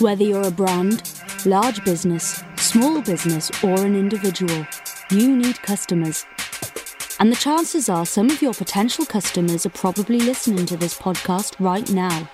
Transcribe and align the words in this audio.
Whether 0.00 0.24
you're 0.24 0.46
a 0.46 0.50
brand, 0.50 1.02
large 1.44 1.84
business, 1.84 2.42
small 2.56 3.02
business, 3.02 3.50
or 3.62 3.84
an 3.84 3.96
individual, 3.96 4.66
you 5.10 5.36
need 5.36 5.60
customers. 5.62 6.24
And 7.20 7.32
the 7.32 7.36
chances 7.36 7.88
are 7.88 8.06
some 8.06 8.30
of 8.30 8.40
your 8.40 8.54
potential 8.54 9.04
customers 9.04 9.66
are 9.66 9.70
probably 9.70 10.20
listening 10.20 10.66
to 10.66 10.76
this 10.76 10.96
podcast 10.96 11.56
right 11.58 11.90
now. 11.90 12.24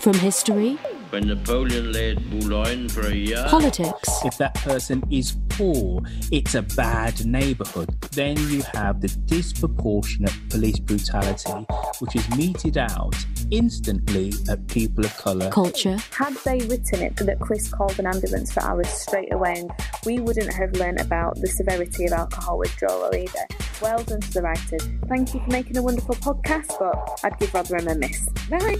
From 0.00 0.14
history, 0.14 0.78
When 1.16 1.28
Napoleon 1.28 1.92
laid 1.92 2.28
Boulogne 2.28 2.90
for 2.90 3.06
a 3.06 3.14
year. 3.14 3.42
politics, 3.48 4.06
If 4.26 4.36
that 4.36 4.54
person 4.56 5.02
is 5.10 5.34
poor, 5.48 6.02
it's 6.30 6.54
a 6.54 6.60
bad 6.60 7.24
neighborhood. 7.24 7.88
Then 8.12 8.36
you 8.50 8.60
have 8.74 9.00
the 9.00 9.08
disproportionate 9.24 10.34
police 10.50 10.78
brutality, 10.78 11.66
which 12.00 12.16
is 12.16 12.36
meted 12.36 12.76
out 12.76 13.16
instantly 13.50 14.34
at 14.50 14.66
people 14.66 15.06
of 15.06 15.16
color. 15.16 15.50
culture, 15.50 15.96
Had 16.10 16.34
they 16.44 16.58
written 16.66 17.00
it 17.00 17.16
that 17.16 17.40
Chris 17.40 17.72
called 17.72 17.98
an 17.98 18.06
ambulance 18.06 18.52
for 18.52 18.62
hours 18.62 18.88
straight 18.88 19.32
away, 19.32 19.54
and 19.56 19.70
we 20.04 20.20
wouldn't 20.20 20.52
have 20.52 20.72
learnt 20.72 21.00
about 21.00 21.40
the 21.40 21.46
severity 21.46 22.04
of 22.04 22.12
alcohol 22.12 22.58
withdrawal 22.58 23.14
either. 23.14 23.46
Well 23.80 24.02
done 24.04 24.20
to 24.20 24.32
the 24.32 24.42
writers. 24.42 24.88
Thank 25.08 25.34
you 25.34 25.40
for 25.40 25.50
making 25.50 25.76
a 25.76 25.82
wonderful 25.82 26.14
podcast, 26.16 26.78
but 26.78 27.20
I'd 27.24 27.38
give 27.38 27.52
Rotherham 27.54 27.88
a 27.88 27.94
miss. 27.94 28.28
Bye. 28.50 28.76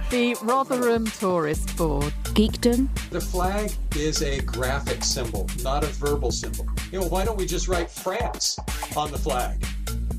The 0.10 0.36
Rotherham 0.42 0.89
Tourist 0.90 1.76
Board. 1.76 2.12
geekdom, 2.34 2.88
The 3.10 3.20
flag 3.20 3.70
is 3.94 4.22
a 4.22 4.40
graphic 4.40 5.04
symbol, 5.04 5.48
not 5.62 5.84
a 5.84 5.86
verbal 5.86 6.32
symbol. 6.32 6.66
You 6.90 7.00
know, 7.00 7.06
why 7.06 7.24
don't 7.24 7.36
we 7.36 7.46
just 7.46 7.68
write 7.68 7.88
France 7.88 8.58
on 8.96 9.12
the 9.12 9.18
flag? 9.18 9.64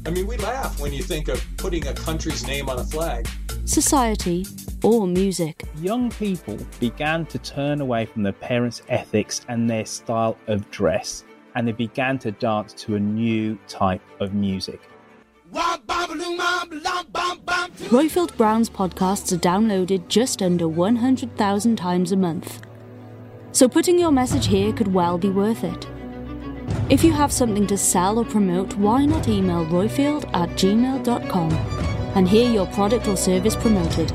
I 0.05 0.11
mean, 0.11 0.27
we 0.27 0.37
laugh 0.37 0.79
when 0.79 0.93
you 0.93 1.03
think 1.03 1.27
of 1.27 1.45
putting 1.57 1.87
a 1.87 1.93
country's 1.93 2.47
name 2.47 2.69
on 2.69 2.79
a 2.79 2.85
flag. 2.85 3.27
society, 3.65 4.45
or 4.81 5.07
music. 5.07 5.63
Young 5.81 6.09
people 6.11 6.57
began 6.79 7.25
to 7.25 7.37
turn 7.39 7.81
away 7.81 8.05
from 8.05 8.23
their 8.23 8.31
parents' 8.31 8.81
ethics 8.87 9.41
and 9.49 9.69
their 9.69 9.85
style 9.85 10.37
of 10.47 10.69
dress, 10.71 11.25
and 11.55 11.67
they 11.67 11.73
began 11.73 12.17
to 12.19 12.31
dance 12.31 12.71
to 12.75 12.95
a 12.95 12.99
new 12.99 13.57
type 13.67 14.01
of 14.21 14.33
music. 14.33 14.79
Royfield 17.91 18.35
Brown's 18.37 18.69
podcasts 18.69 19.33
are 19.33 19.37
downloaded 19.37 20.07
just 20.07 20.41
under 20.41 20.67
100,000 20.67 21.75
times 21.75 22.11
a 22.11 22.17
month. 22.17 22.61
So 23.51 23.67
putting 23.67 23.99
your 23.99 24.11
message 24.11 24.47
here 24.47 24.71
could 24.71 24.93
well 24.93 25.17
be 25.17 25.29
worth 25.29 25.63
it. 25.63 25.87
If 26.89 27.03
you 27.03 27.11
have 27.11 27.33
something 27.33 27.67
to 27.67 27.77
sell 27.77 28.17
or 28.17 28.25
promote, 28.25 28.75
why 28.77 29.05
not 29.05 29.27
email 29.27 29.65
royfield 29.65 30.25
at 30.33 30.49
gmail.com 30.51 31.51
and 32.15 32.29
hear 32.29 32.49
your 32.49 32.67
product 32.67 33.07
or 33.07 33.17
service 33.17 33.55
promoted? 33.55 34.13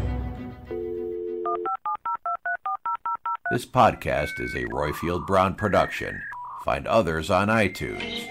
This 3.53 3.67
podcast 3.67 4.41
is 4.41 4.55
a 4.55 4.65
Royfield 4.65 5.27
Brown 5.27 5.55
production. 5.55 6.23
Find 6.65 6.87
others 6.87 7.31
on 7.31 7.49
iTunes. 7.49 8.27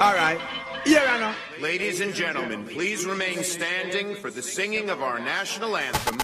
All 0.00 0.12
right. 0.12 0.40
Here 0.84 1.04
I 1.06 1.20
know. 1.20 1.34
Ladies 1.60 2.00
and 2.00 2.12
gentlemen, 2.12 2.66
please 2.66 3.06
remain 3.06 3.44
standing 3.44 4.16
for 4.16 4.30
the 4.30 4.42
singing 4.42 4.90
of 4.90 5.00
our 5.00 5.20
national 5.20 5.76
anthem. 5.76 6.18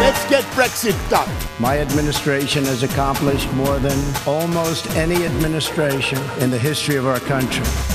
Let's 0.00 0.28
get 0.28 0.42
Brexit 0.54 1.08
done. 1.08 1.28
My 1.60 1.78
administration 1.78 2.64
has 2.64 2.82
accomplished 2.82 3.52
more 3.52 3.78
than 3.78 3.96
almost 4.26 4.90
any 4.96 5.24
administration 5.24 6.18
in 6.40 6.50
the 6.50 6.58
history 6.58 6.96
of 6.96 7.06
our 7.06 7.20
country. 7.20 7.91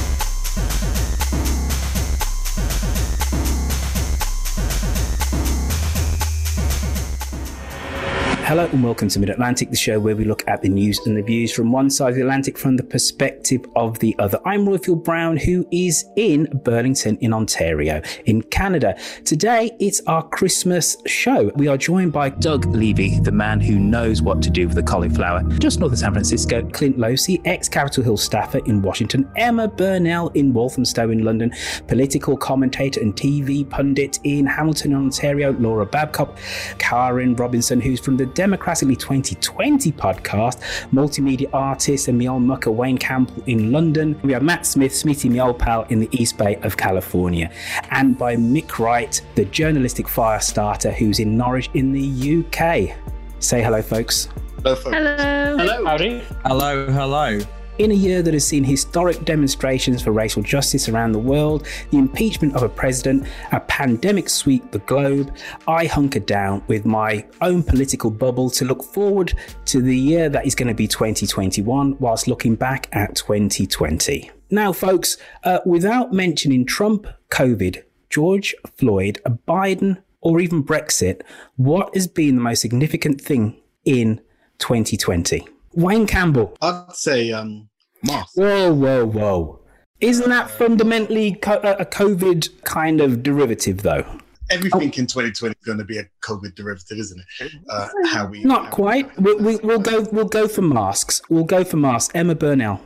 Hello 8.48 8.64
and 8.64 8.82
welcome 8.82 9.10
to 9.10 9.20
Mid 9.20 9.30
Atlantic, 9.30 9.72
the 9.72 9.76
show 9.76 10.00
where 10.00 10.16
we 10.16 10.24
look 10.24 10.48
at 10.48 10.62
the 10.62 10.70
news 10.70 11.06
and 11.06 11.18
the 11.18 11.22
views 11.22 11.52
from 11.52 11.70
one 11.70 11.90
side 11.90 12.12
of 12.12 12.16
the 12.16 12.22
Atlantic 12.22 12.58
from 12.58 12.78
the 12.78 12.84
perspective 12.84 13.66
of 13.76 14.00
the 14.00 14.16
other. 14.20 14.40
I'm 14.46 14.66
Royfield 14.66 15.04
Brown, 15.04 15.36
who 15.36 15.68
is 15.70 16.06
in 16.16 16.46
Burlington 16.64 17.18
in 17.18 17.34
Ontario, 17.34 18.02
in 18.24 18.42
Canada. 18.44 18.98
Today 19.26 19.76
it's 19.82 20.00
our 20.08 20.26
Christmas 20.30 20.96
show. 21.06 21.52
We 21.56 21.68
are 21.68 21.76
joined 21.76 22.14
by 22.14 22.30
Doug 22.30 22.64
Levy, 22.68 23.20
the 23.20 23.34
man 23.34 23.60
who 23.60 23.78
knows 23.80 24.22
what 24.22 24.42
to 24.44 24.50
do 24.50 24.66
with 24.66 24.78
the 24.78 24.84
cauliflower, 24.84 25.44
just 25.60 25.82
north 25.82 25.92
of 25.92 26.00
San 26.00 26.14
Francisco, 26.14 26.66
Clint 26.70 26.98
Losey, 26.98 27.42
ex 27.44 27.68
Capitol 27.68 28.06
Hill 28.06 28.16
staffer 28.16 28.60
in 28.60 28.82
Washington, 28.82 29.30
Emma 29.36 29.68
Burnell 29.68 30.30
in 30.30 30.54
Walthamstow 30.54 31.10
in 31.10 31.26
London, 31.26 31.52
political 31.88 32.38
commentator 32.38 33.02
and 33.02 33.14
TV 33.14 33.70
pundit 33.70 34.20
in 34.24 34.46
Hamilton, 34.46 34.94
Ontario, 34.94 35.52
Laura 35.60 35.86
Babcock, 35.86 36.38
Karin 36.78 37.36
Robinson, 37.36 37.82
who's 37.82 38.00
from 38.00 38.16
the 38.16 38.37
Democratically 38.38 38.96
2020 38.96 39.92
podcast, 39.94 40.62
multimedia 40.94 41.50
artist 41.54 42.08
and 42.08 42.22
Miol 42.22 42.40
Mucker 42.40 42.70
Wayne 42.70 43.00
Campbell 43.00 43.42
in 43.48 43.72
London. 43.72 44.16
We 44.22 44.32
have 44.34 44.44
Matt 44.44 44.68
Smith, 44.68 44.96
Smithy 44.96 45.28
Miol 45.28 45.58
Pal 45.58 45.88
in 45.90 46.00
the 46.00 46.08
East 46.12 46.38
Bay 46.38 46.58
of 46.58 46.78
California. 46.78 47.52
And 47.90 48.16
by 48.16 48.36
Mick 48.36 48.78
Wright, 48.78 49.20
the 49.34 49.46
journalistic 49.46 50.08
fire 50.08 50.40
starter 50.40 50.92
who's 50.92 51.18
in 51.18 51.36
Norwich 51.36 51.72
in 51.74 51.92
the 51.92 52.46
UK. 52.46 52.96
Say 53.40 53.64
hello, 53.64 53.82
folks. 53.82 54.30
Hello. 54.64 55.58
Hello. 55.58 55.86
Howdy. 55.86 56.20
Hello, 56.46 56.86
hello. 56.92 57.40
In 57.80 57.92
a 57.92 57.94
year 57.94 58.24
that 58.24 58.34
has 58.34 58.44
seen 58.44 58.64
historic 58.64 59.24
demonstrations 59.24 60.02
for 60.02 60.12
racial 60.12 60.42
justice 60.42 60.90
around 60.90 61.12
the 61.12 61.20
world, 61.20 61.68
the 61.92 62.00
impeachment 62.00 62.56
of 62.56 62.64
a 62.64 62.70
president, 62.70 63.28
a 63.52 63.60
pandemic 63.60 64.30
sweep 64.30 64.72
the 64.72 64.80
globe, 64.80 65.32
I 65.68 65.86
hunkered 65.86 66.26
down 66.26 66.64
with 66.66 66.86
my 66.86 67.24
own 67.42 67.62
political 67.62 68.10
bubble 68.10 68.50
to 68.52 68.66
look 68.66 68.84
forward 68.84 69.38
to 69.66 69.80
the 69.80 69.96
year 69.96 70.28
that 70.28 70.48
is 70.48 70.56
going 70.56 70.70
to 70.70 70.74
be 70.74 70.88
2021 70.88 71.98
whilst 72.00 72.28
looking 72.28 72.56
back 72.56 72.90
at 72.94 73.16
2020. 73.16 74.32
Now, 74.50 74.74
folks, 74.74 75.18
uh, 75.44 75.60
without 75.64 76.12
mentioning 76.12 76.66
Trump, 76.66 77.06
COVID, 77.30 77.84
George 78.10 78.56
Floyd, 78.78 79.20
Biden, 79.48 80.02
or 80.22 80.40
even 80.40 80.64
Brexit, 80.64 81.22
what 81.58 81.94
has 81.94 82.08
been 82.08 82.38
the 82.38 82.42
most 82.42 82.62
significant 82.62 83.22
thing 83.22 83.56
in 83.86 84.20
2020? 84.58 85.48
Wayne 85.78 86.08
Campbell. 86.08 86.58
I'd 86.60 86.96
say 86.96 87.32
um, 87.32 87.70
mask. 88.04 88.36
Whoa, 88.36 88.74
whoa, 88.74 89.06
whoa. 89.06 89.60
Isn't 90.02 90.30
that 90.30 90.50
fundamentally 90.50 91.36
co- 91.36 91.62
a 91.62 91.86
COVID 91.86 92.64
kind 92.64 93.00
of 93.00 93.22
derivative, 93.22 93.84
though? 93.84 94.04
Everything 94.50 94.82
in 94.82 95.06
2020 95.06 95.52
is 95.52 95.66
going 95.66 95.78
to 95.78 95.84
be 95.84 96.00
a 96.00 96.06
COVID 96.24 96.56
derivative, 96.56 96.98
isn't 96.98 97.22
it? 97.40 97.52
Uh, 97.70 97.90
how 98.08 98.26
we 98.26 98.44
Not 98.44 98.72
quite. 98.72 99.16
We, 99.20 99.36
we, 99.36 99.56
we'll 99.58 99.80
go. 99.80 100.08
We'll 100.12 100.26
go 100.26 100.48
for 100.48 100.64
masks. 100.64 101.22
We'll 101.30 101.44
go 101.44 101.64
for 101.64 101.78
masks. 101.78 102.12
Emma 102.16 102.34
Burnell. 102.34 102.82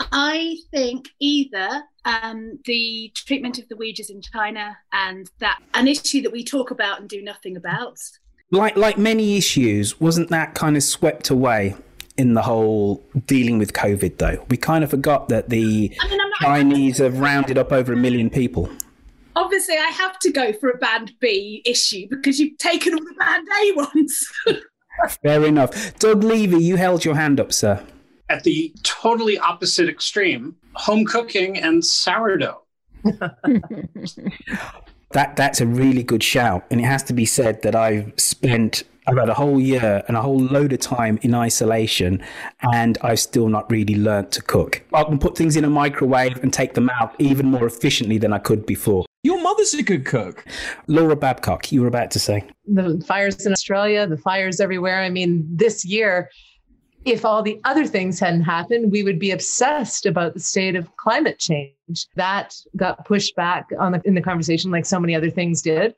I 0.00 0.56
think 0.72 1.10
either 1.20 1.84
um, 2.04 2.58
the 2.64 3.12
treatment 3.14 3.60
of 3.60 3.68
the 3.68 3.76
Uyghurs 3.76 4.10
in 4.10 4.22
China 4.22 4.76
and 4.92 5.30
that 5.38 5.60
an 5.74 5.86
issue 5.86 6.20
that 6.22 6.32
we 6.32 6.42
talk 6.42 6.72
about 6.72 6.98
and 6.98 7.08
do 7.08 7.22
nothing 7.22 7.56
about. 7.56 7.98
Like 8.50 8.76
like 8.76 8.98
many 8.98 9.36
issues, 9.36 10.00
wasn't 10.00 10.30
that 10.30 10.54
kind 10.54 10.76
of 10.76 10.82
swept 10.82 11.30
away 11.30 11.76
in 12.16 12.34
the 12.34 12.42
whole 12.42 13.04
dealing 13.26 13.58
with 13.58 13.72
COVID, 13.72 14.18
though. 14.18 14.44
We 14.48 14.56
kind 14.56 14.84
of 14.84 14.90
forgot 14.90 15.28
that 15.28 15.48
the 15.48 15.92
I 16.00 16.08
mean, 16.08 16.20
Chinese 16.40 16.98
have 16.98 17.18
rounded 17.18 17.58
up 17.58 17.72
over 17.72 17.92
a 17.92 17.96
million 17.96 18.30
people. 18.30 18.70
Obviously, 19.36 19.76
I 19.76 19.86
have 19.86 20.18
to 20.20 20.30
go 20.30 20.52
for 20.52 20.70
a 20.70 20.78
band 20.78 21.12
B 21.20 21.62
issue 21.64 22.06
because 22.08 22.38
you've 22.38 22.56
taken 22.58 22.94
all 22.94 23.00
the 23.00 23.14
band 23.18 23.48
A 23.62 23.72
ones. 23.72 24.32
Fair 25.22 25.44
enough. 25.44 25.98
Doug 25.98 26.22
Levy, 26.22 26.62
you 26.62 26.76
held 26.76 27.04
your 27.04 27.16
hand 27.16 27.40
up, 27.40 27.52
sir. 27.52 27.84
At 28.28 28.44
the 28.44 28.72
totally 28.84 29.36
opposite 29.38 29.88
extreme, 29.88 30.54
home 30.74 31.04
cooking 31.04 31.58
and 31.58 31.84
sourdough. 31.84 32.62
that 35.10 35.36
that's 35.36 35.60
a 35.60 35.66
really 35.66 36.02
good 36.02 36.22
shout, 36.22 36.64
and 36.70 36.80
it 36.80 36.84
has 36.84 37.02
to 37.04 37.12
be 37.12 37.26
said 37.26 37.60
that 37.62 37.74
I've 37.74 38.12
spent 38.16 38.84
I've 39.06 39.18
had 39.18 39.28
a 39.28 39.34
whole 39.34 39.60
year 39.60 40.02
and 40.08 40.16
a 40.16 40.22
whole 40.22 40.38
load 40.38 40.72
of 40.72 40.80
time 40.80 41.18
in 41.22 41.34
isolation, 41.34 42.22
and 42.72 42.96
I've 43.02 43.20
still 43.20 43.48
not 43.48 43.70
really 43.70 43.96
learnt 43.96 44.32
to 44.32 44.42
cook. 44.42 44.82
I 44.94 45.04
can 45.04 45.18
put 45.18 45.36
things 45.36 45.56
in 45.56 45.64
a 45.64 45.70
microwave 45.70 46.42
and 46.42 46.52
take 46.52 46.74
them 46.74 46.88
out 46.88 47.14
even 47.18 47.46
more 47.46 47.66
efficiently 47.66 48.16
than 48.16 48.32
I 48.32 48.38
could 48.38 48.64
before. 48.64 49.04
Your 49.22 49.40
mother's 49.42 49.74
a 49.74 49.82
good 49.82 50.06
cook. 50.06 50.46
Laura 50.86 51.16
Babcock, 51.16 51.70
you 51.70 51.82
were 51.82 51.86
about 51.86 52.10
to 52.12 52.18
say. 52.18 52.44
The 52.66 53.02
fires 53.06 53.44
in 53.44 53.52
Australia, 53.52 54.06
the 54.06 54.16
fires 54.16 54.60
everywhere. 54.60 55.02
I 55.02 55.10
mean, 55.10 55.46
this 55.50 55.84
year, 55.84 56.30
if 57.04 57.24
all 57.24 57.42
the 57.42 57.60
other 57.64 57.86
things 57.86 58.18
hadn't 58.18 58.42
happened, 58.42 58.90
we 58.90 59.02
would 59.02 59.18
be 59.18 59.30
obsessed 59.30 60.06
about 60.06 60.32
the 60.32 60.40
state 60.40 60.76
of 60.76 60.96
climate 60.96 61.38
change. 61.38 62.06
That 62.16 62.54
got 62.76 63.04
pushed 63.04 63.36
back 63.36 63.68
on 63.78 63.92
the, 63.92 64.02
in 64.04 64.14
the 64.14 64.22
conversation 64.22 64.70
like 64.70 64.86
so 64.86 64.98
many 64.98 65.14
other 65.14 65.30
things 65.30 65.60
did. 65.60 65.94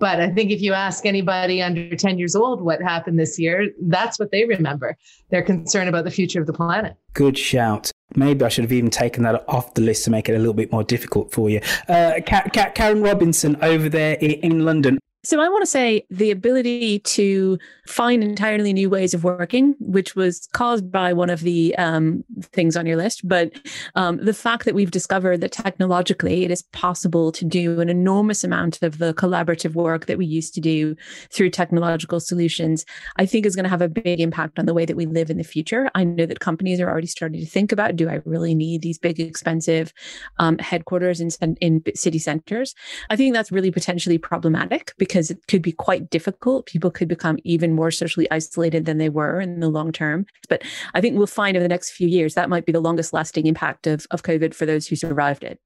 But 0.00 0.18
I 0.18 0.30
think 0.30 0.50
if 0.50 0.62
you 0.62 0.72
ask 0.72 1.04
anybody 1.04 1.62
under 1.62 1.94
10 1.94 2.18
years 2.18 2.34
old 2.34 2.62
what 2.62 2.80
happened 2.82 3.18
this 3.18 3.38
year, 3.38 3.68
that's 3.82 4.18
what 4.18 4.32
they 4.32 4.46
remember. 4.46 4.96
They're 5.30 5.42
concerned 5.42 5.90
about 5.90 6.04
the 6.04 6.10
future 6.10 6.40
of 6.40 6.46
the 6.46 6.54
planet. 6.54 6.96
Good 7.12 7.36
shout. 7.36 7.92
Maybe 8.16 8.44
I 8.44 8.48
should 8.48 8.64
have 8.64 8.72
even 8.72 8.90
taken 8.90 9.22
that 9.24 9.44
off 9.46 9.74
the 9.74 9.82
list 9.82 10.04
to 10.06 10.10
make 10.10 10.28
it 10.28 10.34
a 10.34 10.38
little 10.38 10.54
bit 10.54 10.72
more 10.72 10.82
difficult 10.82 11.32
for 11.32 11.50
you. 11.50 11.60
Uh, 11.86 12.14
Karin 12.24 13.02
Robinson 13.02 13.56
over 13.62 13.88
there 13.88 14.14
in 14.14 14.64
London. 14.64 14.98
So 15.22 15.38
I 15.38 15.50
want 15.50 15.60
to 15.60 15.66
say 15.66 16.06
the 16.08 16.30
ability 16.30 17.00
to 17.00 17.58
find 17.86 18.24
entirely 18.24 18.72
new 18.72 18.88
ways 18.88 19.12
of 19.12 19.22
working, 19.22 19.74
which 19.78 20.16
was 20.16 20.48
caused 20.54 20.90
by 20.90 21.12
one 21.12 21.28
of 21.28 21.40
the 21.40 21.76
um, 21.76 22.24
things 22.40 22.74
on 22.74 22.86
your 22.86 22.96
list, 22.96 23.28
but 23.28 23.52
um, 23.96 24.16
the 24.24 24.32
fact 24.32 24.64
that 24.64 24.74
we've 24.74 24.90
discovered 24.90 25.42
that 25.42 25.52
technologically 25.52 26.44
it 26.44 26.50
is 26.50 26.62
possible 26.62 27.32
to 27.32 27.44
do 27.44 27.80
an 27.80 27.90
enormous 27.90 28.42
amount 28.44 28.82
of 28.82 28.96
the 28.96 29.12
collaborative 29.12 29.74
work 29.74 30.06
that 30.06 30.16
we 30.16 30.24
used 30.24 30.54
to 30.54 30.60
do 30.60 30.96
through 31.30 31.50
technological 31.50 32.18
solutions, 32.18 32.86
I 33.16 33.26
think 33.26 33.44
is 33.44 33.54
going 33.54 33.64
to 33.64 33.70
have 33.70 33.82
a 33.82 33.88
big 33.88 34.20
impact 34.20 34.58
on 34.58 34.64
the 34.64 34.74
way 34.74 34.86
that 34.86 34.96
we 34.96 35.04
live 35.04 35.28
in 35.28 35.36
the 35.36 35.44
future. 35.44 35.90
I 35.94 36.02
know 36.02 36.24
that 36.24 36.40
companies 36.40 36.80
are 36.80 36.88
already 36.88 37.08
starting 37.08 37.40
to 37.40 37.46
think 37.46 37.72
about: 37.72 37.94
Do 37.94 38.08
I 38.08 38.20
really 38.24 38.54
need 38.54 38.80
these 38.80 38.98
big, 38.98 39.20
expensive 39.20 39.92
um, 40.38 40.56
headquarters 40.56 41.20
in 41.20 41.56
in 41.60 41.82
city 41.94 42.18
centers? 42.18 42.74
I 43.10 43.16
think 43.16 43.34
that's 43.34 43.52
really 43.52 43.70
potentially 43.70 44.16
problematic. 44.16 44.94
Because 45.10 45.20
because 45.20 45.30
it 45.30 45.46
could 45.48 45.62
be 45.62 45.72
quite 45.72 46.08
difficult. 46.08 46.66
People 46.66 46.90
could 46.90 47.08
become 47.08 47.36
even 47.44 47.74
more 47.74 47.90
socially 47.90 48.30
isolated 48.30 48.86
than 48.86 48.98
they 48.98 49.08
were 49.08 49.40
in 49.40 49.60
the 49.60 49.68
long 49.68 49.92
term. 49.92 50.24
But 50.48 50.62
I 50.94 51.00
think 51.00 51.16
we'll 51.16 51.26
find 51.26 51.56
over 51.56 51.62
the 51.62 51.68
next 51.68 51.90
few 51.90 52.08
years 52.08 52.34
that 52.34 52.48
might 52.48 52.64
be 52.64 52.72
the 52.72 52.80
longest 52.80 53.12
lasting 53.12 53.46
impact 53.46 53.86
of, 53.86 54.06
of 54.10 54.22
COVID 54.22 54.54
for 54.54 54.66
those 54.66 54.86
who 54.86 54.96
survived 54.96 55.44
it. 55.44 55.58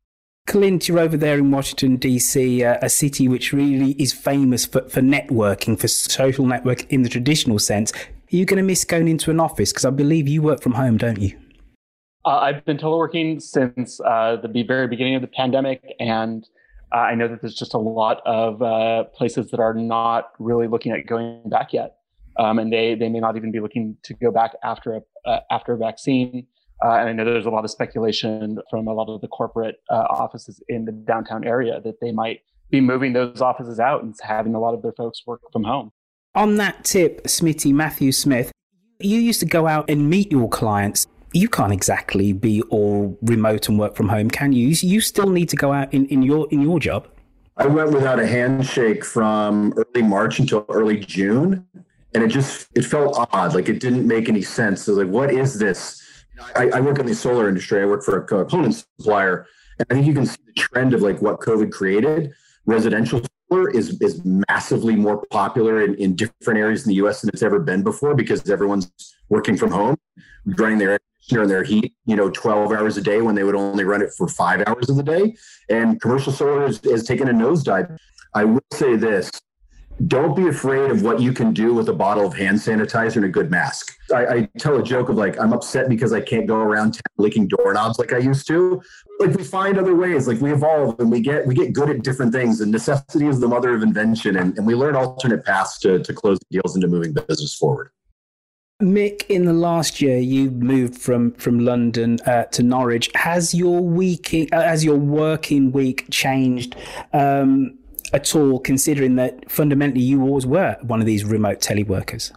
Clint, 0.46 0.88
you're 0.88 0.98
over 0.98 1.16
there 1.16 1.38
in 1.38 1.50
Washington, 1.50 1.96
D.C., 1.96 2.64
uh, 2.64 2.78
a 2.82 2.90
city 2.90 3.28
which 3.28 3.52
really 3.52 3.92
is 3.92 4.12
famous 4.12 4.66
for, 4.66 4.82
for 4.88 5.00
networking, 5.00 5.78
for 5.78 5.88
social 5.88 6.46
network 6.46 6.90
in 6.92 7.02
the 7.02 7.08
traditional 7.08 7.58
sense. 7.58 7.92
Are 7.92 8.36
you 8.36 8.44
going 8.44 8.58
to 8.58 8.62
miss 8.62 8.84
going 8.84 9.08
into 9.08 9.30
an 9.30 9.40
office? 9.40 9.72
Because 9.72 9.86
I 9.86 9.90
believe 9.90 10.28
you 10.28 10.42
work 10.42 10.60
from 10.60 10.72
home, 10.72 10.98
don't 10.98 11.20
you? 11.20 11.38
Uh, 12.26 12.38
I've 12.38 12.64
been 12.64 12.78
teleworking 12.78 13.40
since 13.40 14.00
uh, 14.00 14.36
the 14.36 14.64
very 14.66 14.88
beginning 14.88 15.14
of 15.14 15.22
the 15.22 15.28
pandemic, 15.28 15.94
and 16.00 16.46
uh, 16.92 16.98
I 16.98 17.14
know 17.14 17.28
that 17.28 17.40
there's 17.40 17.54
just 17.54 17.74
a 17.74 17.78
lot 17.78 18.20
of 18.24 18.62
uh, 18.62 19.04
places 19.14 19.50
that 19.50 19.60
are 19.60 19.74
not 19.74 20.32
really 20.38 20.68
looking 20.68 20.92
at 20.92 21.06
going 21.06 21.42
back 21.46 21.72
yet, 21.72 21.96
um, 22.38 22.58
and 22.58 22.72
they 22.72 22.94
they 22.94 23.08
may 23.08 23.20
not 23.20 23.36
even 23.36 23.50
be 23.50 23.60
looking 23.60 23.96
to 24.04 24.14
go 24.14 24.30
back 24.30 24.52
after 24.62 24.96
a 24.96 25.28
uh, 25.28 25.40
after 25.50 25.72
a 25.72 25.76
vaccine. 25.76 26.46
Uh, 26.84 26.96
and 26.96 27.08
I 27.08 27.12
know 27.12 27.24
there's 27.24 27.46
a 27.46 27.50
lot 27.50 27.64
of 27.64 27.70
speculation 27.70 28.58
from 28.68 28.88
a 28.88 28.92
lot 28.92 29.08
of 29.08 29.20
the 29.20 29.28
corporate 29.28 29.76
uh, 29.90 30.06
offices 30.10 30.60
in 30.68 30.84
the 30.84 30.92
downtown 30.92 31.44
area 31.44 31.80
that 31.82 32.00
they 32.00 32.10
might 32.10 32.40
be 32.70 32.80
moving 32.80 33.12
those 33.12 33.40
offices 33.40 33.78
out 33.78 34.02
and 34.02 34.14
having 34.22 34.54
a 34.54 34.60
lot 34.60 34.74
of 34.74 34.82
their 34.82 34.92
folks 34.92 35.22
work 35.26 35.40
from 35.52 35.64
home. 35.64 35.92
On 36.34 36.56
that 36.56 36.84
tip, 36.84 37.22
Smitty 37.24 37.72
Matthew 37.72 38.10
Smith, 38.10 38.50
you 38.98 39.18
used 39.18 39.40
to 39.40 39.46
go 39.46 39.66
out 39.68 39.88
and 39.88 40.10
meet 40.10 40.32
your 40.32 40.48
clients 40.48 41.06
you 41.34 41.48
can't 41.48 41.72
exactly 41.72 42.32
be 42.32 42.62
all 42.70 43.18
remote 43.22 43.68
and 43.68 43.78
work 43.78 43.96
from 43.96 44.08
home, 44.08 44.30
can 44.30 44.52
you? 44.52 44.68
You 44.68 45.00
still 45.00 45.28
need 45.28 45.48
to 45.48 45.56
go 45.56 45.72
out 45.72 45.92
in, 45.92 46.06
in 46.06 46.22
your 46.22 46.48
in 46.50 46.62
your 46.62 46.78
job. 46.78 47.08
I 47.56 47.66
went 47.66 47.92
without 47.92 48.18
a 48.18 48.26
handshake 48.26 49.04
from 49.04 49.74
early 49.76 50.06
March 50.06 50.38
until 50.38 50.64
early 50.68 50.98
June, 50.98 51.66
and 52.14 52.22
it 52.22 52.28
just 52.28 52.68
it 52.74 52.84
felt 52.84 53.16
odd. 53.32 53.54
Like 53.54 53.68
it 53.68 53.80
didn't 53.80 54.06
make 54.06 54.28
any 54.28 54.42
sense. 54.42 54.84
So 54.84 54.94
like, 54.94 55.08
what 55.08 55.32
is 55.32 55.58
this? 55.58 56.00
I, 56.56 56.68
I 56.70 56.80
work 56.80 56.98
in 56.98 57.06
the 57.06 57.14
solar 57.14 57.48
industry. 57.48 57.82
I 57.82 57.86
work 57.86 58.02
for 58.04 58.18
a 58.18 58.24
component 58.24 58.74
supplier, 58.74 59.46
and 59.78 59.86
I 59.90 59.94
think 59.94 60.06
you 60.06 60.14
can 60.14 60.26
see 60.26 60.38
the 60.46 60.52
trend 60.52 60.94
of 60.94 61.02
like 61.02 61.20
what 61.20 61.40
COVID 61.40 61.72
created. 61.72 62.32
Residential 62.66 63.20
solar 63.50 63.70
is 63.70 64.00
is 64.00 64.24
massively 64.24 64.94
more 64.94 65.24
popular 65.30 65.82
in, 65.82 65.96
in 65.96 66.14
different 66.14 66.60
areas 66.60 66.84
in 66.84 66.90
the 66.90 66.96
U.S. 66.96 67.22
than 67.22 67.30
it's 67.30 67.42
ever 67.42 67.58
been 67.58 67.82
before 67.82 68.14
because 68.14 68.48
everyone's 68.48 68.90
working 69.28 69.56
from 69.56 69.72
home, 69.72 69.96
running 70.46 70.78
their 70.78 70.98
conditioner 71.28 71.46
their 71.46 71.64
heat, 71.64 71.94
you 72.06 72.16
know, 72.16 72.30
12 72.30 72.72
hours 72.72 72.96
a 72.96 73.02
day 73.02 73.20
when 73.20 73.34
they 73.34 73.44
would 73.44 73.54
only 73.54 73.84
run 73.84 74.02
it 74.02 74.10
for 74.16 74.28
five 74.28 74.62
hours 74.66 74.88
of 74.88 74.96
the 74.96 75.02
day. 75.02 75.34
And 75.68 76.00
commercial 76.00 76.32
solar 76.32 76.66
has, 76.66 76.80
has 76.84 77.04
taken 77.04 77.28
a 77.28 77.32
nosedive. 77.32 77.96
I 78.34 78.44
will 78.44 78.60
say 78.72 78.96
this 78.96 79.30
don't 80.08 80.34
be 80.34 80.48
afraid 80.48 80.90
of 80.90 81.02
what 81.02 81.20
you 81.20 81.32
can 81.32 81.52
do 81.52 81.72
with 81.72 81.88
a 81.88 81.92
bottle 81.92 82.26
of 82.26 82.34
hand 82.34 82.58
sanitizer 82.58 83.14
and 83.14 83.26
a 83.26 83.28
good 83.28 83.48
mask. 83.48 83.96
I, 84.12 84.26
I, 84.26 84.48
tell 84.58 84.76
a 84.76 84.82
joke 84.82 85.08
of 85.08 85.14
like, 85.14 85.38
I'm 85.38 85.52
upset 85.52 85.88
because 85.88 86.12
I 86.12 86.20
can't 86.20 86.48
go 86.48 86.56
around 86.56 87.00
licking 87.16 87.46
doorknobs 87.46 88.00
like 88.00 88.12
I 88.12 88.18
used 88.18 88.48
to. 88.48 88.82
Like 89.20 89.36
we 89.36 89.44
find 89.44 89.78
other 89.78 89.94
ways, 89.94 90.26
like 90.26 90.40
we 90.40 90.52
evolve 90.52 90.98
and 90.98 91.12
we 91.12 91.20
get 91.20 91.46
we 91.46 91.54
get 91.54 91.72
good 91.72 91.90
at 91.90 92.02
different 92.02 92.32
things. 92.32 92.60
And 92.60 92.72
necessity 92.72 93.28
is 93.28 93.38
the 93.38 93.46
mother 93.46 93.72
of 93.72 93.84
invention, 93.84 94.36
and, 94.36 94.58
and 94.58 94.66
we 94.66 94.74
learn 94.74 94.96
alternate 94.96 95.44
paths 95.44 95.78
to 95.80 96.00
to 96.00 96.12
close 96.12 96.40
deals 96.50 96.74
and 96.74 96.82
to 96.82 96.88
moving 96.88 97.12
business 97.12 97.54
forward. 97.54 97.92
Mick, 98.82 99.24
in 99.28 99.44
the 99.44 99.52
last 99.52 100.00
year, 100.00 100.18
you 100.18 100.50
moved 100.50 101.00
from 101.00 101.32
from 101.34 101.60
London 101.60 102.18
uh, 102.26 102.44
to 102.46 102.62
Norwich. 102.62 103.08
Has 103.14 103.54
your 103.54 103.80
week, 103.80 104.48
uh, 104.52 104.62
has 104.62 104.84
your 104.84 104.96
working 104.96 105.70
week 105.70 106.06
changed 106.10 106.74
um, 107.12 107.78
at 108.12 108.34
all? 108.34 108.58
Considering 108.58 109.14
that 109.14 109.48
fundamentally 109.48 110.02
you 110.02 110.22
always 110.22 110.44
were 110.44 110.76
one 110.82 110.98
of 110.98 111.06
these 111.06 111.24
remote 111.24 111.60
teleworkers. 111.60 112.32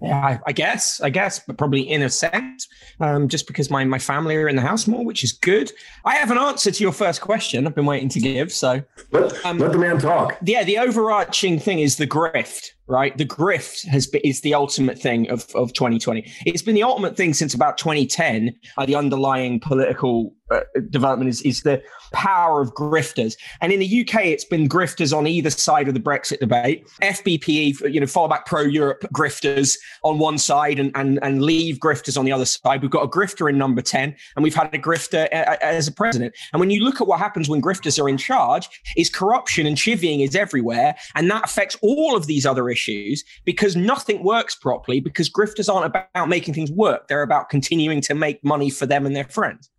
Yeah, 0.00 0.18
I, 0.18 0.40
I, 0.48 0.52
guess, 0.52 1.00
I 1.00 1.10
guess, 1.10 1.38
but 1.38 1.56
probably 1.56 1.82
in 1.82 2.02
a 2.02 2.10
sense, 2.10 2.66
um, 2.98 3.28
just 3.28 3.46
because 3.46 3.70
my, 3.70 3.84
my 3.84 4.00
family 4.00 4.34
are 4.34 4.48
in 4.48 4.56
the 4.56 4.62
house 4.62 4.88
more, 4.88 5.04
which 5.04 5.22
is 5.22 5.30
good. 5.30 5.70
I 6.04 6.16
have 6.16 6.32
an 6.32 6.38
answer 6.38 6.72
to 6.72 6.82
your 6.82 6.90
first 6.90 7.20
question. 7.20 7.68
I've 7.68 7.76
been 7.76 7.86
waiting 7.86 8.08
to 8.08 8.18
give. 8.18 8.52
So 8.52 8.82
let, 9.12 9.44
um, 9.44 9.58
let 9.58 9.70
the 9.70 9.78
man 9.78 9.98
talk. 9.98 10.38
Yeah, 10.44 10.64
the 10.64 10.78
overarching 10.78 11.60
thing 11.60 11.78
is 11.78 11.98
the 11.98 12.06
grift, 12.08 12.70
right? 12.86 13.16
The 13.16 13.24
grift 13.24 13.86
has 13.86 14.06
been, 14.06 14.20
is 14.22 14.40
the 14.40 14.54
ultimate 14.54 14.98
thing 14.98 15.30
of, 15.30 15.46
of 15.54 15.72
2020. 15.72 16.30
It's 16.46 16.62
been 16.62 16.74
the 16.74 16.82
ultimate 16.82 17.16
thing 17.16 17.34
since 17.34 17.54
about 17.54 17.78
2010. 17.78 18.54
Uh, 18.76 18.86
the 18.86 18.94
underlying 18.94 19.60
political 19.60 20.34
uh, 20.50 20.60
development 20.90 21.30
is, 21.30 21.40
is 21.42 21.62
the 21.62 21.82
power 22.12 22.60
of 22.60 22.74
grifters. 22.74 23.36
And 23.60 23.72
in 23.72 23.80
the 23.80 24.02
UK, 24.02 24.26
it's 24.26 24.44
been 24.44 24.68
grifters 24.68 25.16
on 25.16 25.26
either 25.26 25.50
side 25.50 25.88
of 25.88 25.94
the 25.94 26.00
Brexit 26.00 26.40
debate. 26.40 26.86
FBPE, 27.02 27.92
you 27.92 28.00
know, 28.00 28.06
far 28.06 28.28
back 28.28 28.44
pro 28.44 28.60
Europe 28.60 29.04
grifters 29.14 29.78
on 30.02 30.18
one 30.18 30.36
side 30.36 30.78
and, 30.78 30.90
and, 30.94 31.18
and 31.22 31.42
leave 31.42 31.78
grifters 31.78 32.18
on 32.18 32.24
the 32.24 32.32
other 32.32 32.44
side. 32.44 32.82
We've 32.82 32.90
got 32.90 33.02
a 33.02 33.08
grifter 33.08 33.48
in 33.48 33.56
number 33.56 33.80
10, 33.80 34.14
and 34.36 34.42
we've 34.42 34.54
had 34.54 34.74
a 34.74 34.78
grifter 34.78 35.26
a, 35.32 35.36
uh, 35.36 35.52
a, 35.52 35.52
uh, 35.52 35.56
as 35.60 35.88
a 35.88 35.92
president. 35.92 36.34
And 36.52 36.60
when 36.60 36.70
you 36.70 36.84
look 36.84 37.00
at 37.00 37.06
what 37.06 37.18
happens 37.18 37.48
when 37.48 37.62
grifters 37.62 38.02
are 38.02 38.08
in 38.08 38.18
charge, 38.18 38.68
is 38.96 39.08
corruption 39.08 39.66
and 39.66 39.76
chivying 39.76 40.22
is 40.22 40.36
everywhere. 40.36 40.94
And 41.14 41.30
that 41.30 41.44
affects 41.44 41.76
all 41.82 42.14
of 42.16 42.26
these 42.26 42.44
other 42.44 42.68
issues 42.72 43.24
because 43.44 43.76
nothing 43.76 44.24
works 44.24 44.56
properly 44.56 44.98
because 44.98 45.30
grifters 45.30 45.72
aren't 45.72 45.86
about 45.86 46.28
making 46.28 46.54
things 46.54 46.72
work. 46.72 47.06
They're 47.06 47.22
about 47.22 47.48
continuing 47.48 48.00
to 48.02 48.14
make 48.14 48.42
money 48.42 48.70
for 48.70 48.86
them 48.86 49.06
and 49.06 49.14
their 49.14 49.28
friends. 49.28 49.70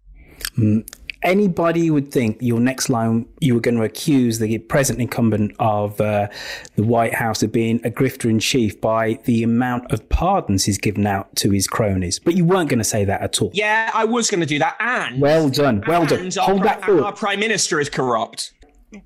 Mm, 0.58 0.88
anybody 1.24 1.90
would 1.90 2.12
think 2.12 2.38
your 2.42 2.60
next 2.60 2.90
line 2.90 3.26
you 3.40 3.56
were 3.56 3.60
going 3.60 3.78
to 3.78 3.84
accuse 3.84 4.40
the 4.40 4.58
present 4.60 5.00
incumbent 5.00 5.54
of 5.60 6.00
uh, 6.00 6.28
the 6.76 6.84
White 6.84 7.14
House 7.14 7.42
of 7.42 7.52
being 7.52 7.80
a 7.86 7.90
grifter 7.90 8.30
in 8.30 8.40
chief 8.40 8.80
by 8.80 9.20
the 9.24 9.44
amount 9.44 9.92
of 9.92 10.08
pardons 10.10 10.66
he's 10.66 10.78
given 10.78 11.08
out 11.08 11.36
to 11.38 11.52
his 11.52 11.68
cronies. 11.68 12.20
But 12.20 12.36
you 12.36 12.46
weren't 12.46 12.70
going 12.70 12.80
to 12.80 12.84
say 12.86 13.06
that 13.06 13.22
at 13.22 13.42
all. 13.42 13.52
Yeah, 13.54 13.90
I 13.94 14.06
was 14.06 14.30
going 14.30 14.42
to 14.42 14.46
do 14.46 14.60
that. 14.60 14.76
And 14.80 15.22
well 15.22 15.50
done, 15.50 15.84
well 15.88 16.06
done. 16.06 16.30
Hold 16.38 16.60
our, 16.60 16.66
that 16.66 16.84
thought. 16.84 17.04
Our 17.04 17.14
prime 17.14 17.40
minister 17.40 17.80
is 17.80 17.90
corrupt. 17.90 18.54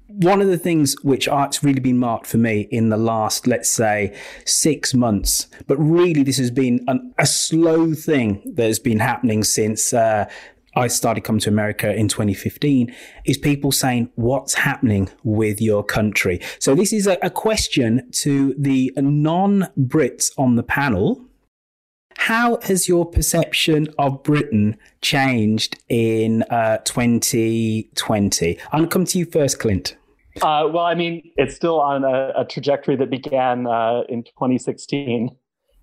One 0.08 0.42
of 0.42 0.48
the 0.48 0.58
things 0.58 0.96
which 1.04 1.28
it's 1.32 1.64
really 1.64 1.80
been 1.80 1.98
marked 1.98 2.28
for 2.28 2.38
me 2.38 2.68
in 2.72 2.90
the 2.90 2.98
last, 2.98 3.48
let's 3.48 3.70
say, 3.70 4.16
six 4.46 4.94
months, 4.94 5.48
but 5.68 5.78
really 5.78 6.24
this 6.24 6.38
has 6.38 6.52
been 6.52 6.84
an, 6.88 7.14
a 7.18 7.26
slow 7.26 7.94
thing 7.94 8.42
that 8.56 8.66
has 8.66 8.80
been 8.80 9.00
happening 9.00 9.44
since 9.44 9.94
uh, 9.94 10.30
I 10.78 10.88
started 10.88 11.22
coming 11.22 11.40
to 11.42 11.50
America 11.50 11.94
in 11.94 12.08
2015 12.08 12.94
is 13.26 13.38
people 13.38 13.72
saying, 13.72 14.12
what's 14.16 14.54
happening 14.54 15.10
with 15.24 15.60
your 15.60 15.84
country? 15.84 16.40
So 16.60 16.76
this 16.76 16.94
is 16.94 17.08
a, 17.08 17.18
a 17.24 17.32
question 17.32 18.08
to 18.18 18.54
the 18.58 18.94
non 18.96 19.70
Brits 19.78 20.32
on 20.38 20.56
the 20.56 20.64
panel. 20.64 21.26
How 22.18 22.60
has 22.64 22.90
your 22.90 23.06
perception 23.06 23.88
of 23.98 24.22
Britain 24.24 24.76
changed 25.02 25.78
in 25.88 26.44
uh, 26.50 26.78
2020? 26.80 28.60
I'm 28.60 28.80
going 28.80 28.84
to 28.84 28.94
come 28.94 29.06
to 29.06 29.20
you 29.20 29.26
first, 29.26 29.60
Clint. 29.60 29.96
Uh, 30.42 30.68
well, 30.72 30.84
I 30.84 30.94
mean, 30.94 31.32
it's 31.38 31.56
still 31.56 31.80
on 31.80 32.04
a, 32.04 32.34
a 32.36 32.46
trajectory 32.46 32.96
that 32.98 33.10
began 33.10 33.66
uh, 33.66 34.02
in 34.10 34.24
2016. 34.24 35.30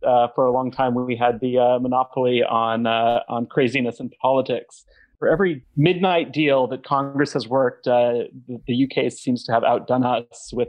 Uh, 0.06 0.28
for 0.34 0.44
a 0.44 0.52
long 0.52 0.70
time, 0.70 0.94
we 0.94 1.16
had 1.16 1.40
the 1.40 1.56
uh, 1.56 1.78
monopoly 1.78 2.42
on 2.42 2.86
uh, 2.86 3.20
on 3.28 3.46
craziness 3.46 4.00
in 4.00 4.10
politics. 4.20 4.84
For 5.18 5.28
every 5.28 5.64
midnight 5.76 6.32
deal 6.32 6.66
that 6.66 6.84
Congress 6.84 7.32
has 7.32 7.48
worked, 7.48 7.84
the, 7.86 8.28
the, 8.66 8.84
UK 8.84 9.10
seems 9.10 9.44
to 9.44 9.52
have 9.52 9.64
outdone 9.64 10.04
us 10.04 10.50
with 10.52 10.68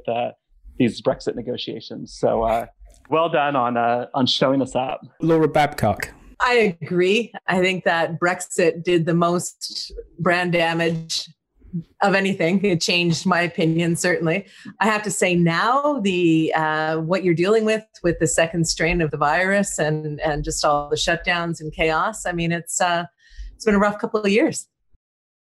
these 0.78 1.02
Brexit 1.02 1.36
negotiations. 1.36 2.16
So, 2.18 2.68
well 3.10 3.30
done 3.30 3.56
on 3.56 3.78
on 3.78 4.26
showing 4.26 4.62
us 4.62 4.76
up, 4.76 5.02
Laura 5.22 5.48
Babcock. 5.48 6.10
I 6.40 6.78
agree. 6.82 7.32
I 7.48 7.62
think 7.62 7.86
that 7.86 8.20
Brexit 8.20 8.84
did 8.84 9.06
the 9.06 9.14
most 9.14 9.92
brand 10.20 10.52
damage 10.52 11.30
of 12.02 12.14
anything. 12.14 12.64
It 12.64 12.82
changed 12.82 13.26
my 13.26 13.42
opinion 13.42 13.96
certainly. 13.96 14.46
I 14.80 14.86
have 14.86 15.04
to 15.04 15.12
say 15.12 15.36
now 15.36 16.00
the 16.02 16.54
uh, 16.56 16.98
what 16.98 17.24
you're 17.24 17.34
dealing 17.34 17.66
with 17.66 17.86
with 18.04 18.20
the 18.20 18.28
second 18.28 18.68
strain 18.68 19.02
of 19.02 19.12
the 19.12 19.18
virus 19.18 19.80
and 19.80 20.20
and 20.22 20.44
just 20.44 20.64
all 20.64 20.90
the 20.90 20.96
shutdowns 20.96 21.60
and 21.60 21.74
chaos. 21.74 22.26
I 22.26 22.32
mean, 22.32 22.52
it's 22.52 22.80
uh, 22.82 23.06
it's 23.56 23.66
been 23.66 23.76
a 23.76 23.80
rough 23.80 24.00
couple 24.00 24.20
of 24.20 24.30
years. 24.30 24.68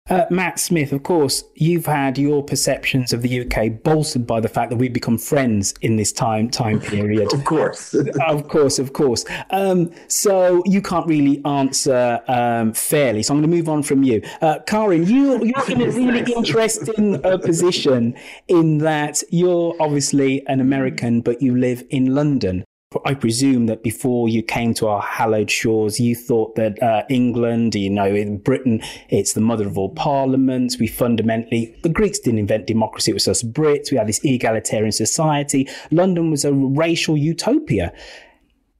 Uh, 0.08 0.24
Matt 0.30 0.58
Smith, 0.58 0.92
of 0.92 1.02
course, 1.02 1.44
you've 1.54 1.86
had 1.86 2.16
your 2.16 2.42
perceptions 2.42 3.12
of 3.12 3.22
the 3.22 3.40
UK 3.40 3.82
bolstered 3.82 4.26
by 4.26 4.40
the 4.40 4.48
fact 4.48 4.70
that 4.70 4.76
we've 4.76 4.92
become 4.92 5.18
friends 5.18 5.74
in 5.82 5.96
this 5.96 6.12
time 6.12 6.48
time 6.48 6.80
period. 6.80 7.32
of 7.34 7.44
course, 7.44 7.94
of 8.26 8.48
course, 8.48 8.78
of 8.78 8.92
course. 8.94 9.24
Um, 9.50 9.90
so 10.08 10.62
you 10.64 10.80
can't 10.80 11.06
really 11.06 11.44
answer 11.44 12.20
um, 12.28 12.72
fairly. 12.72 13.22
So 13.22 13.34
I'm 13.34 13.40
going 13.40 13.50
to 13.50 13.56
move 13.56 13.68
on 13.68 13.82
from 13.82 14.02
you, 14.02 14.22
uh, 14.40 14.60
Karin. 14.66 15.06
You 15.06 15.44
you're 15.44 15.70
in 15.70 15.82
a 15.82 15.90
really 15.90 16.32
interesting 16.32 17.24
uh, 17.24 17.38
position 17.38 18.14
in 18.48 18.78
that 18.78 19.22
you're 19.30 19.74
obviously 19.78 20.46
an 20.46 20.60
American, 20.60 21.20
but 21.20 21.42
you 21.42 21.56
live 21.56 21.84
in 21.90 22.14
London. 22.14 22.64
I 23.04 23.12
presume 23.12 23.66
that 23.66 23.82
before 23.82 24.30
you 24.30 24.42
came 24.42 24.72
to 24.74 24.88
our 24.88 25.02
hallowed 25.02 25.50
shores, 25.50 26.00
you 26.00 26.14
thought 26.14 26.54
that 26.54 26.82
uh, 26.82 27.02
England, 27.10 27.74
you 27.74 27.90
know, 27.90 28.06
in 28.06 28.38
Britain, 28.38 28.80
it's 29.10 29.34
the 29.34 29.42
mother 29.42 29.66
of 29.66 29.76
all 29.76 29.90
parliaments. 29.90 30.78
We 30.78 30.86
fundamentally, 30.86 31.76
the 31.82 31.90
Greeks 31.90 32.18
didn't 32.18 32.38
invent 32.38 32.66
democracy, 32.66 33.10
it 33.10 33.14
was 33.14 33.28
us 33.28 33.42
Brits. 33.42 33.90
We 33.90 33.98
had 33.98 34.06
this 34.06 34.24
egalitarian 34.24 34.92
society. 34.92 35.68
London 35.90 36.30
was 36.30 36.46
a 36.46 36.54
racial 36.54 37.14
utopia. 37.14 37.92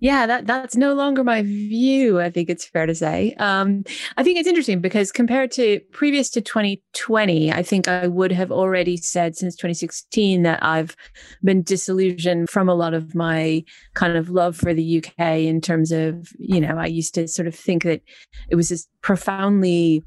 Yeah, 0.01 0.27
that 0.27 0.47
that's 0.47 0.77
no 0.77 0.95
longer 0.95 1.25
my 1.25 1.43
view. 1.43 2.21
I 2.21 2.31
think 2.31 2.49
it's 2.49 2.65
fair 2.65 2.87
to 2.87 2.95
say. 2.95 3.35
Um, 3.39 3.83
I 4.17 4.23
think 4.23 4.39
it's 4.39 4.47
interesting 4.47 4.81
because 4.81 5.11
compared 5.11 5.51
to 5.53 5.81
previous 5.91 6.31
to 6.31 6.41
2020, 6.41 7.53
I 7.53 7.63
think 7.65 7.89
I 7.89 8.07
would 8.07 8.31
have 8.31 8.53
already 8.53 8.97
said 8.97 9.37
since 9.37 9.57
2016 9.57 10.45
that 10.45 10.63
I've 10.63 10.95
been 11.43 11.63
disillusioned 11.63 12.49
from 12.49 12.69
a 12.69 12.75
lot 12.75 12.95
of 12.95 13.15
my 13.17 13.65
kind 13.95 14.17
of 14.17 14.31
love 14.31 14.57
for 14.57 14.73
the 14.73 14.99
UK 14.99 15.39
in 15.39 15.61
terms 15.61 15.91
of, 15.91 16.33
you 16.39 16.61
know, 16.61 16.77
I 16.79 16.87
used 16.87 17.15
to 17.15 17.27
sort 17.27 17.49
of 17.49 17.55
think 17.55 17.83
that 17.83 18.01
it 18.49 18.55
was 18.55 18.69
this 18.69 18.87
profoundly 19.03 20.05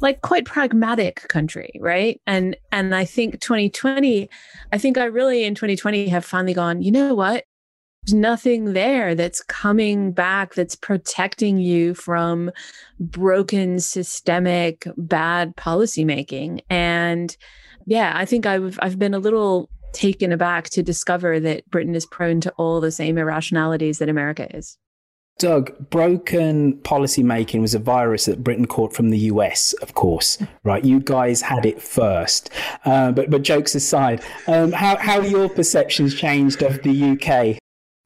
like 0.00 0.20
quite 0.20 0.44
pragmatic 0.44 1.26
country 1.28 1.72
right 1.80 2.20
and 2.24 2.56
and 2.70 2.94
i 2.94 3.04
think 3.04 3.40
2020 3.40 4.30
i 4.70 4.78
think 4.78 4.96
i 4.96 5.04
really 5.04 5.42
in 5.42 5.56
2020 5.56 6.08
have 6.08 6.24
finally 6.24 6.54
gone 6.54 6.80
you 6.80 6.92
know 6.92 7.14
what 7.14 7.44
there's 8.04 8.14
nothing 8.14 8.72
there 8.72 9.14
that's 9.14 9.42
coming 9.42 10.12
back 10.12 10.54
that's 10.54 10.74
protecting 10.74 11.58
you 11.58 11.94
from 11.94 12.50
broken 12.98 13.78
systemic 13.78 14.86
bad 14.96 15.54
policymaking 15.56 16.60
and 16.68 17.36
yeah 17.86 18.12
i 18.14 18.24
think 18.24 18.44
i've 18.44 18.78
i've 18.82 18.98
been 18.98 19.14
a 19.14 19.18
little 19.18 19.68
taken 19.92 20.32
aback 20.32 20.68
to 20.68 20.82
discover 20.82 21.38
that 21.38 21.68
britain 21.70 21.94
is 21.94 22.06
prone 22.06 22.40
to 22.40 22.50
all 22.52 22.80
the 22.80 22.90
same 22.90 23.18
irrationalities 23.18 23.98
that 23.98 24.08
america 24.08 24.54
is 24.56 24.78
Doug, 25.38 25.88
broken 25.88 26.74
policymaking 26.82 27.62
was 27.62 27.74
a 27.74 27.78
virus 27.78 28.26
that 28.26 28.44
Britain 28.44 28.66
caught 28.66 28.92
from 28.92 29.08
the 29.08 29.18
US, 29.18 29.72
of 29.80 29.94
course, 29.94 30.38
right? 30.62 30.84
You 30.84 31.00
guys 31.00 31.40
had 31.40 31.64
it 31.64 31.80
first. 31.80 32.50
Uh, 32.84 33.10
but, 33.12 33.30
but 33.30 33.42
jokes 33.42 33.74
aside, 33.74 34.22
um, 34.46 34.72
how, 34.72 34.96
how 34.98 35.20
your 35.22 35.48
perceptions 35.48 36.14
changed 36.14 36.62
of 36.62 36.82
the 36.82 37.12
UK 37.12 37.58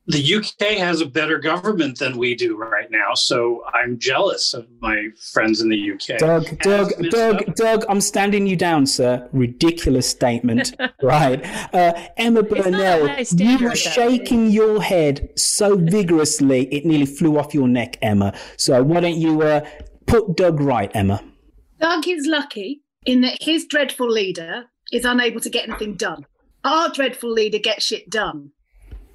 the 0.08 0.34
UK 0.36 0.78
has 0.78 1.00
a 1.00 1.06
better 1.06 1.38
government 1.38 1.98
than 1.98 2.16
we 2.16 2.34
do 2.36 2.56
right 2.56 2.90
now, 2.90 3.14
so 3.14 3.64
I'm 3.74 3.98
jealous 3.98 4.54
of 4.54 4.66
my 4.80 5.08
friends 5.32 5.60
in 5.60 5.68
the 5.68 5.92
UK. 5.92 6.18
Doug, 6.18 6.58
Doug, 6.60 6.92
Doug, 7.10 7.54
Doug, 7.56 7.84
I'm 7.88 8.00
standing 8.00 8.46
you 8.46 8.54
down, 8.54 8.86
sir. 8.86 9.28
Ridiculous 9.32 10.08
statement, 10.08 10.74
right? 11.02 11.44
Uh, 11.74 11.92
Emma 12.16 12.44
Burnell, 12.44 13.20
you 13.32 13.58
were 13.58 13.74
shaking 13.74 14.50
your 14.50 14.80
head 14.80 15.28
so 15.36 15.76
vigorously 15.76 16.72
it 16.72 16.86
nearly 16.86 17.06
flew 17.06 17.38
off 17.38 17.52
your 17.52 17.66
neck, 17.66 17.98
Emma. 18.00 18.32
So 18.56 18.82
why 18.84 19.00
don't 19.00 19.18
you 19.18 19.42
uh, 19.42 19.68
put 20.06 20.36
Doug 20.36 20.60
right, 20.60 20.90
Emma? 20.94 21.22
Doug 21.80 22.06
is 22.06 22.26
lucky 22.26 22.82
in 23.04 23.22
that 23.22 23.38
his 23.40 23.66
dreadful 23.66 24.08
leader 24.08 24.66
is 24.92 25.04
unable 25.04 25.40
to 25.40 25.50
get 25.50 25.68
anything 25.68 25.94
done. 25.94 26.26
Our 26.64 26.90
dreadful 26.90 27.30
leader 27.30 27.58
gets 27.58 27.84
shit 27.84 28.08
done. 28.08 28.50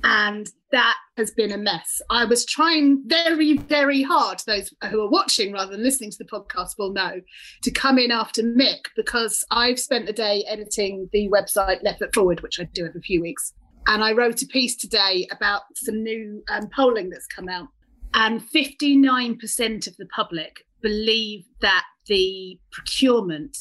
And 0.04 0.50
that 0.72 0.96
has 1.18 1.32
been 1.32 1.52
a 1.52 1.58
mess. 1.58 2.02
I 2.10 2.26
was 2.26 2.46
trying 2.46 3.04
very, 3.06 3.58
very 3.58 4.02
hard, 4.02 4.42
those 4.46 4.74
who 4.90 5.02
are 5.02 5.10
watching 5.10 5.54
rather 5.54 5.72
than 5.72 5.84
listening 5.84 6.12
to 6.12 6.18
the 6.18 6.26
podcast 6.26 6.72
will 6.78 6.94
know, 6.94 7.22
to 7.64 7.72
come 7.72 7.98
in 7.98 8.12
after 8.12 8.42
Mick 8.42 8.86
because 8.96 9.44
I've 9.52 9.80
spent 9.80 10.06
the 10.06 10.14
day 10.14 10.44
editing 10.48 11.10
the 11.12 11.30
website 11.30 11.84
Left 11.84 12.00
Foot 12.00 12.14
Forward, 12.14 12.42
which 12.42 12.60
I 12.60 12.64
do 12.74 12.86
every 12.86 13.02
few 13.02 13.22
weeks. 13.22 13.54
And 13.88 14.04
I 14.04 14.14
wrote 14.14 14.42
a 14.42 14.48
piece 14.48 14.76
today 14.76 15.28
about 15.32 15.64
some 15.76 16.04
new 16.04 16.44
um, 16.50 16.70
polling 16.76 17.10
that's 17.10 17.28
come 17.28 17.50
out. 17.50 17.68
And 18.14 18.42
59% 18.42 19.88
of 19.88 19.98
the 19.98 20.06
public 20.08 20.66
believe 20.82 21.46
that 21.62 21.84
the 22.08 22.60
procurement, 22.72 23.58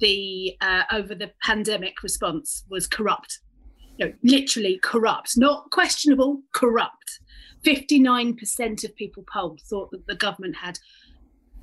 the 0.00 0.54
uh, 0.60 0.82
over 0.92 1.14
the 1.14 1.32
pandemic 1.42 2.02
response 2.02 2.64
was 2.70 2.86
corrupt 2.86 3.40
know, 4.04 4.12
literally 4.22 4.78
corrupt, 4.82 5.36
not 5.36 5.70
questionable, 5.70 6.42
corrupt. 6.52 7.20
59% 7.64 8.84
of 8.84 8.94
people 8.96 9.24
polled 9.32 9.60
thought 9.62 9.90
that 9.90 10.06
the 10.06 10.14
government 10.14 10.56
had 10.56 10.78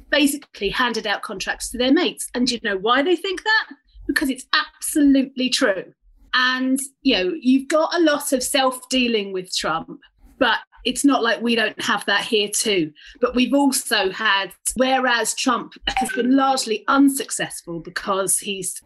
basically 0.10 0.70
handed 0.70 1.08
out 1.08 1.22
contracts 1.22 1.70
to 1.70 1.78
their 1.78 1.94
mates. 1.94 2.30
And 2.34 2.48
do 2.48 2.56
you 2.56 2.60
know 2.64 2.78
why 2.78 3.02
they 3.02 3.16
think 3.16 3.44
that? 3.44 3.76
Because 4.08 4.30
it's 4.30 4.46
absolutely 4.54 5.50
true. 5.50 5.94
And, 6.34 6.80
you 7.04 7.16
know, 7.16 7.34
you've 7.40 7.68
got 7.68 7.96
a 7.96 8.02
lot 8.02 8.34
of 8.34 8.44
self 8.44 8.90
dealing 8.90 9.34
with 9.34 9.56
Trump, 9.56 10.00
but 10.40 10.60
it's 10.84 11.06
not 11.06 11.24
like 11.24 11.42
we 11.42 11.56
don't 11.56 11.82
have 11.82 12.06
that 12.06 12.26
here 12.26 12.50
too. 12.50 12.92
But 13.22 13.36
we've 13.36 13.54
also 13.54 14.10
had, 14.12 14.54
whereas 14.76 15.34
Trump 15.34 15.74
has 15.88 16.12
been 16.12 16.36
largely 16.36 16.84
unsuccessful 16.88 17.80
because 17.80 18.40
he's 18.40 18.82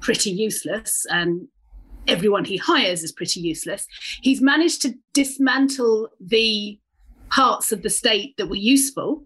pretty 0.00 0.30
useless 0.30 1.04
and 1.10 1.48
everyone 2.08 2.44
he 2.44 2.56
hires 2.56 3.02
is 3.02 3.12
pretty 3.12 3.40
useless. 3.40 3.86
He's 4.22 4.40
managed 4.40 4.82
to 4.82 4.94
dismantle 5.12 6.10
the 6.20 6.78
parts 7.30 7.72
of 7.72 7.82
the 7.82 7.90
state 7.90 8.36
that 8.36 8.48
were 8.48 8.56
useful. 8.56 9.24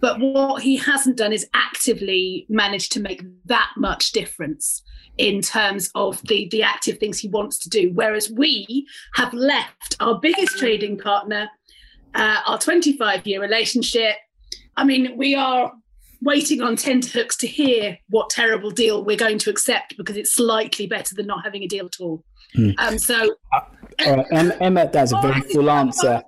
But 0.00 0.20
what 0.20 0.62
he 0.62 0.76
hasn't 0.76 1.16
done 1.16 1.32
is 1.32 1.48
actively 1.54 2.46
managed 2.48 2.92
to 2.92 3.00
make 3.00 3.22
that 3.46 3.70
much 3.76 4.12
difference 4.12 4.82
in 5.16 5.40
terms 5.40 5.90
of 5.94 6.20
the, 6.22 6.48
the 6.50 6.62
active 6.62 6.98
things 6.98 7.18
he 7.18 7.28
wants 7.28 7.58
to 7.60 7.70
do. 7.70 7.90
Whereas 7.94 8.30
we 8.30 8.86
have 9.14 9.32
left 9.32 9.96
our 10.00 10.18
biggest 10.20 10.58
trading 10.58 10.98
partner, 10.98 11.48
uh, 12.14 12.40
our 12.46 12.58
25 12.58 13.26
year 13.26 13.40
relationship. 13.40 14.16
I 14.76 14.84
mean, 14.84 15.16
we 15.16 15.34
are 15.34 15.72
waiting 16.22 16.62
on 16.62 16.76
tenterhooks 16.76 17.36
to 17.38 17.46
hear 17.46 17.98
what 18.08 18.30
terrible 18.30 18.70
deal 18.70 19.04
we're 19.04 19.16
going 19.16 19.38
to 19.38 19.50
accept 19.50 19.96
because 19.96 20.16
it's 20.16 20.32
slightly 20.32 20.86
better 20.86 21.14
than 21.14 21.26
not 21.26 21.44
having 21.44 21.62
a 21.62 21.68
deal 21.68 21.86
at 21.86 22.00
all. 22.00 22.24
Hmm. 22.54 22.70
Um, 22.78 22.98
so, 22.98 23.36
uh, 23.52 24.22
Emma, 24.60 24.88
that's 24.92 25.12
a 25.12 25.20
very 25.20 25.40
full 25.40 25.70
answer. 25.70 26.22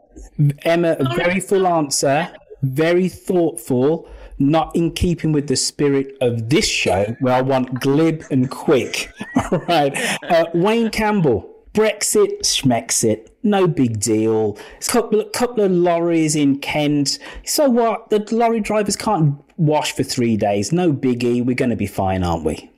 Emma, 0.62 0.96
a 0.98 1.14
very 1.16 1.40
full 1.40 1.66
answer. 1.66 2.28
very 2.62 3.08
thoughtful, 3.08 4.08
not 4.38 4.74
in 4.74 4.92
keeping 4.92 5.32
with 5.32 5.48
the 5.48 5.56
spirit 5.56 6.16
of 6.20 6.48
this 6.48 6.66
show, 6.66 7.16
where 7.20 7.34
I 7.34 7.40
want 7.40 7.80
glib 7.80 8.24
and 8.30 8.50
quick. 8.50 9.12
All 9.52 9.58
right. 9.68 9.96
Uh, 10.24 10.46
Wayne 10.54 10.90
Campbell, 10.90 11.48
Brexit, 11.78 12.40
Schmexit, 12.40 13.28
no 13.44 13.68
big 13.68 14.00
deal. 14.00 14.58
It's 14.78 14.88
a 14.88 14.92
couple, 14.94 15.24
couple 15.26 15.62
of 15.62 15.70
lorries 15.70 16.34
in 16.34 16.58
Kent. 16.58 17.20
So 17.44 17.70
what? 17.70 18.10
The 18.10 18.18
lorry 18.34 18.58
drivers 18.58 18.96
can't 18.96 19.36
wash 19.58 19.92
for 19.92 20.02
three 20.02 20.36
days. 20.36 20.72
No 20.72 20.92
biggie. 20.92 21.46
We're 21.46 21.54
going 21.54 21.70
to 21.70 21.76
be 21.76 21.86
fine, 21.86 22.24
aren't 22.24 22.44
we? 22.44 22.68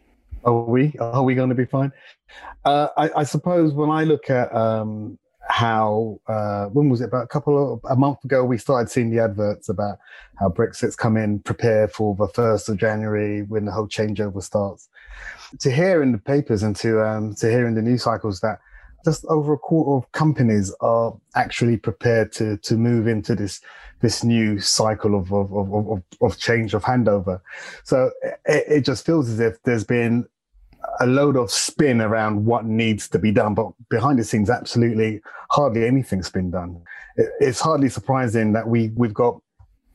Are 0.45 0.53
we? 0.53 0.93
Are 1.01 1.23
we 1.23 1.35
going 1.35 1.49
to 1.49 1.55
be 1.55 1.65
fine? 1.65 1.93
Uh, 2.67 2.89
I, 2.99 3.11
I, 3.17 3.25
suppose 3.25 3.73
when 3.73 3.89
I 3.89 4.05
look 4.05 4.29
at 4.29 4.55
um, 4.55 5.19
how 5.49 6.21
uh, 6.27 6.67
when 6.67 6.91
was 6.91 7.01
it 7.01 7.05
about 7.05 7.25
a 7.25 7.29
couple 7.29 7.73
of 7.73 7.81
a 7.91 7.97
month 7.97 8.23
ago 8.23 8.45
we 8.45 8.59
started 8.59 8.91
seeing 8.91 9.09
the 9.09 9.21
adverts 9.21 9.71
about 9.71 9.97
how 10.39 10.51
Brexit's 10.51 10.95
come 10.95 11.17
in, 11.17 11.39
prepare 11.39 11.89
for 11.89 12.15
the 12.17 12.29
first 12.29 12.69
of 12.69 12.77
January 12.77 13.45
when 13.45 13.65
the 13.65 13.73
whole 13.73 13.89
changeover 13.89 14.43
starts. 14.43 14.91
To 15.61 15.71
hear 15.71 16.03
in 16.03 16.13
the 16.13 16.19
papers 16.19 16.63
and 16.63 16.77
to 16.77 17.01
um, 17.03 17.35
to 17.37 17.51
hear 17.51 17.67
in 17.67 17.75
the 17.75 17.83
news 17.83 18.03
cycles 18.03 18.41
that 18.41 18.59
just 19.05 19.25
over 19.27 19.53
a 19.53 19.59
quarter 19.59 20.05
of 20.05 20.11
companies 20.13 20.75
are 20.81 21.17
actually 21.35 21.77
prepared 21.77 22.33
to 22.33 22.57
to 22.59 22.77
move 22.77 23.07
into 23.07 23.35
this 23.35 23.61
this 24.01 24.25
new 24.25 24.59
cycle 24.59 25.15
of 25.15 25.33
of 25.33 25.53
of, 25.53 26.03
of, 26.21 26.39
change 26.39 26.75
of 26.75 26.83
handover. 26.83 27.41
So 27.85 28.11
eh, 28.25 28.31
it, 28.47 28.65
it 28.69 28.81
just 28.85 29.05
feels 29.05 29.29
as 29.29 29.41
if 29.41 29.63
there's 29.63 29.85
been 29.85 30.27
a 31.01 31.07
load 31.07 31.37
of 31.37 31.51
spin 31.51 32.01
around 32.01 32.45
what 32.45 32.65
needs 32.65 33.09
to 33.09 33.19
be 33.19 33.31
done, 33.31 33.55
but 33.55 33.71
behind 33.91 34.19
the 34.19 34.25
scenes, 34.25 34.49
absolutely 34.51 35.21
hardly 35.51 35.87
anything's 35.87 36.31
been 36.31 36.51
done. 36.51 36.83
It's 37.39 37.61
hardly 37.61 37.89
surprising 37.89 38.53
that 38.55 38.69
we 38.69 38.91
we've 38.97 39.15
got 39.15 39.41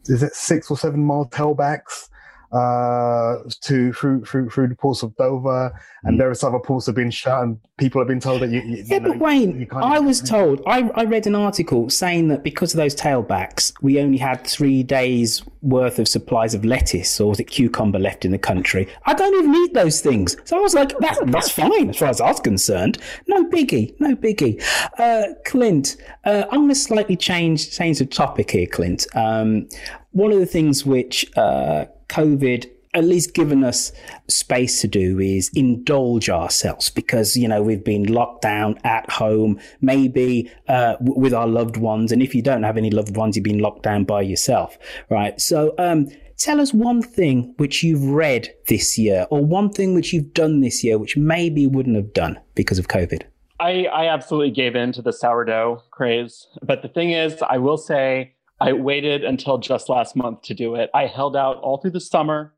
is 0.08 0.22
it 0.22 0.34
six 0.34 0.70
or 0.70 0.78
seven 0.78 1.04
more 1.04 1.28
tailbacks 1.30 2.10
uh, 2.52 3.38
to 3.62 3.94
through 3.94 4.24
through 4.26 4.50
through 4.50 4.68
the 4.68 4.76
ports 4.76 5.04
of 5.04 5.16
Dover, 5.16 5.74
and 6.04 6.16
mm. 6.16 6.18
various 6.18 6.44
other 6.44 6.60
ports 6.60 6.86
have 6.86 6.96
been 6.96 7.12
shut, 7.12 7.44
and 7.44 7.60
people 7.78 8.00
have 8.00 8.08
been 8.08 8.20
told 8.20 8.42
that 8.42 8.52
you. 8.52 8.62
you 8.62 8.84
yeah, 8.86 9.00
know, 9.00 9.12
but 9.12 9.20
Wayne, 9.20 9.68
I 9.74 10.00
was 10.00 10.22
told 10.36 10.62
I, 10.66 10.90
I 10.96 11.06
read 11.06 11.28
an 11.28 11.36
article 11.36 11.90
saying 11.90 12.28
that 12.30 12.44
because 12.44 12.74
of 12.74 12.78
those 12.78 12.96
tailbacks, 12.96 13.74
we 13.82 14.00
only 14.00 14.18
had 14.18 14.46
three 14.46 14.84
days 14.84 15.44
worth 15.62 15.98
of 15.98 16.08
supplies 16.08 16.54
of 16.54 16.64
lettuce 16.64 17.20
or 17.20 17.30
was 17.30 17.40
it 17.40 17.46
cucumber 17.46 17.98
left 18.00 18.24
in 18.24 18.32
the 18.32 18.38
country. 18.38 18.88
I 19.06 19.14
don't 19.16 19.34
even 19.34 19.56
eat 19.56 19.74
those 19.74 20.02
things, 20.02 20.38
so 20.44 20.58
I 20.58 20.62
was 20.62 20.74
like, 20.76 20.98
that, 21.00 21.18
that's 21.28 21.50
fine 21.50 21.90
as 21.90 21.98
far 21.98 22.10
as 22.10 22.22
I 22.22 22.28
was 22.28 22.40
concerned. 22.40 23.00
No 23.28 23.46
biggie, 23.46 24.00
no 24.00 24.16
biggie. 24.16 24.62
Uh, 24.98 25.34
Clint, 25.46 25.98
uh, 26.26 26.44
I'm 26.52 26.62
going 26.62 26.70
to 26.70 26.76
slightly 26.76 27.16
change 27.16 27.72
change 27.72 28.00
the 28.00 28.06
topic 28.06 28.52
here, 28.52 28.68
Clint. 28.68 29.08
Um, 29.16 29.68
one 30.12 30.32
of 30.32 30.40
the 30.40 30.46
things 30.46 30.86
which 30.86 31.26
uh, 31.38 31.86
COVID 32.10 32.70
at 32.96 33.04
least 33.04 33.34
given 33.34 33.64
us 33.64 33.92
space 34.30 34.82
to 34.82 34.88
do 34.88 35.20
is 35.20 35.52
indulge 35.54 36.30
ourselves 36.30 36.90
because 36.90 37.36
you 37.36 37.48
know 37.48 37.62
we've 37.62 37.84
been 37.84 38.06
locked 38.06 38.42
down 38.42 38.80
at 38.84 39.08
home 39.12 39.60
maybe 39.82 40.50
uh, 40.70 40.96
with 41.02 41.34
our 41.34 41.48
loved 41.48 41.78
ones. 41.78 42.12
And 42.12 42.24
if 42.24 42.34
you 42.34 42.42
don't 42.42 42.64
have 42.64 42.78
any 42.78 42.90
loved 42.90 43.16
ones 43.16 43.36
you've 43.36 43.44
been 43.44 43.60
locked 43.60 43.84
down 43.84 44.06
by 44.06 44.22
yourself 44.22 44.80
right? 45.10 45.40
So 45.40 45.76
um, 45.78 46.08
tell 46.38 46.62
us 46.62 46.74
one 46.74 47.02
thing 47.02 47.54
which 47.58 47.84
you've 47.84 48.06
read 48.06 48.50
this 48.68 48.98
year 48.98 49.28
or 49.30 49.46
one 49.46 49.70
thing 49.70 49.94
which 49.94 50.14
you've 50.14 50.34
done 50.34 50.62
this 50.62 50.84
year 50.84 50.98
which 50.98 51.18
maybe 51.18 51.68
wouldn't 51.68 51.98
have 51.98 52.14
done 52.14 52.40
because 52.56 52.80
of 52.80 52.88
covid. 52.88 53.24
I, 53.60 53.86
I 53.86 54.08
absolutely 54.08 54.52
gave 54.52 54.76
in 54.76 54.92
to 54.94 55.02
the 55.02 55.14
sourdough 55.14 55.82
craze. 55.92 56.48
But 56.62 56.82
the 56.82 56.90
thing 56.90 57.12
is 57.12 57.42
i 57.50 57.58
will 57.58 57.78
say 57.78 58.35
I 58.60 58.74
waited 58.74 59.24
until 59.24 59.58
just 59.58 59.90
last 59.90 60.16
month 60.16 60.42
to 60.44 60.54
do 60.54 60.76
it. 60.76 60.90
I 60.94 61.08
held 61.08 61.36
out 61.36 61.58
all 61.58 61.78
through 61.78 61.92
the 61.92 62.00
summer. 62.00 62.54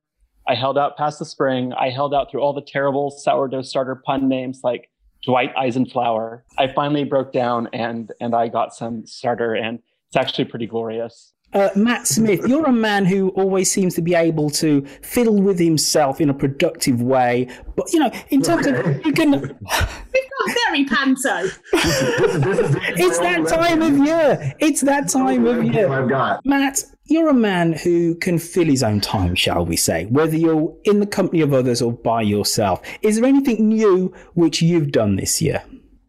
I 0.48 0.56
held 0.56 0.78
out 0.78 0.96
past 0.96 1.20
the 1.20 1.26
spring. 1.26 1.74
I 1.74 1.90
held 1.90 2.14
out 2.14 2.30
through 2.30 2.42
all 2.42 2.54
the 2.54 2.62
terrible 2.62 3.12
sourdough 3.12 3.64
starter 3.64 3.96
pun 3.96 4.30
names 4.30 4.62
like 4.64 4.90
Dwight 5.24 5.54
Eisenflower. 5.56 6.44
I 6.58 6.68
finally 6.68 7.04
broke 7.04 7.34
down 7.34 7.68
and 7.74 8.12
and 8.22 8.36
I 8.36 8.48
got 8.48 8.74
some 8.74 9.06
starter 9.06 9.56
and 9.56 9.80
it's 10.08 10.16
actually 10.16 10.46
pretty 10.46 10.68
glorious. 10.68 11.34
Uh, 11.54 11.70
Matt 11.76 12.06
Smith, 12.06 12.46
you're 12.46 12.66
a 12.66 12.74
man 12.74 13.06
who 13.06 13.30
always 13.30 13.72
seems 13.72 13.96
to 13.96 14.02
be 14.02 14.14
able 14.14 14.50
to 14.50 14.86
fiddle 15.02 15.42
with 15.42 15.58
himself 15.58 16.20
in 16.20 16.30
a 16.30 16.34
productive 16.34 17.02
way. 17.02 17.48
But 17.76 17.92
you 17.94 18.00
know, 18.00 18.12
in 18.30 18.42
terms 18.42 18.68
okay. 18.68 18.78
of 18.78 19.06
you 19.06 19.14
can, 19.14 19.32
we've 19.42 19.42
got 19.42 20.56
very 20.68 20.86
panto. 20.86 21.50
it's 21.74 23.20
that 23.20 23.48
time 23.48 23.82
of 23.82 24.06
year. 24.06 24.54
It's 24.60 24.82
that 24.82 25.08
time 25.08 25.46
of 25.46 25.64
year. 25.64 25.90
I've 25.90 26.10
got 26.10 26.46
Matt. 26.46 26.84
You're 27.06 27.30
a 27.30 27.34
man 27.34 27.72
who 27.72 28.16
can 28.16 28.38
fill 28.38 28.66
his 28.66 28.84
own 28.84 29.00
time, 29.00 29.34
shall 29.34 29.66
we 29.66 29.78
say, 29.78 30.08
whether 30.08 30.36
you're 30.36 30.76
in 30.84 31.00
the 31.00 31.08
company 31.08 31.40
of 31.40 31.54
others 31.54 31.82
or 31.82 31.94
by 31.94 32.22
yourself. 32.22 32.82
Is 33.02 33.16
there 33.16 33.26
anything 33.26 33.70
new 33.70 34.14
which 34.34 34.62
you've 34.62 34.92
done 34.92 35.16
this 35.16 35.42
year? 35.42 35.64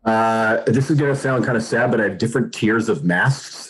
Uh, 0.05 0.61
this 0.67 0.91
is 0.91 0.99
going 0.99 1.15
to 1.15 1.21
sound 1.21 1.45
kind 1.45 1.57
of 1.57 1.63
sad, 1.63 1.93
but 1.93 2.01
I 2.01 2.05
have 2.05 2.19
different 2.19 2.53
tiers 2.53 2.89
of 2.89 3.05
masks 3.05 3.68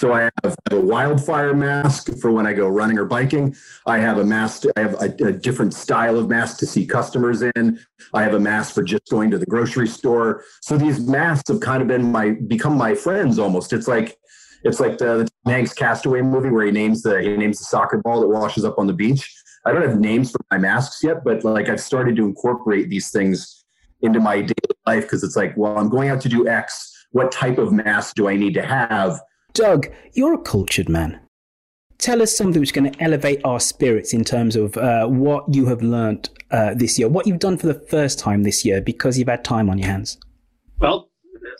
so 0.00 0.14
I 0.14 0.30
have 0.42 0.56
a 0.70 0.80
wildfire 0.80 1.52
mask 1.52 2.16
for 2.22 2.32
when 2.32 2.46
I 2.46 2.54
go 2.54 2.66
running 2.68 2.96
or 2.96 3.04
biking. 3.04 3.54
I 3.84 3.98
have 3.98 4.16
a 4.16 4.24
mask. 4.24 4.62
I 4.74 4.80
have 4.80 4.94
a, 4.94 5.12
a, 5.26 5.30
different 5.30 5.74
style 5.74 6.18
of 6.18 6.26
mask 6.26 6.56
to 6.60 6.66
see 6.66 6.86
customers 6.86 7.42
in. 7.42 7.78
I 8.14 8.22
have 8.22 8.32
a 8.32 8.40
mask 8.40 8.74
for 8.74 8.82
just 8.82 9.10
going 9.10 9.30
to 9.30 9.36
the 9.36 9.44
grocery 9.44 9.86
store. 9.86 10.42
So 10.62 10.78
these 10.78 11.06
masks 11.06 11.50
have 11.50 11.60
kind 11.60 11.82
of 11.82 11.88
been 11.88 12.10
my 12.10 12.30
become 12.46 12.78
my 12.78 12.94
friends 12.94 13.38
almost. 13.38 13.74
It's 13.74 13.88
like 13.88 14.16
it's 14.64 14.80
like 14.80 14.96
the, 14.96 15.28
the 15.44 15.52
Hanks 15.52 15.74
Castaway 15.74 16.22
movie 16.22 16.48
where 16.48 16.64
he 16.64 16.72
names 16.72 17.02
the 17.02 17.20
he 17.20 17.36
names 17.36 17.58
the 17.58 17.64
soccer 17.64 17.98
ball 17.98 18.22
that 18.22 18.28
washes 18.28 18.64
up 18.64 18.78
on 18.78 18.86
the 18.86 18.94
beach. 18.94 19.30
I 19.66 19.72
don't 19.72 19.86
have 19.86 20.00
names 20.00 20.30
for 20.30 20.40
my 20.50 20.56
masks 20.56 21.04
yet, 21.04 21.24
but 21.24 21.44
like 21.44 21.68
I've 21.68 21.78
started 21.78 22.16
to 22.16 22.24
incorporate 22.24 22.88
these 22.88 23.10
things 23.10 23.66
into 24.00 24.18
my 24.18 24.36
daily 24.36 24.76
life 24.86 25.02
because 25.02 25.22
it's 25.22 25.36
like, 25.36 25.54
well, 25.58 25.76
I'm 25.76 25.90
going 25.90 26.08
out 26.08 26.22
to 26.22 26.30
do 26.30 26.48
X. 26.48 26.90
What 27.10 27.30
type 27.30 27.58
of 27.58 27.70
mask 27.70 28.14
do 28.14 28.28
I 28.28 28.36
need 28.36 28.54
to 28.54 28.62
have? 28.62 29.20
Doug, 29.52 29.88
you're 30.12 30.34
a 30.34 30.38
cultured 30.38 30.88
man. 30.88 31.20
Tell 31.98 32.22
us 32.22 32.34
something 32.34 32.60
which 32.60 32.70
is 32.70 32.72
going 32.72 32.90
to 32.90 33.02
elevate 33.02 33.40
our 33.44 33.60
spirits 33.60 34.14
in 34.14 34.24
terms 34.24 34.56
of 34.56 34.76
uh, 34.76 35.06
what 35.06 35.54
you 35.54 35.66
have 35.66 35.82
learned 35.82 36.30
uh, 36.50 36.74
this 36.74 36.98
year, 36.98 37.08
what 37.08 37.26
you've 37.26 37.38
done 37.38 37.58
for 37.58 37.66
the 37.66 37.74
first 37.74 38.18
time 38.18 38.42
this 38.42 38.64
year 38.64 38.80
because 38.80 39.18
you've 39.18 39.28
had 39.28 39.44
time 39.44 39.68
on 39.68 39.76
your 39.78 39.88
hands. 39.88 40.18
Well, 40.78 41.10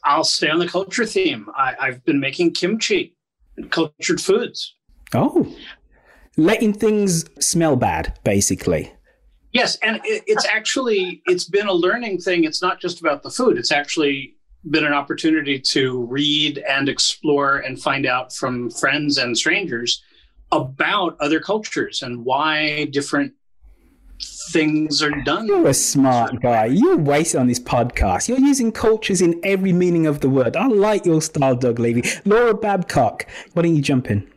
I'll 0.04 0.24
stay 0.24 0.48
on 0.48 0.58
the 0.58 0.68
culture 0.68 1.04
theme. 1.04 1.48
I, 1.54 1.74
I've 1.78 2.04
been 2.04 2.20
making 2.20 2.54
kimchi 2.54 3.16
and 3.56 3.70
cultured 3.70 4.20
foods. 4.20 4.74
Oh, 5.12 5.54
letting 6.36 6.72
things 6.72 7.26
smell 7.44 7.76
bad, 7.76 8.18
basically. 8.24 8.92
Yes, 9.52 9.76
and 9.82 9.96
it, 10.04 10.22
it's 10.26 10.46
actually 10.46 11.22
it's 11.26 11.44
been 11.44 11.66
a 11.66 11.72
learning 11.72 12.18
thing. 12.20 12.44
It's 12.44 12.62
not 12.62 12.80
just 12.80 13.00
about 13.00 13.22
the 13.22 13.30
food. 13.30 13.58
It's 13.58 13.72
actually 13.72 14.36
been 14.68 14.84
an 14.84 14.92
opportunity 14.92 15.58
to 15.58 16.04
read 16.04 16.58
and 16.58 16.88
explore 16.88 17.58
and 17.58 17.80
find 17.80 18.04
out 18.06 18.34
from 18.34 18.70
friends 18.70 19.16
and 19.16 19.36
strangers 19.36 20.02
about 20.52 21.16
other 21.20 21.40
cultures 21.40 22.02
and 22.02 22.24
why 22.24 22.84
different 22.86 23.32
things 24.50 25.02
are 25.02 25.10
done. 25.22 25.46
You're 25.46 25.68
a 25.68 25.74
smart 25.74 26.42
guy. 26.42 26.66
You're 26.66 26.98
wasting 26.98 27.40
on 27.40 27.46
this 27.46 27.60
podcast. 27.60 28.28
You're 28.28 28.38
using 28.38 28.70
cultures 28.72 29.22
in 29.22 29.40
every 29.44 29.72
meaning 29.72 30.06
of 30.06 30.20
the 30.20 30.28
word. 30.28 30.56
I 30.56 30.66
like 30.66 31.06
your 31.06 31.22
style, 31.22 31.56
Doug 31.56 31.78
Levy. 31.78 32.02
Laura 32.24 32.54
Babcock, 32.54 33.26
why 33.54 33.62
don't 33.62 33.74
you 33.74 33.82
jump 33.82 34.10
in? 34.10 34.30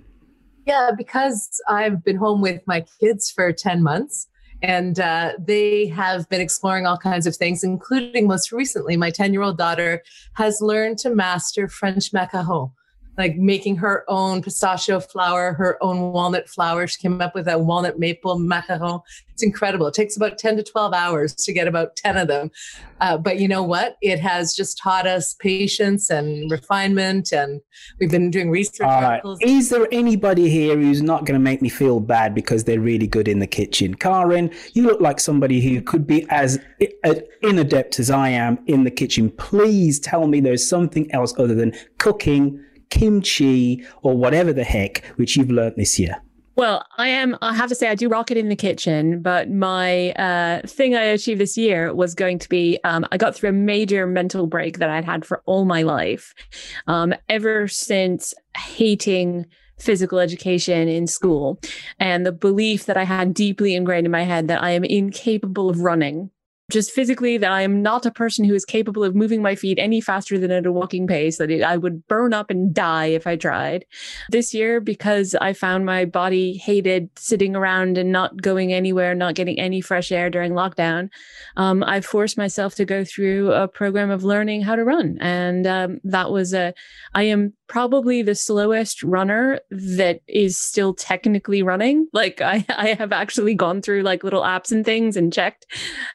Yeah, 0.65 0.91
because 0.97 1.61
I've 1.67 2.03
been 2.03 2.15
home 2.15 2.39
with 2.41 2.61
my 2.65 2.85
kids 3.01 3.29
for 3.29 3.51
10 3.51 3.83
months. 3.83 4.27
And 4.63 4.97
uh, 4.97 5.33
they 5.37 5.87
have 5.87 6.27
been 6.29 6.39
exploring 6.39 6.85
all 6.85 6.97
kinds 6.97 7.27
of 7.27 7.35
things, 7.35 7.65
including 7.65 8.27
most 8.27 8.53
recently, 8.53 8.95
my 8.95 9.11
10 9.11 9.33
year 9.33 9.41
old 9.41 9.57
daughter 9.57 10.01
has 10.33 10.61
learned 10.61 10.97
to 10.99 11.09
master 11.09 11.67
French 11.67 12.11
macaron 12.13 12.71
like 13.17 13.35
making 13.37 13.75
her 13.77 14.03
own 14.07 14.41
pistachio 14.41 14.99
flour, 14.99 15.53
her 15.53 15.77
own 15.81 16.11
walnut 16.11 16.49
flour. 16.49 16.87
She 16.87 16.99
came 16.99 17.21
up 17.21 17.35
with 17.35 17.47
a 17.47 17.57
walnut 17.57 17.99
maple 17.99 18.37
macaron. 18.37 19.01
It's 19.31 19.43
incredible. 19.43 19.87
It 19.87 19.93
takes 19.93 20.15
about 20.15 20.37
10 20.37 20.57
to 20.57 20.63
12 20.63 20.93
hours 20.93 21.33
to 21.35 21.53
get 21.53 21.67
about 21.67 21.95
10 21.95 22.17
of 22.17 22.27
them. 22.27 22.51
Uh, 23.01 23.17
but 23.17 23.39
you 23.39 23.47
know 23.47 23.63
what? 23.63 23.97
It 24.01 24.19
has 24.19 24.55
just 24.55 24.77
taught 24.77 25.07
us 25.07 25.33
patience 25.35 26.09
and 26.09 26.49
refinement. 26.51 27.31
And 27.31 27.61
we've 27.99 28.11
been 28.11 28.29
doing 28.31 28.49
research. 28.49 28.85
Right. 28.85 29.21
Is 29.41 29.69
there 29.69 29.87
anybody 29.91 30.49
here 30.49 30.75
who's 30.75 31.01
not 31.01 31.25
going 31.25 31.33
to 31.33 31.43
make 31.43 31.61
me 31.61 31.69
feel 31.69 31.99
bad 31.99 32.35
because 32.35 32.63
they're 32.63 32.79
really 32.79 33.07
good 33.07 33.27
in 33.27 33.39
the 33.39 33.47
kitchen? 33.47 33.95
Karin, 33.95 34.51
you 34.73 34.83
look 34.83 35.01
like 35.01 35.19
somebody 35.19 35.61
who 35.61 35.81
could 35.81 36.05
be 36.05 36.27
as 36.29 36.59
inadept 36.79 37.99
as 37.99 38.11
I 38.11 38.29
am 38.29 38.59
in 38.67 38.83
the 38.83 38.91
kitchen. 38.91 39.31
Please 39.31 39.99
tell 39.99 40.27
me 40.27 40.39
there's 40.39 40.67
something 40.67 41.11
else 41.11 41.33
other 41.39 41.55
than 41.55 41.73
cooking 41.97 42.63
kimchi 42.93 43.83
or 44.03 44.15
whatever 44.15 44.53
the 44.53 44.63
heck 44.63 45.03
which 45.15 45.35
you've 45.35 45.49
learned 45.49 45.75
this 45.77 45.97
year? 45.97 46.21
Well, 46.55 46.85
I 46.99 47.07
am. 47.07 47.35
I 47.41 47.55
have 47.55 47.69
to 47.69 47.75
say, 47.75 47.89
I 47.89 47.95
do 47.95 48.07
rock 48.07 48.29
it 48.29 48.37
in 48.37 48.49
the 48.49 48.55
kitchen. 48.55 49.23
But 49.23 49.49
my 49.49 50.11
uh, 50.11 50.61
thing 50.67 50.93
I 50.95 51.01
achieved 51.01 51.41
this 51.41 51.57
year 51.57 51.95
was 51.95 52.13
going 52.13 52.37
to 52.39 52.49
be 52.49 52.79
um, 52.83 53.07
I 53.11 53.17
got 53.17 53.33
through 53.33 53.49
a 53.49 53.53
major 53.53 54.05
mental 54.05 54.45
break 54.45 54.77
that 54.77 54.89
I'd 54.89 55.03
had 55.03 55.25
for 55.25 55.41
all 55.47 55.65
my 55.65 55.81
life. 55.81 56.35
Um, 56.85 57.15
ever 57.27 57.67
since 57.67 58.35
hating 58.55 59.47
physical 59.79 60.19
education 60.19 60.87
in 60.87 61.07
school 61.07 61.59
and 61.99 62.23
the 62.23 62.31
belief 62.31 62.85
that 62.85 62.97
I 62.97 63.03
had 63.03 63.33
deeply 63.33 63.75
ingrained 63.75 64.05
in 64.05 64.11
my 64.11 64.21
head 64.21 64.47
that 64.47 64.61
I 64.61 64.69
am 64.71 64.83
incapable 64.83 65.69
of 65.69 65.79
running 65.79 66.29
just 66.71 66.91
physically 66.91 67.37
that 67.37 67.51
I 67.51 67.61
am 67.61 67.81
not 67.81 68.05
a 68.05 68.11
person 68.11 68.45
who 68.45 68.53
is 68.53 68.65
capable 68.65 69.03
of 69.03 69.15
moving 69.15 69.41
my 69.41 69.55
feet 69.55 69.77
any 69.79 69.99
faster 69.99 70.39
than 70.39 70.51
at 70.51 70.65
a 70.65 70.71
walking 70.71 71.07
pace, 71.07 71.37
that 71.37 71.51
I 71.51 71.77
would 71.77 72.07
burn 72.07 72.33
up 72.33 72.49
and 72.49 72.73
die 72.73 73.07
if 73.07 73.27
I 73.27 73.35
tried. 73.35 73.85
This 74.29 74.53
year, 74.53 74.79
because 74.79 75.35
I 75.35 75.53
found 75.53 75.85
my 75.85 76.05
body 76.05 76.57
hated 76.57 77.09
sitting 77.17 77.55
around 77.55 77.97
and 77.97 78.11
not 78.11 78.41
going 78.41 78.71
anywhere, 78.71 79.13
not 79.13 79.35
getting 79.35 79.59
any 79.59 79.81
fresh 79.81 80.11
air 80.11 80.29
during 80.29 80.53
lockdown, 80.53 81.09
um, 81.57 81.83
I 81.83 82.01
forced 82.01 82.37
myself 82.37 82.75
to 82.75 82.85
go 82.85 83.03
through 83.03 83.51
a 83.51 83.67
program 83.67 84.09
of 84.09 84.23
learning 84.23 84.61
how 84.61 84.75
to 84.75 84.85
run. 84.85 85.17
And 85.19 85.67
um, 85.67 85.99
that 86.05 86.31
was 86.31 86.53
a, 86.53 86.73
I 87.13 87.23
am 87.23 87.53
probably 87.67 88.21
the 88.21 88.35
slowest 88.35 89.03
runner 89.03 89.59
that 89.69 90.19
is 90.27 90.57
still 90.57 90.93
technically 90.93 91.63
running. 91.63 92.07
Like 92.13 92.41
I, 92.41 92.65
I 92.69 92.89
have 92.93 93.11
actually 93.11 93.55
gone 93.55 93.81
through 93.81 94.03
like 94.03 94.23
little 94.23 94.43
apps 94.43 94.71
and 94.71 94.85
things 94.85 95.17
and 95.17 95.31
checked 95.31 95.65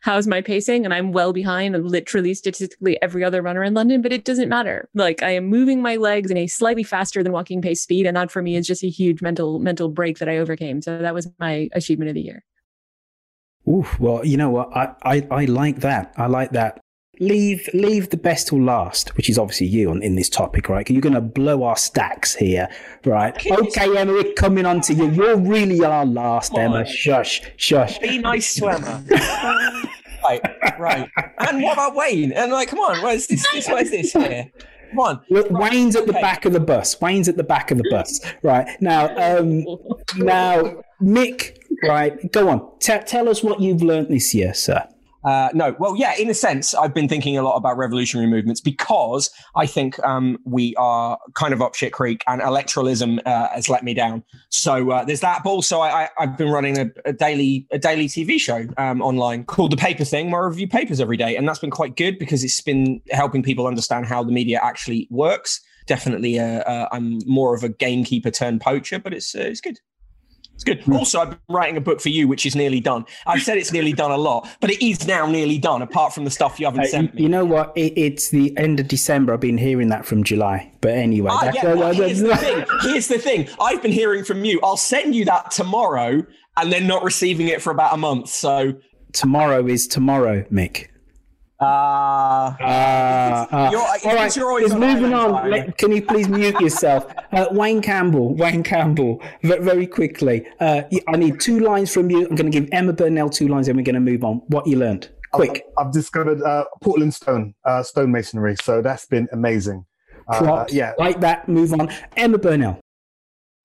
how's 0.02 0.26
my 0.26 0.40
pacing, 0.40 0.84
and 0.84 0.94
I'm 0.94 1.12
well 1.12 1.32
behind 1.32 1.76
literally 1.84 2.34
statistically 2.34 3.00
every 3.02 3.24
other 3.24 3.42
runner 3.42 3.62
in 3.62 3.74
London, 3.74 4.02
but 4.02 4.12
it 4.12 4.24
doesn't 4.24 4.48
matter. 4.48 4.88
Like 4.94 5.22
I 5.22 5.30
am 5.30 5.46
moving 5.46 5.82
my 5.82 5.96
legs 5.96 6.30
in 6.30 6.36
a 6.36 6.46
slightly 6.46 6.82
faster 6.82 7.22
than 7.22 7.32
walking 7.32 7.62
pace 7.62 7.82
speed. 7.82 8.06
And 8.06 8.16
that 8.16 8.30
for 8.30 8.42
me 8.42 8.56
is 8.56 8.66
just 8.66 8.84
a 8.84 8.88
huge 8.88 9.22
mental 9.22 9.58
mental 9.58 9.88
break 9.88 10.18
that 10.18 10.28
I 10.28 10.38
overcame. 10.38 10.82
So 10.82 10.98
that 10.98 11.14
was 11.14 11.28
my 11.38 11.68
achievement 11.72 12.10
of 12.10 12.14
the 12.14 12.22
year. 12.22 12.44
Ooh, 13.66 13.86
well, 13.98 14.24
you 14.24 14.36
know 14.36 14.48
what? 14.48 14.74
I, 14.74 14.94
I, 15.02 15.26
I 15.30 15.44
like 15.44 15.80
that. 15.80 16.14
I 16.16 16.26
like 16.26 16.52
that 16.52 16.80
leave 17.20 17.68
leave 17.74 18.10
the 18.10 18.16
best 18.16 18.48
till 18.48 18.62
last, 18.62 19.16
which 19.16 19.28
is 19.28 19.38
obviously 19.38 19.66
you 19.66 19.90
on 19.90 20.02
in 20.02 20.14
this 20.14 20.28
topic, 20.28 20.68
right? 20.68 20.88
You're 20.88 21.00
going 21.00 21.14
to 21.14 21.20
blow 21.20 21.64
our 21.64 21.76
stacks 21.76 22.34
here, 22.34 22.68
right? 23.04 23.34
Okay, 23.46 23.96
Emma, 23.96 24.12
we're 24.12 24.32
coming 24.34 24.66
on 24.66 24.80
to 24.82 24.94
you. 24.94 25.10
You're 25.10 25.36
really 25.36 25.84
are 25.84 26.06
last, 26.06 26.52
Come 26.52 26.60
Emma. 26.60 26.78
On. 26.78 26.86
Shush, 26.86 27.42
shush. 27.56 27.98
Be 27.98 28.18
nice 28.18 28.54
to 28.56 28.68
Emma. 28.68 29.04
right, 30.24 30.40
right. 30.78 31.08
And 31.38 31.62
what 31.62 31.74
about 31.74 31.94
Wayne? 31.94 32.32
And 32.32 32.52
like, 32.52 32.68
come 32.68 32.78
on, 32.78 33.02
where's 33.02 33.26
this? 33.26 33.46
this 33.52 33.68
where's 33.68 33.90
this 33.90 34.12
here? 34.12 34.50
Come 34.90 34.98
on. 35.00 35.20
Look, 35.28 35.50
Wayne's 35.50 35.96
at 35.96 36.06
the 36.06 36.12
okay. 36.12 36.20
back 36.20 36.44
of 36.44 36.52
the 36.52 36.60
bus. 36.60 37.00
Wayne's 37.00 37.28
at 37.28 37.36
the 37.36 37.44
back 37.44 37.70
of 37.70 37.78
the 37.78 37.88
bus. 37.90 38.20
Right 38.42 38.68
now, 38.80 39.38
um, 39.38 39.64
now, 40.16 40.82
Mick. 41.02 41.56
Right, 41.82 42.32
go 42.32 42.48
on. 42.48 42.78
T- 42.80 42.98
tell 43.06 43.28
us 43.28 43.42
what 43.42 43.60
you've 43.60 43.82
learned 43.82 44.08
this 44.08 44.34
year, 44.34 44.52
sir. 44.54 44.88
Uh, 45.24 45.48
no, 45.52 45.74
well, 45.78 45.96
yeah, 45.96 46.14
in 46.16 46.30
a 46.30 46.34
sense, 46.34 46.74
I've 46.74 46.94
been 46.94 47.08
thinking 47.08 47.36
a 47.36 47.42
lot 47.42 47.56
about 47.56 47.76
revolutionary 47.76 48.28
movements 48.28 48.60
because 48.60 49.30
I 49.56 49.66
think 49.66 49.98
um, 50.04 50.38
we 50.44 50.74
are 50.76 51.18
kind 51.34 51.52
of 51.52 51.60
up 51.60 51.74
shit 51.74 51.92
creek 51.92 52.22
and 52.26 52.40
electoralism 52.40 53.20
uh, 53.26 53.48
has 53.50 53.68
let 53.68 53.82
me 53.82 53.94
down. 53.94 54.22
So 54.50 54.90
uh, 54.90 55.04
there's 55.04 55.20
that. 55.20 55.42
But 55.42 55.50
also, 55.50 55.80
I, 55.80 56.08
have 56.18 56.36
been 56.36 56.50
running 56.50 56.78
a, 56.78 56.90
a, 57.04 57.12
daily 57.12 57.66
a 57.70 57.78
daily 57.78 58.06
TV 58.06 58.38
show 58.38 58.66
um, 58.76 59.02
online 59.02 59.44
called 59.44 59.72
The 59.72 59.76
Paper 59.76 60.04
Thing, 60.04 60.30
where 60.30 60.42
I 60.42 60.46
review 60.46 60.68
papers 60.68 61.00
every 61.00 61.16
day, 61.16 61.36
and 61.36 61.48
that's 61.48 61.58
been 61.58 61.70
quite 61.70 61.96
good 61.96 62.18
because 62.18 62.44
it's 62.44 62.60
been 62.60 63.00
helping 63.10 63.42
people 63.42 63.66
understand 63.66 64.06
how 64.06 64.22
the 64.22 64.32
media 64.32 64.60
actually 64.62 65.08
works. 65.10 65.60
Definitely, 65.86 66.38
uh, 66.38 66.60
uh, 66.60 66.88
I'm 66.92 67.18
more 67.26 67.54
of 67.54 67.64
a 67.64 67.68
gamekeeper 67.68 68.30
turned 68.30 68.60
poacher, 68.60 68.98
but 68.98 69.14
it's 69.14 69.34
it's 69.34 69.60
good. 69.60 69.78
It's 70.58 70.64
good. 70.64 70.82
Hmm. 70.82 70.94
Also, 70.94 71.20
I've 71.20 71.30
been 71.30 71.38
writing 71.48 71.76
a 71.76 71.80
book 71.80 72.00
for 72.00 72.08
you, 72.08 72.26
which 72.26 72.44
is 72.44 72.56
nearly 72.56 72.80
done. 72.80 73.04
I've 73.28 73.42
said 73.42 73.58
it's 73.58 73.72
nearly 73.72 73.92
done 73.92 74.10
a 74.10 74.16
lot, 74.16 74.48
but 74.60 74.70
it 74.70 74.84
is 74.84 75.06
now 75.06 75.24
nearly 75.24 75.56
done, 75.56 75.82
apart 75.82 76.12
from 76.12 76.24
the 76.24 76.32
stuff 76.32 76.58
you 76.58 76.66
haven't 76.66 76.80
uh, 76.80 76.88
sent 76.88 77.14
me. 77.14 77.22
You 77.22 77.28
know 77.28 77.44
what? 77.44 77.72
It, 77.76 77.92
it's 77.96 78.30
the 78.30 78.56
end 78.58 78.80
of 78.80 78.88
December. 78.88 79.34
I've 79.34 79.40
been 79.40 79.56
hearing 79.56 79.86
that 79.90 80.04
from 80.04 80.24
July. 80.24 80.72
But 80.80 80.94
anyway, 80.94 81.30
ah, 81.32 81.52
yeah, 81.54 81.74
well, 81.74 81.94
here's, 81.94 82.18
the 82.18 82.36
thing. 82.38 82.64
here's 82.80 83.06
the 83.06 83.18
thing. 83.18 83.48
I've 83.60 83.80
been 83.82 83.92
hearing 83.92 84.24
from 84.24 84.44
you. 84.44 84.58
I'll 84.64 84.76
send 84.76 85.14
you 85.14 85.24
that 85.26 85.52
tomorrow 85.52 86.26
and 86.56 86.72
then 86.72 86.88
not 86.88 87.04
receiving 87.04 87.46
it 87.46 87.62
for 87.62 87.70
about 87.70 87.94
a 87.94 87.96
month. 87.96 88.28
So 88.28 88.72
tomorrow 89.12 89.64
is 89.64 89.86
tomorrow, 89.86 90.42
Mick. 90.50 90.88
Uh, 91.60 92.54
uh, 92.60 93.46
uh, 93.50 93.70
all 94.04 94.14
right, 94.14 94.32
just 94.32 94.78
moving 94.78 95.12
on. 95.12 95.50
Let, 95.50 95.76
can 95.76 95.90
you 95.90 96.02
please 96.02 96.28
mute 96.28 96.60
yourself? 96.60 97.06
Uh, 97.30 97.46
Wayne 97.50 97.82
Campbell, 97.82 98.34
Wayne 98.36 98.62
Campbell, 98.62 99.20
very 99.42 99.86
quickly. 99.86 100.46
Uh, 100.60 100.82
I 101.08 101.16
need 101.18 101.38
two 101.38 101.60
lines 101.60 101.92
from 101.92 102.10
you. 102.10 102.26
I'm 102.26 102.36
going 102.36 102.50
to 102.50 102.60
give 102.60 102.70
Emma 102.72 102.94
Burnell 102.94 103.28
two 103.28 103.48
lines 103.48 103.68
and 103.68 103.76
we're 103.76 103.82
going 103.82 103.96
to 103.96 104.00
move 104.00 104.24
on. 104.24 104.36
What 104.46 104.66
you 104.66 104.78
learned? 104.78 105.10
Quick. 105.32 105.66
I've, 105.76 105.88
I've 105.88 105.92
discovered 105.92 106.40
uh, 106.40 106.64
Portland 106.80 107.12
stone, 107.12 107.54
uh, 107.66 107.82
stonemasonry. 107.82 108.60
So 108.62 108.80
that's 108.80 109.04
been 109.04 109.28
amazing. 109.30 109.84
Uh, 110.26 110.64
yeah. 110.70 110.94
Like 110.96 111.20
that, 111.20 111.50
move 111.50 111.74
on. 111.74 111.90
Emma 112.16 112.38
Burnell. 112.38 112.80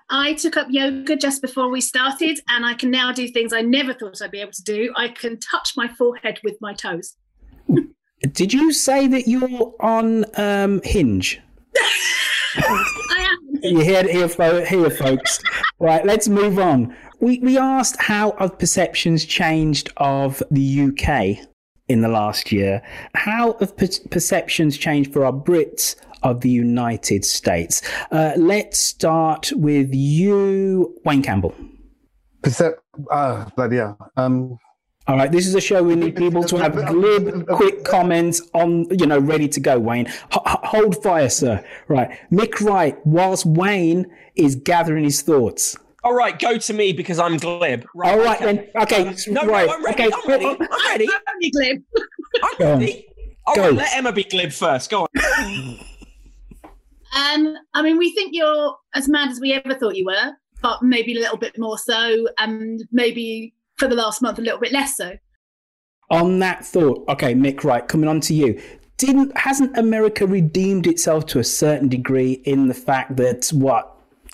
I 0.09 0.33
took 0.33 0.57
up 0.57 0.67
yoga 0.69 1.15
just 1.15 1.41
before 1.41 1.69
we 1.69 1.79
started, 1.79 2.39
and 2.49 2.65
I 2.65 2.73
can 2.73 2.91
now 2.91 3.13
do 3.13 3.29
things 3.29 3.53
I 3.53 3.61
never 3.61 3.93
thought 3.93 4.21
I'd 4.21 4.31
be 4.31 4.41
able 4.41 4.51
to 4.51 4.63
do. 4.63 4.91
I 4.97 5.07
can 5.07 5.39
touch 5.39 5.71
my 5.77 5.87
forehead 5.87 6.39
with 6.43 6.57
my 6.59 6.73
toes. 6.73 7.15
Did 8.31 8.53
you 8.53 8.71
say 8.71 9.07
that 9.07 9.27
you're 9.27 9.73
on 9.79 10.25
um, 10.39 10.81
Hinge? 10.83 11.41
I 12.55 13.29
am. 13.31 13.59
You 13.63 13.79
hear 13.79 13.99
it 13.99 14.09
here, 14.09 14.65
here, 14.65 14.89
folks. 14.89 15.39
right, 15.79 16.05
let's 16.05 16.27
move 16.27 16.59
on. 16.59 16.95
We 17.19 17.39
we 17.39 17.57
asked 17.57 18.01
how 18.01 18.35
have 18.39 18.59
perceptions 18.59 19.25
changed 19.25 19.91
of 19.97 20.43
the 20.51 20.81
UK 20.89 21.47
in 21.87 22.01
the 22.01 22.09
last 22.09 22.51
year. 22.51 22.81
How 23.15 23.57
have 23.59 23.75
per- 23.77 23.87
perceptions 24.11 24.77
changed 24.77 25.13
for 25.13 25.25
our 25.25 25.33
Brits 25.33 25.95
of 26.23 26.41
the 26.41 26.49
United 26.49 27.25
States? 27.25 27.81
Uh, 28.11 28.33
let's 28.37 28.79
start 28.79 29.51
with 29.55 29.93
you, 29.93 30.97
Wayne 31.05 31.21
Campbell. 31.21 31.55
Percep- 32.41 32.75
uh, 33.09 33.49
bloody 33.55 33.77
yeah. 33.77 33.93
Um, 34.17 34.57
all 35.07 35.17
right, 35.17 35.31
this 35.31 35.45
is 35.45 35.53
a 35.55 35.61
show 35.61 35.83
we 35.83 35.95
need 35.95 36.15
people 36.15 36.43
to 36.43 36.57
have 36.57 36.73
glib, 36.87 37.45
quick 37.47 37.83
comments 37.83 38.41
on, 38.53 38.87
you 38.97 39.05
know, 39.05 39.19
ready 39.19 39.49
to 39.49 39.59
go. 39.59 39.77
Wayne, 39.77 40.07
H- 40.07 40.39
hold 40.45 41.01
fire, 41.03 41.29
sir. 41.29 41.63
Right, 41.89 42.17
Mick 42.31 42.61
Wright, 42.61 42.97
whilst 43.05 43.45
Wayne 43.45 44.05
is 44.35 44.55
gathering 44.55 45.03
his 45.03 45.21
thoughts. 45.21 45.75
All 46.05 46.13
right, 46.13 46.37
go 46.37 46.57
to 46.57 46.73
me 46.73 46.93
because 46.93 47.19
I'm 47.19 47.37
glib. 47.37 47.85
Right, 47.95 48.11
All 48.11 48.19
right 48.23 48.41
okay. 48.41 48.45
then. 48.45 48.69
Okay, 48.83 49.07
um, 49.07 49.15
no, 49.29 49.45
right. 49.45 49.67
No, 49.67 49.73
I'm 49.73 49.85
ready. 49.85 50.03
Okay. 50.03 50.13
I'm 50.13 50.29
ready. 50.29 50.45
I'm 50.45 50.57
ready. 50.89 51.07
I'm 51.27 51.35
ready. 51.35 51.49
glib. 51.51 51.83
I'm 52.43 52.79
ready. 52.79 53.07
All 53.45 53.55
right, 53.55 53.73
let 53.73 53.95
Emma 53.95 54.11
be 54.13 54.23
glib 54.23 54.51
first. 54.51 54.89
Go 54.89 55.01
on. 55.03 55.79
Um, 57.15 57.55
I 57.75 57.83
mean, 57.83 57.99
we 57.99 58.11
think 58.13 58.31
you're 58.33 58.75
as 58.95 59.07
mad 59.07 59.29
as 59.29 59.39
we 59.39 59.53
ever 59.53 59.75
thought 59.75 59.95
you 59.95 60.05
were, 60.05 60.31
but 60.63 60.81
maybe 60.81 61.15
a 61.15 61.19
little 61.19 61.37
bit 61.37 61.57
more 61.59 61.77
so, 61.77 62.27
and 62.39 62.81
maybe 62.91 63.53
for 63.83 63.89
the 63.89 64.01
last 64.01 64.21
month 64.21 64.39
a 64.39 64.41
little 64.41 64.59
bit 64.59 64.71
less 64.71 64.97
so. 64.97 65.17
On 66.09 66.39
that 66.39 66.65
thought, 66.65 67.03
okay, 67.09 67.33
Mick, 67.33 67.63
right, 67.63 67.85
coming 67.87 68.07
on 68.07 68.21
to 68.21 68.33
you. 68.33 68.61
Didn't 68.97 69.35
hasn't 69.37 69.77
America 69.77 70.25
redeemed 70.25 70.87
itself 70.87 71.25
to 71.27 71.39
a 71.39 71.43
certain 71.43 71.89
degree 71.89 72.33
in 72.45 72.67
the 72.67 72.73
fact 72.73 73.17
that 73.17 73.49
what 73.49 73.89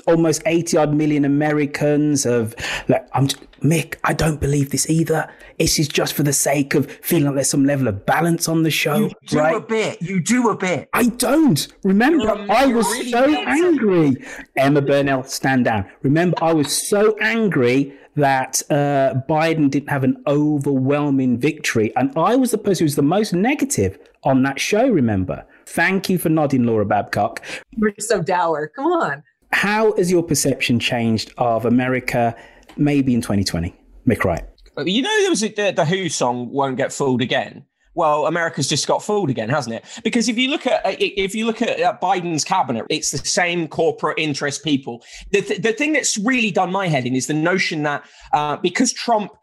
almost 0.07 0.41
80 0.45 0.77
odd 0.77 0.93
million 0.93 1.25
Americans 1.25 2.23
have 2.23 2.55
like 2.87 3.07
I'm 3.13 3.27
Mick, 3.61 3.95
I 4.03 4.13
don't 4.13 4.39
believe 4.39 4.69
this 4.69 4.89
either. 4.89 5.29
This 5.57 5.79
is 5.79 5.87
just 5.87 6.13
for 6.13 6.23
the 6.23 6.31
sake 6.31 6.75
of 6.75 6.89
feeling 6.89 7.25
like 7.25 7.35
there's 7.35 7.49
some 7.49 7.65
level 7.65 7.87
of 7.87 8.05
balance 8.05 8.47
on 8.47 8.63
the 8.63 8.71
show. 8.71 8.95
You 8.95 9.11
do 9.25 9.37
right? 9.37 9.55
a 9.55 9.59
bit. 9.59 10.01
You 10.01 10.21
do 10.21 10.49
a 10.49 10.55
bit. 10.55 10.87
I 10.93 11.07
don't. 11.07 11.67
Remember, 11.83 12.29
I 12.49 12.67
was 12.67 12.85
really 12.85 13.11
so 13.11 13.25
angry. 13.25 14.15
Emma 14.55 14.81
Burnell, 14.81 15.23
stand 15.23 15.65
down. 15.65 15.89
Remember, 16.03 16.37
I 16.41 16.53
was 16.53 16.89
so 16.89 17.17
angry 17.19 17.93
that 18.19 18.61
uh, 18.69 19.21
Biden 19.27 19.69
didn't 19.69 19.89
have 19.89 20.03
an 20.03 20.21
overwhelming 20.27 21.37
victory. 21.37 21.95
And 21.95 22.11
I 22.17 22.35
was 22.35 22.51
the 22.51 22.57
person 22.57 22.83
who 22.83 22.85
was 22.85 22.95
the 22.95 23.01
most 23.01 23.33
negative 23.33 23.97
on 24.23 24.43
that 24.43 24.59
show, 24.59 24.87
remember? 24.89 25.45
Thank 25.65 26.09
you 26.09 26.17
for 26.17 26.29
nodding, 26.29 26.63
Laura 26.63 26.85
Babcock. 26.85 27.43
We're 27.77 27.93
so 27.99 28.21
dour. 28.21 28.71
Come 28.75 28.85
on. 28.85 29.23
How 29.51 29.95
has 29.95 30.11
your 30.11 30.23
perception 30.23 30.79
changed 30.79 31.33
of 31.37 31.65
America 31.65 32.35
maybe 32.77 33.13
in 33.13 33.21
2020? 33.21 33.75
Mick 34.07 34.23
Wright. 34.23 34.43
You 34.77 35.01
know, 35.01 35.21
there 35.21 35.29
was 35.29 35.43
a, 35.43 35.49
the, 35.49 35.71
the 35.71 35.85
Who 35.85 36.09
song, 36.09 36.49
Won't 36.49 36.77
Get 36.77 36.93
Fooled 36.93 37.21
Again 37.21 37.65
well, 37.99 38.27
America's 38.27 38.69
just 38.69 38.87
got 38.87 39.03
fooled 39.03 39.29
again, 39.29 39.49
hasn't 39.49 39.75
it? 39.75 39.83
Because 40.05 40.29
if 40.29 40.37
you 40.37 40.49
look 40.49 40.65
at 40.65 40.81
if 40.85 41.35
you 41.35 41.45
look 41.45 41.61
at 41.61 41.99
Biden's 41.99 42.45
cabinet, 42.45 42.85
it's 42.89 43.11
the 43.11 43.17
same 43.17 43.67
corporate 43.67 44.17
interest 44.17 44.63
people. 44.63 45.03
The, 45.33 45.41
th- 45.41 45.61
the 45.61 45.73
thing 45.73 45.91
that's 45.91 46.17
really 46.17 46.49
done 46.49 46.71
my 46.71 46.87
head 46.87 47.05
in 47.05 47.13
is 47.13 47.27
the 47.27 47.33
notion 47.33 47.83
that 47.83 48.05
uh, 48.31 48.55
because 48.55 48.93
Trump 48.93 49.33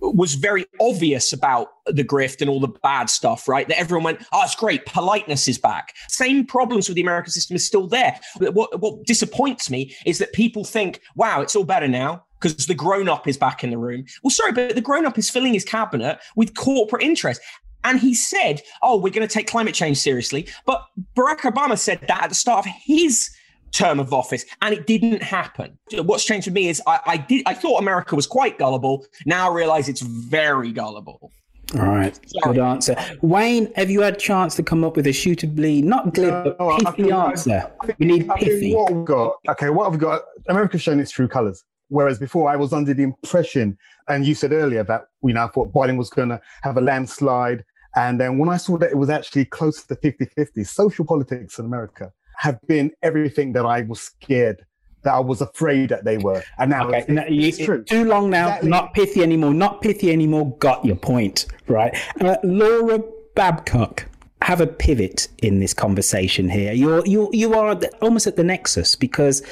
was 0.00 0.34
very 0.34 0.64
obvious 0.80 1.30
about 1.34 1.68
the 1.84 2.02
grift 2.02 2.40
and 2.40 2.48
all 2.48 2.60
the 2.60 2.72
bad 2.82 3.10
stuff, 3.10 3.46
right? 3.48 3.68
That 3.68 3.78
everyone 3.78 4.04
went, 4.04 4.26
oh, 4.32 4.42
it's 4.44 4.54
great. 4.54 4.86
Politeness 4.86 5.46
is 5.46 5.58
back. 5.58 5.94
Same 6.08 6.46
problems 6.46 6.88
with 6.88 6.96
the 6.96 7.02
American 7.02 7.32
system 7.32 7.54
is 7.54 7.66
still 7.66 7.86
there. 7.86 8.18
What, 8.38 8.80
what 8.80 9.04
disappoints 9.04 9.68
me 9.70 9.94
is 10.06 10.18
that 10.18 10.32
people 10.32 10.64
think, 10.64 11.00
wow, 11.16 11.42
it's 11.42 11.54
all 11.54 11.64
better 11.64 11.88
now 11.88 12.24
because 12.40 12.66
the 12.66 12.74
grown 12.74 13.08
up 13.08 13.26
is 13.26 13.36
back 13.36 13.64
in 13.64 13.70
the 13.70 13.78
room. 13.78 14.04
Well, 14.22 14.30
sorry, 14.30 14.52
but 14.52 14.74
the 14.74 14.80
grown 14.80 15.06
up 15.06 15.18
is 15.18 15.30
filling 15.30 15.54
his 15.54 15.64
cabinet 15.64 16.18
with 16.36 16.54
corporate 16.54 17.02
interest. 17.02 17.40
And 17.86 18.00
he 18.00 18.12
said, 18.14 18.60
oh, 18.82 18.96
we're 18.96 19.12
going 19.12 19.26
to 19.26 19.32
take 19.32 19.46
climate 19.46 19.74
change 19.74 19.96
seriously. 19.98 20.46
But 20.66 20.84
Barack 21.16 21.40
Obama 21.40 21.78
said 21.78 22.00
that 22.08 22.24
at 22.24 22.28
the 22.28 22.34
start 22.34 22.66
of 22.66 22.72
his 22.84 23.30
term 23.72 24.00
of 24.00 24.12
office, 24.12 24.44
and 24.60 24.74
it 24.74 24.86
didn't 24.86 25.22
happen. 25.22 25.78
What's 25.92 26.24
changed 26.24 26.46
for 26.46 26.52
me 26.52 26.68
is 26.68 26.82
I, 26.86 27.00
I 27.06 27.16
did 27.16 27.42
I 27.46 27.54
thought 27.54 27.80
America 27.80 28.16
was 28.16 28.26
quite 28.26 28.58
gullible. 28.58 29.06
Now 29.24 29.50
I 29.50 29.54
realize 29.54 29.88
it's 29.88 30.00
very 30.00 30.72
gullible. 30.72 31.30
All 31.74 31.80
right, 31.86 32.18
good 32.44 32.58
answer. 32.58 32.96
Wayne, 33.22 33.72
have 33.74 33.90
you 33.90 34.00
had 34.00 34.14
a 34.14 34.18
chance 34.18 34.54
to 34.56 34.62
come 34.62 34.84
up 34.84 34.96
with 34.96 35.06
a 35.06 35.12
suitably 35.12 35.82
not 35.82 36.14
glib 36.14 36.32
No, 36.32 36.54
but 36.58 36.68
I 36.68 36.78
pithy 36.78 37.02
think- 37.02 37.12
answer? 37.14 37.72
We 37.98 38.06
need 38.06 38.30
I 38.30 38.34
think 38.38 38.50
pithy. 38.50 38.74
What 38.74 38.92
we've 38.92 39.04
got, 39.04 39.34
okay, 39.50 39.70
what 39.70 39.92
I've 39.92 39.98
got, 39.98 40.22
America's 40.48 40.82
shown 40.82 41.00
its 41.00 41.10
true 41.10 41.28
colors. 41.28 41.64
Whereas 41.88 42.18
before, 42.18 42.48
I 42.50 42.56
was 42.56 42.72
under 42.72 42.94
the 42.94 43.02
impression, 43.04 43.76
and 44.08 44.26
you 44.26 44.34
said 44.34 44.52
earlier 44.52 44.82
that 44.84 45.02
you 45.22 45.34
know, 45.34 45.44
I 45.44 45.48
thought 45.48 45.72
Biden 45.72 45.96
was 45.98 46.10
going 46.10 46.30
to 46.30 46.40
have 46.62 46.76
a 46.76 46.80
landslide. 46.80 47.64
And 47.96 48.20
then 48.20 48.38
when 48.38 48.48
I 48.48 48.58
saw 48.58 48.76
that 48.78 48.90
it 48.90 48.96
was 48.96 49.10
actually 49.10 49.46
close 49.46 49.82
to 49.84 49.96
50 49.96 50.26
50, 50.26 50.64
social 50.64 51.04
politics 51.04 51.58
in 51.58 51.64
America 51.64 52.12
have 52.36 52.58
been 52.66 52.90
everything 53.02 53.52
that 53.54 53.64
I 53.64 53.80
was 53.82 54.00
scared, 54.00 54.64
that 55.02 55.14
I 55.14 55.20
was 55.20 55.40
afraid 55.40 55.88
that 55.88 56.04
they 56.04 56.18
were. 56.18 56.42
And 56.58 56.70
now 56.70 56.88
Okay, 56.88 56.98
it's, 56.98 57.08
no, 57.08 57.24
you- 57.26 57.48
it's 57.48 57.58
true. 57.58 57.82
Too 57.84 58.04
long 58.04 58.28
now. 58.30 58.48
Exactly. 58.48 58.68
Not 58.70 58.92
pithy 58.94 59.22
anymore. 59.22 59.54
Not 59.54 59.80
pithy 59.80 60.12
anymore. 60.12 60.54
Got 60.58 60.84
your 60.84 60.96
point, 60.96 61.46
right? 61.68 61.96
Uh, 62.20 62.36
Laura 62.44 63.00
Babcock, 63.34 64.06
have 64.42 64.60
a 64.60 64.66
pivot 64.66 65.28
in 65.38 65.60
this 65.60 65.72
conversation 65.74 66.48
here. 66.50 66.72
You're 66.72 67.04
you 67.06 67.30
you 67.32 67.54
are 67.54 67.80
almost 68.02 68.26
at 68.26 68.36
the 68.36 68.44
nexus 68.44 68.94
because 68.94 69.42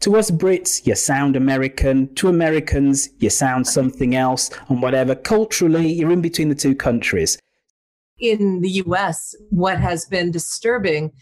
to 0.00 0.16
us 0.16 0.30
Brits, 0.30 0.86
you 0.86 0.94
sound 0.94 1.36
American. 1.36 2.12
To 2.14 2.28
Americans, 2.28 3.08
you 3.18 3.30
sound 3.30 3.66
something 3.66 4.14
else, 4.14 4.50
and 4.68 4.80
whatever. 4.82 5.14
Culturally, 5.16 5.92
you're 5.92 6.12
in 6.12 6.20
between 6.22 6.48
the 6.48 6.54
two 6.54 6.74
countries. 6.74 7.38
In 8.18 8.60
the 8.60 8.70
US, 8.86 9.34
what 9.50 9.78
has 9.78 10.04
been 10.04 10.30
disturbing 10.30 11.12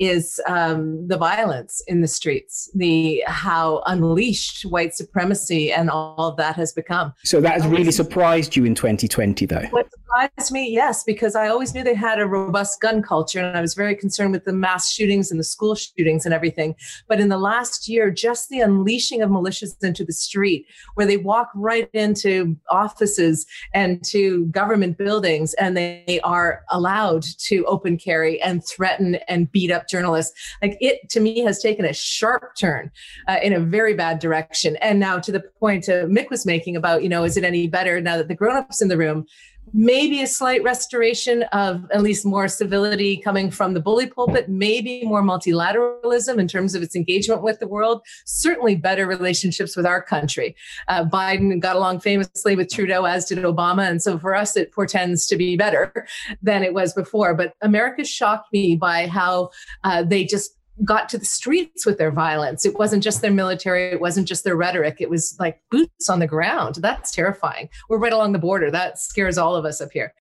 is 0.00 0.40
um, 0.46 1.06
the 1.06 1.18
violence 1.18 1.82
in 1.86 2.00
the 2.00 2.08
streets, 2.08 2.70
the 2.74 3.22
how 3.26 3.82
unleashed 3.86 4.62
white 4.62 4.94
supremacy 4.94 5.70
and 5.70 5.90
all 5.90 6.30
of 6.30 6.36
that 6.38 6.56
has 6.56 6.72
become. 6.72 7.12
So 7.22 7.40
that 7.42 7.52
has 7.52 7.66
really 7.66 7.92
surprised 7.92 8.56
you 8.56 8.64
in 8.64 8.74
2020, 8.74 9.44
though. 9.44 9.66
What 9.70 9.88
surprised 9.92 10.52
me, 10.52 10.70
yes, 10.70 11.04
because 11.04 11.36
I 11.36 11.48
always 11.48 11.74
knew 11.74 11.84
they 11.84 11.94
had 11.94 12.18
a 12.18 12.26
robust 12.26 12.80
gun 12.80 13.02
culture, 13.02 13.40
and 13.40 13.56
I 13.56 13.60
was 13.60 13.74
very 13.74 13.94
concerned 13.94 14.32
with 14.32 14.44
the 14.44 14.52
mass 14.52 14.90
shootings 14.90 15.30
and 15.30 15.38
the 15.38 15.44
school 15.44 15.74
shootings 15.74 16.24
and 16.24 16.34
everything. 16.34 16.74
But 17.06 17.20
in 17.20 17.28
the 17.28 17.38
last 17.38 17.86
year, 17.86 18.10
just 18.10 18.48
the 18.48 18.60
unleashing 18.60 19.20
of 19.20 19.30
militias 19.30 19.84
into 19.84 20.04
the 20.04 20.12
street, 20.12 20.66
where 20.94 21.06
they 21.06 21.18
walk 21.18 21.50
right 21.54 21.90
into 21.92 22.56
offices 22.70 23.46
and 23.74 24.02
to 24.06 24.46
government 24.46 24.96
buildings, 24.96 25.52
and 25.54 25.76
they 25.76 26.20
are 26.24 26.62
allowed 26.70 27.24
to 27.38 27.64
open 27.66 27.98
carry 27.98 28.40
and 28.40 28.64
threaten 28.64 29.16
and 29.28 29.52
beat 29.52 29.70
up 29.70 29.86
journalists, 29.90 30.32
like 30.62 30.76
it 30.80 31.08
to 31.10 31.20
me 31.20 31.40
has 31.40 31.60
taken 31.60 31.84
a 31.84 31.92
sharp 31.92 32.56
turn 32.56 32.90
uh, 33.28 33.38
in 33.42 33.52
a 33.52 33.60
very 33.60 33.94
bad 33.94 34.18
direction. 34.18 34.76
And 34.76 34.98
now 35.00 35.18
to 35.18 35.32
the 35.32 35.40
point 35.40 35.88
uh, 35.88 36.04
Mick 36.06 36.30
was 36.30 36.46
making 36.46 36.76
about, 36.76 37.02
you 37.02 37.08
know, 37.08 37.24
is 37.24 37.36
it 37.36 37.44
any 37.44 37.66
better 37.66 38.00
now 38.00 38.16
that 38.16 38.28
the 38.28 38.34
grown-ups 38.34 38.80
in 38.80 38.88
the 38.88 38.96
room? 38.96 39.26
Maybe 39.72 40.22
a 40.22 40.26
slight 40.26 40.62
restoration 40.62 41.42
of 41.52 41.88
at 41.92 42.02
least 42.02 42.24
more 42.24 42.48
civility 42.48 43.16
coming 43.16 43.50
from 43.50 43.74
the 43.74 43.80
bully 43.80 44.06
pulpit, 44.06 44.48
maybe 44.48 45.04
more 45.04 45.22
multilateralism 45.22 46.38
in 46.38 46.48
terms 46.48 46.74
of 46.74 46.82
its 46.82 46.96
engagement 46.96 47.42
with 47.42 47.60
the 47.60 47.68
world, 47.68 48.02
certainly 48.24 48.74
better 48.74 49.06
relationships 49.06 49.76
with 49.76 49.86
our 49.86 50.02
country. 50.02 50.56
Uh, 50.88 51.04
Biden 51.04 51.60
got 51.60 51.76
along 51.76 52.00
famously 52.00 52.56
with 52.56 52.72
Trudeau, 52.72 53.04
as 53.04 53.26
did 53.26 53.38
Obama. 53.38 53.88
And 53.88 54.02
so 54.02 54.18
for 54.18 54.34
us, 54.34 54.56
it 54.56 54.72
portends 54.72 55.26
to 55.28 55.36
be 55.36 55.56
better 55.56 56.06
than 56.42 56.62
it 56.62 56.74
was 56.74 56.92
before. 56.92 57.34
But 57.34 57.54
America 57.60 58.04
shocked 58.04 58.52
me 58.52 58.76
by 58.76 59.06
how 59.06 59.50
uh, 59.84 60.02
they 60.02 60.24
just 60.24 60.56
got 60.84 61.08
to 61.10 61.18
the 61.18 61.24
streets 61.24 61.84
with 61.84 61.98
their 61.98 62.10
violence. 62.10 62.64
It 62.64 62.78
wasn't 62.78 63.02
just 63.02 63.22
their 63.22 63.30
military, 63.30 63.92
it 63.92 64.00
wasn't 64.00 64.28
just 64.28 64.44
their 64.44 64.56
rhetoric. 64.56 64.96
It 65.00 65.10
was 65.10 65.36
like 65.38 65.60
boots 65.70 66.08
on 66.08 66.18
the 66.18 66.26
ground. 66.26 66.76
That's 66.76 67.10
terrifying. 67.12 67.68
We're 67.88 67.98
right 67.98 68.12
along 68.12 68.32
the 68.32 68.38
border. 68.38 68.70
That 68.70 68.98
scares 68.98 69.38
all 69.38 69.56
of 69.56 69.64
us 69.64 69.80
up 69.80 69.90
here. 69.92 70.14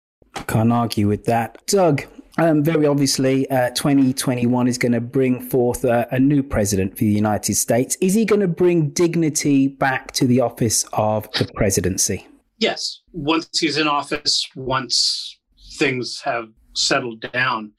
Can't 0.48 0.72
argue 0.72 1.08
with 1.08 1.26
that. 1.26 1.66
Doug, 1.68 2.04
um, 2.38 2.64
very 2.64 2.86
obviously, 2.86 3.50
uh, 3.50 3.70
2021 3.72 4.68
is 4.68 4.78
going 4.78 4.92
to 4.92 5.02
bring 5.02 5.42
forth 5.42 5.84
a, 5.84 6.08
a 6.12 6.20
new 6.20 6.44
president 6.44 6.94
for 6.98 7.04
the 7.04 7.12
United 7.12 7.56
States. 7.56 7.98
Is 8.02 8.14
he 8.14 8.26
going 8.26 8.42
to 8.42 8.48
bring 8.48 8.90
dignity 8.90 9.68
back 9.68 10.12
to 10.14 10.28
the 10.28 10.42
office 10.42 10.86
of 10.94 11.32
the 11.34 11.50
presidency? 11.56 12.28
Yes. 12.60 13.02
Once 13.12 13.60
he's 13.60 13.78
in 13.78 13.88
office, 13.88 14.48
once 14.56 15.40
things 15.78 16.22
have 16.22 16.50
settled 16.74 17.26
down, 17.34 17.72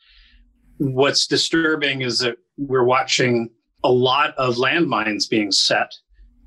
what's 0.79 1.27
disturbing 1.27 2.03
is 2.03 2.21
that 2.21 2.38
we're 2.59 2.85
watching 2.85 3.51
a 3.85 3.90
lot 3.90 4.35
of 4.37 4.57
landmines 4.57 5.29
being 5.29 5.53
set. 5.53 5.94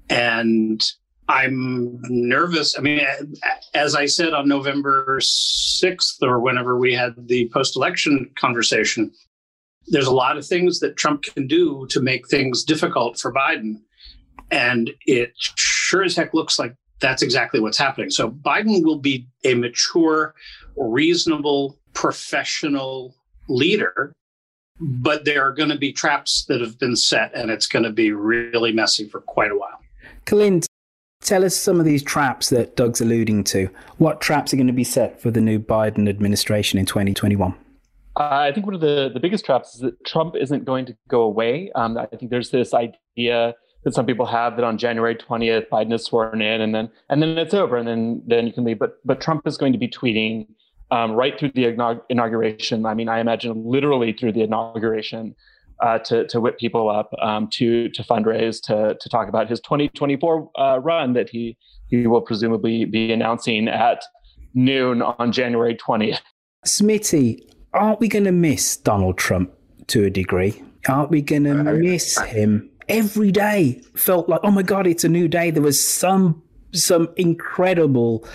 And 0.09 0.83
I'm 1.27 1.99
nervous. 2.09 2.77
I 2.77 2.81
mean, 2.81 3.01
as 3.73 3.95
I 3.95 4.05
said 4.05 4.33
on 4.33 4.47
November 4.47 5.19
6th 5.21 6.21
or 6.21 6.39
whenever 6.39 6.77
we 6.77 6.93
had 6.93 7.13
the 7.17 7.49
post 7.53 7.77
election 7.77 8.29
conversation, 8.37 9.11
there's 9.87 10.07
a 10.07 10.13
lot 10.13 10.37
of 10.37 10.45
things 10.45 10.79
that 10.81 10.97
Trump 10.97 11.23
can 11.23 11.47
do 11.47 11.87
to 11.89 12.01
make 12.01 12.27
things 12.27 12.63
difficult 12.63 13.17
for 13.17 13.33
Biden. 13.33 13.77
And 14.51 14.91
it 15.05 15.31
sure 15.37 16.03
as 16.03 16.15
heck 16.15 16.33
looks 16.33 16.59
like 16.59 16.75
that's 16.99 17.21
exactly 17.21 17.59
what's 17.59 17.77
happening. 17.77 18.09
So 18.09 18.29
Biden 18.29 18.83
will 18.83 18.99
be 18.99 19.27
a 19.45 19.53
mature, 19.55 20.35
reasonable, 20.75 21.79
professional 21.93 23.15
leader, 23.47 24.13
but 24.81 25.25
there 25.25 25.47
are 25.47 25.53
going 25.53 25.69
to 25.69 25.77
be 25.77 25.93
traps 25.93 26.45
that 26.45 26.59
have 26.59 26.79
been 26.79 26.95
set, 26.95 27.31
and 27.35 27.51
it's 27.51 27.67
going 27.67 27.83
to 27.83 27.91
be 27.91 28.11
really 28.11 28.71
messy 28.71 29.07
for 29.07 29.21
quite 29.21 29.51
a 29.51 29.55
while. 29.55 29.79
Clint, 30.25 30.67
tell 31.21 31.45
us 31.45 31.55
some 31.55 31.79
of 31.79 31.85
these 31.85 32.03
traps 32.03 32.49
that 32.49 32.75
Doug's 32.75 32.99
alluding 32.99 33.43
to. 33.45 33.69
What 33.97 34.21
traps 34.21 34.53
are 34.53 34.57
going 34.57 34.67
to 34.67 34.73
be 34.73 34.83
set 34.83 35.21
for 35.21 35.29
the 35.29 35.41
new 35.41 35.59
Biden 35.59 36.09
administration 36.09 36.79
in 36.79 36.85
2021? 36.85 37.53
Uh, 38.19 38.23
I 38.23 38.51
think 38.51 38.65
one 38.65 38.75
of 38.75 38.81
the, 38.81 39.09
the 39.13 39.19
biggest 39.19 39.45
traps 39.45 39.75
is 39.75 39.81
that 39.81 40.03
Trump 40.05 40.35
isn't 40.35 40.65
going 40.65 40.85
to 40.87 40.97
go 41.07 41.21
away. 41.21 41.71
Um, 41.75 41.97
I 41.97 42.07
think 42.07 42.31
there's 42.31 42.49
this 42.49 42.73
idea 42.73 43.53
that 43.83 43.93
some 43.93 44.05
people 44.05 44.25
have 44.25 44.55
that 44.57 44.65
on 44.65 44.77
January 44.77 45.15
20th, 45.15 45.69
Biden 45.69 45.93
is 45.93 46.03
sworn 46.03 46.41
in, 46.41 46.61
and 46.61 46.75
then 46.75 46.89
and 47.09 47.21
then 47.21 47.37
it's 47.37 47.53
over, 47.53 47.77
and 47.77 47.87
then 47.87 48.21
then 48.27 48.45
you 48.45 48.53
can 48.53 48.63
leave. 48.63 48.79
But 48.79 48.97
but 49.05 49.21
Trump 49.21 49.47
is 49.47 49.57
going 49.57 49.73
to 49.73 49.79
be 49.79 49.87
tweeting 49.87 50.47
um, 50.91 51.13
right 51.13 51.37
through 51.39 51.51
the 51.55 51.63
inaug- 51.63 52.03
inauguration. 52.09 52.85
I 52.85 52.93
mean, 52.93 53.09
I 53.09 53.19
imagine 53.19 53.63
literally 53.65 54.13
through 54.13 54.33
the 54.33 54.41
inauguration 54.41 55.35
uh, 55.81 55.97
to 55.99 56.27
to 56.27 56.39
whip 56.39 56.59
people 56.59 56.89
up, 56.89 57.09
um, 57.21 57.47
to 57.53 57.89
to 57.89 58.03
fundraise, 58.03 58.61
to 58.63 58.95
to 58.99 59.09
talk 59.09 59.27
about 59.27 59.49
his 59.49 59.59
2024 59.61 60.51
uh, 60.59 60.79
run 60.79 61.13
that 61.13 61.29
he 61.29 61.57
he 61.87 62.07
will 62.07 62.21
presumably 62.21 62.85
be 62.85 63.11
announcing 63.11 63.67
at 63.67 64.03
noon 64.53 65.01
on 65.01 65.31
January 65.31 65.75
20th. 65.75 66.19
Smitty, 66.65 67.39
aren't 67.73 67.99
we 67.99 68.07
going 68.07 68.25
to 68.25 68.31
miss 68.31 68.77
Donald 68.77 69.17
Trump 69.17 69.51
to 69.87 70.05
a 70.05 70.09
degree? 70.09 70.61
Aren't 70.87 71.09
we 71.09 71.21
going 71.21 71.43
to 71.45 71.53
miss 71.53 72.19
him 72.19 72.69
every 72.87 73.31
day? 73.31 73.81
Felt 73.95 74.29
like, 74.29 74.41
oh 74.43 74.51
my 74.51 74.63
God, 74.63 74.87
it's 74.87 75.03
a 75.03 75.09
new 75.09 75.27
day. 75.27 75.51
There 75.51 75.63
was 75.63 75.83
some 75.83 76.41
some 76.73 77.09
incredible 77.17 78.25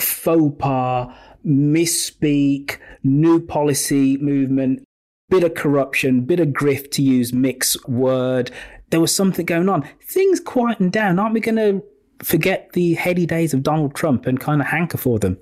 faux 0.00 0.54
pas, 0.58 1.14
misspeak, 1.46 2.78
new 3.02 3.40
policy 3.40 4.16
movement, 4.18 4.84
bit 5.28 5.44
of 5.44 5.54
corruption, 5.54 6.22
bit 6.22 6.40
of 6.40 6.48
grift 6.48 6.90
to 6.92 7.02
use 7.02 7.32
Mick's 7.32 7.82
word. 7.86 8.50
There 8.90 9.00
was 9.00 9.14
something 9.14 9.46
going 9.46 9.68
on. 9.68 9.88
Things 10.02 10.40
quietened 10.40 10.92
down. 10.92 11.18
Aren't 11.18 11.34
we 11.34 11.40
going 11.40 11.56
to 11.56 11.82
forget 12.24 12.70
the 12.72 12.94
heady 12.94 13.26
days 13.26 13.54
of 13.54 13.62
Donald 13.62 13.94
Trump 13.94 14.26
and 14.26 14.38
kind 14.38 14.60
of 14.60 14.66
hanker 14.66 14.98
for 14.98 15.18
them? 15.18 15.38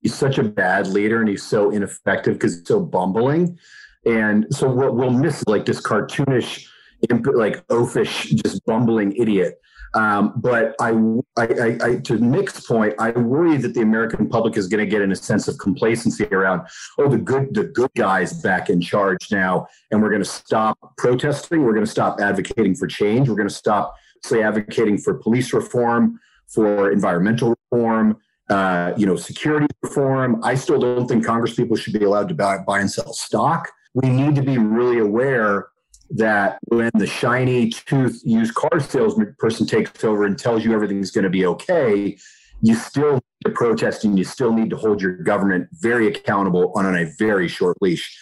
he's 0.00 0.14
such 0.14 0.38
a 0.38 0.42
bad 0.42 0.86
leader 0.86 1.20
and 1.20 1.28
he's 1.28 1.42
so 1.42 1.70
ineffective 1.70 2.34
because 2.34 2.58
he's 2.58 2.66
so 2.66 2.80
bumbling. 2.80 3.58
And 4.06 4.46
so 4.50 4.68
what 4.70 4.94
we'll 4.94 5.10
miss 5.10 5.44
like 5.46 5.66
this 5.66 5.80
cartoonish, 5.80 6.66
imp- 7.10 7.34
like 7.34 7.66
oafish, 7.68 8.26
just 8.42 8.64
bumbling 8.64 9.14
idiot. 9.16 9.59
Um, 9.94 10.34
but 10.36 10.74
I, 10.80 10.90
I, 11.36 11.78
I, 11.82 11.96
to 12.04 12.18
Nick's 12.18 12.64
point, 12.64 12.94
I 12.98 13.10
worry 13.10 13.56
that 13.56 13.74
the 13.74 13.80
American 13.80 14.28
public 14.28 14.56
is 14.56 14.68
going 14.68 14.84
to 14.84 14.90
get 14.90 15.02
in 15.02 15.10
a 15.10 15.16
sense 15.16 15.48
of 15.48 15.58
complacency 15.58 16.24
around, 16.26 16.66
oh, 16.98 17.08
the 17.08 17.18
good, 17.18 17.54
the 17.54 17.64
good 17.64 17.90
guys 17.96 18.32
back 18.32 18.70
in 18.70 18.80
charge 18.80 19.32
now, 19.32 19.66
and 19.90 20.00
we're 20.00 20.10
going 20.10 20.22
to 20.22 20.28
stop 20.28 20.78
protesting. 20.96 21.64
We're 21.64 21.72
going 21.72 21.84
to 21.84 21.90
stop 21.90 22.20
advocating 22.20 22.74
for 22.76 22.86
change. 22.86 23.28
We're 23.28 23.34
going 23.34 23.48
to 23.48 23.54
stop, 23.54 23.96
say, 24.22 24.42
advocating 24.42 24.98
for 24.98 25.14
police 25.14 25.52
reform, 25.52 26.20
for 26.46 26.92
environmental 26.92 27.56
reform, 27.70 28.16
uh, 28.48 28.92
you 28.96 29.06
know, 29.06 29.16
security 29.16 29.66
reform. 29.82 30.40
I 30.44 30.54
still 30.54 30.78
don't 30.78 31.08
think 31.08 31.24
Congress 31.24 31.54
people 31.54 31.76
should 31.76 31.92
be 31.92 32.04
allowed 32.04 32.28
to 32.28 32.34
buy, 32.34 32.58
buy 32.58 32.80
and 32.80 32.90
sell 32.90 33.12
stock. 33.12 33.68
We 33.94 34.08
need 34.08 34.36
to 34.36 34.42
be 34.42 34.58
really 34.58 34.98
aware 34.98 35.68
that 36.10 36.58
when 36.68 36.90
the 36.94 37.06
shiny 37.06 37.70
tooth 37.70 38.20
used 38.24 38.54
car 38.54 38.80
salesman 38.80 39.34
person 39.38 39.66
takes 39.66 40.02
over 40.04 40.24
and 40.24 40.38
tells 40.38 40.64
you 40.64 40.72
everything's 40.72 41.10
going 41.10 41.24
to 41.24 41.30
be 41.30 41.46
okay, 41.46 42.16
you 42.62 42.74
still 42.74 43.14
need 43.14 43.22
to 43.44 43.50
protest 43.52 44.04
and 44.04 44.18
you 44.18 44.24
still 44.24 44.52
need 44.52 44.70
to 44.70 44.76
hold 44.76 45.00
your 45.00 45.16
government 45.16 45.68
very 45.72 46.08
accountable 46.08 46.72
on, 46.76 46.96
a 46.96 47.10
very 47.18 47.48
short 47.48 47.76
leash. 47.80 48.18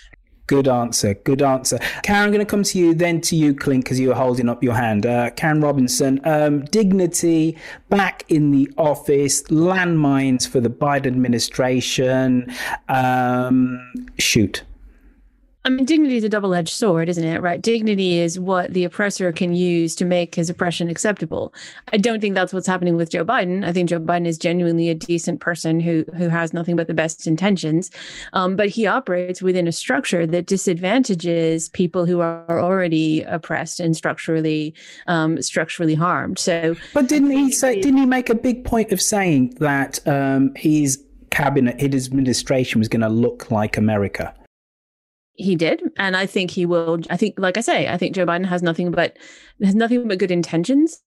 Good 0.47 0.69
answer. 0.69 1.13
Good 1.13 1.43
answer. 1.43 1.79
Karin, 2.03 2.23
I'm 2.23 2.31
going 2.31 2.39
to 2.45 2.47
come 2.47 2.63
to 2.63 2.79
you, 2.79 2.95
then 2.95 3.21
to 3.23 3.37
you, 3.37 3.55
Clint, 3.55 3.85
because 3.85 4.01
you 4.01 4.09
were 4.09 4.15
holding 4.15 4.49
up 4.49 4.63
your 4.63 4.75
hand. 4.75 5.05
Uh, 5.05 5.31
Karin 5.31 5.61
Robinson, 5.61 6.21
um, 6.25 6.65
dignity 6.67 7.59
back 7.91 8.25
in 8.29 8.51
the 8.51 8.71
office, 8.79 9.43
landmines 9.45 10.49
for 10.49 10.61
the 10.61 10.71
Biden 10.71 11.07
administration. 11.07 12.51
Um, 12.89 14.07
shoot. 14.19 14.63
I 15.69 15.71
mean, 15.71 15.85
dignity 15.85 16.17
is 16.17 16.25
a 16.25 16.31
double 16.31 16.55
edged 16.55 16.73
sword, 16.73 17.11
isn't 17.11 17.23
it? 17.23 17.43
Right? 17.43 17.61
Dignity 17.61 18.21
is 18.21 18.41
what 18.41 18.73
the 18.73 18.85
oppressor 18.85 19.31
can 19.33 19.55
use 19.55 19.95
to 19.97 20.07
make 20.07 20.35
his 20.35 20.49
oppression 20.49 20.89
acceptable. 20.89 21.53
I 21.93 21.99
don't 21.99 22.21
think 22.21 22.35
that's 22.35 22.55
what's 22.55 22.67
happening 22.67 22.97
with 22.97 23.11
Joe 23.11 23.23
Biden. 23.23 23.67
I 23.67 23.75
think 23.75 23.91
Joe 23.91 24.01
Biden 24.01 24.27
is 24.27 24.39
genuinely 24.39 24.89
a 24.89 24.95
decent 24.95 25.41
person 25.41 25.79
who 25.79 26.07
who 26.17 26.31
has 26.31 26.55
nothing 26.55 26.75
but 26.75 26.87
the 26.87 26.95
best 26.95 27.27
intentions, 27.27 27.91
um, 28.33 28.57
but 28.57 28.71
he 28.71 28.87
operates 28.87 29.43
within 29.43 29.69
a 29.69 29.73
structure 29.73 30.27
that 30.27 30.47
disadvantages 30.47 31.69
people 31.69 32.07
who 32.07 32.21
are 32.21 32.59
already 32.59 33.21
oppressed 33.25 33.79
and 33.79 33.95
structurally 33.95 34.73
um, 35.07 35.43
structurally 35.43 35.95
harmed. 35.95 36.39
So, 36.39 36.77
but 36.95 37.09
didn't 37.09 37.33
he 37.33 37.53
say? 37.53 37.79
Didn't 37.79 37.99
he 37.99 38.07
make 38.07 38.31
a 38.31 38.35
big 38.35 38.65
point 38.65 38.91
of 38.91 39.03
saying 39.03 39.57
that 39.61 39.99
um, 40.09 40.55
his 40.55 41.05
cabinet, 41.29 41.79
his 41.79 42.07
administration 42.07 42.79
was 42.79 42.89
going 42.89 43.03
to 43.03 43.11
look 43.11 43.51
like 43.51 43.77
America? 43.77 44.35
He 45.39 45.57
did. 45.57 45.83
And 45.97 46.17
i 46.17 46.27
think 46.27 46.51
he 46.51 46.67
will 46.67 47.01
i 47.11 47.17
think 47.17 47.39
like 47.39 47.57
i 47.57 47.61
say 47.61 47.89
i 47.89 47.97
think 47.97 48.15
joe 48.15 48.27
biden 48.27 48.47
has 48.47 48.63
nothing 48.63 48.91
but 48.91 49.17
has 49.65 49.75
nothing 49.75 50.09
but 50.09 50.19
good 50.19 50.31
intentions. 50.31 51.03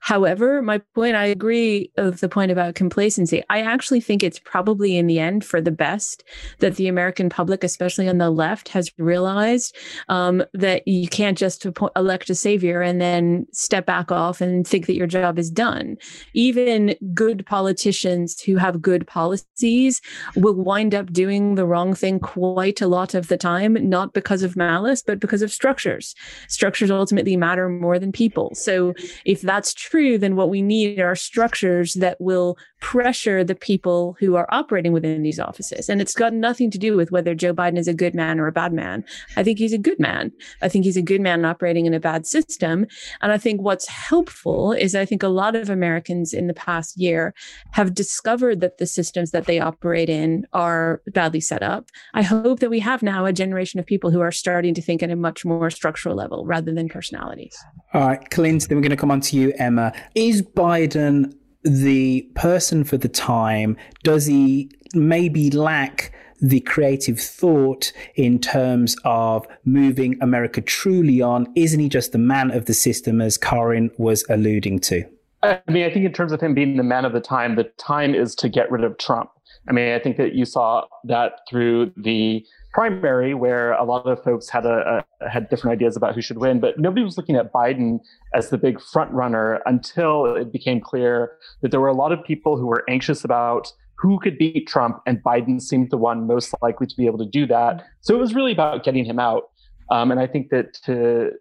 However 0.00 0.62
my 0.62 0.78
point 0.94 1.16
i 1.16 1.26
agree 1.26 1.90
of 1.96 2.20
the 2.20 2.28
point 2.28 2.50
about 2.50 2.74
complacency. 2.74 3.42
I 3.50 3.60
actually 3.60 4.00
think 4.00 4.22
it's 4.22 4.38
probably 4.38 4.96
in 4.96 5.06
the 5.06 5.18
end 5.18 5.44
for 5.44 5.60
the 5.60 5.70
best 5.70 6.24
that 6.58 6.76
the 6.76 6.88
american 6.88 7.28
public 7.28 7.64
especially 7.64 8.08
on 8.08 8.18
the 8.18 8.30
left 8.30 8.68
has 8.68 8.90
realized 8.98 9.76
um, 10.08 10.42
that 10.54 10.86
you 10.86 11.08
can't 11.08 11.38
just 11.38 11.66
elect 11.96 12.30
a 12.30 12.34
savior 12.34 12.82
and 12.82 13.00
then 13.00 13.46
step 13.52 13.86
back 13.86 14.10
off 14.10 14.40
and 14.40 14.66
think 14.66 14.86
that 14.86 14.96
your 14.96 15.06
job 15.06 15.38
is 15.38 15.50
done. 15.50 15.96
Even 16.34 16.94
good 17.14 17.44
politicians 17.46 18.40
who 18.40 18.56
have 18.56 18.82
good 18.82 19.06
policies 19.06 20.00
will 20.36 20.54
wind 20.54 20.94
up 20.94 21.12
doing 21.12 21.54
the 21.54 21.66
wrong 21.66 21.94
thing 21.94 22.18
quite 22.18 22.80
a 22.80 22.86
lot 22.86 23.14
of 23.14 23.28
the 23.28 23.36
time, 23.36 23.76
not 23.88 24.12
because 24.12 24.42
of 24.42 24.56
malice, 24.56 25.02
but 25.02 25.20
because 25.20 25.42
of 25.42 25.52
structures. 25.52 26.14
Structures 26.48 26.90
ultimately 26.90 27.36
matter 27.36 27.68
more 27.68 27.89
than 27.98 28.12
people. 28.12 28.54
So 28.54 28.94
if 29.24 29.40
that's 29.40 29.74
true, 29.74 30.18
then 30.18 30.36
what 30.36 30.50
we 30.50 30.62
need 30.62 31.00
are 31.00 31.14
structures 31.14 31.94
that 31.94 32.20
will 32.20 32.56
pressure 32.80 33.44
the 33.44 33.54
people 33.54 34.16
who 34.18 34.36
are 34.36 34.48
operating 34.50 34.92
within 34.92 35.22
these 35.22 35.38
offices. 35.38 35.88
And 35.88 36.00
it's 36.00 36.14
got 36.14 36.32
nothing 36.32 36.70
to 36.70 36.78
do 36.78 36.96
with 36.96 37.10
whether 37.12 37.34
Joe 37.34 37.54
Biden 37.54 37.78
is 37.78 37.88
a 37.88 37.94
good 37.94 38.14
man 38.14 38.40
or 38.40 38.46
a 38.46 38.52
bad 38.52 38.72
man. 38.72 39.04
I 39.36 39.42
think 39.42 39.58
he's 39.58 39.72
a 39.72 39.78
good 39.78 40.00
man. 40.00 40.32
I 40.62 40.68
think 40.68 40.84
he's 40.84 40.96
a 40.96 41.02
good 41.02 41.20
man 41.20 41.44
operating 41.44 41.86
in 41.86 41.94
a 41.94 42.00
bad 42.00 42.26
system. 42.26 42.86
And 43.20 43.32
I 43.32 43.38
think 43.38 43.60
what's 43.60 43.86
helpful 43.86 44.72
is 44.72 44.94
I 44.94 45.04
think 45.04 45.22
a 45.22 45.28
lot 45.28 45.54
of 45.54 45.68
Americans 45.68 46.32
in 46.32 46.46
the 46.46 46.54
past 46.54 46.98
year 46.98 47.34
have 47.72 47.94
discovered 47.94 48.60
that 48.60 48.78
the 48.78 48.86
systems 48.86 49.30
that 49.32 49.46
they 49.46 49.60
operate 49.60 50.08
in 50.08 50.46
are 50.52 51.02
badly 51.12 51.40
set 51.40 51.62
up. 51.62 51.90
I 52.14 52.22
hope 52.22 52.60
that 52.60 52.70
we 52.70 52.80
have 52.80 53.02
now 53.02 53.26
a 53.26 53.32
generation 53.32 53.78
of 53.78 53.86
people 53.86 54.10
who 54.10 54.20
are 54.20 54.32
starting 54.32 54.74
to 54.74 54.82
think 54.82 55.02
at 55.02 55.10
a 55.10 55.16
much 55.16 55.44
more 55.44 55.70
structural 55.70 56.16
level 56.16 56.46
rather 56.46 56.72
than 56.72 56.88
personalities. 56.88 57.56
All 57.92 58.06
right, 58.06 58.30
Clint, 58.30 58.68
then 58.68 58.78
we're 58.78 58.82
going 58.82 58.90
to 58.90 58.96
come 58.96 59.10
on 59.10 59.20
to 59.22 59.36
you, 59.36 59.52
Emma. 59.58 59.92
Is 60.14 60.42
Biden 60.42 61.34
the 61.62 62.22
person 62.34 62.84
for 62.84 62.96
the 62.96 63.08
time? 63.08 63.76
Does 64.02 64.26
he 64.26 64.70
maybe 64.94 65.50
lack 65.50 66.12
the 66.40 66.60
creative 66.60 67.20
thought 67.20 67.92
in 68.14 68.38
terms 68.38 68.96
of 69.04 69.46
moving 69.64 70.16
America 70.20 70.60
truly 70.60 71.20
on? 71.20 71.46
Isn't 71.54 71.80
he 71.80 71.88
just 71.88 72.12
the 72.12 72.18
man 72.18 72.50
of 72.50 72.66
the 72.66 72.74
system, 72.74 73.20
as 73.20 73.36
Karin 73.36 73.90
was 73.98 74.24
alluding 74.28 74.80
to? 74.80 75.04
I 75.42 75.60
mean, 75.68 75.84
I 75.84 75.90
think 75.90 76.04
in 76.04 76.12
terms 76.12 76.32
of 76.32 76.40
him 76.40 76.54
being 76.54 76.76
the 76.76 76.82
man 76.82 77.04
of 77.04 77.12
the 77.12 77.20
time, 77.20 77.56
the 77.56 77.64
time 77.78 78.14
is 78.14 78.34
to 78.36 78.48
get 78.48 78.70
rid 78.70 78.84
of 78.84 78.98
Trump. 78.98 79.30
I 79.68 79.72
mean, 79.72 79.92
I 79.92 79.98
think 79.98 80.16
that 80.16 80.34
you 80.34 80.44
saw 80.44 80.86
that 81.04 81.40
through 81.48 81.92
the 81.96 82.44
primary 82.72 83.34
where 83.34 83.72
a 83.72 83.84
lot 83.84 84.06
of 84.06 84.22
folks 84.22 84.48
had 84.48 84.64
a, 84.64 85.04
a, 85.20 85.28
had 85.28 85.48
different 85.48 85.72
ideas 85.72 85.96
about 85.96 86.14
who 86.14 86.20
should 86.20 86.38
win, 86.38 86.60
but 86.60 86.78
nobody 86.78 87.02
was 87.02 87.16
looking 87.16 87.36
at 87.36 87.52
Biden 87.52 88.00
as 88.34 88.50
the 88.50 88.58
big 88.58 88.80
front 88.80 89.10
runner 89.12 89.60
until 89.66 90.36
it 90.36 90.52
became 90.52 90.80
clear 90.80 91.32
that 91.62 91.70
there 91.70 91.80
were 91.80 91.88
a 91.88 91.94
lot 91.94 92.12
of 92.12 92.22
people 92.24 92.56
who 92.56 92.66
were 92.66 92.84
anxious 92.88 93.24
about 93.24 93.72
who 93.96 94.18
could 94.18 94.38
beat 94.38 94.66
Trump, 94.66 95.02
and 95.06 95.22
Biden 95.22 95.60
seemed 95.60 95.90
the 95.90 95.98
one 95.98 96.26
most 96.26 96.54
likely 96.62 96.86
to 96.86 96.96
be 96.96 97.06
able 97.06 97.18
to 97.18 97.26
do 97.26 97.46
that. 97.46 97.84
So 98.00 98.14
it 98.14 98.18
was 98.18 98.34
really 98.34 98.52
about 98.52 98.82
getting 98.82 99.04
him 99.04 99.18
out, 99.18 99.50
um, 99.90 100.10
and 100.10 100.18
I 100.18 100.26
think 100.26 100.48
that 100.50 100.74
to, 100.84 101.32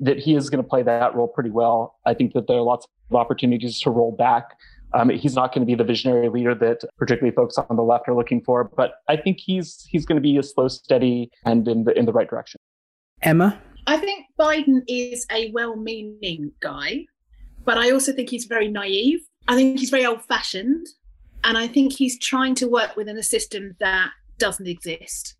that 0.00 0.18
he 0.18 0.34
is 0.34 0.50
going 0.50 0.62
to 0.62 0.68
play 0.68 0.82
that 0.82 1.14
role 1.14 1.28
pretty 1.28 1.50
well. 1.50 1.98
I 2.04 2.12
think 2.12 2.34
that 2.34 2.46
there 2.46 2.58
are 2.58 2.62
lots 2.62 2.86
of 3.10 3.16
opportunities 3.16 3.80
to 3.80 3.90
roll 3.90 4.12
back 4.12 4.56
um, 4.94 5.10
he's 5.10 5.34
not 5.34 5.52
going 5.52 5.60
to 5.62 5.66
be 5.66 5.74
the 5.74 5.84
visionary 5.84 6.28
leader 6.28 6.54
that 6.54 6.82
particularly 6.96 7.34
folks 7.34 7.58
on 7.58 7.76
the 7.76 7.82
left 7.82 8.08
are 8.08 8.14
looking 8.14 8.40
for, 8.40 8.64
but 8.64 8.94
I 9.08 9.16
think 9.16 9.38
he's 9.40 9.84
he's 9.88 10.06
going 10.06 10.16
to 10.16 10.22
be 10.22 10.38
a 10.38 10.42
slow, 10.42 10.68
steady, 10.68 11.30
and 11.44 11.66
in 11.68 11.84
the 11.84 11.98
in 11.98 12.06
the 12.06 12.12
right 12.12 12.28
direction. 12.28 12.60
Emma, 13.22 13.60
I 13.86 13.96
think 13.98 14.26
Biden 14.38 14.82
is 14.86 15.26
a 15.30 15.50
well-meaning 15.52 16.52
guy, 16.60 17.06
but 17.64 17.78
I 17.78 17.90
also 17.90 18.12
think 18.12 18.30
he's 18.30 18.46
very 18.46 18.68
naive. 18.68 19.20
I 19.48 19.56
think 19.56 19.78
he's 19.78 19.90
very 19.90 20.06
old-fashioned, 20.06 20.86
and 21.42 21.58
I 21.58 21.66
think 21.66 21.92
he's 21.92 22.18
trying 22.18 22.54
to 22.56 22.68
work 22.68 22.96
within 22.96 23.18
a 23.18 23.22
system 23.22 23.76
that 23.80 24.10
doesn't 24.38 24.66
exist, 24.66 25.36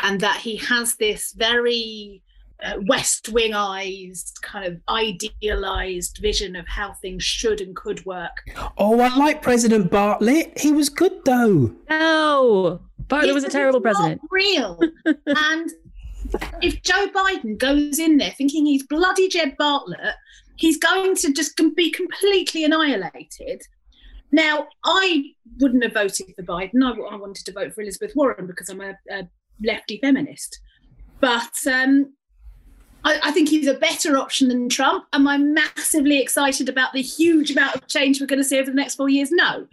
and 0.00 0.20
that 0.20 0.38
he 0.38 0.56
has 0.56 0.96
this 0.96 1.34
very 1.36 2.22
uh, 2.64 2.74
West 2.86 3.28
Wing 3.28 3.54
eyes, 3.54 4.32
kind 4.42 4.66
of 4.66 4.80
idealized 4.88 6.18
vision 6.18 6.56
of 6.56 6.66
how 6.66 6.94
things 6.94 7.22
should 7.22 7.60
and 7.60 7.76
could 7.76 8.04
work. 8.06 8.36
Oh, 8.78 9.00
I 9.00 9.14
like 9.16 9.42
President 9.42 9.90
Bartlet. 9.90 10.58
He 10.58 10.72
was 10.72 10.88
good 10.88 11.24
though. 11.24 11.74
No, 11.90 12.80
Bartlet 13.06 13.34
was 13.34 13.44
a 13.44 13.48
terrible 13.48 13.80
president. 13.80 14.20
real. 14.30 14.80
and 15.26 15.70
if 16.62 16.82
Joe 16.82 17.08
Biden 17.08 17.58
goes 17.58 17.98
in 17.98 18.16
there 18.16 18.32
thinking 18.32 18.66
he's 18.66 18.86
bloody 18.86 19.28
Jed 19.28 19.56
Bartlet, 19.58 20.14
he's 20.56 20.78
going 20.78 21.14
to 21.16 21.32
just 21.32 21.60
be 21.76 21.90
completely 21.90 22.64
annihilated. 22.64 23.62
Now, 24.32 24.66
I 24.84 25.26
wouldn't 25.60 25.84
have 25.84 25.92
voted 25.92 26.34
for 26.34 26.42
Biden. 26.42 26.82
I, 26.82 27.14
I 27.14 27.16
wanted 27.16 27.44
to 27.46 27.52
vote 27.52 27.72
for 27.72 27.82
Elizabeth 27.82 28.12
Warren 28.16 28.46
because 28.46 28.68
I'm 28.68 28.80
a, 28.80 28.94
a 29.10 29.28
lefty 29.62 29.98
feminist. 30.00 30.58
But 31.20 31.52
um, 31.70 32.14
I, 33.04 33.20
I, 33.24 33.30
think 33.32 33.48
he's 33.48 33.66
a 33.66 33.74
better 33.74 34.16
option 34.16 34.48
than 34.48 34.68
Trump. 34.68 35.04
Am 35.12 35.28
I 35.28 35.36
massively 35.36 36.20
excited 36.20 36.68
about 36.68 36.92
the 36.92 37.02
huge 37.02 37.50
amount 37.50 37.76
of 37.76 37.86
change 37.86 38.20
we're 38.20 38.26
going 38.26 38.40
to 38.40 38.44
see 38.44 38.58
over 38.58 38.70
the 38.70 38.76
next 38.76 38.94
four 38.96 39.08
years? 39.08 39.30
No. 39.30 39.66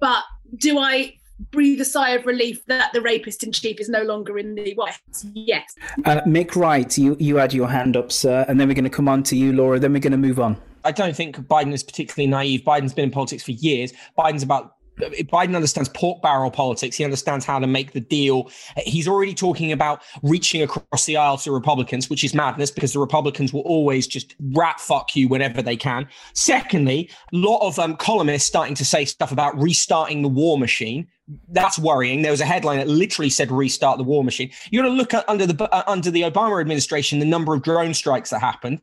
But 0.00 0.22
do 0.56 0.78
I 0.78 1.14
breathe 1.50 1.80
a 1.80 1.84
sigh 1.84 2.10
of 2.10 2.26
relief 2.26 2.64
that 2.66 2.92
the 2.92 3.00
rapist 3.00 3.42
in 3.42 3.52
chief 3.52 3.80
is 3.80 3.88
no 3.88 4.02
longer 4.02 4.38
in 4.38 4.54
the 4.54 4.74
White 4.74 4.92
House? 5.06 5.26
Yes. 5.34 5.74
Uh, 6.04 6.20
Mick 6.22 6.56
Wright, 6.56 6.96
you, 6.96 7.16
you 7.18 7.36
had 7.36 7.52
your 7.52 7.68
hand 7.68 7.96
up, 7.96 8.12
sir, 8.12 8.44
and 8.48 8.58
then 8.60 8.68
we're 8.68 8.74
going 8.74 8.84
to 8.84 8.90
come 8.90 9.08
on 9.08 9.22
to 9.24 9.36
you, 9.36 9.52
Laura, 9.52 9.78
then 9.78 9.92
we're 9.92 10.00
going 10.00 10.12
to 10.12 10.18
move 10.18 10.40
on. 10.40 10.56
I 10.84 10.92
don't 10.92 11.14
think 11.14 11.36
Biden 11.36 11.72
is 11.72 11.82
particularly 11.82 12.28
naive. 12.28 12.62
Biden's 12.62 12.94
been 12.94 13.06
in 13.06 13.10
politics 13.10 13.42
for 13.42 13.52
years. 13.52 13.92
Biden's 14.16 14.42
about 14.42 14.76
Biden 14.98 15.54
understands 15.54 15.88
pork 15.88 16.22
barrel 16.22 16.50
politics. 16.50 16.96
He 16.96 17.04
understands 17.04 17.44
how 17.44 17.58
to 17.58 17.66
make 17.66 17.92
the 17.92 18.00
deal. 18.00 18.50
He's 18.76 19.08
already 19.08 19.34
talking 19.34 19.72
about 19.72 20.02
reaching 20.22 20.62
across 20.62 21.06
the 21.06 21.16
aisle 21.16 21.38
to 21.38 21.52
Republicans, 21.52 22.10
which 22.10 22.24
is 22.24 22.34
madness 22.34 22.70
because 22.70 22.92
the 22.92 22.98
Republicans 22.98 23.52
will 23.52 23.62
always 23.62 24.06
just 24.06 24.34
rat 24.52 24.80
fuck 24.80 25.14
you 25.14 25.28
whenever 25.28 25.62
they 25.62 25.76
can. 25.76 26.08
Secondly, 26.34 27.10
a 27.32 27.36
lot 27.36 27.66
of 27.66 27.78
um, 27.78 27.96
columnists 27.96 28.48
starting 28.48 28.74
to 28.74 28.84
say 28.84 29.04
stuff 29.04 29.32
about 29.32 29.58
restarting 29.60 30.22
the 30.22 30.28
war 30.28 30.58
machine. 30.58 31.06
That's 31.50 31.78
worrying. 31.78 32.22
There 32.22 32.30
was 32.30 32.40
a 32.40 32.46
headline 32.46 32.78
that 32.78 32.88
literally 32.88 33.28
said 33.28 33.52
"restart 33.52 33.98
the 33.98 34.04
war 34.04 34.24
machine." 34.24 34.50
You 34.70 34.80
got 34.80 34.88
to 34.88 34.94
look 34.94 35.12
at 35.12 35.28
under 35.28 35.46
the 35.46 35.62
uh, 35.74 35.82
under 35.86 36.10
the 36.10 36.22
Obama 36.22 36.58
administration 36.58 37.18
the 37.18 37.26
number 37.26 37.52
of 37.52 37.62
drone 37.62 37.92
strikes 37.92 38.30
that 38.30 38.40
happened 38.40 38.80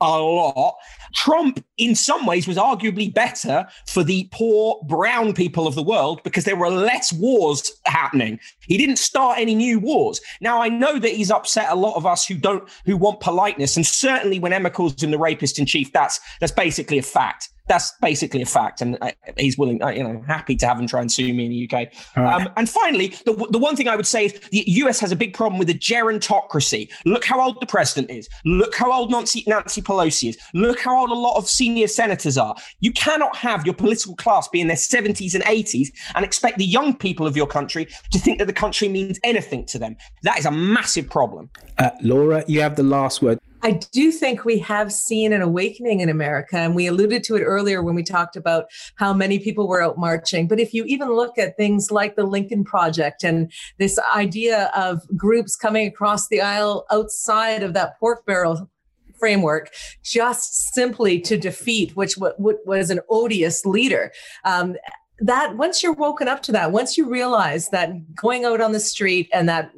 a 0.00 0.18
lot. 0.18 0.76
Trump, 1.14 1.64
in 1.76 1.94
some 1.94 2.26
ways, 2.26 2.46
was 2.46 2.56
arguably 2.56 3.12
better 3.12 3.66
for 3.86 4.04
the 4.04 4.28
poor 4.32 4.80
brown 4.86 5.32
people 5.34 5.66
of 5.66 5.74
the 5.74 5.82
world 5.82 6.22
because 6.22 6.44
there 6.44 6.56
were 6.56 6.70
less 6.70 7.12
wars 7.12 7.72
happening. 7.86 8.38
He 8.60 8.76
didn't 8.76 8.98
start 8.98 9.38
any 9.38 9.54
new 9.54 9.78
wars. 9.78 10.20
Now, 10.40 10.60
I 10.62 10.68
know 10.68 10.98
that 10.98 11.12
he's 11.12 11.30
upset 11.30 11.70
a 11.70 11.74
lot 11.74 11.96
of 11.96 12.06
us 12.06 12.26
who 12.26 12.34
don't, 12.34 12.68
who 12.84 12.96
want 12.96 13.20
politeness. 13.20 13.76
And 13.76 13.86
certainly 13.86 14.38
when 14.38 14.52
Emma 14.52 14.70
calls 14.70 15.02
him 15.02 15.10
the 15.10 15.18
rapist 15.18 15.58
in 15.58 15.66
chief, 15.66 15.92
that's, 15.92 16.20
that's 16.40 16.52
basically 16.52 16.98
a 16.98 17.02
fact. 17.02 17.48
That's 17.68 17.92
basically 18.00 18.42
a 18.42 18.46
fact, 18.46 18.80
and 18.80 18.98
uh, 19.00 19.12
he's 19.36 19.58
willing, 19.58 19.82
uh, 19.82 19.88
you 19.88 20.02
know, 20.02 20.22
happy 20.26 20.56
to 20.56 20.66
have 20.66 20.78
him 20.78 20.86
try 20.86 21.00
and 21.00 21.10
sue 21.10 21.32
me 21.32 21.46
in 21.46 21.50
the 21.50 21.70
UK. 21.70 21.92
Right. 22.16 22.34
Um, 22.34 22.48
and 22.56 22.68
finally, 22.68 23.08
the, 23.24 23.34
the 23.50 23.58
one 23.58 23.76
thing 23.76 23.88
I 23.88 23.96
would 23.96 24.06
say 24.06 24.26
is 24.26 24.40
the 24.50 24.64
US 24.66 25.00
has 25.00 25.12
a 25.12 25.16
big 25.16 25.34
problem 25.34 25.58
with 25.58 25.68
the 25.68 25.78
gerontocracy. 25.78 26.90
Look 27.04 27.24
how 27.24 27.40
old 27.40 27.60
the 27.60 27.66
president 27.66 28.10
is. 28.10 28.28
Look 28.44 28.74
how 28.74 28.92
old 28.92 29.10
Nancy, 29.10 29.44
Nancy 29.46 29.82
Pelosi 29.82 30.30
is. 30.30 30.38
Look 30.54 30.80
how 30.80 30.98
old 30.98 31.10
a 31.10 31.14
lot 31.14 31.36
of 31.36 31.48
senior 31.48 31.86
senators 31.88 32.38
are. 32.38 32.54
You 32.80 32.92
cannot 32.92 33.36
have 33.36 33.64
your 33.66 33.74
political 33.74 34.16
class 34.16 34.48
be 34.48 34.60
in 34.60 34.66
their 34.66 34.76
70s 34.76 35.34
and 35.34 35.44
80s 35.44 35.88
and 36.14 36.24
expect 36.24 36.58
the 36.58 36.64
young 36.64 36.96
people 36.96 37.26
of 37.26 37.36
your 37.36 37.46
country 37.46 37.86
to 38.10 38.18
think 38.18 38.38
that 38.38 38.46
the 38.46 38.52
country 38.52 38.88
means 38.88 39.18
anything 39.24 39.66
to 39.66 39.78
them. 39.78 39.96
That 40.22 40.38
is 40.38 40.46
a 40.46 40.50
massive 40.50 41.08
problem. 41.10 41.50
Uh, 41.78 41.90
Laura, 42.02 42.44
you 42.48 42.60
have 42.60 42.76
the 42.76 42.82
last 42.82 43.22
word. 43.22 43.38
I 43.62 43.72
do 43.72 44.12
think 44.12 44.44
we 44.44 44.58
have 44.60 44.92
seen 44.92 45.32
an 45.32 45.42
awakening 45.42 46.00
in 46.00 46.08
America, 46.08 46.56
and 46.56 46.74
we 46.74 46.86
alluded 46.86 47.24
to 47.24 47.36
it 47.36 47.42
earlier 47.42 47.82
when 47.82 47.94
we 47.94 48.02
talked 48.02 48.36
about 48.36 48.66
how 48.96 49.12
many 49.12 49.38
people 49.38 49.66
were 49.66 49.82
out 49.82 49.98
marching. 49.98 50.46
But 50.46 50.60
if 50.60 50.72
you 50.72 50.84
even 50.84 51.12
look 51.12 51.38
at 51.38 51.56
things 51.56 51.90
like 51.90 52.14
the 52.14 52.24
Lincoln 52.24 52.64
Project 52.64 53.24
and 53.24 53.50
this 53.78 53.98
idea 54.14 54.70
of 54.76 55.02
groups 55.16 55.56
coming 55.56 55.88
across 55.88 56.28
the 56.28 56.40
aisle 56.40 56.86
outside 56.90 57.62
of 57.62 57.74
that 57.74 57.98
pork 57.98 58.24
barrel 58.26 58.70
framework 59.18 59.70
just 60.04 60.72
simply 60.72 61.20
to 61.20 61.36
defeat 61.36 61.96
which 61.96 62.14
was 62.16 62.90
an 62.90 63.00
odious 63.10 63.66
leader 63.66 64.12
um, 64.44 64.76
that 65.20 65.56
once 65.56 65.82
you're 65.82 65.92
woken 65.92 66.28
up 66.28 66.42
to 66.42 66.52
that 66.52 66.70
once 66.70 66.96
you 66.96 67.08
realize 67.08 67.70
that 67.70 67.90
going 68.14 68.44
out 68.44 68.60
on 68.60 68.72
the 68.72 68.80
street 68.80 69.28
and 69.32 69.48
that 69.48 69.70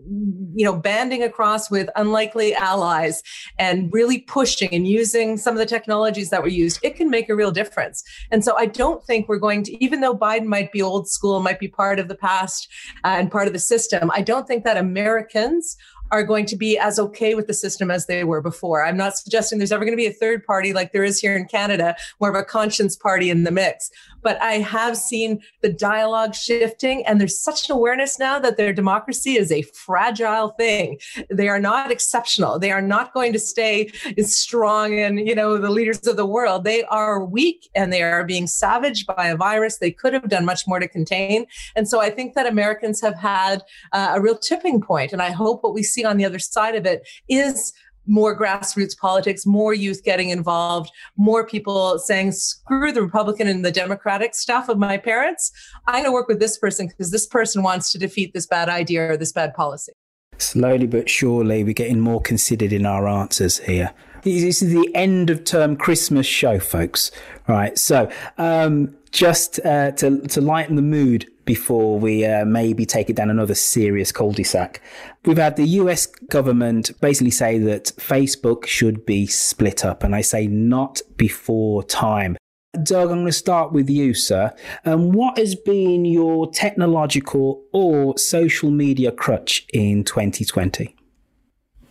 you 0.55 0.65
know 0.65 0.77
banding 0.77 1.23
across 1.23 1.71
with 1.71 1.89
unlikely 1.97 2.55
allies 2.55 3.23
and 3.59 3.91
really 3.93 4.19
pushing 4.19 4.69
and 4.75 4.87
using 4.87 5.39
some 5.39 5.55
of 5.55 5.59
the 5.59 5.67
technologies 5.67 6.29
that 6.31 6.43
were 6.43 6.49
used 6.49 6.79
it 6.83 6.95
can 6.95 7.09
make 7.09 7.29
a 7.29 7.35
real 7.35 7.51
difference. 7.51 8.03
And 8.31 8.45
so 8.45 8.57
i 8.57 8.67
don't 8.67 9.05
think 9.05 9.29
we're 9.29 9.39
going 9.39 9.63
to 9.65 9.85
even 9.85 10.01
though 10.01 10.17
biden 10.17 10.47
might 10.47 10.73
be 10.73 10.83
old 10.83 11.09
school 11.09 11.41
might 11.41 11.59
be 11.59 11.69
part 11.69 11.99
of 11.99 12.09
the 12.09 12.15
past 12.15 12.69
and 13.05 13.31
part 13.31 13.47
of 13.47 13.53
the 13.53 13.59
system 13.59 14.11
i 14.15 14.23
don't 14.23 14.47
think 14.47 14.65
that 14.65 14.77
americans 14.77 15.77
are 16.11 16.23
going 16.23 16.47
to 16.47 16.57
be 16.57 16.79
as 16.79 16.99
okay 16.99 17.35
with 17.35 17.47
the 17.47 17.55
system 17.55 17.91
as 17.91 18.07
they 18.07 18.25
were 18.25 18.41
before. 18.41 18.85
I'm 18.85 18.97
not 18.97 19.17
suggesting 19.17 19.59
there's 19.59 19.73
ever 19.73 19.85
going 19.85 19.93
to 19.93 19.97
be 19.97 20.07
a 20.07 20.13
third 20.13 20.45
party 20.45 20.73
like 20.73 20.93
there 20.93 21.05
is 21.05 21.21
here 21.21 21.37
in 21.37 21.47
Canada, 21.47 21.97
more 22.21 22.31
of 22.31 22.37
a 22.37 22.45
conscience 22.45 22.97
party 22.97 23.31
in 23.31 23.45
the 23.45 23.51
mix. 23.51 23.91
But 24.23 24.41
I 24.43 24.55
have 24.55 24.97
seen 24.97 25.41
the 25.63 25.73
dialogue 25.73 26.35
shifting, 26.35 27.07
and 27.07 27.21
there's 27.21 27.39
such 27.39 27.69
an 27.69 27.75
awareness 27.75 28.19
now 28.19 28.39
that 28.39 28.57
their 28.57 28.73
democracy 28.73 29.37
is 29.37 29.51
a 29.51 29.63
fragile 29.63 30.51
thing. 30.51 30.99
They 31.31 31.49
are 31.49 31.61
not 31.61 31.91
exceptional. 31.91 32.59
They 32.59 32.71
are 32.71 32.83
not 32.83 33.15
going 33.15 33.33
to 33.33 33.39
stay 33.39 33.91
as 34.19 34.37
strong 34.37 34.99
and 34.99 35.27
you 35.27 35.35
know 35.35 35.59
the 35.59 35.71
leaders 35.71 36.07
of 36.07 36.17
the 36.17 36.27
world. 36.27 36.65
They 36.65 36.85
are 36.85 37.25
weak 37.25 37.71
and 37.75 37.93
they 37.93 38.03
are 38.03 38.25
being 38.25 38.47
savaged 38.47 39.07
by 39.07 39.29
a 39.29 39.37
virus 39.37 39.79
they 39.79 39.91
could 39.91 40.13
have 40.13 40.29
done 40.29 40.45
much 40.45 40.67
more 40.67 40.81
to 40.81 40.89
contain. 40.89 41.47
And 41.77 41.89
so 41.89 42.01
I 42.01 42.11
think 42.11 42.35
that 42.35 42.47
Americans 42.47 43.01
have 43.01 43.17
had 43.17 43.63
uh, 43.93 44.13
a 44.15 44.21
real 44.21 44.37
tipping 44.37 44.81
point, 44.81 45.13
and 45.13 45.23
I 45.23 45.31
hope 45.31 45.63
what 45.63 45.75
we 45.75 45.83
see 45.83 46.00
see 46.01 46.05
on 46.05 46.17
the 46.17 46.25
other 46.25 46.39
side 46.39 46.75
of 46.75 46.87
it 46.87 47.07
is 47.29 47.73
more 48.07 48.37
grassroots 48.37 48.97
politics, 48.97 49.47
more 49.47 49.75
youth 49.75 50.03
getting 50.03 50.31
involved, 50.31 50.91
more 51.17 51.47
people 51.47 51.99
saying, 51.99 52.33
screw 52.33 52.93
the 52.93 53.03
Republican 53.03 53.47
and 53.47 53.65
the 53.65 53.71
Democratic 53.71 54.35
stuff 54.35 54.69
of 54.69 54.79
my 54.79 54.97
parents. 54.97 55.53
I'm 55.87 56.03
going 56.03 56.07
to 56.07 56.13
work 56.13 56.27
with 56.27 56.41
this 56.41 56.59
person 56.59 56.89
because 56.89 57.11
this 57.11 57.27
person 57.27 57.63
wants 57.63 57.93
to 57.93 57.99
defeat 57.99 58.33
this 58.33 58.47
bad 58.47 58.69
idea 58.69 59.13
or 59.13 59.17
this 59.17 59.33
bad 59.33 59.55
policy. 59.55 59.93
Slowly 60.39 60.87
but 60.87 61.09
surely, 61.11 61.63
we're 61.63 61.75
getting 61.75 62.01
more 62.01 62.21
considered 62.21 62.73
in 62.73 62.87
our 62.87 63.07
answers 63.07 63.59
here. 63.59 63.93
This 64.23 64.63
is 64.63 64.73
the 64.73 64.91
end 64.95 65.31
of 65.31 65.45
term 65.45 65.77
Christmas 65.77 66.27
show, 66.27 66.59
folks. 66.59 67.11
Right. 67.47 67.79
So, 67.79 68.11
um, 68.39 68.97
just 69.11 69.61
uh, 69.65 69.91
to, 69.93 70.21
to 70.21 70.41
lighten 70.41 70.77
the 70.77 70.83
mood 70.83 71.31
before 71.51 71.99
we 71.99 72.25
uh, 72.25 72.45
maybe 72.45 72.87
take 72.87 73.11
it 73.11 73.17
down 73.17 73.29
another 73.29 73.57
serious 73.57 74.13
cul-de-sac. 74.13 74.81
We've 75.25 75.37
had 75.37 75.57
the 75.57 75.67
US 75.81 76.07
government 76.07 76.93
basically 77.01 77.33
say 77.33 77.59
that 77.59 77.87
Facebook 77.97 78.67
should 78.67 79.05
be 79.05 79.27
split 79.27 79.85
up, 79.85 80.05
and 80.05 80.15
I 80.15 80.21
say 80.21 80.47
not 80.47 81.01
before 81.17 81.83
time. 81.83 82.37
Doug, 82.85 83.11
I'm 83.11 83.17
going 83.17 83.27
to 83.27 83.33
start 83.33 83.73
with 83.73 83.91
you, 83.91 84.15
sir. 84.15 84.55
Um, 84.85 85.11
what 85.11 85.39
has 85.39 85.57
been 85.57 86.05
your 86.05 86.49
technological 86.53 87.65
or 87.73 88.17
social 88.17 88.71
media 88.71 89.11
crutch 89.11 89.67
in 89.73 90.05
2020? 90.05 90.95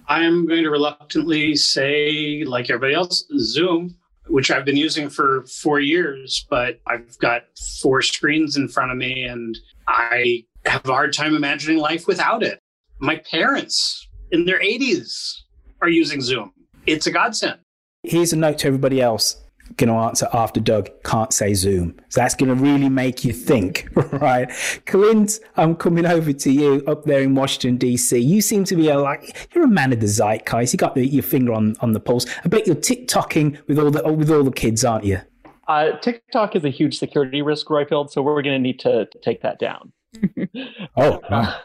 I 0.07 0.21
am 0.23 0.47
going 0.47 0.63
to 0.63 0.69
reluctantly 0.69 1.57
say, 1.57 2.45
like 2.45 2.69
everybody 2.69 2.93
else, 2.93 3.25
Zoom 3.39 3.98
which 4.29 4.51
I've 4.51 4.65
been 4.65 4.77
using 4.77 5.09
for 5.09 5.45
four 5.45 5.79
years, 5.79 6.45
but 6.49 6.79
I've 6.87 7.17
got 7.19 7.43
four 7.81 8.01
screens 8.01 8.57
in 8.57 8.67
front 8.67 8.91
of 8.91 8.97
me 8.97 9.23
and 9.23 9.57
I 9.87 10.45
have 10.65 10.85
a 10.85 10.93
hard 10.93 11.13
time 11.13 11.35
imagining 11.35 11.79
life 11.79 12.07
without 12.07 12.43
it. 12.43 12.59
My 12.99 13.17
parents 13.17 14.07
in 14.31 14.45
their 14.45 14.59
80s 14.59 15.41
are 15.81 15.89
using 15.89 16.21
Zoom. 16.21 16.51
It's 16.85 17.07
a 17.07 17.11
godsend. 17.11 17.59
Here's 18.03 18.33
a 18.33 18.35
note 18.35 18.59
to 18.59 18.67
everybody 18.67 19.01
else 19.01 19.37
going 19.77 19.89
to 19.89 19.95
answer 19.95 20.27
after 20.33 20.59
Doug 20.59 20.89
can't 21.03 21.33
say 21.33 21.53
Zoom. 21.53 21.95
So 22.09 22.21
that's 22.21 22.35
going 22.35 22.49
to 22.49 22.55
really 22.55 22.89
make 22.89 23.23
you 23.23 23.33
think, 23.33 23.87
right? 24.13 24.49
Clint, 24.85 25.39
I'm 25.57 25.75
coming 25.75 26.05
over 26.05 26.33
to 26.33 26.51
you 26.51 26.83
up 26.87 27.05
there 27.05 27.21
in 27.21 27.35
Washington, 27.35 27.77
D.C. 27.77 28.17
You 28.17 28.41
seem 28.41 28.63
to 28.65 28.75
be 28.75 28.89
a, 28.89 28.99
like, 28.99 29.49
you're 29.53 29.65
a 29.65 29.69
man 29.69 29.93
of 29.93 29.99
the 29.99 30.07
zeitgeist. 30.07 30.73
You 30.73 30.77
got 30.77 30.95
the, 30.95 31.05
your 31.05 31.23
finger 31.23 31.53
on, 31.53 31.75
on 31.81 31.93
the 31.93 31.99
pulse. 31.99 32.25
I 32.43 32.47
bet 32.47 32.67
you're 32.67 32.75
TikToking 32.75 33.67
with 33.67 33.79
all 33.79 33.91
the, 33.91 34.11
with 34.11 34.29
all 34.29 34.43
the 34.43 34.51
kids, 34.51 34.83
aren't 34.83 35.05
you? 35.05 35.21
Uh, 35.67 35.91
TikTok 35.99 36.55
is 36.55 36.65
a 36.65 36.69
huge 36.69 36.97
security 36.97 37.43
risk, 37.43 37.67
Roifield, 37.67 38.09
so 38.09 38.23
we're 38.23 38.41
going 38.41 38.55
to 38.55 38.59
need 38.59 38.79
to 38.79 39.07
take 39.21 39.43
that 39.43 39.59
down. 39.59 39.93
oh, 40.97 41.21
wow. 41.29 41.55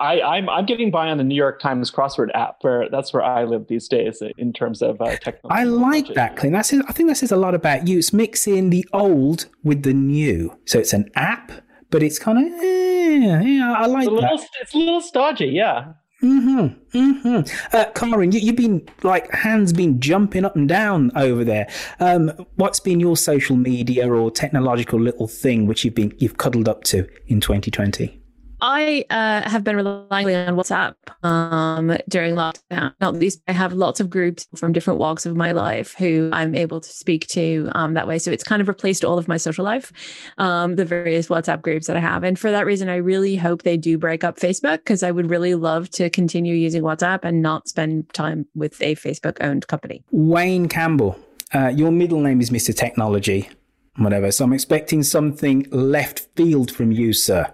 I, 0.00 0.20
I'm 0.20 0.48
I'm 0.48 0.66
getting 0.66 0.90
by 0.90 1.08
on 1.08 1.18
the 1.18 1.24
New 1.24 1.34
York 1.34 1.60
Times 1.60 1.90
crossword 1.90 2.28
app, 2.34 2.56
where 2.62 2.88
that's 2.90 3.12
where 3.12 3.22
I 3.22 3.44
live 3.44 3.66
these 3.68 3.88
days 3.88 4.22
in 4.36 4.52
terms 4.52 4.82
of 4.82 5.00
uh, 5.00 5.16
technology. 5.16 5.60
I 5.60 5.64
like 5.64 6.14
that, 6.14 6.36
Clint. 6.36 6.54
That 6.54 6.66
says, 6.66 6.82
I 6.88 6.92
think 6.92 7.08
that 7.08 7.16
says 7.16 7.32
a 7.32 7.36
lot 7.36 7.54
about 7.54 7.86
you. 7.86 7.98
It's 7.98 8.12
mixing 8.12 8.70
the 8.70 8.86
old 8.92 9.46
with 9.62 9.82
the 9.82 9.92
new, 9.92 10.56
so 10.64 10.78
it's 10.78 10.92
an 10.92 11.10
app, 11.14 11.52
but 11.90 12.02
it's 12.02 12.18
kind 12.18 12.38
of 12.38 12.52
eh, 12.62 13.40
yeah. 13.40 13.74
I 13.76 13.86
like 13.86 14.08
it's 14.08 14.12
a 14.12 14.20
that. 14.20 14.30
Little, 14.32 14.46
it's 14.60 14.74
a 14.74 14.78
little 14.78 15.00
stodgy, 15.00 15.46
yeah. 15.46 15.92
Mm-hmm. 16.22 16.98
Mm-hmm. 16.98 17.76
Uh, 17.76 17.84
Karin, 17.94 18.32
you, 18.32 18.44
have 18.46 18.56
been 18.56 18.88
like 19.04 19.32
hands 19.32 19.72
been 19.72 20.00
jumping 20.00 20.44
up 20.44 20.56
and 20.56 20.68
down 20.68 21.12
over 21.14 21.44
there. 21.44 21.68
Um, 22.00 22.32
what's 22.56 22.80
been 22.80 22.98
your 22.98 23.16
social 23.16 23.54
media 23.54 24.12
or 24.12 24.30
technological 24.30 24.98
little 24.98 25.28
thing 25.28 25.66
which 25.66 25.84
you've 25.84 25.94
been 25.94 26.12
you've 26.18 26.36
cuddled 26.36 26.68
up 26.68 26.82
to 26.84 27.06
in 27.28 27.40
2020? 27.40 28.17
I 28.60 29.04
uh, 29.10 29.48
have 29.48 29.62
been 29.62 29.76
relying 29.76 30.34
on 30.34 30.56
WhatsApp 30.56 30.94
um, 31.22 31.96
during 32.08 32.34
lockdown. 32.34 32.92
Not 33.00 33.14
least, 33.14 33.40
I 33.46 33.52
have 33.52 33.72
lots 33.72 34.00
of 34.00 34.10
groups 34.10 34.46
from 34.56 34.72
different 34.72 34.98
walks 34.98 35.26
of 35.26 35.36
my 35.36 35.52
life 35.52 35.94
who 35.96 36.30
I'm 36.32 36.54
able 36.54 36.80
to 36.80 36.88
speak 36.88 37.26
to 37.28 37.70
um, 37.72 37.94
that 37.94 38.08
way. 38.08 38.18
So 38.18 38.30
it's 38.32 38.42
kind 38.42 38.60
of 38.60 38.68
replaced 38.68 39.04
all 39.04 39.18
of 39.18 39.28
my 39.28 39.36
social 39.36 39.64
life, 39.64 39.92
um, 40.38 40.76
the 40.76 40.84
various 40.84 41.28
WhatsApp 41.28 41.62
groups 41.62 41.86
that 41.86 41.96
I 41.96 42.00
have. 42.00 42.24
And 42.24 42.38
for 42.38 42.50
that 42.50 42.66
reason, 42.66 42.88
I 42.88 42.96
really 42.96 43.36
hope 43.36 43.62
they 43.62 43.76
do 43.76 43.96
break 43.96 44.24
up 44.24 44.38
Facebook 44.38 44.78
because 44.78 45.02
I 45.02 45.10
would 45.10 45.30
really 45.30 45.54
love 45.54 45.88
to 45.90 46.10
continue 46.10 46.54
using 46.54 46.82
WhatsApp 46.82 47.20
and 47.22 47.40
not 47.40 47.68
spend 47.68 48.12
time 48.12 48.46
with 48.54 48.80
a 48.82 48.96
Facebook 48.96 49.36
owned 49.40 49.68
company. 49.68 50.02
Wayne 50.10 50.68
Campbell, 50.68 51.18
uh, 51.54 51.68
your 51.68 51.92
middle 51.92 52.20
name 52.20 52.40
is 52.40 52.50
Mr. 52.50 52.76
Technology, 52.76 53.48
whatever. 53.96 54.32
So 54.32 54.44
I'm 54.44 54.52
expecting 54.52 55.04
something 55.04 55.66
left 55.70 56.28
field 56.34 56.72
from 56.72 56.90
you, 56.90 57.12
sir. 57.12 57.52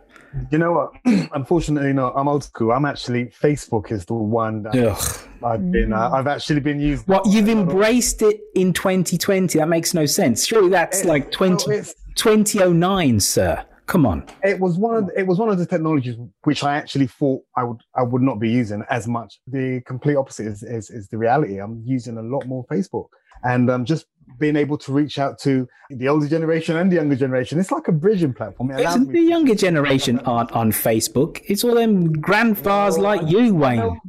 You 0.51 0.59
know 0.59 0.73
what? 0.73 0.93
Unfortunately, 1.35 1.93
not. 1.93 2.15
I'm 2.17 2.29
old 2.29 2.45
school. 2.45 2.73
I'm 2.73 2.85
actually 2.85 3.27
Facebook 3.27 3.93
is 3.93 4.05
the 4.05 4.15
one 4.15 4.63
that 4.65 4.77
Ugh. 4.77 5.29
I've 5.43 5.71
been. 5.71 5.93
Uh, 5.93 6.11
I've 6.11 6.27
actually 6.27 6.61
been 6.61 6.81
using. 6.81 7.05
What 7.07 7.27
you've 7.27 7.49
embraced 7.49 8.23
it 8.23 8.41
in 8.55 8.73
2020? 8.73 9.59
That 9.59 9.69
makes 9.69 9.95
no 9.95 10.07
sense. 10.07 10.47
Surely 10.47 10.71
that's 10.71 11.01
it's, 11.01 11.09
like 11.09 11.31
20, 11.31 11.71
no, 11.71 11.83
2009, 12.17 13.21
sir. 13.21 13.65
Come 13.87 14.07
on. 14.07 14.25
It 14.43 14.59
was 14.61 14.79
one 14.79 14.97
of 14.97 15.07
the, 15.07 15.19
it 15.19 15.27
was 15.27 15.39
one 15.39 15.51
of 15.51 15.59
the 15.59 15.67
technologies 15.67 16.17
which 16.45 16.65
I 16.65 16.77
actually 16.77 17.07
thought 17.07 17.43
I 17.57 17.65
would 17.65 17.81
I 17.95 18.03
would 18.03 18.23
not 18.23 18.41
be 18.41 18.51
using 18.51 18.83
as 18.89 19.07
much. 19.07 19.41
The 19.47 19.83
complete 19.87 20.17
opposite 20.17 20.47
is 20.47 20.63
is, 20.63 20.91
is 20.91 21.09
the 21.09 21.19
reality. 21.19 21.59
I'm 21.59 21.83
using 21.85 22.17
a 22.17 22.23
lot 22.23 22.47
more 22.47 22.65
Facebook, 22.67 23.09
and 23.43 23.71
um, 23.71 23.85
just 23.85 24.07
being 24.39 24.57
able 24.57 24.79
to 24.79 24.93
reach 24.93 25.19
out 25.19 25.39
to 25.41 25.69
the 25.91 26.09
older 26.09 26.29
generation 26.29 26.77
and 26.77 26.91
the 26.91 26.97
younger 26.97 27.17
generation. 27.17 27.59
It's 27.59 27.71
like 27.71 27.89
a 27.89 27.93
bridging 27.93 28.35
platform. 28.35 28.69
The 28.69 29.21
younger 29.21 29.55
generation 29.55 30.19
aren't 30.21 30.53
on 30.53 30.73
Facebook. 30.73 31.43
It's 31.47 31.65
all 31.65 31.75
them 31.75 32.13
grandfathers 32.13 32.99
like 32.99 33.29
you, 33.29 33.55
Wayne. 33.55 34.01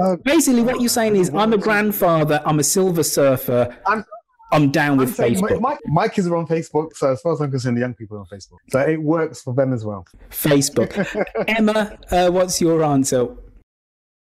Uh, 0.00 0.16
Basically, 0.24 0.62
what 0.62 0.80
you're 0.80 0.88
saying 0.88 1.16
is, 1.16 1.30
I'm 1.34 1.52
a 1.52 1.58
grandfather. 1.58 2.42
I'm 2.44 2.58
a 2.58 2.64
silver 2.64 3.02
surfer. 3.02 3.76
I'm, 3.86 4.04
I'm 4.52 4.70
down 4.70 4.98
with 4.98 5.18
I'm 5.20 5.34
Facebook. 5.34 5.60
My, 5.60 5.76
my, 5.86 6.08
kids 6.08 6.26
are 6.26 6.36
on 6.36 6.46
Facebook, 6.46 6.94
so 6.94 7.12
as 7.12 7.20
far 7.20 7.32
as 7.32 7.40
I'm 7.40 7.50
concerned, 7.50 7.76
the 7.76 7.80
young 7.80 7.94
people 7.94 8.16
are 8.16 8.20
on 8.20 8.26
Facebook. 8.26 8.58
So 8.70 8.80
it 8.80 9.00
works 9.00 9.42
for 9.42 9.54
them 9.54 9.72
as 9.72 9.84
well. 9.84 10.06
Facebook. 10.30 11.24
Emma, 11.48 11.98
uh, 12.10 12.30
what's 12.30 12.60
your 12.60 12.82
answer? 12.84 13.28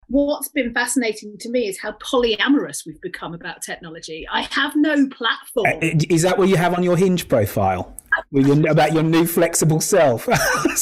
What's 0.07 0.47
been 0.47 0.73
fascinating 0.73 1.37
to 1.39 1.49
me 1.49 1.67
is 1.67 1.79
how 1.79 1.91
polyamorous 1.93 2.85
we've 2.85 3.01
become 3.01 3.33
about 3.33 3.61
technology. 3.61 4.25
I 4.31 4.41
have 4.51 4.75
no 4.75 5.07
platform. 5.09 5.65
Uh, 5.67 5.97
Is 6.09 6.21
that 6.21 6.37
what 6.37 6.49
you 6.49 6.55
have 6.55 6.73
on 6.73 6.83
your 6.83 6.97
Hinge 6.97 7.27
profile? 7.27 7.95
Your, 8.31 8.69
about 8.69 8.93
your 8.93 9.03
new 9.03 9.25
flexible 9.25 9.81
self? 9.81 10.27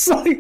Like, 0.08 0.40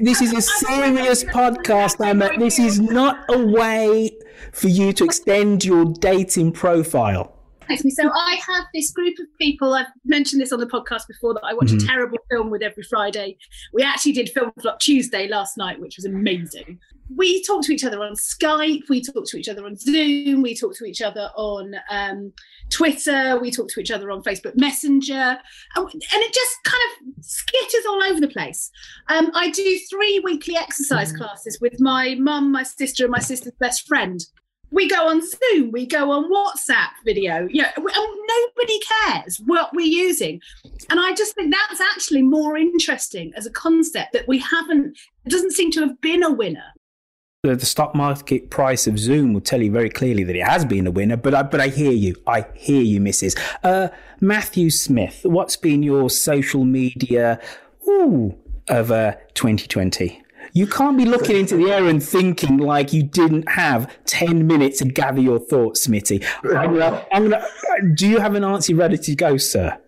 this 0.00 0.20
is 0.20 0.32
a 0.32 0.40
serious 0.40 1.24
podcast, 1.24 2.04
Emma. 2.04 2.30
This 2.38 2.60
is 2.60 2.78
not 2.78 3.24
a 3.28 3.38
way 3.38 4.12
for 4.52 4.68
you 4.68 4.92
to 4.92 5.04
extend 5.04 5.64
your 5.64 5.84
dating 5.84 6.52
profile. 6.52 7.39
Me- 7.70 7.90
So 7.90 8.10
I 8.14 8.40
have 8.46 8.64
this 8.74 8.90
group 8.90 9.18
of 9.18 9.26
people. 9.40 9.74
I've 9.74 9.86
mentioned 10.04 10.40
this 10.42 10.52
on 10.52 10.60
the 10.60 10.66
podcast 10.66 11.06
before 11.08 11.34
that 11.34 11.44
I 11.44 11.54
watch 11.54 11.68
Mhm. 11.68 11.82
a 11.82 11.86
terrible 11.86 12.18
film 12.30 12.50
with 12.50 12.62
every 12.62 12.82
Friday. 12.82 13.36
We 13.72 13.82
actually 13.82 14.12
did 14.12 14.30
Film 14.30 14.52
Flop 14.60 14.80
Tuesday 14.80 15.28
last 15.28 15.56
night, 15.56 15.80
which 15.80 15.96
was 15.96 16.04
amazing. 16.04 16.78
We 17.16 17.42
talk 17.42 17.64
to 17.64 17.72
each 17.72 17.82
other 17.84 18.00
on 18.04 18.12
Skype. 18.14 18.88
We 18.88 19.02
talk 19.02 19.24
to 19.26 19.36
each 19.36 19.48
other 19.48 19.64
on 19.66 19.76
Zoom. 19.76 20.42
We 20.42 20.54
talk 20.54 20.76
to 20.76 20.84
each 20.84 21.02
other 21.02 21.28
on 21.36 21.74
um, 21.90 22.32
Twitter. 22.70 23.36
We 23.40 23.50
talk 23.50 23.68
to 23.70 23.80
each 23.80 23.90
other 23.90 24.12
on 24.12 24.22
Facebook 24.22 24.56
Messenger, 24.56 25.38
and, 25.74 25.86
and 25.92 26.02
it 26.02 26.32
just 26.32 26.56
kind 26.64 26.82
of 27.08 27.24
skitters 27.24 27.88
all 27.88 28.02
over 28.04 28.20
the 28.20 28.28
place. 28.28 28.70
Um, 29.08 29.32
I 29.34 29.50
do 29.50 29.78
three 29.90 30.20
weekly 30.20 30.56
exercise 30.56 31.12
classes 31.12 31.58
with 31.60 31.80
my 31.80 32.14
mum, 32.16 32.52
my 32.52 32.62
sister, 32.62 33.04
and 33.06 33.10
my 33.10 33.18
sister's 33.18 33.54
best 33.58 33.88
friend 33.88 34.24
we 34.70 34.88
go 34.88 35.08
on 35.08 35.20
Zoom, 35.20 35.72
we 35.72 35.86
go 35.86 36.10
on 36.10 36.30
WhatsApp 36.30 36.90
video, 37.04 37.46
you 37.50 37.62
know, 37.62 37.70
nobody 37.76 38.80
cares 39.04 39.40
what 39.46 39.70
we're 39.74 39.86
using. 39.86 40.40
And 40.88 41.00
I 41.00 41.14
just 41.14 41.34
think 41.34 41.52
that's 41.52 41.80
actually 41.80 42.22
more 42.22 42.56
interesting 42.56 43.32
as 43.36 43.46
a 43.46 43.50
concept 43.50 44.12
that 44.12 44.28
we 44.28 44.38
haven't, 44.38 44.96
it 45.24 45.30
doesn't 45.30 45.52
seem 45.52 45.70
to 45.72 45.80
have 45.80 46.00
been 46.00 46.22
a 46.22 46.32
winner. 46.32 46.64
The, 47.42 47.56
the 47.56 47.66
stock 47.66 47.94
market 47.94 48.50
price 48.50 48.86
of 48.86 48.98
Zoom 48.98 49.32
will 49.32 49.40
tell 49.40 49.62
you 49.62 49.72
very 49.72 49.88
clearly 49.88 50.24
that 50.24 50.36
it 50.36 50.46
has 50.46 50.64
been 50.64 50.86
a 50.86 50.90
winner. 50.90 51.16
But 51.16 51.34
I, 51.34 51.42
but 51.42 51.60
I 51.60 51.68
hear 51.68 51.92
you. 51.92 52.14
I 52.26 52.46
hear 52.54 52.82
you, 52.82 53.00
Mrs. 53.00 53.38
Uh, 53.64 53.88
Matthew 54.20 54.68
Smith, 54.68 55.20
what's 55.24 55.56
been 55.56 55.82
your 55.82 56.10
social 56.10 56.64
media 56.64 57.40
ooh, 57.88 58.36
of 58.68 58.90
uh, 58.90 59.14
2020? 59.32 60.22
You 60.52 60.66
can't 60.66 60.96
be 60.96 61.04
looking 61.04 61.36
into 61.36 61.56
the 61.56 61.70
air 61.70 61.86
and 61.86 62.02
thinking 62.02 62.58
like 62.58 62.92
you 62.92 63.02
didn't 63.02 63.48
have 63.48 63.96
10 64.06 64.46
minutes 64.46 64.78
to 64.78 64.86
gather 64.86 65.20
your 65.20 65.38
thoughts, 65.38 65.86
Smitty. 65.86 66.24
I'm 66.44 66.78
gonna, 66.78 67.06
I'm 67.12 67.30
gonna, 67.30 67.44
do 67.94 68.08
you 68.08 68.18
have 68.18 68.34
an 68.34 68.44
answer 68.44 68.74
ready 68.74 68.98
to 68.98 69.14
go, 69.14 69.36
sir? 69.36 69.78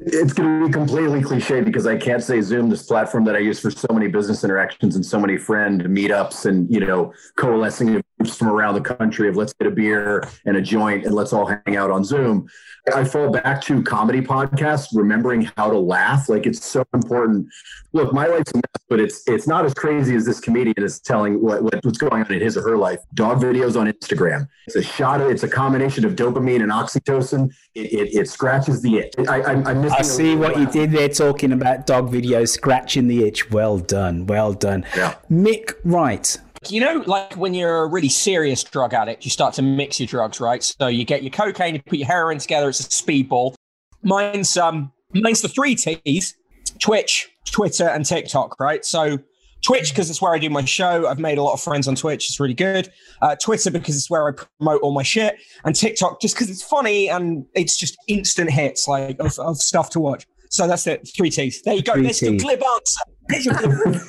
It's 0.00 0.32
going 0.32 0.60
to 0.60 0.66
be 0.66 0.72
completely 0.72 1.22
cliche 1.22 1.60
because 1.60 1.86
I 1.86 1.96
can't 1.96 2.22
say 2.22 2.40
Zoom, 2.40 2.70
this 2.70 2.84
platform 2.84 3.24
that 3.24 3.34
I 3.34 3.40
use 3.40 3.58
for 3.58 3.70
so 3.70 3.88
many 3.92 4.06
business 4.06 4.44
interactions 4.44 4.94
and 4.94 5.04
so 5.04 5.18
many 5.18 5.36
friend 5.36 5.82
meetups 5.82 6.46
and, 6.46 6.72
you 6.72 6.80
know, 6.80 7.12
coalescing 7.36 8.00
from 8.26 8.48
around 8.48 8.74
the 8.74 8.80
country 8.80 9.28
of 9.28 9.36
let's 9.36 9.52
get 9.52 9.68
a 9.68 9.70
beer 9.70 10.28
and 10.44 10.56
a 10.56 10.60
joint 10.60 11.04
and 11.04 11.14
let's 11.14 11.32
all 11.32 11.46
hang 11.46 11.76
out 11.76 11.90
on 11.90 12.04
Zoom. 12.04 12.48
I 12.94 13.04
fall 13.04 13.30
back 13.30 13.60
to 13.62 13.82
comedy 13.82 14.20
podcasts, 14.20 14.88
remembering 14.94 15.50
how 15.56 15.70
to 15.70 15.78
laugh. 15.78 16.28
Like 16.28 16.46
it's 16.46 16.64
so 16.64 16.84
important. 16.94 17.48
Look, 17.92 18.12
my 18.12 18.26
life's 18.26 18.52
a 18.52 18.56
mess, 18.56 18.84
but 18.88 19.00
it's 19.00 19.22
it's 19.26 19.46
not 19.46 19.64
as 19.64 19.74
crazy 19.74 20.14
as 20.16 20.24
this 20.24 20.40
comedian 20.40 20.82
is 20.82 20.98
telling 21.00 21.42
what, 21.42 21.62
what 21.62 21.84
what's 21.84 21.98
going 21.98 22.22
on 22.22 22.32
in 22.32 22.40
his 22.40 22.56
or 22.56 22.62
her 22.62 22.76
life. 22.76 23.00
Dog 23.14 23.40
videos 23.40 23.78
on 23.78 23.92
Instagram. 23.92 24.48
It's 24.66 24.76
a 24.76 24.82
shot. 24.82 25.20
Of, 25.20 25.30
it's 25.30 25.42
a 25.42 25.48
combination 25.48 26.04
of 26.04 26.16
dopamine 26.16 26.62
and 26.62 26.72
oxytocin. 26.72 27.52
It, 27.74 27.92
it, 27.92 28.14
it 28.14 28.28
scratches 28.28 28.80
the 28.80 28.98
itch. 28.98 29.14
I, 29.28 29.42
I'm 29.42 29.82
missing. 29.82 29.98
I 29.98 30.02
see 30.02 30.36
what 30.36 30.58
you 30.58 30.66
did 30.66 30.90
there 30.90 31.08
talking 31.08 31.52
about 31.52 31.86
dog 31.86 32.10
videos, 32.10 32.48
scratching 32.48 33.06
the 33.06 33.24
itch. 33.24 33.50
Well 33.50 33.78
done. 33.78 34.26
Well 34.26 34.54
done. 34.54 34.84
Mick 35.30 35.74
Wright. 35.84 36.38
You 36.68 36.80
know, 36.80 37.02
like 37.06 37.34
when 37.36 37.54
you're 37.54 37.84
a 37.84 37.86
really 37.86 38.08
serious 38.08 38.62
drug 38.64 38.94
addict, 38.94 39.24
you 39.24 39.30
start 39.30 39.54
to 39.54 39.62
mix 39.62 40.00
your 40.00 40.06
drugs, 40.06 40.40
right? 40.40 40.62
So 40.62 40.86
you 40.88 41.04
get 41.04 41.22
your 41.22 41.30
cocaine, 41.30 41.74
you 41.74 41.82
put 41.82 41.98
your 41.98 42.08
heroin 42.08 42.38
together, 42.38 42.68
it's 42.68 42.80
a 42.80 42.84
speedball. 42.84 43.54
Mine's 44.02 44.56
um 44.56 44.92
mine's 45.14 45.40
the 45.40 45.48
three 45.48 45.74
T's: 45.74 46.34
Twitch, 46.80 47.30
Twitter, 47.44 47.88
and 47.88 48.04
TikTok, 48.04 48.58
right? 48.60 48.84
So 48.84 49.18
Twitch 49.62 49.90
because 49.90 50.08
it's 50.10 50.22
where 50.22 50.34
I 50.34 50.38
do 50.38 50.50
my 50.50 50.64
show. 50.64 51.06
I've 51.06 51.18
made 51.18 51.38
a 51.38 51.42
lot 51.42 51.54
of 51.54 51.60
friends 51.60 51.88
on 51.88 51.94
Twitch. 51.94 52.28
It's 52.28 52.38
really 52.38 52.54
good. 52.54 52.90
Uh, 53.20 53.36
Twitter 53.36 53.70
because 53.70 53.96
it's 53.96 54.10
where 54.10 54.28
I 54.28 54.32
promote 54.32 54.82
all 54.82 54.92
my 54.92 55.02
shit, 55.02 55.36
and 55.64 55.74
TikTok 55.74 56.20
just 56.20 56.34
because 56.34 56.50
it's 56.50 56.62
funny 56.62 57.08
and 57.08 57.44
it's 57.54 57.76
just 57.76 57.96
instant 58.06 58.50
hits 58.50 58.86
like 58.86 59.18
of, 59.18 59.38
of 59.38 59.56
stuff 59.58 59.90
to 59.90 60.00
watch. 60.00 60.26
So 60.50 60.66
that's 60.66 60.86
it. 60.86 61.08
Three 61.16 61.30
T's. 61.30 61.62
There 61.62 61.74
you 61.74 61.82
go. 61.82 61.94
Three 61.94 62.04
There's 62.04 62.20
the 62.20 62.36
glib 62.36 62.62
answer. 62.62 63.00
There's 63.28 63.46
your 63.46 63.54
glib 63.54 64.00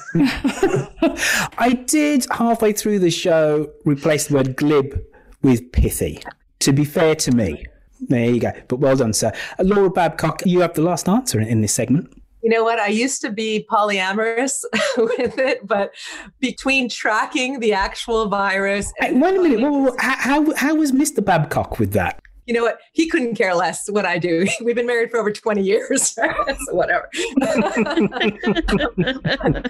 I 1.57 1.74
did 1.86 2.26
halfway 2.32 2.74
through 2.74 2.99
the 2.99 3.11
show 3.11 3.70
replace 3.86 4.28
the 4.28 4.36
word 4.36 4.55
glib 4.55 5.03
with 5.41 5.72
pithy. 5.72 6.22
To 6.59 6.74
be 6.74 6.86
fair 6.86 7.15
to 7.15 7.32
me, 7.32 7.65
there 7.99 8.30
you 8.30 8.39
go. 8.39 8.51
But 8.67 8.78
well 8.78 8.95
done, 8.95 9.13
sir. 9.13 9.32
Uh, 9.57 9.63
Laura 9.63 9.89
Babcock, 9.89 10.41
you 10.45 10.61
have 10.61 10.74
the 10.74 10.82
last 10.82 11.07
answer 11.07 11.39
in, 11.39 11.47
in 11.47 11.61
this 11.61 11.74
segment. 11.74 12.13
You 12.41 12.49
know 12.49 12.63
what? 12.63 12.80
I 12.80 12.88
used 12.88 13.22
to 13.22 13.32
be 13.32 13.65
polyamorous 13.70 14.63
with 14.97 15.38
it, 15.38 15.67
but 15.67 15.91
between 16.39 16.88
tracking 16.88 17.59
the 17.59 17.74
actual 17.74 18.30
virus, 18.30 18.93
Hey, 18.97 19.13
wait 19.13 19.36
a 19.36 19.41
minute. 19.41 19.59
Whoa, 19.59 19.70
whoa, 19.70 19.84
whoa. 19.89 19.95
How, 19.99 20.15
how, 20.15 20.55
how 20.55 20.76
was 20.76 20.93
Mr. 20.93 21.24
Babcock 21.24 21.80
with 21.80 21.91
that? 21.93 22.22
You 22.50 22.56
know 22.56 22.64
what? 22.64 22.80
He 22.93 23.08
couldn't 23.08 23.36
care 23.36 23.54
less 23.54 23.88
what 23.91 24.08
I 24.08 24.18
do. 24.18 24.47
We've 24.64 24.76
been 24.76 24.88
married 24.88 25.12
for 25.12 25.20
over 25.20 25.32
20 25.32 25.62
years. 25.62 26.08
so 26.16 26.24
whatever. 26.72 27.08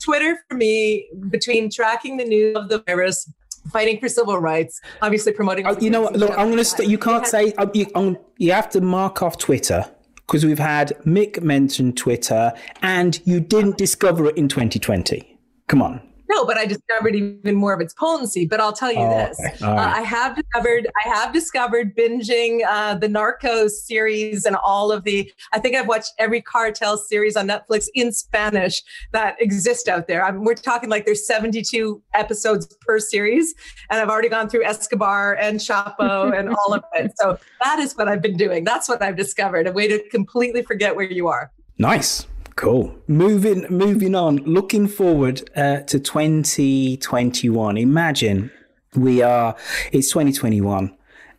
Twitter 0.00 0.36
for 0.48 0.56
me, 0.56 1.06
between 1.30 1.70
tracking 1.70 2.16
the 2.16 2.24
news 2.24 2.56
of 2.56 2.68
the 2.68 2.82
virus, 2.88 3.32
fighting 3.70 4.00
for 4.00 4.08
civil 4.08 4.36
rights, 4.38 4.80
obviously 5.00 5.30
promoting. 5.32 5.64
Oh, 5.68 5.78
you 5.78 5.90
know 5.90 6.02
what? 6.02 6.16
Look, 6.16 6.30
I'm 6.30 6.46
going 6.46 6.56
to. 6.58 6.64
St- 6.64 6.90
you 6.90 6.98
can't 6.98 7.24
say. 7.24 7.52
uh, 7.56 7.66
You, 7.72 7.86
I'm, 7.94 8.16
you 8.36 8.50
have 8.50 8.68
to 8.70 8.80
mark 8.80 9.22
off 9.22 9.38
Twitter 9.38 9.84
because 10.16 10.44
we've 10.44 10.58
had 10.58 10.88
Mick 11.06 11.40
mention 11.40 11.92
Twitter, 11.92 12.52
and 12.82 13.20
you 13.26 13.38
didn't 13.38 13.78
discover 13.78 14.26
it 14.26 14.36
in 14.36 14.48
2020. 14.48 15.38
Come 15.68 15.82
on. 15.82 16.00
No, 16.28 16.44
but 16.44 16.58
I 16.58 16.66
discovered 16.66 17.16
even 17.16 17.54
more 17.54 17.72
of 17.72 17.80
its 17.80 17.94
potency. 17.94 18.46
But 18.46 18.60
I'll 18.60 18.72
tell 18.72 18.92
you 18.92 18.98
Oh, 19.00 19.10
this: 19.10 19.38
okay. 19.40 19.64
Uh, 19.64 19.74
right. 19.74 19.96
I 19.96 20.00
have 20.02 20.36
discovered, 20.36 20.86
I 21.04 21.08
have 21.08 21.32
discovered 21.32 21.96
binging 21.96 22.60
uh, 22.68 22.96
the 22.96 23.08
Narcos 23.08 23.70
series 23.70 24.44
and 24.44 24.56
all 24.56 24.92
of 24.92 25.04
the. 25.04 25.30
I 25.52 25.58
think 25.58 25.74
I've 25.76 25.88
watched 25.88 26.12
every 26.18 26.42
cartel 26.42 26.96
series 26.98 27.36
on 27.36 27.48
Netflix 27.48 27.86
in 27.94 28.12
Spanish 28.12 28.82
that 29.12 29.40
exist 29.40 29.88
out 29.88 30.06
there. 30.06 30.24
I 30.24 30.30
mean, 30.30 30.44
we're 30.44 30.54
talking 30.54 30.90
like 30.90 31.06
there's 31.06 31.26
72 31.26 32.02
episodes 32.14 32.66
per 32.80 32.98
series, 32.98 33.54
and 33.90 34.00
I've 34.00 34.08
already 34.10 34.28
gone 34.28 34.48
through 34.48 34.64
Escobar 34.64 35.34
and 35.34 35.58
Chapo 35.60 36.38
and 36.38 36.50
all 36.54 36.74
of 36.74 36.84
it. 36.94 37.12
So 37.16 37.38
that 37.62 37.78
is 37.78 37.94
what 37.96 38.08
I've 38.08 38.22
been 38.22 38.36
doing. 38.36 38.64
That's 38.64 38.88
what 38.88 39.02
I've 39.02 39.16
discovered: 39.16 39.66
a 39.66 39.72
way 39.72 39.88
to 39.88 40.06
completely 40.10 40.62
forget 40.62 40.94
where 40.94 41.10
you 41.10 41.28
are. 41.28 41.50
Nice. 41.78 42.26
Cool. 42.58 42.92
Moving 43.06 43.66
moving 43.70 44.16
on. 44.16 44.38
Looking 44.38 44.88
forward 44.88 45.48
uh, 45.54 45.82
to 45.82 46.00
2021. 46.00 47.76
Imagine 47.76 48.50
we 48.96 49.22
are. 49.22 49.54
It's 49.92 50.08
2021, 50.08 50.92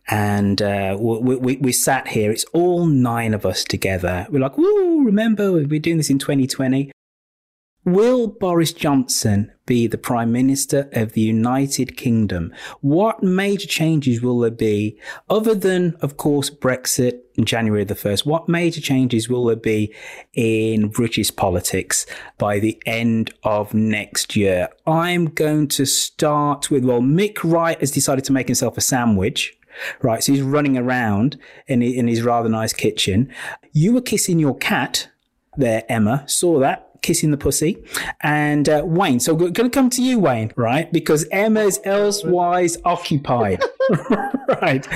and 0.08 0.62
uh, 0.62 0.96
we, 0.98 1.36
we 1.36 1.56
we 1.56 1.72
sat 1.72 2.08
here. 2.08 2.30
It's 2.30 2.46
all 2.54 2.86
nine 2.86 3.34
of 3.34 3.44
us 3.44 3.64
together. 3.64 4.26
We're 4.30 4.40
like, 4.40 4.56
woo! 4.56 5.04
Remember, 5.04 5.52
we're 5.52 5.78
doing 5.78 5.98
this 5.98 6.08
in 6.08 6.18
2020. 6.18 6.90
Will 7.84 8.26
Boris 8.26 8.72
Johnson 8.72 9.52
be 9.66 9.86
the 9.86 9.98
Prime 9.98 10.32
Minister 10.32 10.88
of 10.92 11.12
the 11.12 11.20
United 11.20 11.98
Kingdom? 11.98 12.52
What 12.80 13.22
major 13.22 13.66
changes 13.66 14.22
will 14.22 14.38
there 14.38 14.50
be, 14.50 14.98
other 15.28 15.54
than, 15.54 15.96
of 16.00 16.16
course, 16.16 16.48
Brexit 16.48 17.20
January 17.44 17.84
the 17.84 17.94
1st? 17.94 18.26
What 18.26 18.48
major 18.48 18.80
changes 18.80 19.28
will 19.28 19.46
there 19.46 19.56
be 19.56 19.94
in 20.34 20.88
British 20.88 21.34
politics 21.34 22.06
by 22.38 22.58
the 22.58 22.80
end 22.86 23.32
of 23.42 23.74
next 23.74 24.36
year? 24.36 24.68
I'm 24.86 25.26
going 25.26 25.68
to 25.68 25.86
start 25.86 26.70
with, 26.70 26.84
well, 26.84 27.00
Mick 27.00 27.38
Wright 27.44 27.78
has 27.80 27.90
decided 27.90 28.24
to 28.24 28.32
make 28.32 28.48
himself 28.48 28.76
a 28.76 28.80
sandwich. 28.80 29.56
Right, 30.02 30.22
so 30.22 30.32
he's 30.32 30.42
running 30.42 30.76
around 30.76 31.38
in, 31.68 31.80
in 31.80 32.08
his 32.08 32.22
rather 32.22 32.48
nice 32.48 32.72
kitchen. 32.72 33.32
You 33.72 33.92
were 33.94 34.00
kissing 34.00 34.38
your 34.40 34.56
cat 34.58 35.08
there, 35.56 35.84
Emma. 35.88 36.24
Saw 36.26 36.58
that 36.58 36.90
kissing 37.02 37.30
the 37.30 37.36
pussy. 37.36 37.82
And 38.20 38.68
uh, 38.68 38.82
Wayne, 38.84 39.20
so 39.20 39.34
we're 39.34 39.50
going 39.50 39.70
to 39.70 39.74
come 39.74 39.90
to 39.90 40.02
you, 40.02 40.18
Wayne, 40.18 40.52
right? 40.56 40.92
Because 40.92 41.26
Emma's 41.30 41.78
elsewise 41.84 42.78
occupied. 42.84 43.62
right. 44.62 44.86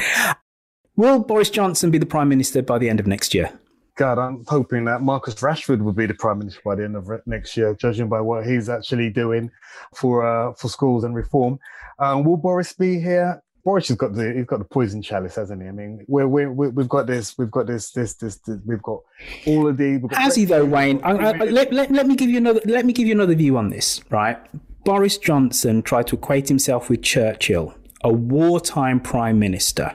Will 0.96 1.18
Boris 1.18 1.50
Johnson 1.50 1.90
be 1.90 1.98
the 1.98 2.06
Prime 2.06 2.28
Minister 2.28 2.62
by 2.62 2.78
the 2.78 2.88
end 2.88 3.00
of 3.00 3.06
next 3.06 3.34
year? 3.34 3.50
God, 3.96 4.18
I'm 4.18 4.44
hoping 4.46 4.84
that 4.84 5.02
Marcus 5.02 5.34
Rashford 5.36 5.80
will 5.80 5.92
be 5.92 6.06
the 6.06 6.14
prime 6.14 6.40
minister 6.40 6.60
by 6.64 6.74
the 6.74 6.84
end 6.84 6.96
of 6.96 7.08
next 7.26 7.56
year, 7.56 7.74
judging 7.74 8.08
by 8.08 8.20
what 8.20 8.44
he's 8.44 8.68
actually 8.68 9.08
doing 9.10 9.50
for 9.94 10.26
uh, 10.26 10.52
for 10.54 10.68
schools 10.68 11.04
and 11.04 11.14
reform. 11.14 11.60
Um, 12.00 12.24
will 12.24 12.36
Boris 12.36 12.72
be 12.72 13.00
here? 13.00 13.40
Boris 13.64 13.88
has 13.88 13.96
got 13.96 14.14
the 14.14 14.32
he's 14.34 14.46
got 14.46 14.58
the 14.58 14.64
poison 14.64 15.00
chalice, 15.00 15.36
hasn't 15.36 15.62
he? 15.62 15.68
I 15.68 15.70
mean, 15.70 16.04
we're, 16.08 16.26
we're, 16.26 16.52
we 16.52 16.68
we've 16.68 16.88
got 16.88 17.06
this, 17.06 17.38
we've 17.38 17.50
got 17.50 17.66
this, 17.66 17.92
this, 17.92 18.14
this, 18.14 18.36
this 18.38 18.58
we've 18.66 18.82
got 18.82 19.00
all 19.46 19.68
of 19.68 19.76
the. 19.76 20.06
Has 20.12 20.34
he 20.34 20.44
though, 20.44 20.64
Wayne? 20.64 21.00
I, 21.04 21.10
I, 21.12 21.32
let, 21.44 21.72
let, 21.72 21.90
let 21.90 22.06
me 22.06 22.16
give 22.16 22.30
you 22.30 22.38
another. 22.38 22.60
Let 22.64 22.84
me 22.84 22.92
give 22.92 23.06
you 23.06 23.14
another 23.14 23.34
view 23.36 23.56
on 23.56 23.70
this. 23.70 24.00
Right, 24.10 24.38
Boris 24.84 25.18
Johnson 25.18 25.82
tried 25.82 26.08
to 26.08 26.16
equate 26.16 26.48
himself 26.48 26.90
with 26.90 27.02
Churchill, 27.02 27.74
a 28.02 28.12
wartime 28.12 29.00
prime 29.00 29.38
minister. 29.38 29.94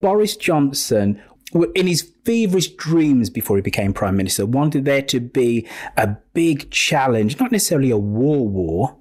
Boris 0.00 0.36
Johnson, 0.36 1.22
in 1.74 1.86
his 1.86 2.12
feverish 2.24 2.68
dreams 2.72 3.30
before 3.30 3.56
he 3.56 3.62
became 3.62 3.92
prime 3.92 4.16
minister, 4.16 4.44
wanted 4.44 4.84
there 4.84 5.02
to 5.02 5.20
be 5.20 5.66
a 5.96 6.16
big 6.34 6.70
challenge, 6.70 7.40
not 7.40 7.52
necessarily 7.52 7.90
a 7.90 7.96
war 7.96 8.46
war, 8.46 8.96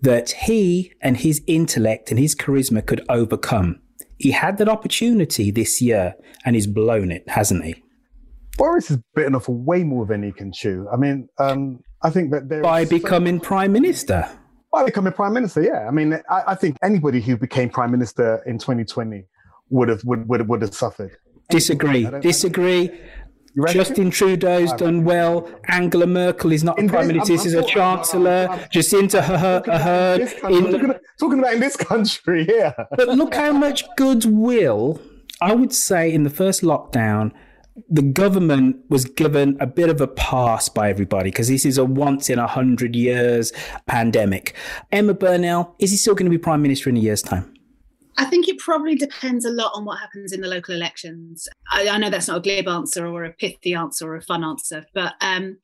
that 0.00 0.30
he 0.30 0.92
and 1.00 1.18
his 1.18 1.42
intellect 1.46 2.10
and 2.10 2.18
his 2.18 2.34
charisma 2.34 2.84
could 2.84 3.04
overcome. 3.08 3.80
He 4.18 4.30
had 4.30 4.58
that 4.58 4.68
opportunity 4.68 5.50
this 5.50 5.80
year 5.80 6.14
and 6.44 6.54
he's 6.54 6.66
blown 6.66 7.10
it, 7.10 7.28
hasn't 7.28 7.64
he? 7.64 7.82
Boris 8.56 8.88
has 8.88 8.98
bitten 9.14 9.34
off 9.34 9.48
way 9.48 9.82
more 9.82 10.06
than 10.06 10.22
he 10.22 10.32
can 10.32 10.52
chew. 10.52 10.86
I 10.92 10.96
mean, 10.96 11.28
um, 11.38 11.80
I 12.02 12.10
think 12.10 12.30
that 12.30 12.48
there 12.48 12.62
by 12.62 12.84
becoming 12.84 13.38
so- 13.38 13.44
prime 13.44 13.72
minister. 13.72 14.28
By 14.72 14.84
becoming 14.84 15.12
prime 15.12 15.32
minister, 15.32 15.62
yeah. 15.62 15.86
I 15.86 15.92
mean, 15.92 16.14
I, 16.28 16.42
I, 16.48 16.54
think 16.56 16.76
anybody 16.82 17.20
who 17.20 17.36
became 17.36 17.70
prime 17.70 17.92
minister 17.92 18.42
in 18.44 18.58
2020 18.58 19.24
would 19.74 19.88
have 19.88 20.04
would 20.04 20.28
would, 20.28 20.48
would 20.48 20.62
have 20.62 20.74
suffered. 20.74 21.16
Disagree. 21.50 22.08
Disagree. 22.20 22.90
Justin 23.68 24.10
Trudeau's 24.10 24.72
done 24.72 25.04
well. 25.04 25.48
Angela 25.68 26.06
Merkel 26.06 26.52
is 26.52 26.64
not 26.64 26.82
a 26.82 26.88
prime 26.88 27.08
minister; 27.08 27.38
she's 27.38 27.54
a 27.54 27.62
chancellor. 27.62 28.48
Jacinda 28.72 29.22
Ardern. 29.22 30.98
Talking 31.20 31.38
about 31.38 31.54
in 31.54 31.60
this 31.60 31.76
country, 31.76 32.46
yeah. 32.48 32.72
but 32.96 33.08
look 33.08 33.34
how 33.34 33.52
much 33.52 33.84
goodwill. 33.96 35.00
I 35.40 35.54
would 35.54 35.72
say 35.72 36.12
in 36.12 36.22
the 36.22 36.30
first 36.30 36.62
lockdown, 36.62 37.32
the 37.88 38.02
government 38.02 38.76
was 38.88 39.04
given 39.04 39.56
a 39.60 39.66
bit 39.66 39.88
of 39.88 40.00
a 40.00 40.06
pass 40.06 40.68
by 40.68 40.90
everybody 40.90 41.30
because 41.30 41.48
this 41.48 41.64
is 41.64 41.78
a 41.78 41.84
once 41.84 42.30
in 42.30 42.38
a 42.38 42.46
hundred 42.46 42.96
years 42.96 43.52
pandemic. 43.86 44.54
Emma 44.90 45.14
Burnell, 45.14 45.74
is 45.78 45.90
he 45.90 45.96
still 45.96 46.14
going 46.14 46.26
to 46.26 46.30
be 46.30 46.38
prime 46.38 46.62
minister 46.62 46.88
in 46.88 46.96
a 46.96 47.00
year's 47.00 47.22
time? 47.22 47.53
I 48.16 48.24
think 48.24 48.48
it 48.48 48.58
probably 48.58 48.94
depends 48.94 49.44
a 49.44 49.50
lot 49.50 49.72
on 49.74 49.84
what 49.84 49.98
happens 49.98 50.32
in 50.32 50.40
the 50.40 50.48
local 50.48 50.74
elections. 50.74 51.48
I, 51.70 51.88
I 51.88 51.98
know 51.98 52.10
that's 52.10 52.28
not 52.28 52.38
a 52.38 52.40
glib 52.40 52.68
answer 52.68 53.06
or 53.06 53.24
a 53.24 53.32
pithy 53.32 53.74
answer 53.74 54.08
or 54.08 54.16
a 54.16 54.22
fun 54.22 54.44
answer, 54.44 54.86
but 54.94 55.14
um, 55.20 55.58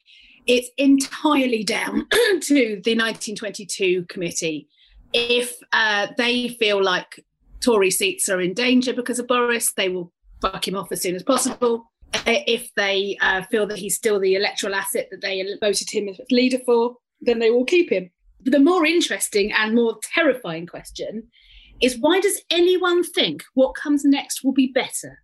it's 0.46 0.70
entirely 0.76 1.62
down 1.62 2.06
to 2.10 2.80
the 2.84 2.96
1922 2.96 4.06
committee. 4.08 4.68
If 5.12 5.56
uh, 5.72 6.08
they 6.16 6.48
feel 6.48 6.82
like 6.82 7.24
Tory 7.60 7.90
seats 7.90 8.28
are 8.28 8.40
in 8.40 8.54
danger 8.54 8.92
because 8.92 9.18
of 9.18 9.28
Boris, 9.28 9.72
they 9.72 9.88
will 9.88 10.12
fuck 10.40 10.66
him 10.66 10.76
off 10.76 10.90
as 10.92 11.02
soon 11.02 11.14
as 11.14 11.22
possible. 11.22 11.90
Uh, 12.14 12.42
if 12.46 12.70
they 12.74 13.16
uh, 13.20 13.42
feel 13.50 13.66
that 13.66 13.78
he's 13.78 13.96
still 13.96 14.18
the 14.18 14.34
electoral 14.34 14.74
asset 14.74 15.08
that 15.10 15.20
they 15.20 15.44
voted 15.60 15.88
him 15.90 16.08
as 16.08 16.18
leader 16.30 16.58
for, 16.66 16.96
then 17.20 17.38
they 17.38 17.50
will 17.50 17.64
keep 17.64 17.90
him. 17.90 18.10
But 18.42 18.52
the 18.52 18.58
more 18.58 18.86
interesting 18.86 19.52
and 19.52 19.74
more 19.74 19.98
terrifying 20.14 20.66
question 20.66 21.28
is 21.80 21.98
why 21.98 22.20
does 22.20 22.40
anyone 22.50 23.02
think 23.02 23.44
what 23.54 23.74
comes 23.74 24.04
next 24.04 24.44
will 24.44 24.52
be 24.52 24.68
better? 24.68 25.22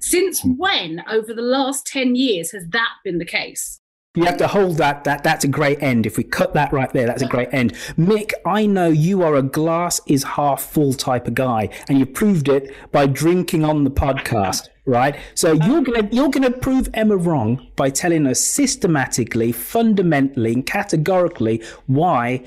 Since 0.00 0.40
hmm. 0.40 0.52
when, 0.52 1.04
over 1.08 1.34
the 1.34 1.42
last 1.42 1.86
10 1.86 2.14
years, 2.16 2.52
has 2.52 2.66
that 2.68 2.94
been 3.04 3.18
the 3.18 3.24
case? 3.24 3.80
You 4.16 4.24
have 4.24 4.38
to 4.38 4.48
hold 4.48 4.78
that. 4.78 5.04
That 5.04 5.22
that's 5.22 5.44
a 5.44 5.48
great 5.48 5.80
end. 5.80 6.04
If 6.04 6.16
we 6.16 6.24
cut 6.24 6.52
that 6.54 6.72
right 6.72 6.92
there, 6.92 7.06
that's 7.06 7.22
a 7.22 7.28
great 7.28 7.48
end. 7.52 7.74
Mick, 7.96 8.32
I 8.44 8.66
know 8.66 8.88
you 8.88 9.22
are 9.22 9.36
a 9.36 9.42
glass 9.42 10.00
is 10.06 10.24
half 10.24 10.62
full 10.62 10.94
type 10.94 11.28
of 11.28 11.34
guy, 11.36 11.68
and 11.88 11.96
you 11.96 12.06
proved 12.06 12.48
it 12.48 12.74
by 12.90 13.06
drinking 13.06 13.64
on 13.64 13.84
the 13.84 13.90
podcast, 13.90 14.68
right? 14.84 15.16
So 15.36 15.52
you're 15.52 15.82
gonna 15.82 16.08
you're 16.10 16.28
gonna 16.28 16.50
prove 16.50 16.88
Emma 16.92 17.16
wrong 17.16 17.68
by 17.76 17.88
telling 17.90 18.26
us 18.26 18.40
systematically, 18.40 19.52
fundamentally, 19.52 20.54
and 20.54 20.66
categorically 20.66 21.62
why 21.86 22.38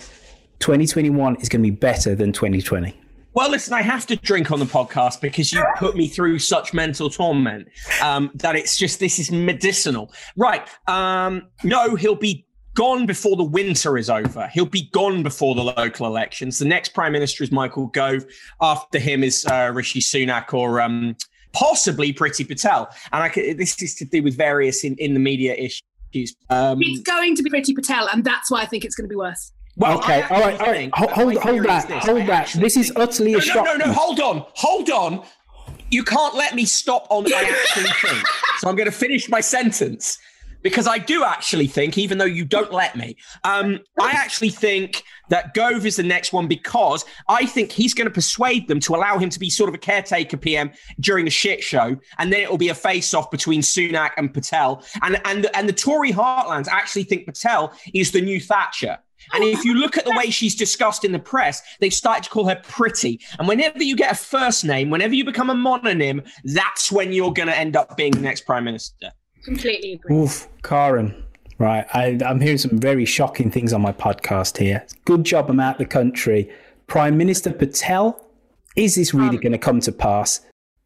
2021 0.60 1.38
is 1.38 1.48
going 1.50 1.62
to 1.62 1.72
be 1.72 1.76
better 1.76 2.16
than 2.16 2.32
2020. 2.32 3.03
Well, 3.36 3.50
listen, 3.50 3.74
I 3.74 3.82
have 3.82 4.06
to 4.08 4.16
drink 4.16 4.52
on 4.52 4.60
the 4.60 4.66
podcast 4.66 5.20
because 5.20 5.52
you 5.52 5.64
put 5.78 5.96
me 5.96 6.08
through 6.08 6.38
such 6.38 6.72
mental 6.72 7.10
torment 7.10 7.68
um, 8.02 8.30
that 8.36 8.56
it's 8.56 8.78
just 8.78 9.00
this 9.00 9.18
is 9.18 9.32
medicinal. 9.32 10.14
Right. 10.38 10.68
Um, 10.88 11.48
no, 11.64 11.96
he'll 11.96 12.14
be 12.14 12.46
gone 12.76 13.08
before 13.08 13.36
the 13.36 13.44
winter 13.44 13.98
is 13.98 14.08
over. 14.08 14.48
He'll 14.54 14.66
be 14.68 14.88
gone 14.92 15.24
before 15.24 15.56
the 15.56 15.64
local 15.64 16.06
elections. 16.06 16.60
The 16.60 16.66
next 16.66 16.90
prime 16.90 17.12
minister 17.12 17.44
is 17.44 17.52
Michael 17.52 17.88
Gove. 17.88 18.24
After 18.62 19.00
him 19.00 19.24
is 19.24 19.48
uh, 19.48 19.72
Rishi 19.74 20.00
Sunak 20.00 20.54
or 20.54 20.80
um, 20.80 21.16
possibly 21.54 22.14
Priti 22.14 22.48
Patel. 22.48 22.88
And 23.12 23.24
I 23.24 23.30
could, 23.30 23.58
this 23.58 23.82
is 23.82 23.96
to 23.96 24.06
do 24.06 24.22
with 24.22 24.38
various 24.38 24.84
in, 24.84 24.96
in 24.98 25.16
the 25.16 25.20
media 25.20 25.56
issues. 25.56 26.36
Um, 26.52 26.80
it's 26.82 27.02
going 27.02 27.36
to 27.36 27.42
be 27.42 27.50
Priti 27.50 27.74
Patel, 27.74 28.08
and 28.10 28.24
that's 28.24 28.52
why 28.52 28.62
I 28.62 28.68
think 28.68 28.86
it's 28.86 28.96
going 28.96 29.06
to 29.06 29.10
be 29.10 29.16
worse. 29.16 29.52
Well, 29.76 29.98
okay, 29.98 30.22
all 30.24 30.40
right, 30.40 30.60
all 30.60 30.68
right. 30.68 30.90
Hold, 30.94 31.12
hold, 31.12 31.36
hold 31.38 31.64
that, 31.64 31.88
this. 31.88 32.06
hold 32.06 32.28
that. 32.28 32.54
This 32.54 32.78
is 32.78 32.94
utterly 32.96 33.32
no, 33.32 33.40
a 33.40 33.42
shock. 33.42 33.66
No, 33.66 33.76
no, 33.76 33.86
no, 33.86 33.94
hold 33.94 34.20
on, 34.20 34.46
hold 34.54 34.90
on. 34.92 35.24
You 35.90 36.04
can't 36.04 36.36
let 36.36 36.56
me 36.56 36.66
stop 36.66 37.08
on 37.10 37.26
I 37.32 37.42
actually 37.42 37.90
think. 38.10 38.28
So 38.60 38.70
I'm 38.70 38.76
going 38.76 38.90
to 38.90 38.96
finish 38.96 39.30
my 39.30 39.42
sentence 39.42 40.20
because 40.64 40.88
I 40.88 40.98
do 40.98 41.24
actually 41.24 41.68
think, 41.68 41.98
even 41.98 42.18
though 42.18 42.26
you 42.26 42.46
don't 42.46 42.72
let 42.72 42.96
me, 42.96 43.18
um, 43.44 43.80
I 44.00 44.12
actually 44.12 44.50
think 44.50 45.04
that 45.30 45.54
Gove 45.54 45.86
is 45.86 45.98
the 45.98 46.04
next 46.04 46.34
one 46.34 46.48
because 46.48 47.06
I 47.28 47.46
think 47.46 47.72
he's 47.72 47.94
going 47.94 48.08
to 48.08 48.14
persuade 48.14 48.68
them 48.68 48.80
to 48.82 48.96
allow 48.96 49.18
him 49.18 49.30
to 49.30 49.40
be 49.40 49.50
sort 49.50 49.70
of 49.70 49.76
a 49.76 49.80
caretaker 49.80 50.38
PM 50.38 50.72
during 51.00 51.28
a 51.28 51.32
shit 51.32 51.62
show, 51.62 51.98
and 52.18 52.32
then 52.32 52.42
it 52.42 52.50
will 52.50 52.58
be 52.58 52.70
a 52.70 52.76
face-off 52.76 53.30
between 53.30 53.62
Sunak 53.62 54.12
and 54.18 54.34
Patel, 54.34 54.84
and 55.02 55.22
and 55.26 55.48
and 55.54 55.68
the 55.68 55.74
Tory 55.74 56.12
heartlands 56.12 56.68
actually 56.68 57.04
think 57.04 57.26
Patel 57.26 57.74
is 57.94 58.12
the 58.12 58.22
new 58.22 58.40
Thatcher. 58.40 59.00
And 59.32 59.44
if 59.44 59.64
you 59.64 59.76
look 59.76 59.98
at 59.98 60.06
the 60.06 60.14
way 60.18 60.30
she's 60.30 60.56
discussed 60.56 61.06
in 61.06 61.12
the 61.12 61.20
press, 61.20 61.62
they've 61.80 61.94
started 61.94 62.24
to 62.26 62.30
call 62.30 62.48
her 62.48 62.56
Priti. 62.56 63.20
And 63.40 63.48
whenever 63.48 63.84
you 63.84 63.96
get 63.96 64.12
a 64.12 64.16
first 64.16 64.66
name, 64.66 64.90
whenever 64.90 65.16
you 65.16 65.24
become 65.26 65.50
a 65.50 65.56
mononym, 65.56 66.28
that's 66.44 66.92
when 66.92 67.14
you're 67.14 67.34
going 67.34 67.48
to 67.48 67.58
end 67.58 67.76
up 67.76 67.96
being 67.96 68.12
the 68.12 68.22
next 68.22 68.42
prime 68.42 68.64
minister. 68.64 69.12
Completely 69.44 69.94
agree. 69.94 70.16
Oof, 70.16 70.48
Karin. 70.64 71.24
Right. 71.60 71.86
I, 71.94 72.20
I'm 72.26 72.42
hearing 72.42 72.58
some 72.58 72.80
very 72.80 73.06
shocking 73.06 73.52
things 73.52 73.74
on 73.74 73.82
my 73.82 73.92
podcast 73.94 74.58
here. 74.58 74.86
Good 75.06 75.24
job 75.24 75.50
I'm 75.50 75.60
out 75.60 75.78
the 75.78 75.86
country. 75.86 76.50
Prime 76.88 77.18
Minister 77.18 77.54
Patel, 77.54 78.20
is 78.76 78.96
this 78.96 79.14
really 79.14 79.38
um, 79.38 79.44
going 79.44 79.52
to 79.52 79.58
come 79.58 79.80
to 79.82 79.92
pass? 79.92 80.42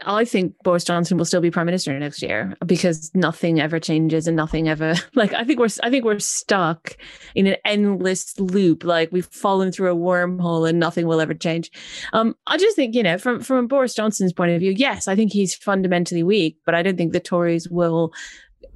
I 0.05 0.25
think 0.25 0.53
Boris 0.63 0.83
Johnson 0.83 1.17
will 1.17 1.25
still 1.25 1.41
be 1.41 1.49
prime 1.49 1.65
minister 1.65 1.97
next 1.97 2.21
year 2.21 2.55
because 2.65 3.11
nothing 3.15 3.59
ever 3.59 3.79
changes 3.79 4.27
and 4.27 4.37
nothing 4.37 4.69
ever 4.69 4.93
like 5.15 5.33
I 5.33 5.43
think 5.43 5.59
we're 5.59 5.69
I 5.81 5.89
think 5.89 6.05
we're 6.05 6.19
stuck 6.19 6.95
in 7.33 7.47
an 7.47 7.55
endless 7.65 8.39
loop 8.39 8.83
like 8.83 9.11
we've 9.11 9.25
fallen 9.25 9.71
through 9.71 9.91
a 9.91 9.95
wormhole 9.95 10.69
and 10.69 10.79
nothing 10.79 11.07
will 11.07 11.19
ever 11.19 11.33
change. 11.33 11.71
Um 12.13 12.35
I 12.45 12.57
just 12.57 12.75
think 12.75 12.93
you 12.93 13.03
know 13.03 13.17
from 13.17 13.41
from 13.41 13.67
Boris 13.67 13.95
Johnson's 13.95 14.33
point 14.33 14.51
of 14.51 14.59
view 14.59 14.73
yes 14.75 15.07
I 15.07 15.15
think 15.15 15.31
he's 15.31 15.55
fundamentally 15.55 16.23
weak 16.23 16.57
but 16.65 16.75
I 16.75 16.83
don't 16.83 16.97
think 16.97 17.13
the 17.13 17.19
Tories 17.19 17.67
will 17.67 18.13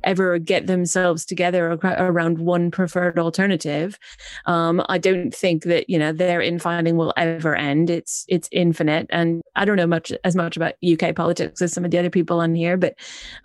ever 0.03 0.39
get 0.39 0.67
themselves 0.67 1.25
together 1.25 1.71
around 1.71 2.39
one 2.39 2.71
preferred 2.71 3.19
alternative. 3.19 3.97
Um, 4.45 4.83
I 4.89 4.97
don't 4.97 5.33
think 5.33 5.63
that 5.63 5.89
you 5.89 5.97
know 5.97 6.11
their 6.11 6.41
infighting 6.41 6.97
will 6.97 7.13
ever 7.17 7.55
end. 7.55 7.89
It's 7.89 8.25
it's 8.27 8.49
infinite, 8.51 9.07
and 9.09 9.41
I 9.55 9.65
don't 9.65 9.77
know 9.77 9.87
much 9.87 10.11
as 10.23 10.35
much 10.35 10.57
about 10.57 10.73
UK 10.83 11.15
politics 11.15 11.61
as 11.61 11.73
some 11.73 11.85
of 11.85 11.91
the 11.91 11.99
other 11.99 12.09
people 12.09 12.39
on 12.39 12.55
here, 12.55 12.77
but 12.77 12.95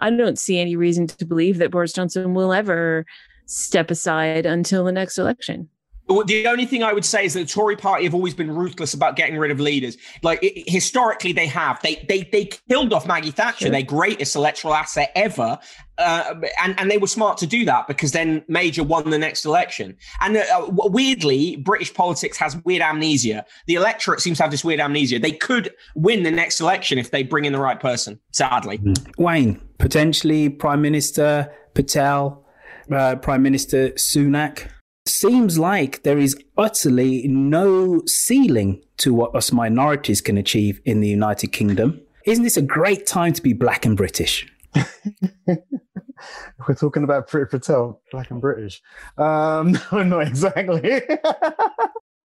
I 0.01 0.11
don't 0.11 0.39
see 0.39 0.59
any 0.59 0.77
reason 0.77 1.07
to 1.07 1.25
believe 1.25 1.59
that 1.59 1.71
Boris 1.71 1.93
Johnson 1.93 2.35
will 2.35 2.53
ever 2.53 3.07
step 3.47 3.91
aside 3.91 4.47
until 4.47 4.85
the 4.85 4.93
next 4.93 5.19
election. 5.19 5.69
The 6.09 6.47
only 6.47 6.67
thing 6.67 6.85
I 6.85 6.93
would 6.93 7.05
say 7.05 7.25
is 7.25 7.35
that 7.35 7.41
the 7.41 7.47
Tory 7.47 7.77
party 7.77 8.05
have 8.05 8.15
always 8.15 8.33
been 8.33 8.51
ruthless 8.51 8.95
about 8.95 9.17
getting 9.17 9.37
rid 9.37 9.51
of 9.51 9.59
leaders. 9.59 9.97
Like 10.23 10.39
it, 10.41 10.69
historically, 10.71 11.33
they 11.33 11.47
have. 11.49 11.81
They 11.83 11.97
they 12.09 12.23
they 12.31 12.45
killed 12.69 12.93
off 12.93 13.07
Maggie 13.07 13.33
Thatcher, 13.33 13.67
sure. 13.67 13.71
their 13.71 13.83
greatest 13.83 14.37
electoral 14.37 14.75
asset 14.75 15.11
ever, 15.17 15.59
uh, 15.99 16.35
and 16.63 16.79
and 16.79 16.91
they 16.91 16.99
were 16.99 17.09
smart 17.09 17.39
to 17.39 17.47
do 17.47 17.65
that 17.65 17.89
because 17.89 18.13
then 18.13 18.45
Major 18.47 18.85
won 18.85 19.11
the 19.11 19.19
next 19.19 19.45
election. 19.45 19.97
And 20.21 20.37
uh, 20.37 20.67
weirdly, 20.69 21.57
British 21.57 21.93
politics 21.93 22.37
has 22.37 22.57
weird 22.65 22.83
amnesia. 22.83 23.45
The 23.67 23.75
electorate 23.75 24.21
seems 24.21 24.39
to 24.39 24.45
have 24.45 24.53
this 24.53 24.65
weird 24.65 24.79
amnesia. 24.79 25.19
They 25.19 25.33
could 25.33 25.75
win 25.97 26.23
the 26.23 26.31
next 26.31 26.61
election 26.61 26.99
if 26.99 27.11
they 27.11 27.25
bring 27.25 27.47
in 27.47 27.53
the 27.53 27.61
right 27.61 27.81
person. 27.81 28.21
Sadly, 28.31 28.79
mm. 28.79 29.19
Wayne 29.19 29.61
potentially 29.79 30.51
Prime 30.51 30.83
Minister 30.83 31.53
Patel, 31.75 32.47
uh, 32.93 33.17
Prime 33.17 33.43
Minister 33.43 33.91
Sunak 33.91 34.69
seems 35.09 35.59
like 35.59 36.03
there 36.03 36.19
is 36.19 36.37
utterly 36.57 37.27
no 37.29 38.03
ceiling 38.07 38.83
to 38.99 39.13
what 39.15 39.35
us 39.35 39.53
minorities 39.53 40.21
can 40.21 40.37
achieve 40.39 40.81
in 40.85 41.01
the 41.01 41.09
United 41.09 41.49
Kingdom. 41.49 42.01
Isn't 42.25 42.45
this 42.45 42.57
a 42.57 42.63
great 42.63 43.07
time 43.07 43.33
to 43.35 43.43
be 43.43 43.53
black 43.53 43.87
and 43.87 43.97
British? 43.97 44.47
We're 45.47 46.75
talking 46.75 47.05
about 47.05 47.29
Priti 47.29 47.51
Patel, 47.51 48.01
black 48.11 48.31
and 48.31 48.41
British. 48.41 48.83
Um, 49.17 49.73
no, 49.93 50.03
not 50.03 50.27
exactly. 50.27 51.03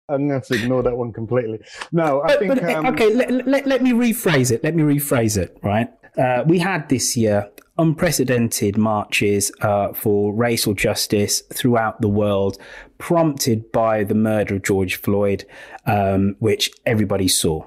I'm 0.09 0.27
going 0.27 0.29
to 0.29 0.33
have 0.35 0.47
to 0.47 0.55
ignore 0.55 0.83
that 0.83 0.97
one 0.97 1.13
completely. 1.13 1.59
No, 1.91 2.21
I 2.21 2.27
but, 2.27 2.39
think. 2.39 2.55
But, 2.55 2.69
um, 2.73 2.85
okay, 2.87 3.13
let, 3.13 3.47
let, 3.47 3.67
let 3.67 3.81
me 3.83 3.91
rephrase 3.91 4.51
it. 4.51 4.63
Let 4.63 4.75
me 4.75 4.83
rephrase 4.83 5.37
it, 5.37 5.57
right? 5.61 5.89
Uh, 6.19 6.43
we 6.45 6.59
had 6.59 6.89
this 6.89 7.15
year 7.15 7.49
unprecedented 7.77 8.77
marches 8.77 9.51
uh, 9.61 9.93
for 9.93 10.33
racial 10.33 10.73
justice 10.73 11.41
throughout 11.53 12.01
the 12.01 12.09
world, 12.09 12.57
prompted 12.97 13.71
by 13.71 14.03
the 14.03 14.13
murder 14.13 14.55
of 14.55 14.63
George 14.63 14.97
Floyd, 14.97 15.45
um, 15.85 16.35
which 16.39 16.69
everybody 16.85 17.27
saw. 17.27 17.65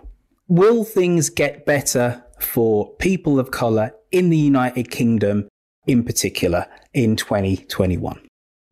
Will 0.48 0.84
things 0.84 1.30
get 1.30 1.64
better 1.64 2.22
for 2.38 2.94
people 2.96 3.40
of 3.40 3.50
colour 3.50 3.94
in 4.10 4.28
the 4.28 4.36
United 4.36 4.90
Kingdom, 4.90 5.48
in 5.86 6.04
particular, 6.04 6.66
in 6.92 7.16
2021? 7.16 8.20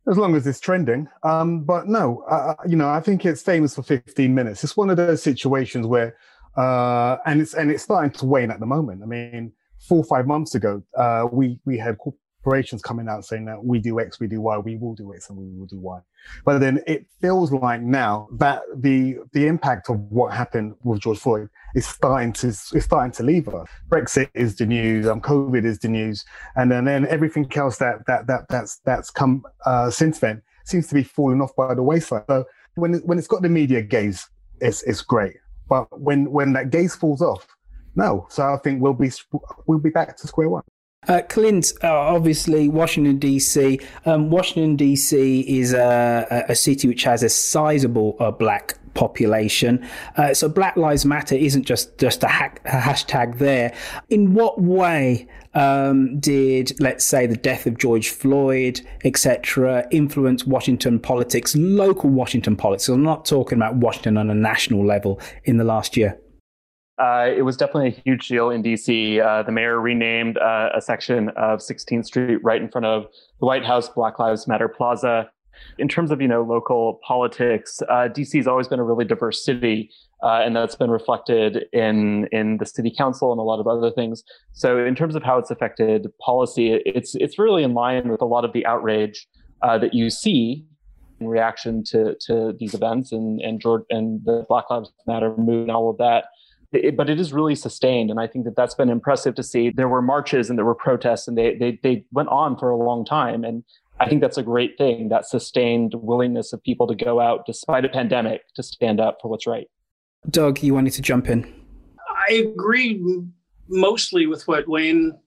as 0.09 0.17
long 0.17 0.35
as 0.35 0.47
it's 0.47 0.59
trending. 0.59 1.07
Um, 1.23 1.63
but 1.63 1.87
no, 1.87 2.23
uh, 2.29 2.55
you 2.67 2.75
know, 2.75 2.89
I 2.89 2.99
think 2.99 3.25
it's 3.25 3.41
famous 3.41 3.75
for 3.75 3.83
15 3.83 4.33
minutes. 4.33 4.63
It's 4.63 4.75
one 4.75 4.89
of 4.89 4.97
those 4.97 5.21
situations 5.21 5.85
where, 5.85 6.17
uh, 6.57 7.17
and 7.25 7.39
it's 7.39 7.53
and 7.53 7.71
it's 7.71 7.83
starting 7.83 8.11
to 8.11 8.25
wane 8.25 8.51
at 8.51 8.59
the 8.59 8.65
moment. 8.65 9.03
I 9.03 9.05
mean, 9.05 9.53
four 9.87 9.99
or 9.99 10.03
five 10.05 10.27
months 10.27 10.55
ago, 10.55 10.83
uh, 10.95 11.27
we 11.31 11.59
we 11.65 11.77
had 11.77 11.97
corporations 11.97 12.81
coming 12.81 13.07
out 13.07 13.25
saying 13.25 13.45
that 13.45 13.63
we 13.63 13.79
do 13.79 13.99
X, 13.99 14.19
we 14.19 14.27
do 14.27 14.41
Y, 14.41 14.57
we 14.57 14.75
will 14.75 14.95
do 14.95 15.13
X, 15.13 15.29
and 15.29 15.37
we 15.37 15.45
will 15.57 15.67
do 15.67 15.77
Y. 15.79 15.99
But 16.45 16.59
then 16.59 16.81
it 16.87 17.05
feels 17.19 17.51
like 17.51 17.81
now 17.81 18.27
that 18.33 18.61
the 18.75 19.17
the 19.33 19.47
impact 19.47 19.89
of 19.89 19.99
what 20.11 20.33
happened 20.33 20.75
with 20.83 21.01
George 21.01 21.19
Floyd 21.19 21.49
is 21.75 21.87
starting 21.87 22.33
to 22.33 22.47
is 22.47 22.83
starting 22.83 23.11
to 23.13 23.23
leave 23.23 23.47
us. 23.49 23.67
Brexit 23.89 24.29
is 24.33 24.55
the 24.55 24.65
news, 24.65 25.07
um, 25.07 25.21
COVID 25.21 25.65
is 25.65 25.79
the 25.79 25.87
news, 25.87 26.25
and 26.55 26.71
then, 26.71 26.85
then 26.85 27.07
everything 27.07 27.51
else 27.55 27.77
that 27.77 28.05
that 28.07 28.27
that 28.27 28.47
that's 28.49 28.77
that's 28.85 29.09
come 29.09 29.43
uh, 29.65 29.89
since 29.89 30.19
then 30.19 30.41
seems 30.63 30.87
to 30.87 30.95
be 30.95 31.03
falling 31.03 31.41
off 31.41 31.55
by 31.55 31.73
the 31.73 31.83
wayside. 31.83 32.23
So 32.27 32.45
when 32.75 32.95
it, 32.95 33.05
when 33.05 33.17
it's 33.17 33.27
got 33.27 33.41
the 33.41 33.49
media 33.49 33.81
gaze, 33.81 34.29
it's 34.59 34.83
it's 34.83 35.01
great. 35.01 35.35
But 35.67 35.99
when 35.99 36.31
when 36.31 36.53
that 36.53 36.69
gaze 36.69 36.95
falls 36.95 37.21
off, 37.21 37.47
no. 37.95 38.27
So 38.29 38.53
I 38.53 38.57
think 38.57 38.81
we'll 38.81 38.93
be 38.93 39.11
we'll 39.67 39.79
be 39.79 39.89
back 39.89 40.17
to 40.17 40.27
square 40.27 40.49
one. 40.49 40.63
Uh, 41.07 41.21
Clint, 41.29 41.73
uh, 41.83 41.91
obviously, 41.91 42.69
Washington 42.69 43.19
DC. 43.19 43.83
Um, 44.05 44.29
Washington 44.29 44.77
DC 44.77 45.43
is 45.47 45.73
a, 45.73 46.45
a, 46.47 46.55
city 46.55 46.87
which 46.87 47.03
has 47.05 47.23
a 47.23 47.29
sizable 47.29 48.15
uh, 48.19 48.29
black 48.29 48.77
population. 48.93 49.83
Uh, 50.15 50.31
so 50.35 50.47
Black 50.47 50.77
Lives 50.77 51.03
Matter 51.03 51.33
isn't 51.33 51.63
just 51.63 51.97
just 51.97 52.23
a, 52.23 52.27
hack, 52.27 52.61
a 52.65 52.77
hashtag 52.77 53.39
there. 53.39 53.73
In 54.09 54.35
what 54.35 54.61
way 54.61 55.27
um, 55.55 56.19
did, 56.19 56.79
let's 56.79 57.03
say, 57.03 57.25
the 57.25 57.35
death 57.35 57.65
of 57.65 57.79
George 57.79 58.09
Floyd, 58.09 58.81
etc., 59.03 59.87
influence 59.89 60.45
Washington 60.45 60.99
politics, 60.99 61.55
local 61.55 62.11
Washington 62.11 62.55
politics? 62.55 62.89
I'm 62.89 63.01
not 63.01 63.25
talking 63.25 63.57
about 63.57 63.75
Washington 63.77 64.17
on 64.17 64.29
a 64.29 64.35
national 64.35 64.85
level 64.85 65.19
in 65.45 65.57
the 65.57 65.63
last 65.63 65.97
year. 65.97 66.19
Uh, 67.01 67.33
it 67.35 67.41
was 67.41 67.57
definitely 67.57 67.87
a 67.87 68.01
huge 68.05 68.27
deal 68.27 68.51
in 68.51 68.61
DC. 68.61 69.19
Uh, 69.19 69.41
the 69.41 69.51
mayor 69.51 69.81
renamed 69.81 70.37
uh, 70.37 70.69
a 70.75 70.79
section 70.79 71.29
of 71.29 71.59
16th 71.59 72.05
Street 72.05 72.37
right 72.43 72.61
in 72.61 72.69
front 72.69 72.85
of 72.85 73.07
the 73.39 73.45
White 73.47 73.65
House, 73.65 73.89
Black 73.89 74.19
Lives 74.19 74.47
Matter 74.47 74.67
Plaza. 74.67 75.27
In 75.79 75.87
terms 75.87 76.11
of 76.11 76.21
you 76.21 76.27
know 76.27 76.43
local 76.43 76.99
politics, 77.03 77.81
uh, 77.89 78.07
DC 78.07 78.37
has 78.37 78.47
always 78.47 78.67
been 78.67 78.79
a 78.79 78.83
really 78.83 79.03
diverse 79.03 79.43
city, 79.43 79.89
uh, 80.21 80.41
and 80.45 80.55
that's 80.55 80.75
been 80.75 80.91
reflected 80.91 81.65
in 81.73 82.27
in 82.31 82.57
the 82.57 82.67
city 82.67 82.93
council 82.95 83.31
and 83.31 83.39
a 83.39 83.43
lot 83.43 83.59
of 83.59 83.65
other 83.65 83.89
things. 83.89 84.23
So 84.53 84.85
in 84.85 84.93
terms 84.93 85.15
of 85.15 85.23
how 85.23 85.39
it's 85.39 85.49
affected 85.49 86.07
policy, 86.23 86.81
it's 86.85 87.15
it's 87.15 87.39
really 87.39 87.63
in 87.63 87.73
line 87.73 88.09
with 88.09 88.21
a 88.21 88.25
lot 88.25 88.45
of 88.45 88.53
the 88.53 88.63
outrage 88.67 89.27
uh, 89.63 89.79
that 89.79 89.95
you 89.95 90.11
see 90.11 90.65
in 91.19 91.27
reaction 91.27 91.83
to 91.85 92.15
to 92.27 92.53
these 92.59 92.75
events 92.75 93.11
and 93.11 93.41
and 93.41 93.59
George 93.59 93.83
and 93.89 94.23
the 94.23 94.45
Black 94.47 94.69
Lives 94.69 94.91
Matter 95.07 95.29
movement 95.29 95.61
and 95.61 95.71
all 95.71 95.89
of 95.89 95.97
that 95.97 96.25
it, 96.71 96.95
but 96.95 97.09
it 97.09 97.19
is 97.19 97.33
really 97.33 97.55
sustained. 97.55 98.09
And 98.09 98.19
I 98.19 98.27
think 98.27 98.45
that 98.45 98.55
that's 98.55 98.75
been 98.75 98.89
impressive 98.89 99.35
to 99.35 99.43
see. 99.43 99.69
There 99.69 99.89
were 99.89 100.01
marches 100.01 100.49
and 100.49 100.57
there 100.57 100.65
were 100.65 100.75
protests 100.75 101.27
and 101.27 101.37
they, 101.37 101.55
they, 101.55 101.79
they 101.83 102.05
went 102.11 102.29
on 102.29 102.57
for 102.57 102.69
a 102.69 102.77
long 102.77 103.05
time. 103.05 103.43
And 103.43 103.63
I 103.99 104.09
think 104.09 104.21
that's 104.21 104.37
a 104.37 104.43
great 104.43 104.77
thing, 104.77 105.09
that 105.09 105.25
sustained 105.25 105.93
willingness 105.95 106.53
of 106.53 106.63
people 106.63 106.87
to 106.87 106.95
go 106.95 107.19
out 107.19 107.45
despite 107.45 107.85
a 107.85 107.89
pandemic 107.89 108.41
to 108.55 108.63
stand 108.63 108.99
up 108.99 109.19
for 109.21 109.29
what's 109.29 109.45
right. 109.45 109.67
Doug, 110.29 110.61
you 110.63 110.73
wanted 110.73 110.93
to 110.93 111.01
jump 111.01 111.29
in. 111.29 111.51
I 112.29 112.33
agree 112.33 113.03
mostly 113.67 114.27
with 114.27 114.47
what 114.47 114.67
Wayne 114.67 115.17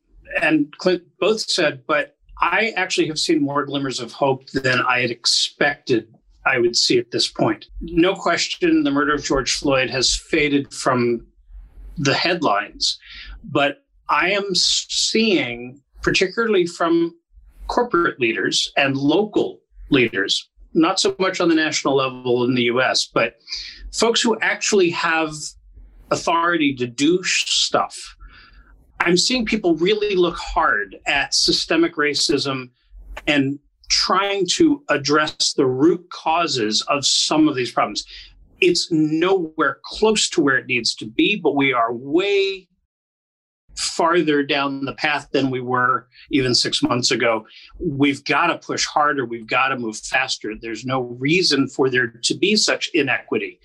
and 0.40 0.72
Clint 0.78 1.02
both 1.20 1.40
said, 1.40 1.82
but 1.86 2.16
I 2.40 2.72
actually 2.76 3.06
have 3.08 3.18
seen 3.18 3.42
more 3.42 3.64
glimmers 3.64 4.00
of 4.00 4.12
hope 4.12 4.48
than 4.50 4.80
I 4.80 5.00
had 5.00 5.10
expected 5.10 6.08
I 6.46 6.58
would 6.58 6.76
see 6.76 6.98
at 6.98 7.10
this 7.10 7.28
point. 7.28 7.66
No 7.80 8.14
question, 8.14 8.82
the 8.82 8.90
murder 8.90 9.14
of 9.14 9.24
George 9.24 9.54
Floyd 9.54 9.88
has 9.90 10.14
faded 10.14 10.72
from 10.72 11.26
the 11.96 12.14
headlines. 12.14 12.98
But 13.44 13.84
I 14.08 14.30
am 14.30 14.54
seeing, 14.54 15.80
particularly 16.02 16.66
from 16.66 17.14
corporate 17.68 18.20
leaders 18.20 18.72
and 18.76 18.96
local 18.96 19.60
leaders, 19.90 20.48
not 20.74 20.98
so 21.00 21.14
much 21.18 21.40
on 21.40 21.48
the 21.48 21.54
national 21.54 21.96
level 21.96 22.44
in 22.44 22.54
the 22.54 22.64
US, 22.64 23.06
but 23.06 23.36
folks 23.92 24.20
who 24.20 24.38
actually 24.40 24.90
have 24.90 25.32
authority 26.10 26.74
to 26.74 26.86
do 26.86 27.22
stuff. 27.22 28.16
I'm 29.00 29.16
seeing 29.16 29.44
people 29.44 29.76
really 29.76 30.16
look 30.16 30.36
hard 30.36 30.96
at 31.06 31.34
systemic 31.34 31.96
racism 31.96 32.70
and 33.26 33.58
trying 33.88 34.46
to 34.46 34.82
address 34.88 35.52
the 35.52 35.66
root 35.66 36.08
causes 36.10 36.82
of 36.82 37.06
some 37.06 37.48
of 37.48 37.54
these 37.54 37.70
problems. 37.70 38.04
It's 38.64 38.90
nowhere 38.90 39.78
close 39.84 40.30
to 40.30 40.40
where 40.40 40.56
it 40.56 40.66
needs 40.66 40.94
to 40.96 41.06
be, 41.06 41.36
but 41.36 41.54
we 41.54 41.72
are 41.72 41.92
way 41.92 42.68
farther 43.76 44.42
down 44.42 44.84
the 44.84 44.94
path 44.94 45.28
than 45.32 45.50
we 45.50 45.60
were 45.60 46.08
even 46.30 46.54
six 46.54 46.82
months 46.82 47.10
ago. 47.10 47.46
We've 47.78 48.24
got 48.24 48.46
to 48.46 48.58
push 48.58 48.86
harder. 48.86 49.26
We've 49.26 49.46
got 49.46 49.68
to 49.68 49.76
move 49.76 49.98
faster. 49.98 50.54
There's 50.58 50.86
no 50.86 51.02
reason 51.02 51.68
for 51.68 51.90
there 51.90 52.06
to 52.06 52.34
be 52.34 52.56
such 52.56 52.88
inequity. 52.94 53.60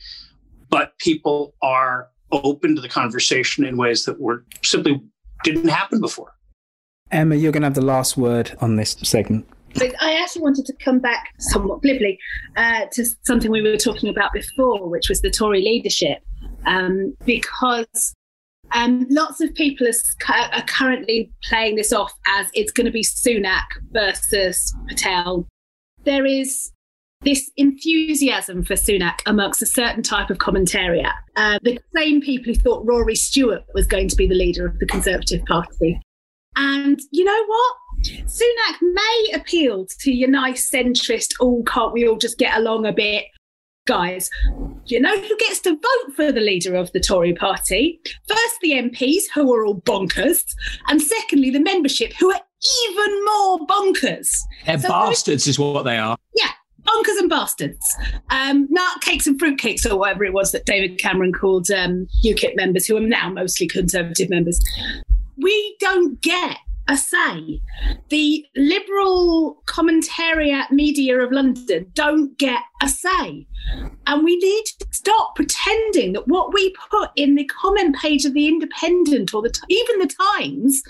But 0.70 0.98
people 0.98 1.56
are 1.62 2.10
open 2.32 2.76
to 2.76 2.82
the 2.82 2.90
conversation 2.90 3.66
in 3.66 3.78
ways 3.78 4.06
that 4.06 4.20
were 4.20 4.46
simply 4.64 5.02
didn't 5.44 5.70
happen 5.70 6.02
before. 6.02 6.34
Emma, 7.12 7.36
you're 7.36 7.52
going 7.52 7.62
to 7.62 7.68
have 7.68 7.74
the 7.74 7.82
last 7.82 8.18
word 8.18 8.56
on 8.60 8.76
this 8.76 8.98
segment. 9.02 9.48
But 9.76 9.94
I 10.02 10.20
actually 10.20 10.42
wanted 10.42 10.66
to 10.66 10.74
come 10.84 11.00
back 11.00 11.30
somewhat 11.40 11.82
glibly 11.82 12.20
uh, 12.58 12.86
to 12.94 13.06
something 13.24 13.52
we 13.52 13.62
were 13.62 13.78
talking 13.78 14.10
about 14.10 14.34
before, 14.34 14.90
which 14.90 15.10
was 15.10 15.22
the 15.22 15.30
Tory 15.30 15.62
leadership, 15.62 16.20
um, 16.66 17.16
because 17.26 18.16
um, 18.72 19.06
lots 19.10 19.42
of 19.42 19.54
people 19.56 19.88
are, 19.88 20.34
are, 20.54 20.64
currently 20.64 21.32
playing 21.44 21.76
this 21.76 21.92
off 21.92 22.14
as 22.28 22.48
it's 22.54 22.72
going 22.72 22.86
to 22.86 22.92
be 22.92 23.04
Sunak 23.04 23.66
versus 23.92 24.76
Patel. 24.88 25.48
There 26.04 26.26
is 26.26 26.72
this 27.22 27.52
enthusiasm 27.58 28.64
for 28.64 28.76
Sunak 28.76 29.20
amongst 29.26 29.62
a 29.62 29.66
certain 29.66 30.04
type 30.04 30.30
of 30.30 30.38
commentariat. 30.38 31.14
Uh, 31.36 31.60
the 31.64 31.80
same 31.96 32.22
people 32.22 32.54
who 32.54 32.60
thought 32.60 32.86
Rory 32.86 33.16
Stewart 33.16 33.64
was 33.74 33.88
going 33.88 34.08
to 34.08 34.16
be 34.16 34.28
the 34.28 34.36
leader 34.36 34.66
of 34.66 34.78
the 34.80 34.86
Conservative 34.86 35.44
Party. 35.46 36.00
And 36.56 37.00
you 37.12 37.24
know 37.24 37.46
what? 37.46 37.76
Sunak 38.04 38.78
may 38.82 39.32
appeal 39.34 39.86
to 40.00 40.12
your 40.12 40.30
nice 40.30 40.70
centrist, 40.70 41.34
oh, 41.42 41.64
can't 41.68 41.94
we 41.94 42.08
all 42.08 42.18
just 42.18 42.38
get 42.38 42.58
along 42.58 42.86
a 42.86 42.94
bit? 42.94 43.26
Guys, 43.86 44.30
you 44.86 45.00
know 45.00 45.20
who 45.20 45.38
gets 45.38 45.60
to 45.62 45.72
vote 45.72 46.16
for 46.16 46.32
the 46.32 46.40
leader 46.40 46.76
of 46.76 46.92
the 46.92 47.00
Tory 47.00 47.34
party? 47.34 48.00
First, 48.28 48.56
the 48.62 48.74
MPs, 48.74 49.24
who 49.34 49.54
are 49.54 49.66
all 49.66 49.82
bonkers, 49.82 50.44
and 50.88 51.02
secondly, 51.02 51.50
the 51.50 51.60
membership, 51.60 52.14
who 52.20 52.32
are 52.32 52.42
even 52.84 53.26
more 53.26 53.60
bonkers. 53.68 54.30
They're 54.66 54.80
so 54.80 54.90
bastards, 54.90 55.48
is 55.48 55.58
what 55.58 55.84
they 55.84 55.98
are. 55.98 56.18
Yeah, 56.36 56.52
bonkers 56.84 57.18
and 57.18 57.30
bastards. 57.30 57.98
Um, 58.30 58.68
nutcakes 58.70 59.26
and 59.26 59.40
fruitcakes, 59.40 59.90
or 59.90 59.98
whatever 59.98 60.24
it 60.24 60.34
was 60.34 60.52
that 60.52 60.66
David 60.66 61.00
Cameron 61.00 61.34
called 61.34 61.72
um, 61.72 62.08
UKIP 62.24 62.56
members, 62.56 62.86
who 62.86 62.98
are 62.98 63.02
now 63.02 63.32
mostly 63.32 63.68
Conservative 63.68 64.30
members. 64.30 64.60
We 65.38 65.78
don't 65.80 66.22
get 66.22 66.58
a 66.90 66.98
say. 66.98 67.62
The 68.10 68.46
liberal 68.58 69.62
commentariat 69.66 70.72
media 70.72 71.20
of 71.20 71.32
London 71.32 71.90
don't 71.94 72.38
get 72.38 72.62
a 72.82 72.90
say. 72.90 73.48
And 74.08 74.24
we 74.24 74.38
need 74.38 74.66
to 74.80 74.88
stop 74.92 75.36
pretending 75.36 76.14
that 76.14 76.28
what 76.28 76.54
we 76.54 76.74
put 76.90 77.12
in 77.16 77.36
the 77.36 77.46
comment 77.46 77.96
page 77.96 78.26
of 78.26 78.34
The 78.34 78.48
Independent 78.48 79.34
or 79.34 79.44
the 79.44 79.54
even 79.70 80.00
The 80.00 80.14
Times 80.38 80.82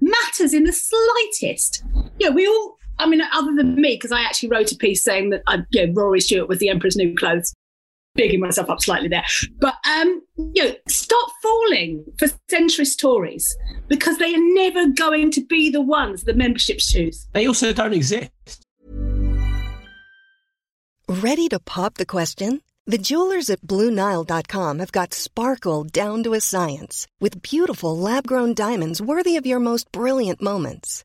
matters 0.00 0.54
in 0.54 0.64
the 0.64 0.72
slightest. 0.72 1.82
Yeah, 2.18 2.30
we 2.30 2.46
all, 2.46 2.76
I 2.98 3.08
mean, 3.08 3.20
other 3.20 3.52
than 3.56 3.74
me, 3.74 3.96
because 3.96 4.12
I 4.12 4.22
actually 4.22 4.50
wrote 4.50 4.70
a 4.70 4.76
piece 4.76 5.02
saying 5.02 5.30
that 5.30 5.42
uh, 5.48 5.58
Rory 5.92 6.20
Stewart 6.20 6.48
was 6.48 6.60
the 6.60 6.68
Emperor's 6.68 6.96
New 6.96 7.16
Clothes 7.16 7.52
bigging 8.14 8.40
myself 8.40 8.68
up 8.70 8.80
slightly 8.80 9.08
there. 9.08 9.24
But 9.58 9.74
um, 9.88 10.22
you 10.54 10.64
know, 10.64 10.74
stop 10.88 11.30
falling 11.42 12.04
for 12.18 12.28
centrist 12.50 12.98
Tories 12.98 13.56
because 13.88 14.18
they 14.18 14.34
are 14.34 14.54
never 14.54 14.88
going 14.88 15.30
to 15.32 15.44
be 15.44 15.70
the 15.70 15.82
ones 15.82 16.24
the 16.24 16.34
memberships 16.34 16.90
choose. 16.92 17.26
They 17.32 17.46
also 17.46 17.72
don't 17.72 17.94
exist. 17.94 18.30
Ready 21.08 21.48
to 21.48 21.58
pop 21.58 21.94
the 21.94 22.04
question? 22.04 22.60
The 22.86 22.98
jewelers 22.98 23.50
at 23.50 23.60
BlueNile.com 23.62 24.78
have 24.78 24.92
got 24.92 25.12
sparkle 25.14 25.84
down 25.84 26.22
to 26.24 26.34
a 26.34 26.40
science 26.40 27.06
with 27.20 27.42
beautiful 27.42 27.96
lab 27.96 28.26
grown 28.26 28.54
diamonds 28.54 29.00
worthy 29.00 29.36
of 29.36 29.46
your 29.46 29.60
most 29.60 29.90
brilliant 29.92 30.40
moments. 30.42 31.04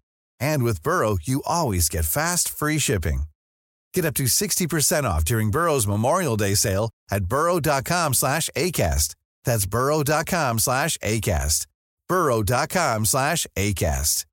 And 0.41 0.63
with 0.63 0.83
Burrow, 0.83 1.17
you 1.23 1.41
always 1.45 1.87
get 1.87 2.03
fast, 2.03 2.49
free 2.49 2.79
shipping. 2.79 3.23
Get 3.93 4.05
up 4.05 4.15
to 4.15 4.23
60% 4.23 5.03
off 5.03 5.23
during 5.23 5.51
Burrow's 5.51 5.87
Memorial 5.87 6.35
Day 6.35 6.55
sale 6.55 6.89
at 7.09 7.25
burrow.com 7.25 8.13
slash 8.13 8.49
ACAST. 8.55 9.15
That's 9.45 9.65
burrow.com 9.65 10.59
slash 10.59 10.97
ACAST. 10.97 11.67
burrow.com 12.09 13.05
slash 13.05 13.47
ACAST. 13.55 14.25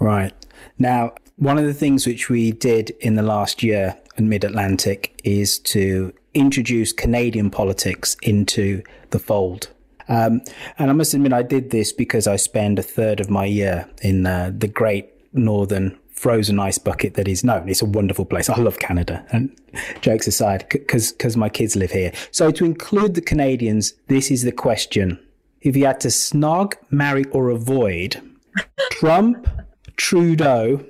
Right. 0.00 0.32
Now, 0.78 1.14
one 1.36 1.58
of 1.58 1.64
the 1.64 1.74
things 1.74 2.06
which 2.06 2.28
we 2.28 2.52
did 2.52 2.90
in 3.00 3.14
the 3.14 3.22
last 3.22 3.62
year 3.62 3.96
in 4.16 4.28
Mid 4.28 4.44
Atlantic 4.44 5.20
is 5.24 5.58
to 5.60 6.12
introduce 6.34 6.92
Canadian 6.92 7.50
politics 7.50 8.16
into 8.22 8.82
the 9.10 9.18
fold. 9.18 9.68
Um, 10.08 10.42
and 10.78 10.90
I 10.90 10.92
must 10.92 11.14
admit, 11.14 11.32
I 11.32 11.42
did 11.42 11.70
this 11.70 11.92
because 11.92 12.26
I 12.26 12.36
spend 12.36 12.78
a 12.78 12.82
third 12.82 13.20
of 13.20 13.30
my 13.30 13.44
year 13.44 13.88
in 14.02 14.26
uh, 14.26 14.52
the 14.56 14.68
great 14.68 15.10
northern 15.32 15.98
frozen 16.10 16.58
ice 16.58 16.78
bucket 16.78 17.14
that 17.14 17.28
is 17.28 17.44
known. 17.44 17.68
It's 17.68 17.82
a 17.82 17.86
wonderful 17.86 18.24
place. 18.24 18.48
I 18.48 18.58
love 18.58 18.78
Canada. 18.78 19.26
And 19.30 19.54
jokes 20.00 20.26
aside, 20.26 20.66
because 20.70 21.36
my 21.36 21.48
kids 21.48 21.76
live 21.76 21.90
here. 21.90 22.12
So 22.30 22.50
to 22.50 22.64
include 22.64 23.14
the 23.14 23.20
Canadians, 23.20 23.94
this 24.08 24.30
is 24.30 24.42
the 24.42 24.52
question. 24.52 25.18
If 25.60 25.76
you 25.76 25.86
had 25.86 26.00
to 26.00 26.08
snog, 26.08 26.74
marry, 26.90 27.24
or 27.26 27.48
avoid 27.50 28.20
Trump, 28.90 29.48
Trudeau, 29.96 30.84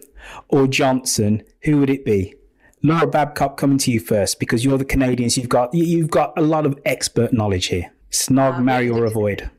or 0.48 0.66
Johnson, 0.66 1.42
who 1.62 1.78
would 1.78 1.90
it 1.90 2.04
be? 2.04 2.34
Laura 2.82 3.06
Babcock, 3.06 3.56
coming 3.56 3.78
to 3.78 3.90
you 3.90 3.98
first 3.98 4.38
because 4.38 4.62
you're 4.62 4.76
the 4.76 4.84
Canadians. 4.84 5.38
You've 5.38 5.48
got 5.48 5.72
you've 5.72 6.10
got 6.10 6.36
a 6.36 6.42
lot 6.42 6.66
of 6.66 6.78
expert 6.84 7.32
knowledge 7.32 7.66
here. 7.66 7.90
Snog, 8.14 8.62
marry, 8.62 8.88
or 8.88 9.04
avoid. 9.04 9.50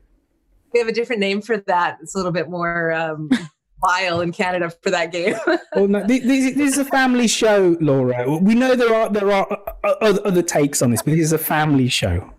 We 0.72 0.80
have 0.80 0.88
a 0.88 0.92
different 0.92 1.20
name 1.20 1.40
for 1.42 1.58
that. 1.58 1.98
It's 2.02 2.14
a 2.14 2.18
little 2.18 2.32
bit 2.32 2.50
more 2.50 2.92
um, 2.92 3.30
vile 3.84 4.20
in 4.20 4.32
Canada 4.32 4.70
for 4.82 4.90
that 4.90 5.12
game. 5.12 5.36
Oh 5.74 5.86
no, 5.86 6.04
this, 6.06 6.22
this 6.22 6.72
is 6.72 6.78
a 6.78 6.84
family 6.84 7.28
show, 7.28 7.76
Laura. 7.80 8.38
We 8.38 8.54
know 8.54 8.74
there 8.74 8.94
are 8.94 9.08
there 9.08 9.30
are 9.30 9.46
other, 10.00 10.26
other 10.26 10.42
takes 10.42 10.82
on 10.82 10.90
this, 10.90 11.02
but 11.02 11.12
this 11.12 11.20
is 11.20 11.32
a 11.32 11.38
family 11.38 11.88
show. 11.88 12.32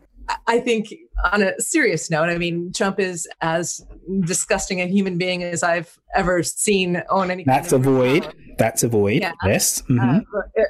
I 0.46 0.60
think 0.60 0.94
on 1.32 1.42
a 1.42 1.60
serious 1.60 2.10
note, 2.10 2.30
I 2.30 2.38
mean, 2.38 2.72
Trump 2.74 3.00
is 3.00 3.28
as 3.42 3.86
disgusting 4.22 4.82
a 4.82 4.86
human 4.86 5.18
being 5.18 5.44
as 5.44 5.64
I've 5.64 5.98
ever 6.16 6.44
seen 6.44 7.02
on 7.10 7.32
any. 7.32 7.44
That's 7.44 7.72
avoid. 7.72 8.34
That's 8.58 8.84
avoid. 8.84 9.22
Yeah. 9.22 9.34
Yes. 9.46 9.82
mhm. 9.84 10.24
Uh, 10.36 10.64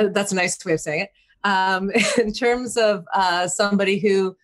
uh, 0.00 0.08
that's 0.12 0.32
a 0.32 0.34
nice 0.34 0.62
way 0.64 0.74
of 0.74 0.80
saying 0.80 1.00
it. 1.02 1.10
Um, 1.44 1.90
in 2.18 2.32
terms 2.32 2.76
of 2.76 3.04
uh, 3.14 3.46
somebody 3.48 3.98
who, 3.98 4.36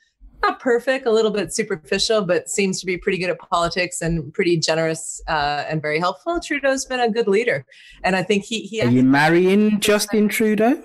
not 0.43 0.61
perfect, 0.61 1.07
a 1.07 1.11
little 1.11 1.31
bit 1.31 1.53
superficial, 1.53 2.23
but 2.23 2.49
seems 2.49 2.81
to 2.81 2.87
be 2.87 2.97
pretty 2.97 3.19
good 3.19 3.31
at 3.31 3.39
politics 3.39 4.01
and 4.01 4.33
pretty 4.33 4.59
generous 4.59 5.21
uh, 5.29 5.65
and 5.69 5.83
very 5.83 5.99
helpful. 5.99 6.41
Trudeau's 6.41 6.85
been 6.85 7.01
a 7.01 7.11
good 7.11 7.29
leader, 7.29 7.67
and 8.03 8.17
I 8.17 8.23
think 8.23 8.45
he 8.45 8.63
he. 8.63 8.81
Are 8.81 8.91
you 8.91 9.03
marrying 9.03 9.81
Justin 9.81 10.29
Trudeau? 10.29 10.83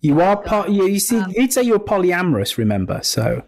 You 0.00 0.20
are 0.20 0.36
part. 0.36 0.70
You, 0.70 0.86
you 0.86 1.00
see, 1.00 1.22
you'd 1.30 1.52
say 1.52 1.62
you're 1.62 1.78
polyamorous. 1.78 2.56
Remember, 2.56 3.00
so 3.02 3.42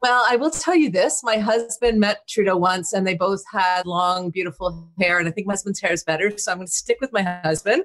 Well, 0.00 0.24
I 0.28 0.36
will 0.36 0.50
tell 0.50 0.76
you 0.76 0.90
this: 0.90 1.22
my 1.22 1.38
husband 1.38 2.00
met 2.00 2.26
Trudeau 2.28 2.56
once, 2.56 2.92
and 2.92 3.06
they 3.06 3.14
both 3.14 3.42
had 3.52 3.86
long, 3.86 4.30
beautiful 4.30 4.88
hair. 5.00 5.18
And 5.18 5.28
I 5.28 5.30
think 5.32 5.46
my 5.46 5.52
husband's 5.52 5.80
hair 5.80 5.92
is 5.92 6.04
better, 6.04 6.36
so 6.38 6.52
I'm 6.52 6.58
going 6.58 6.66
to 6.66 6.72
stick 6.72 6.98
with 7.00 7.12
my 7.12 7.22
husband. 7.22 7.84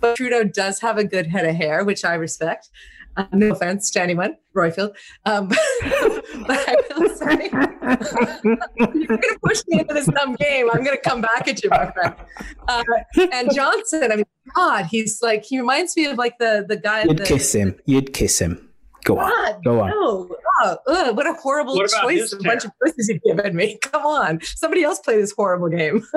But 0.00 0.16
Trudeau 0.16 0.42
does 0.42 0.80
have 0.80 0.98
a 0.98 1.04
good 1.04 1.28
head 1.28 1.46
of 1.46 1.54
hair, 1.54 1.84
which 1.84 2.04
I 2.04 2.14
respect. 2.14 2.68
Uh, 3.16 3.24
no 3.32 3.52
offense 3.52 3.90
to 3.90 4.00
anyone, 4.00 4.36
Roifield. 4.54 4.94
Um, 5.26 5.48
but 5.48 5.58
I 6.48 6.76
will 6.96 7.08
say, 7.10 7.50
you're 8.94 9.06
going 9.06 9.20
to 9.20 9.38
push 9.44 9.62
me 9.68 9.80
into 9.80 9.92
this 9.92 10.06
dumb 10.06 10.34
game. 10.36 10.70
I'm 10.72 10.82
going 10.82 10.96
to 10.96 11.02
come 11.02 11.20
back 11.20 11.46
at 11.46 11.62
you, 11.62 11.70
my 11.70 11.90
friend. 11.90 12.14
Uh, 12.68 12.82
and 13.32 13.52
Johnson, 13.54 14.10
I 14.12 14.16
mean, 14.16 14.24
God, 14.54 14.86
he's 14.86 15.20
like 15.22 15.44
he 15.44 15.58
reminds 15.60 15.96
me 15.96 16.06
of 16.06 16.16
like 16.16 16.38
the 16.38 16.64
the 16.66 16.76
guy. 16.76 17.04
you'd 17.04 17.18
that, 17.18 17.26
kiss 17.26 17.54
him. 17.54 17.78
You'd 17.84 18.14
kiss 18.14 18.38
him. 18.38 18.70
Go 19.04 19.18
on. 19.18 19.62
Go 19.62 19.80
on. 19.80 19.90
No. 19.90 20.36
Oh, 20.60 20.78
ugh, 20.86 21.16
what 21.16 21.26
a 21.26 21.32
horrible 21.32 21.74
What 21.74 21.90
choice. 21.90 22.32
A 22.32 22.36
bunch 22.36 22.64
of 22.64 22.70
choices 22.84 23.08
you've 23.08 23.22
given 23.22 23.56
me. 23.56 23.78
Come 23.78 24.06
on. 24.06 24.40
Somebody 24.42 24.84
else 24.84 25.00
play 25.00 25.16
this 25.16 25.32
horrible 25.32 25.68
game. 25.68 26.06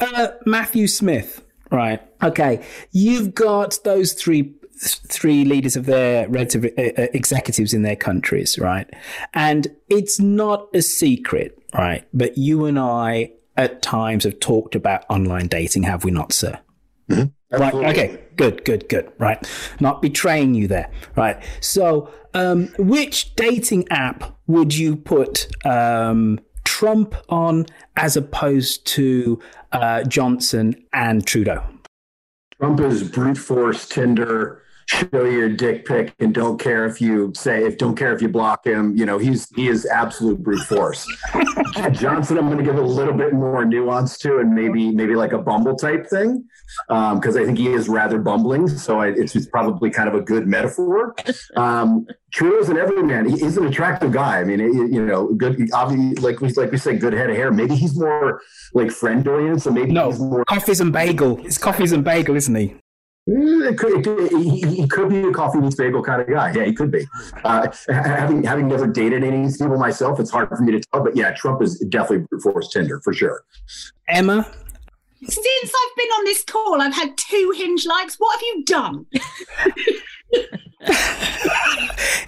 Uh, 0.00 0.28
Matthew 0.46 0.86
Smith. 0.86 1.44
Right. 1.70 2.00
Okay. 2.22 2.64
You've 2.90 3.34
got 3.34 3.78
those 3.84 4.12
three 4.12 4.54
three 4.80 5.44
leaders 5.44 5.76
of 5.76 5.86
their 5.86 6.28
relative 6.28 6.64
uh, 6.64 6.68
uh, 6.82 7.06
executives 7.12 7.74
in 7.74 7.82
their 7.82 7.96
countries, 7.96 8.58
right? 8.58 8.88
And 9.34 9.68
it's 9.88 10.18
not 10.18 10.68
a 10.74 10.82
secret, 10.82 11.58
right? 11.74 12.06
But 12.14 12.38
you 12.38 12.64
and 12.64 12.78
I 12.78 13.32
at 13.56 13.82
times 13.82 14.24
have 14.24 14.40
talked 14.40 14.74
about 14.74 15.04
online 15.10 15.48
dating, 15.48 15.82
have 15.82 16.04
we 16.04 16.10
not, 16.10 16.32
sir? 16.32 16.58
Right. 17.50 17.74
Okay. 17.74 18.20
Good. 18.36 18.64
Good. 18.64 18.88
Good. 18.88 19.12
Right. 19.18 19.44
Not 19.80 20.00
betraying 20.00 20.54
you 20.54 20.68
there. 20.68 20.90
Right. 21.16 21.42
So, 21.60 22.10
um, 22.32 22.68
which 22.78 23.34
dating 23.34 23.88
app 23.90 24.36
would 24.46 24.76
you 24.76 24.94
put 24.96 25.48
um, 25.66 26.38
Trump 26.64 27.14
on 27.28 27.66
as 27.96 28.16
opposed 28.16 28.86
to 28.88 29.40
uh, 29.72 30.04
Johnson 30.04 30.76
and 30.92 31.26
Trudeau? 31.26 31.64
Trump 32.60 32.80
is 32.80 33.02
brute 33.02 33.38
force 33.38 33.88
Tinder. 33.88 34.62
Show 34.90 35.24
your 35.24 35.48
dick 35.48 35.84
pic 35.86 36.12
and 36.18 36.34
don't 36.34 36.58
care 36.58 36.84
if 36.84 37.00
you 37.00 37.32
say 37.36 37.64
if 37.64 37.78
don't 37.78 37.94
care 37.94 38.12
if 38.12 38.20
you 38.20 38.28
block 38.28 38.66
him. 38.66 38.96
You 38.96 39.06
know 39.06 39.18
he's 39.18 39.48
he 39.54 39.68
is 39.68 39.86
absolute 39.86 40.42
brute 40.42 40.64
force. 40.66 41.06
Johnson, 41.92 42.38
I'm 42.38 42.46
going 42.46 42.58
to 42.58 42.64
give 42.64 42.76
a 42.76 42.82
little 42.82 43.14
bit 43.14 43.32
more 43.32 43.64
nuance 43.64 44.18
to, 44.18 44.38
and 44.38 44.52
maybe 44.52 44.90
maybe 44.90 45.14
like 45.14 45.32
a 45.32 45.38
Bumble 45.38 45.76
type 45.76 46.08
thing, 46.08 46.44
because 46.88 47.36
I 47.36 47.44
think 47.44 47.58
he 47.58 47.68
is 47.68 47.88
rather 47.88 48.18
bumbling. 48.18 48.66
So 48.68 48.98
I, 49.00 49.08
it's, 49.08 49.36
it's 49.36 49.46
probably 49.46 49.90
kind 49.90 50.08
of 50.08 50.14
a 50.16 50.20
good 50.20 50.46
metaphor. 50.48 51.14
Um, 51.56 52.06
Trudeau's 52.32 52.68
an 52.68 52.76
everyman. 52.76 53.28
He, 53.28 53.38
he's 53.38 53.56
an 53.56 53.66
attractive 53.66 54.10
guy. 54.12 54.40
I 54.40 54.44
mean, 54.44 54.60
it- 54.60 54.72
you 54.92 55.04
know, 55.06 55.28
good. 55.34 55.70
Obviously, 55.72 56.14
like 56.16 56.40
we 56.40 56.52
like 56.54 56.72
we 56.72 56.78
said, 56.78 57.00
good 57.00 57.12
head 57.12 57.30
of 57.30 57.36
hair. 57.36 57.52
Maybe 57.52 57.76
he's 57.76 57.96
more 57.96 58.40
like 58.74 58.90
friend 58.90 59.26
oriented. 59.28 59.62
So 59.62 59.70
maybe 59.70 59.92
he's 60.10 60.18
more 60.18 60.44
Coffees 60.46 60.80
and 60.80 60.92
bagel. 60.92 61.38
It's 61.46 61.58
coffees 61.58 61.92
and 61.92 62.02
bagel, 62.02 62.34
isn't 62.34 62.54
he? 62.56 62.74
Mm, 63.30 63.70
It 63.70 63.78
could, 63.78 63.92
it 63.98 64.04
could- 64.04 64.32
he, 64.42 64.60
he 64.82 64.88
could 64.88 65.08
be 65.08 65.20
a 65.22 65.30
coffee 65.32 65.58
meets 65.60 65.76
bagel 65.76 66.02
kind 66.02 66.20
of 66.20 66.28
guy. 66.28 66.52
Yeah, 66.52 66.64
he 66.64 66.72
could 66.72 66.90
be. 66.90 67.06
Uh, 67.44 67.68
having 67.88 68.42
having 68.42 68.66
never 68.68 68.86
dated 68.88 69.22
any 69.22 69.36
of 69.36 69.42
these 69.44 69.56
people 69.58 69.78
myself, 69.78 70.18
it's 70.18 70.30
hard 70.30 70.48
for 70.48 70.62
me 70.62 70.72
to 70.72 70.80
tell. 70.80 71.04
But 71.04 71.14
yeah, 71.16 71.32
Trump 71.34 71.62
is 71.62 71.78
definitely 71.88 72.26
brute 72.28 72.42
force 72.42 72.68
Tinder 72.72 73.00
for 73.04 73.12
sure. 73.12 73.44
Emma, 74.08 74.50
Since 75.22 75.38
I've 75.46 75.96
been 75.96 76.08
on 76.18 76.24
this 76.24 76.42
call, 76.44 76.80
I've 76.80 76.94
had 76.94 77.16
two 77.16 77.52
hinge 77.56 77.86
likes. 77.86 78.16
What 78.16 78.34
have 78.34 78.42
you 78.42 78.64
done? 78.64 79.06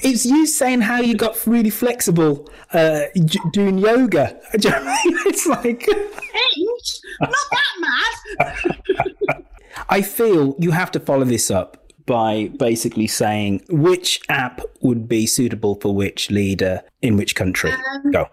it's 0.02 0.24
you 0.26 0.46
saying 0.46 0.82
how 0.82 1.00
you 1.00 1.16
got 1.16 1.44
really 1.46 1.70
flexible 1.70 2.48
uh, 2.72 3.02
j- 3.24 3.40
doing 3.52 3.78
yoga. 3.78 4.38
Do 4.58 4.68
you 4.68 4.74
know 4.74 4.80
I 4.82 5.00
mean? 5.06 5.18
It's 5.26 5.46
like 5.46 5.82
Hinge? 5.82 7.00
Not 7.20 7.30
that 7.50 7.74
mad. 7.80 9.44
I 9.88 10.02
feel 10.02 10.54
you 10.58 10.70
have 10.70 10.90
to 10.92 11.00
follow 11.00 11.24
this 11.24 11.50
up 11.50 11.78
by 12.06 12.50
basically 12.58 13.06
saying 13.06 13.62
which 13.68 14.20
app 14.28 14.60
would 14.80 15.08
be 15.08 15.26
suitable 15.26 15.78
for 15.80 15.94
which 15.94 16.30
leader 16.30 16.82
in 17.00 17.16
which 17.16 17.34
country. 17.34 17.72
Um, 17.72 18.10
Go. 18.10 18.28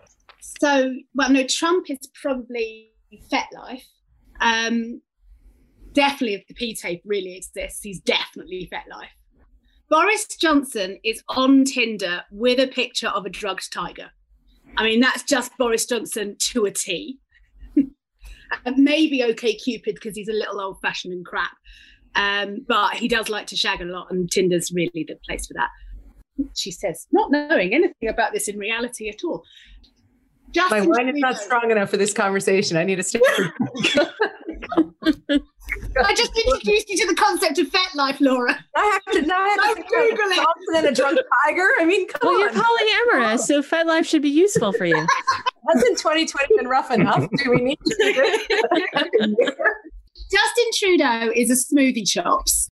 So, 0.60 0.94
well, 1.14 1.32
no, 1.32 1.46
Trump 1.48 1.90
is 1.90 2.10
probably 2.22 2.92
FetLife. 3.32 3.84
Um, 4.42 5.02
definitely, 5.94 6.36
if 6.36 6.48
the 6.48 6.54
P 6.54 6.76
tape 6.76 7.02
really 7.06 7.36
exists, 7.36 7.82
he's 7.84 8.00
definitely 8.02 8.70
FetLife. 8.72 9.08
Boris 9.90 10.28
Johnson 10.28 11.00
is 11.04 11.24
on 11.30 11.64
Tinder 11.64 12.24
with 12.32 12.60
a 12.60 12.68
picture 12.68 13.08
of 13.08 13.26
a 13.26 13.30
drugged 13.30 13.74
tiger. 13.74 14.12
I 14.78 14.84
mean, 14.84 15.00
that's 15.00 15.24
just 15.24 15.52
Boris 15.58 15.86
Johnson 15.86 16.36
to 16.40 16.66
a 16.66 16.72
T. 16.72 17.20
and 18.66 18.78
maybe 18.78 19.24
OK 19.24 19.56
Cupid 19.56 19.95
because 19.95 20.16
he's 20.16 20.30
a 20.30 20.34
little 20.34 20.60
old 20.60 20.80
fashioned 20.82 21.14
and 21.14 21.26
crap. 21.26 21.52
Um, 22.16 22.66
but 22.68 22.95
he 22.95 23.08
does 23.08 23.30
like 23.30 23.47
to 23.47 23.56
shag 23.56 23.82
a 23.82 23.86
lot, 23.86 24.08
and 24.10 24.30
Tinder's 24.30 24.72
really 24.72 25.06
the 25.08 25.16
place 25.26 25.47
for 25.47 25.54
that. 25.54 25.70
She 26.56 26.72
says, 26.72 27.08
not 27.12 27.32
knowing 27.32 27.74
anything 27.74 28.10
about 28.10 28.34
this 28.34 28.47
in 28.47 28.58
reality 28.58 29.10
at 29.10 29.24
all. 29.24 29.43
My 30.70 30.82
wine 30.82 31.10
is 31.10 31.16
not 31.18 31.38
strong 31.38 31.70
enough 31.70 31.91
for 31.91 31.97
this 31.97 32.14
conversation. 32.14 32.78
I 32.78 32.84
need 32.84 33.00
a 33.00 33.04
stick 33.04 33.22
I 36.06 36.14
just 36.16 36.32
introduced 36.38 36.89
you 36.89 36.97
to 36.97 37.08
the 37.08 37.16
concept 37.16 37.60
of 37.60 37.68
FetLife, 37.68 38.20
Laura. 38.22 38.58
I 38.76 39.00
have 39.06 39.14
to 39.16 39.22
now 39.24 39.39
I 39.39 39.47
have 39.50 39.58
to 39.58 39.64
Don't 39.66 39.76
think 39.76 39.88
about 39.89 40.10
Google 40.10 40.32
it. 40.32 40.36
Johnson 40.36 40.76
and 40.76 40.86
a 40.88 40.91
drunk 40.93 41.20
tiger. 41.45 41.68
I 41.80 41.86
mean, 41.86 42.08
come 42.08 42.20
Well, 42.24 42.34
on. 42.34 42.39
you're 42.56 42.64
polyamorous, 42.64 43.39
so 43.39 43.62
FetLife 43.62 44.06
should 44.06 44.22
be 44.22 44.30
useful 44.30 44.72
for 44.74 44.86
you. 44.86 44.95
Hasn't 45.74 45.97
2020 46.00 46.58
been 46.58 46.68
rough 46.68 46.91
enough? 46.91 47.28
Do 47.43 47.52
we 47.52 47.58
need 47.62 47.80
to? 47.86 49.56
Justin 50.32 50.66
Trudeau 50.76 51.32
is 51.36 51.50
a 51.50 51.56
smoothie 51.76 52.08
chops. 52.08 52.70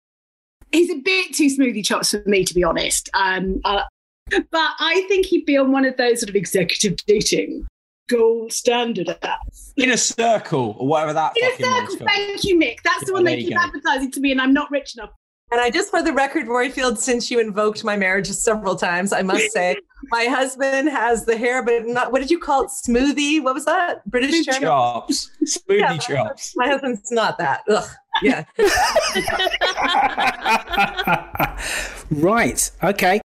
He's 0.72 0.90
a 0.90 0.96
bit 0.98 1.34
too 1.34 1.48
smoothie 1.48 1.86
chops 1.86 2.12
for 2.12 2.22
me, 2.26 2.44
to 2.44 2.54
be 2.54 2.64
honest. 2.64 3.10
Um, 3.14 3.62
uh, 3.66 3.84
but 4.30 4.72
I 4.80 5.06
think 5.08 5.26
he'd 5.28 5.46
be 5.46 5.58
on 5.58 5.72
one 5.72 5.86
of 5.86 5.96
those 5.98 6.20
sort 6.20 6.30
of 6.30 6.36
executive 6.36 6.98
dating 7.08 7.66
gold 8.08 8.54
standard 8.54 9.08
apps. 9.08 9.74
In 9.78 9.92
a 9.92 9.98
circle 9.98 10.76
or 10.80 10.88
whatever 10.88 11.14
that 11.14 11.34
In 11.38 11.46
a 11.46 11.56
circle, 11.56 12.08
thank 12.08 12.44
you, 12.44 12.58
Mick. 12.58 12.78
That's 12.84 13.06
the 13.06 13.14
one 13.14 13.24
they 13.24 13.38
keep 13.38 13.56
go. 13.56 13.62
advertising 13.62 14.12
to 14.12 14.20
me, 14.20 14.32
and 14.32 14.42
I'm 14.42 14.54
not 14.54 14.70
rich 14.72 14.98
enough. 14.98 15.12
And 15.50 15.62
I 15.62 15.70
just, 15.70 15.92
for 15.92 16.04
the 16.04 16.12
record, 16.12 16.48
Roifield, 16.48 16.98
since 16.98 17.32
you 17.32 17.40
invoked 17.40 17.86
my 17.86 17.96
marriage 17.96 18.28
several 18.28 18.76
times, 18.76 19.14
I 19.14 19.22
must 19.22 19.54
say 19.54 19.78
my 20.12 20.26
husband 20.26 20.90
has 20.90 21.26
the 21.26 21.38
hair, 21.38 21.64
but 21.64 21.86
not. 21.86 22.12
What 22.12 22.20
did 22.20 22.30
you 22.30 22.40
call 22.40 22.64
it? 22.64 22.70
Smoothie? 22.70 23.42
What 23.42 23.54
was 23.54 23.64
that? 23.64 24.04
British 24.10 24.46
German? 24.46 24.64
Chops. 24.64 25.32
Smoothie 25.46 25.80
Yeah, 25.80 25.98
chops. 25.98 26.54
My 26.58 26.68
husband's 26.68 27.10
not 27.12 27.38
that. 27.38 27.62
Ugh. 27.70 27.90
Yeah. 28.22 28.44
Right. 32.12 32.72
Okay. 32.84 33.22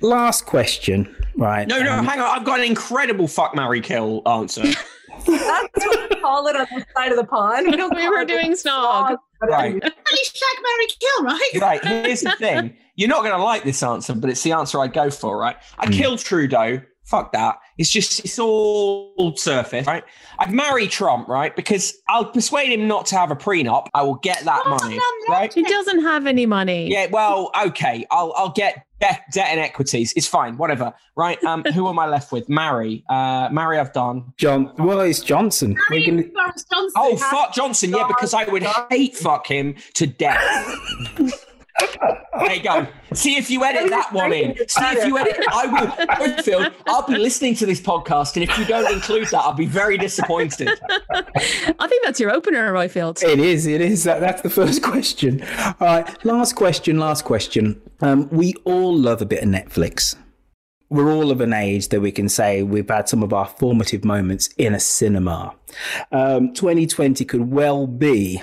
Last 0.00 0.46
question. 0.46 1.14
Right. 1.36 1.66
No, 1.68 1.82
no, 1.82 1.92
um, 1.92 2.04
hang 2.04 2.20
on. 2.20 2.38
I've 2.38 2.44
got 2.44 2.60
an 2.60 2.66
incredible 2.66 3.28
fuck, 3.28 3.54
Mary 3.54 3.80
kill 3.80 4.22
answer. 4.26 4.62
That's 5.26 5.86
what 5.86 6.10
we 6.10 6.20
call 6.20 6.46
it 6.46 6.56
on 6.56 6.66
the 6.74 6.86
side 6.96 7.10
of 7.12 7.18
the 7.18 7.24
pond. 7.24 7.66
We, 7.70 7.76
don't 7.76 7.94
We 7.94 8.08
were 8.08 8.24
doing 8.24 8.52
snog. 8.52 9.16
right. 9.42 9.72
Only 9.72 9.82
shag, 9.82 10.62
marry, 10.62 10.86
kill, 11.00 11.24
right? 11.24 11.50
Right. 11.60 11.84
Here's 12.06 12.20
the 12.22 12.32
thing. 12.38 12.76
You're 12.96 13.08
not 13.08 13.22
going 13.22 13.36
to 13.36 13.42
like 13.42 13.64
this 13.64 13.82
answer, 13.82 14.14
but 14.14 14.30
it's 14.30 14.42
the 14.42 14.52
answer 14.52 14.80
I'd 14.80 14.92
go 14.92 15.10
for, 15.10 15.38
right? 15.38 15.56
I'd 15.78 15.92
kill 15.92 16.16
Trudeau. 16.16 16.80
Fuck 17.04 17.32
that. 17.32 17.58
It's 17.78 17.88
just, 17.88 18.20
it's 18.24 18.38
all 18.38 19.34
surface, 19.36 19.86
right? 19.86 20.04
I'd 20.38 20.52
marry 20.52 20.86
Trump, 20.88 21.26
right? 21.26 21.54
Because 21.56 21.94
I'll 22.08 22.26
persuade 22.26 22.70
him 22.70 22.86
not 22.86 23.06
to 23.06 23.16
have 23.16 23.30
a 23.30 23.36
prenup. 23.36 23.86
I 23.94 24.02
will 24.02 24.16
get 24.16 24.44
that 24.44 24.64
money, 24.66 24.98
right? 25.28 25.52
He 25.52 25.62
doesn't 25.62 26.02
have 26.02 26.26
any 26.26 26.44
money. 26.44 26.90
Yeah, 26.90 27.06
well, 27.10 27.50
okay. 27.66 28.04
I'll 28.10 28.34
I'll 28.36 28.50
get 28.50 28.84
debt, 29.00 29.22
debt 29.32 29.48
and 29.50 29.60
equities. 29.60 30.12
It's 30.16 30.26
fine, 30.26 30.56
whatever. 30.56 30.92
Right. 31.16 31.42
Um, 31.44 31.64
who 31.64 31.88
am 31.88 31.98
I 31.98 32.06
left 32.06 32.32
with? 32.32 32.48
Mary. 32.48 33.04
Uh, 33.08 33.48
Mary, 33.50 33.78
I've 33.78 33.92
done. 33.92 34.32
John. 34.36 34.72
Well, 34.78 35.00
it's 35.00 35.20
Johnson. 35.20 35.76
We're 35.90 36.06
gonna, 36.06 36.22
Boris 36.22 36.64
Johnson. 36.64 36.92
Oh, 36.96 37.16
fuck 37.16 37.54
Johnson. 37.54 37.90
Yeah, 37.90 38.06
because 38.06 38.34
I 38.34 38.44
would 38.44 38.64
hate 38.90 39.16
fuck 39.16 39.46
him 39.46 39.76
to 39.94 40.06
death. 40.06 40.44
there 42.38 42.54
you 42.54 42.62
go. 42.62 42.86
See 43.12 43.36
if 43.36 43.50
you 43.50 43.64
edit 43.64 43.90
that 43.90 44.12
one 44.12 44.32
in. 44.32 44.56
See 44.68 44.84
if 44.84 45.06
you 45.06 45.18
edit. 45.18 45.36
I 45.50 45.66
will. 45.66 46.16
Whitfield, 46.18 46.72
I'll 46.86 47.06
be 47.06 47.16
listening 47.16 47.54
to 47.56 47.66
this 47.66 47.80
podcast, 47.80 48.34
and 48.34 48.48
if 48.48 48.58
you 48.58 48.64
don't 48.64 48.92
include 48.92 49.28
that, 49.28 49.40
I'll 49.40 49.54
be 49.54 49.66
very 49.66 49.98
disappointed. 49.98 50.68
I 51.10 51.88
think 51.88 52.04
that's 52.04 52.20
your 52.20 52.30
opener, 52.30 52.72
Roifield. 52.72 53.22
It 53.22 53.38
is. 53.38 53.66
It 53.66 53.80
is. 53.80 54.04
That, 54.04 54.20
that's 54.20 54.42
the 54.42 54.50
first 54.50 54.82
question. 54.82 55.42
All 55.80 55.86
right. 55.86 56.24
Last 56.24 56.54
question. 56.54 56.98
Last 56.98 57.24
question. 57.24 57.80
Um, 58.00 58.28
we 58.30 58.54
all 58.64 58.96
love 58.96 59.22
a 59.22 59.26
bit 59.26 59.42
of 59.42 59.48
Netflix. 59.48 60.16
We're 60.90 61.12
all 61.12 61.30
of 61.30 61.40
an 61.42 61.52
age 61.52 61.88
that 61.88 62.00
we 62.00 62.10
can 62.10 62.28
say 62.30 62.62
we've 62.62 62.88
had 62.88 63.08
some 63.08 63.22
of 63.22 63.32
our 63.32 63.46
formative 63.46 64.04
moments 64.04 64.48
in 64.56 64.74
a 64.74 64.80
cinema. 64.80 65.54
Um, 66.12 66.54
2020 66.54 67.24
could 67.26 67.50
well 67.50 67.86
be, 67.86 68.42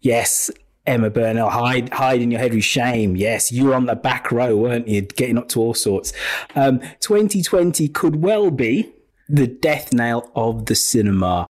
yes, 0.00 0.52
Emma 0.86 1.10
Burnell, 1.10 1.50
hide, 1.50 1.92
hide 1.92 2.22
in 2.22 2.30
your 2.30 2.40
head 2.40 2.54
with 2.54 2.64
shame. 2.64 3.16
Yes, 3.16 3.52
you 3.52 3.66
were 3.66 3.74
on 3.74 3.86
the 3.86 3.94
back 3.94 4.32
row, 4.32 4.56
weren't 4.56 4.88
you? 4.88 5.02
Getting 5.02 5.38
up 5.38 5.48
to 5.50 5.60
all 5.60 5.74
sorts. 5.74 6.12
Um, 6.54 6.80
2020 7.00 7.88
could 7.88 8.16
well 8.16 8.50
be 8.50 8.92
the 9.28 9.46
death 9.46 9.92
nail 9.92 10.30
of 10.34 10.66
the 10.66 10.74
cinema. 10.74 11.46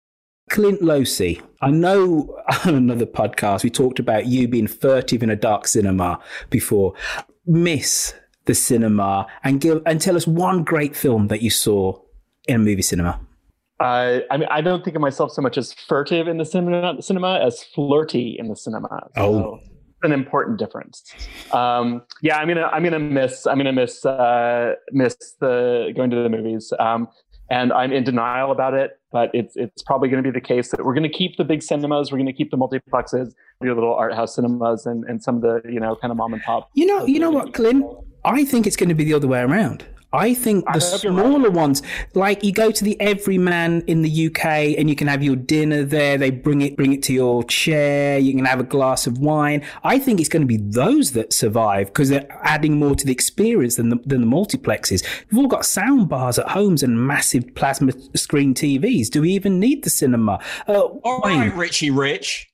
Clint 0.51 0.81
Losey, 0.83 1.41
I 1.61 1.71
know 1.71 2.37
on 2.65 2.75
another 2.75 3.07
podcast 3.07 3.63
we 3.63 3.71
talked 3.71 4.01
about 4.01 4.27
you 4.27 4.49
being 4.49 4.67
furtive 4.67 5.23
in 5.23 5.31
a 5.31 5.37
dark 5.37 5.69
cinema 5.69 6.19
before. 6.51 6.95
Miss 7.47 8.15
the 8.47 8.55
cinema 8.55 9.27
and 9.45 9.61
give 9.61 9.81
and 9.87 10.01
tell 10.01 10.17
us 10.17 10.27
one 10.27 10.65
great 10.65 10.97
film 10.97 11.29
that 11.29 11.43
you 11.43 11.51
saw 11.51 12.01
in 12.49 12.57
a 12.57 12.59
movie 12.59 12.83
cinema. 12.83 13.21
I 13.81 14.37
mean, 14.37 14.49
I 14.51 14.61
don't 14.61 14.85
think 14.85 14.97
of 14.97 15.03
myself 15.03 15.33
so 15.33 15.43
much 15.43 15.57
as 15.59 15.73
furtive 15.73 16.29
in 16.29 16.39
the 16.39 16.45
cinema, 16.45 17.01
cinema 17.03 17.41
as 17.41 17.63
flirty 17.63 18.37
in 18.39 18.49
the 18.49 18.57
cinema. 18.57 19.09
So 19.17 19.23
Oh. 19.23 19.61
an 20.03 20.13
important 20.13 20.59
difference. 20.59 21.03
Um, 21.53 22.03
yeah, 22.23 22.39
I'm 22.39 22.49
gonna 22.49 22.67
I'm 22.73 22.83
gonna 22.85 22.99
miss 22.99 23.47
I'm 23.47 23.59
gonna 23.59 23.73
miss 23.73 24.05
uh, 24.05 24.75
miss 24.93 25.17
the 25.41 25.93
going 25.97 26.11
to 26.11 26.23
the 26.23 26.29
movies. 26.29 26.73
Um, 26.79 27.09
and 27.51 27.73
I'm 27.73 27.93
in 27.93 28.05
denial 28.05 28.53
about 28.53 28.75
it, 28.75 28.99
but 29.11 29.31
it's 29.35 29.57
it's 29.57 29.83
probably 29.83 30.09
going 30.09 30.23
to 30.23 30.31
be 30.31 30.33
the 30.33 30.41
case 30.41 30.71
that 30.71 30.85
we're 30.85 30.95
going 30.95 31.03
to 31.03 31.09
keep 31.09 31.37
the 31.37 31.45
big 31.45 31.63
cinemas, 31.63 32.13
we're 32.13 32.19
going 32.19 32.27
to 32.27 32.33
keep 32.33 32.53
the 32.53 32.57
multiplexes, 32.57 33.33
your 33.61 33.75
little 33.75 33.93
art 33.93 34.15
house 34.15 34.37
cinemas, 34.37 34.87
and, 34.87 35.05
and 35.05 35.21
some 35.21 35.37
of 35.37 35.43
the 35.43 35.61
you 35.69 35.81
know 35.81 35.97
kind 35.97 36.13
of 36.13 36.17
mom 36.17 36.33
and 36.33 36.43
pop. 36.43 36.71
You 36.75 36.87
know, 36.87 37.05
you 37.07 37.19
know 37.19 37.31
what, 37.31 37.53
Clint? 37.53 37.85
I 38.25 38.45
think 38.45 38.67
it's 38.69 38.77
going 38.77 38.89
to 38.91 38.95
be 38.95 39.05
the 39.05 39.15
other 39.15 39.27
way 39.27 39.41
around. 39.41 39.85
I 40.13 40.35
think 40.35 40.65
the 40.67 40.81
hope 40.81 41.03
you're 41.03 41.13
right. 41.13 41.25
smaller 41.25 41.51
ones, 41.51 41.83
like 42.15 42.43
you 42.43 42.53
go 42.53 42.71
to 42.71 42.85
the 42.85 43.01
Everyman 43.01 43.83
in 43.87 44.03
the 44.03 44.27
UK 44.27 44.45
and 44.79 44.91
you 44.91 44.97
can 44.97 45.07
have 45.07 45.23
your 45.23 45.37
dinner 45.37 45.85
there. 45.85 46.19
They 46.19 46.31
bring 46.31 46.63
it, 46.63 46.77
bring 46.77 46.93
it 46.93 47.03
to 47.05 47.13
your 47.13 47.45
chair. 47.45 48.19
You 48.19 48.35
can 48.35 48.45
have 48.45 48.61
a 48.61 48.65
glass 48.65 49.07
of 49.07 49.19
wine. 49.19 49.65
I 49.85 49.99
think 49.99 50.19
it's 50.19 50.29
going 50.29 50.43
to 50.43 50.47
be 50.47 50.57
those 50.57 51.13
that 51.13 51.33
survive 51.33 51.89
because 51.89 52.09
they're 52.09 52.27
adding 52.43 52.79
more 52.79 52.97
to 52.97 53.07
the 53.07 53.13
experience 53.13 53.77
than 53.77 53.91
the, 53.91 53.97
than 54.05 54.21
the 54.23 54.27
multiplexes. 54.27 55.07
We've 55.31 55.39
all 55.39 55.47
got 55.47 55.65
sound 55.65 56.09
bars 56.09 56.39
at 56.39 56.49
homes 56.49 56.83
and 56.83 57.07
massive 57.07 57.55
plasma 57.55 57.93
screen 58.17 58.55
TVs. 58.55 59.09
Do 59.11 59.23
we 59.23 59.31
even 59.33 59.61
need 59.61 59.85
the 59.85 59.91
cinema? 59.91 60.41
Uh, 60.67 60.81
All 60.81 61.21
Wayne, 61.23 61.41
right, 61.41 61.55
Richie 61.55 61.91
Rich. 61.91 62.50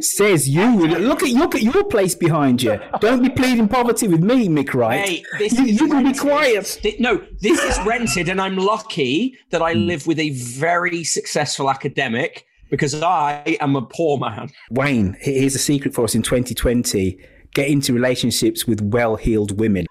Says 0.00 0.48
you. 0.48 0.86
Look 0.86 1.22
at 1.22 1.30
look 1.30 1.54
at 1.54 1.62
your 1.62 1.84
place 1.84 2.14
behind 2.14 2.62
you. 2.62 2.78
Don't 3.00 3.22
be 3.22 3.28
pleading 3.28 3.68
poverty 3.68 4.06
with 4.06 4.22
me, 4.22 4.48
Mick. 4.48 4.72
Right? 4.72 5.06
Hey, 5.06 5.24
this 5.38 5.52
you, 5.52 5.64
is 5.64 5.80
you 5.80 5.88
can 5.88 6.04
be 6.04 6.16
quiet. 6.16 6.80
No, 7.00 7.24
this 7.40 7.60
is 7.62 7.78
rented, 7.84 8.28
and 8.28 8.40
I'm 8.40 8.56
lucky 8.56 9.36
that 9.50 9.62
I 9.62 9.72
live 9.72 10.06
with 10.06 10.18
a 10.18 10.30
very 10.30 11.02
successful 11.02 11.68
academic 11.68 12.46
because 12.70 13.02
I 13.02 13.58
am 13.60 13.74
a 13.74 13.82
poor 13.82 14.16
man. 14.16 14.50
Wayne, 14.70 15.16
here's 15.20 15.56
a 15.56 15.58
secret 15.58 15.92
for 15.92 16.04
us 16.04 16.14
in 16.14 16.22
2020 16.22 17.18
get 17.54 17.68
into 17.68 17.92
relationships 17.92 18.66
with 18.66 18.80
well 18.80 19.16
heeled 19.16 19.58
women. 19.58 19.86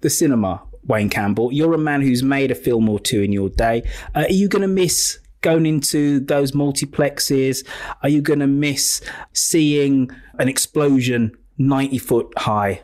The 0.00 0.10
cinema, 0.10 0.62
Wayne 0.84 1.10
Campbell, 1.10 1.52
you're 1.52 1.74
a 1.74 1.78
man 1.78 2.02
who's 2.02 2.22
made 2.22 2.50
a 2.50 2.54
film 2.54 2.88
or 2.88 2.98
two 2.98 3.22
in 3.22 3.32
your 3.32 3.48
day. 3.48 3.82
Uh, 4.14 4.20
are 4.20 4.32
you 4.32 4.48
going 4.48 4.62
to 4.62 4.68
miss 4.68 5.18
going 5.46 5.64
into 5.64 6.18
those 6.18 6.50
multiplexes? 6.50 7.64
Are 8.02 8.08
you 8.08 8.20
going 8.20 8.40
to 8.40 8.48
miss 8.48 9.00
seeing 9.32 10.10
an 10.40 10.48
explosion 10.48 11.30
90 11.58 11.98
foot 11.98 12.36
high 12.36 12.82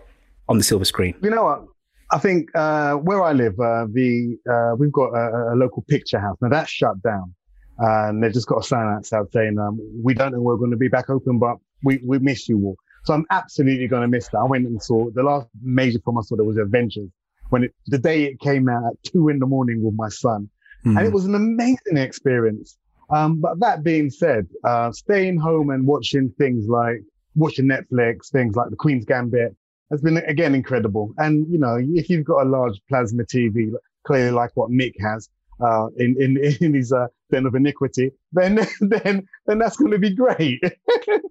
on 0.49 0.59
the 0.59 0.65
silver 0.65 0.85
screen? 0.85 1.17
You 1.23 1.31
know 1.31 1.43
what? 1.43 1.65
I 2.13 2.19
think 2.19 2.51
uh, 2.55 2.95
where 2.95 3.21
I 3.21 3.33
live, 3.33 3.59
uh, 3.59 3.87
the 3.93 4.37
uh, 4.49 4.77
we've 4.79 4.93
got 4.93 5.09
a, 5.13 5.55
a 5.55 5.57
local 5.57 5.83
picture 5.89 6.21
house. 6.21 6.37
Now 6.41 6.51
that's 6.51 6.71
shut 6.71 7.03
down. 7.03 7.35
and 7.79 8.23
they've 8.23 8.33
just 8.33 8.47
got 8.47 8.59
a 8.59 8.63
sign 8.63 8.87
outside 8.87 9.25
saying, 9.33 9.59
um, 9.59 9.81
"We 10.01 10.15
don't 10.15 10.31
know 10.33 10.41
we're 10.41 10.57
going 10.57 10.71
to 10.71 10.77
be 10.77 10.89
back 10.89 11.11
open, 11.11 11.41
but 11.41 11.57
we 11.83 12.01
we 12.07 12.21
miss 12.21 12.49
you 12.49 12.59
all." 12.65 12.77
So 13.05 13.15
I'm 13.15 13.27
absolutely 13.31 13.89
going 13.89 14.03
to 14.03 14.09
miss 14.09 14.29
that. 14.29 14.39
I 14.39 14.45
went 14.45 14.67
and 14.67 14.81
saw 14.81 15.11
the 15.11 15.25
last 15.25 15.49
major 15.63 15.99
film 16.05 16.19
I 16.19 16.23
saw 16.23 16.37
that 16.37 16.45
was 16.45 16.59
Avengers 16.59 17.11
when 17.53 17.65
it 17.65 17.75
the 17.87 17.99
day 17.99 18.25
it 18.25 18.39
came 18.41 18.69
out 18.69 18.85
at 18.87 19.03
two 19.03 19.29
in 19.29 19.39
the 19.39 19.47
morning 19.47 19.83
with 19.83 19.95
my 19.95 20.09
son, 20.09 20.49
Hmm. 20.85 20.97
and 20.99 21.07
it 21.07 21.13
was 21.13 21.25
an 21.27 21.35
amazing 21.35 21.97
experience. 21.97 22.77
Um, 23.11 23.41
but 23.41 23.61
that 23.61 23.83
being 23.83 24.09
said, 24.11 24.47
uh, 24.65 24.91
staying 24.93 25.37
home 25.39 25.71
and 25.71 25.87
watching 25.87 26.31
things 26.39 26.67
like 26.69 27.01
watching 27.35 27.67
Netflix, 27.67 28.31
things 28.31 28.57
like 28.57 28.71
The 28.71 28.77
Queen's 28.77 29.05
Gambit 29.05 29.55
has 29.91 30.01
been 30.01 30.17
again 30.19 30.55
incredible. 30.55 31.13
And 31.19 31.47
you 31.53 31.59
know, 31.59 31.77
if 31.81 32.09
you've 32.09 32.25
got 32.25 32.47
a 32.47 32.49
large 32.49 32.81
plasma 32.89 33.25
TV, 33.25 33.71
clearly 34.05 34.31
like 34.31 34.51
what 34.55 34.71
Mick 34.71 34.95
has 35.01 35.29
uh, 35.63 35.89
in 35.99 36.17
in 36.21 36.39
in 36.61 36.75
his 36.75 36.93
uh, 36.93 37.07
den 37.31 37.45
of 37.47 37.55
iniquity, 37.55 38.11
then 38.33 38.55
then 38.81 39.27
then 39.47 39.59
that's 39.59 39.77
going 39.77 39.93
to 39.93 39.99
be 39.99 40.15
great. 40.15 40.61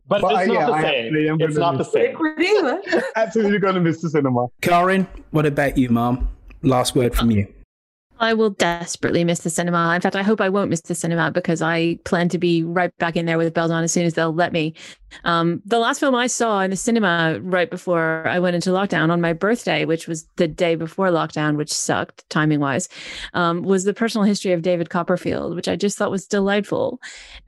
But, 0.08 0.24
it's 0.26 0.34
I- 0.34 0.46
not 0.48 0.54
yeah, 0.54 0.66
the 0.66 0.74
I 0.74 0.82
same. 0.82 1.06
actually 1.06 1.28
It's 1.46 1.58
gonna 1.58 1.60
not 1.60 1.72
the 1.72 1.78
miss- 1.78 2.92
same. 2.94 3.02
Absolutely 3.16 3.60
going 3.60 3.76
to 3.76 3.80
miss 3.82 4.02
the 4.02 4.10
cinema. 4.10 4.48
Karin, 4.62 5.08
what 5.32 5.46
about 5.46 5.78
you, 5.78 5.88
Mom? 5.88 6.28
Last 6.64 6.96
word 6.96 7.16
from 7.16 7.32
you. 7.32 7.48
I 8.22 8.36
will 8.36 8.52
desperately 8.52 9.24
miss 9.24 9.40
the 9.40 9.50
cinema. 9.50 9.94
In 9.96 10.02
fact, 10.02 10.16
I 10.16 10.22
hope 10.22 10.42
I 10.42 10.50
won't 10.50 10.70
miss 10.70 10.82
the 10.82 10.94
cinema 10.94 11.32
because 11.32 11.62
I 11.64 11.98
plan 12.06 12.30
to 12.30 12.38
be 12.38 12.64
right 12.64 12.96
back 13.00 13.16
in 13.16 13.26
there 13.26 13.40
with 13.40 13.52
bells 13.52 13.72
on 13.72 13.84
as 13.84 13.92
soon 13.92 14.06
as 14.06 14.14
they'll 14.14 14.32
let 14.32 14.54
me. 14.54 14.76
Um, 15.24 15.62
the 15.66 15.80
last 15.80 16.00
film 16.00 16.16
I 16.16 16.28
saw 16.28 16.62
in 16.62 16.70
the 16.70 16.76
cinema 16.76 17.40
right 17.42 17.70
before 17.70 18.28
I 18.28 18.40
went 18.40 18.56
into 18.56 18.70
lockdown 18.72 19.10
on 19.12 19.22
my 19.22 19.34
birthday, 19.34 19.86
which 19.86 20.08
was 20.08 20.28
the 20.38 20.48
day 20.48 20.76
before 20.76 21.08
lockdown, 21.10 21.56
which 21.58 21.72
sucked 21.72 22.30
timing 22.30 22.60
wise, 22.60 22.88
um, 23.34 23.62
was 23.64 23.84
the 23.84 23.94
personal 23.94 24.26
history 24.26 24.52
of 24.52 24.62
David 24.62 24.90
Copperfield, 24.90 25.56
which 25.56 25.68
I 25.68 25.76
just 25.76 25.98
thought 25.98 26.12
was 26.12 26.26
delightful. 26.28 27.00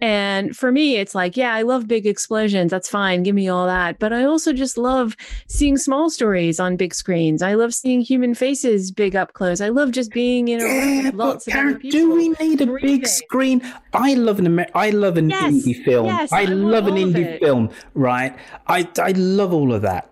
And 0.01 0.55
for 0.55 0.71
me, 0.71 0.97
it's 0.97 1.15
like, 1.15 1.37
yeah, 1.37 1.53
I 1.53 1.61
love 1.61 1.87
big 1.87 2.05
explosions. 2.05 2.71
That's 2.71 2.89
fine. 2.89 3.23
Give 3.23 3.35
me 3.35 3.47
all 3.49 3.65
that. 3.67 3.99
But 3.99 4.13
I 4.13 4.23
also 4.25 4.53
just 4.53 4.77
love 4.77 5.15
seeing 5.47 5.77
small 5.77 6.09
stories 6.09 6.59
on 6.59 6.75
big 6.77 6.93
screens. 6.93 7.41
I 7.41 7.53
love 7.53 7.73
seeing 7.73 8.01
human 8.01 8.33
faces 8.35 8.91
big 8.91 9.15
up 9.15 9.33
close. 9.33 9.61
I 9.61 9.69
love 9.69 9.91
just 9.91 10.11
being 10.11 10.47
in 10.47 10.61
a 10.61 10.65
room 10.65 11.05
with 11.05 11.13
lots 11.15 11.47
of 11.47 11.53
Karin, 11.53 11.75
people. 11.79 11.91
do 11.99 12.13
we 12.15 12.29
need 12.29 12.61
a 12.61 12.67
big 12.81 13.07
screen? 13.07 13.61
I 13.93 14.15
love 14.15 14.39
an 14.39 14.47
Amer- 14.47 14.67
I 14.75 14.89
love 14.89 15.17
an 15.17 15.29
Yes, 15.29 15.53
indie 15.53 15.83
film. 15.83 16.07
yes, 16.07 16.31
I, 16.31 16.41
I 16.41 16.45
love 16.45 16.87
an 16.87 16.95
indie 16.95 17.25
it. 17.25 17.39
Film, 17.53 17.69
right? 17.93 18.35
I 18.67 18.87
I 18.99 19.11
love 19.11 19.53
all 19.53 19.73
of 19.73 19.81
that. 19.83 20.09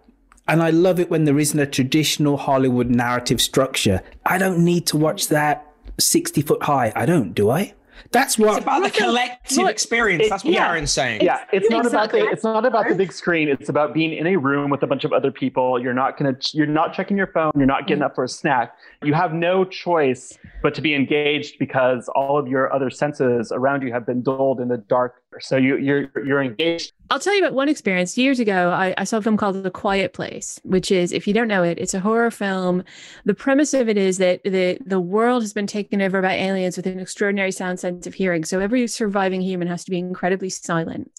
And 0.47 0.61
I 0.61 0.69
love 0.69 0.99
it 0.99 1.09
when 1.09 1.25
there 1.25 1.39
isn't 1.39 1.59
a 1.59 1.65
traditional 1.65 2.35
Hollywood 2.35 2.89
narrative 2.89 3.39
structure. 3.39 4.01
I 4.25 4.37
don't 4.37 4.65
need 4.65 4.85
to 4.87 4.97
watch 4.97 5.27
that 5.29 5.65
60 5.99 6.41
foot 6.41 6.63
high. 6.63 6.91
I 6.95 7.05
don't, 7.05 7.33
do 7.33 7.49
I? 7.49 7.73
That's 8.11 8.37
what 8.37 8.57
It's 8.57 8.63
about 8.63 8.83
the 8.83 8.89
collective 8.89 9.67
experience. 9.67 10.27
That's 10.27 10.43
what 10.43 10.53
yeah. 10.53 10.67
Karin's 10.67 10.91
saying. 10.91 11.21
Yeah, 11.21 11.45
it's 11.53 11.69
not 11.69 11.85
about 11.85 12.11
the 12.11 12.25
it's 12.25 12.43
not 12.43 12.65
about 12.65 12.87
the 12.89 12.95
big 12.95 13.13
screen. 13.13 13.47
It's 13.47 13.69
about 13.69 13.93
being 13.93 14.13
in 14.13 14.27
a 14.27 14.35
room 14.35 14.69
with 14.69 14.83
a 14.83 14.87
bunch 14.87 15.03
of 15.03 15.13
other 15.13 15.31
people. 15.31 15.79
You're 15.81 15.93
not 15.93 16.17
gonna 16.17 16.35
you're 16.53 16.65
not 16.65 16.93
checking 16.93 17.15
your 17.15 17.27
phone. 17.27 17.51
You're 17.55 17.65
not 17.65 17.87
getting 17.87 18.03
up 18.03 18.15
for 18.15 18.23
a 18.23 18.29
snack. 18.29 18.75
You 19.03 19.13
have 19.13 19.33
no 19.33 19.63
choice 19.63 20.37
but 20.61 20.73
to 20.75 20.81
be 20.81 20.95
engaged 20.95 21.59
because 21.59 22.09
all 22.09 22.37
of 22.37 22.47
your 22.47 22.73
other 22.73 22.89
senses 22.89 23.51
around 23.51 23.83
you 23.83 23.93
have 23.93 24.05
been 24.05 24.21
dulled 24.21 24.59
in 24.59 24.67
the 24.67 24.77
dark. 24.77 25.20
So 25.39 25.55
you 25.55 25.77
you're 25.77 26.11
you're 26.25 26.43
engaged. 26.43 26.91
I'll 27.09 27.19
tell 27.19 27.33
you 27.33 27.41
about 27.41 27.53
one 27.53 27.69
experience. 27.69 28.17
Years 28.17 28.39
ago, 28.39 28.69
I, 28.71 28.93
I 28.97 29.03
saw 29.03 29.17
a 29.17 29.21
film 29.21 29.37
called 29.37 29.63
The 29.63 29.71
Quiet 29.71 30.13
Place, 30.13 30.59
which 30.63 30.91
is, 30.91 31.11
if 31.11 31.27
you 31.27 31.33
don't 31.33 31.47
know 31.47 31.63
it, 31.63 31.77
it's 31.77 31.93
a 31.93 31.99
horror 31.99 32.31
film. 32.31 32.83
The 33.25 33.33
premise 33.33 33.73
of 33.73 33.89
it 33.89 33.97
is 33.97 34.17
that 34.17 34.43
the, 34.43 34.77
the 34.85 34.99
world 34.99 35.43
has 35.43 35.51
been 35.51 35.67
taken 35.67 36.01
over 36.01 36.21
by 36.21 36.35
aliens 36.35 36.77
with 36.77 36.87
an 36.87 36.99
extraordinary 36.99 37.51
sound 37.51 37.81
sense 37.81 38.07
of 38.07 38.13
hearing. 38.13 38.45
So 38.45 38.61
every 38.61 38.87
surviving 38.87 39.41
human 39.41 39.67
has 39.67 39.83
to 39.85 39.91
be 39.91 39.99
incredibly 39.99 40.49
silent. 40.49 41.11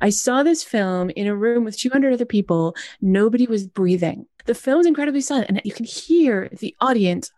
I 0.00 0.10
saw 0.10 0.44
this 0.44 0.62
film 0.62 1.10
in 1.10 1.26
a 1.26 1.34
room 1.34 1.64
with 1.64 1.76
200 1.76 2.12
other 2.12 2.24
people. 2.24 2.76
Nobody 3.00 3.46
was 3.46 3.66
breathing. 3.66 4.26
The 4.44 4.54
film's 4.54 4.86
incredibly 4.86 5.20
silent, 5.20 5.48
and 5.48 5.60
you 5.64 5.72
can 5.72 5.86
hear 5.86 6.48
the 6.58 6.74
audience 6.80 7.30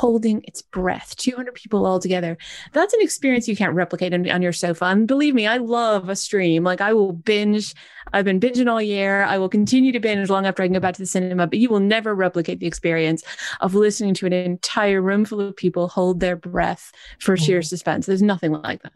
holding 0.00 0.42
its 0.44 0.62
breath 0.62 1.14
200 1.16 1.54
people 1.54 1.84
all 1.84 1.98
together 1.98 2.38
that's 2.72 2.94
an 2.94 3.00
experience 3.02 3.46
you 3.46 3.56
can't 3.56 3.74
replicate 3.74 4.14
on, 4.14 4.28
on 4.30 4.40
your 4.40 4.52
sofa. 4.52 4.86
And 4.86 5.06
believe 5.06 5.34
me 5.34 5.46
i 5.46 5.58
love 5.58 6.08
a 6.08 6.16
stream. 6.16 6.64
Like 6.64 6.80
i 6.80 6.92
will 6.92 7.12
binge 7.12 7.74
i've 8.12 8.24
been 8.24 8.40
binging 8.40 8.70
all 8.70 8.80
year. 8.80 9.24
I 9.24 9.36
will 9.38 9.48
continue 9.48 9.92
to 9.92 10.00
binge 10.00 10.30
long 10.30 10.46
after 10.46 10.62
i 10.62 10.66
can 10.66 10.72
go 10.72 10.80
back 10.80 10.94
to 10.94 11.02
the 11.02 11.06
cinema 11.06 11.46
but 11.46 11.58
you 11.58 11.68
will 11.68 11.80
never 11.80 12.14
replicate 12.14 12.60
the 12.60 12.66
experience 12.66 13.22
of 13.60 13.74
listening 13.74 14.14
to 14.14 14.26
an 14.26 14.32
entire 14.32 15.02
room 15.02 15.24
full 15.24 15.40
of 15.40 15.56
people 15.56 15.88
hold 15.88 16.20
their 16.20 16.36
breath 16.36 16.92
for 17.18 17.36
sheer 17.36 17.60
mm. 17.60 17.66
suspense. 17.66 18.06
There's 18.06 18.22
nothing 18.22 18.52
like 18.52 18.82
that. 18.82 18.92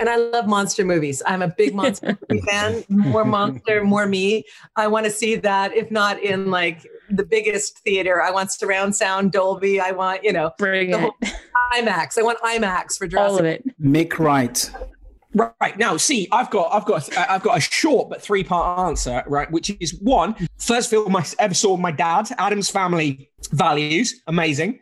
And 0.00 0.08
I 0.08 0.16
love 0.16 0.46
monster 0.46 0.84
movies. 0.84 1.22
I'm 1.26 1.42
a 1.42 1.48
big 1.48 1.74
monster 1.74 2.18
movie 2.28 2.40
fan. 2.50 2.84
More 2.88 3.24
monster, 3.24 3.84
more 3.84 4.06
me. 4.06 4.44
I 4.74 4.86
want 4.88 5.04
to 5.04 5.10
see 5.10 5.36
that, 5.36 5.74
if 5.74 5.90
not 5.90 6.22
in 6.22 6.50
like 6.50 6.86
the 7.10 7.24
biggest 7.24 7.78
theater. 7.80 8.22
I 8.22 8.30
want 8.30 8.52
surround 8.52 8.94
sound, 8.96 9.32
Dolby. 9.32 9.80
I 9.80 9.90
want, 9.92 10.24
you 10.24 10.32
know, 10.32 10.52
Bring 10.58 10.90
the 10.92 10.98
it. 10.98 11.00
whole 11.00 11.14
IMAX. 11.74 12.18
I 12.18 12.22
want 12.22 12.38
IMAX 12.40 12.96
for 12.96 13.06
Jurassic. 13.06 13.30
all 13.32 13.38
of 13.38 13.44
it 13.44 13.64
Mick 13.80 14.18
Wright. 14.18 14.70
Right 15.32 15.78
now, 15.78 15.96
see, 15.96 16.26
I've 16.32 16.50
got, 16.50 16.72
I've 16.74 16.84
got, 16.84 17.16
uh, 17.16 17.26
I've 17.28 17.42
got 17.44 17.56
a 17.56 17.60
short 17.60 18.10
but 18.10 18.20
three 18.20 18.42
part 18.42 18.80
answer. 18.80 19.22
Right, 19.28 19.48
which 19.52 19.70
is 19.78 19.94
one 20.00 20.34
first 20.58 20.90
film 20.90 21.14
I 21.14 21.24
ever 21.38 21.54
saw 21.54 21.76
my 21.76 21.92
dad. 21.92 22.28
Addams 22.38 22.68
Family 22.68 23.30
Values, 23.52 24.20
amazing. 24.26 24.80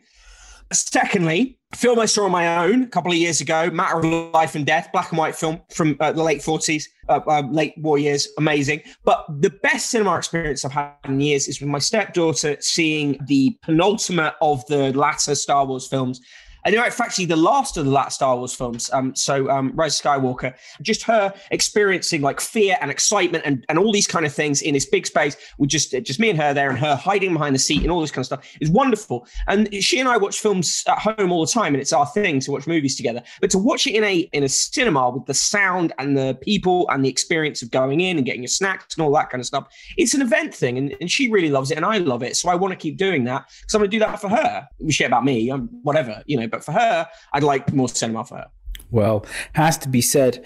Secondly, 0.73 1.58
film 1.73 1.99
I 1.99 2.05
saw 2.05 2.25
on 2.25 2.31
my 2.31 2.65
own 2.65 2.83
a 2.83 2.87
couple 2.87 3.11
of 3.11 3.17
years 3.17 3.41
ago, 3.41 3.69
Matter 3.69 3.99
of 3.99 4.33
Life 4.33 4.55
and 4.55 4.65
Death, 4.65 4.89
black 4.91 5.11
and 5.11 5.17
white 5.17 5.35
film 5.35 5.61
from 5.69 5.95
uh, 5.99 6.11
the 6.11 6.23
late 6.23 6.41
forties, 6.41 6.89
uh, 7.07 7.19
uh, 7.27 7.43
late 7.49 7.73
war 7.77 7.97
years, 7.97 8.27
amazing. 8.37 8.81
But 9.03 9.25
the 9.41 9.51
best 9.61 9.91
cinema 9.91 10.17
experience 10.17 10.65
I've 10.65 10.71
had 10.71 10.93
in 11.05 11.21
years 11.21 11.47
is 11.47 11.59
with 11.61 11.69
my 11.69 11.79
stepdaughter 11.79 12.57
seeing 12.59 13.19
the 13.27 13.57
penultimate 13.61 14.33
of 14.41 14.65
the 14.65 14.91
latter 14.93 15.35
Star 15.35 15.65
Wars 15.65 15.87
films. 15.87 16.21
And 16.65 16.75
in 16.75 16.81
fact, 16.81 16.99
actually, 16.99 17.25
the 17.25 17.35
last 17.35 17.77
of 17.77 17.85
the 17.85 17.91
last 17.91 18.15
Star 18.15 18.35
Wars 18.35 18.53
films, 18.53 18.89
um, 18.93 19.15
so 19.15 19.49
um, 19.49 19.71
Rise 19.73 19.99
of 19.99 20.05
Skywalker, 20.05 20.53
just 20.81 21.03
her 21.03 21.33
experiencing 21.51 22.21
like 22.21 22.39
fear 22.39 22.77
and 22.81 22.91
excitement 22.91 23.43
and, 23.45 23.65
and 23.69 23.79
all 23.79 23.91
these 23.91 24.07
kind 24.07 24.25
of 24.25 24.33
things 24.33 24.61
in 24.61 24.73
this 24.73 24.85
big 24.85 25.07
space 25.07 25.37
with 25.57 25.69
just 25.69 25.91
just 26.03 26.19
me 26.19 26.29
and 26.29 26.39
her 26.39 26.53
there 26.53 26.69
and 26.69 26.77
her 26.77 26.95
hiding 26.95 27.33
behind 27.33 27.55
the 27.55 27.59
seat 27.59 27.81
and 27.81 27.91
all 27.91 28.01
this 28.01 28.11
kind 28.11 28.21
of 28.21 28.25
stuff 28.25 28.45
is 28.59 28.69
wonderful. 28.69 29.25
And 29.47 29.73
she 29.83 29.99
and 29.99 30.09
I 30.09 30.17
watch 30.17 30.39
films 30.39 30.83
at 30.87 30.99
home 30.99 31.31
all 31.31 31.45
the 31.45 31.51
time, 31.51 31.73
and 31.73 31.81
it's 31.81 31.93
our 31.93 32.05
thing 32.05 32.39
to 32.41 32.51
watch 32.51 32.67
movies 32.67 32.95
together. 32.95 33.23
But 33.41 33.49
to 33.51 33.57
watch 33.57 33.87
it 33.87 33.95
in 33.95 34.03
a 34.03 34.19
in 34.33 34.43
a 34.43 34.49
cinema 34.49 35.09
with 35.09 35.25
the 35.25 35.33
sound 35.33 35.93
and 35.97 36.17
the 36.17 36.37
people 36.41 36.89
and 36.89 37.03
the 37.03 37.09
experience 37.09 37.61
of 37.61 37.71
going 37.71 38.01
in 38.01 38.17
and 38.17 38.25
getting 38.25 38.43
your 38.43 38.49
snacks 38.49 38.95
and 38.95 39.03
all 39.05 39.13
that 39.13 39.29
kind 39.29 39.39
of 39.39 39.45
stuff, 39.45 39.67
it's 39.97 40.13
an 40.13 40.21
event 40.21 40.53
thing, 40.53 40.77
and, 40.77 40.95
and 40.99 41.09
she 41.09 41.31
really 41.31 41.49
loves 41.49 41.71
it, 41.71 41.77
and 41.77 41.85
I 41.85 41.99
love 41.99 42.23
it. 42.23 42.35
So 42.35 42.49
I 42.49 42.55
want 42.55 42.71
to 42.71 42.77
keep 42.77 42.97
doing 42.97 43.23
that 43.25 43.47
because 43.61 43.75
I'm 43.75 43.79
going 43.79 43.91
to 43.91 43.95
do 43.95 43.99
that 43.99 44.19
for 44.19 44.29
her. 44.29 44.67
Shit 44.89 45.07
about 45.07 45.23
me, 45.23 45.49
um, 45.49 45.69
whatever, 45.83 46.21
you 46.25 46.37
know. 46.37 46.48
But 46.49 46.63
for 46.63 46.71
her, 46.73 47.07
I'd 47.33 47.43
like 47.43 47.73
more 47.73 47.89
cinema 47.89 48.25
for 48.25 48.37
her. 48.37 48.47
Well, 48.91 49.25
has 49.53 49.77
to 49.79 49.89
be 49.89 50.01
said, 50.01 50.43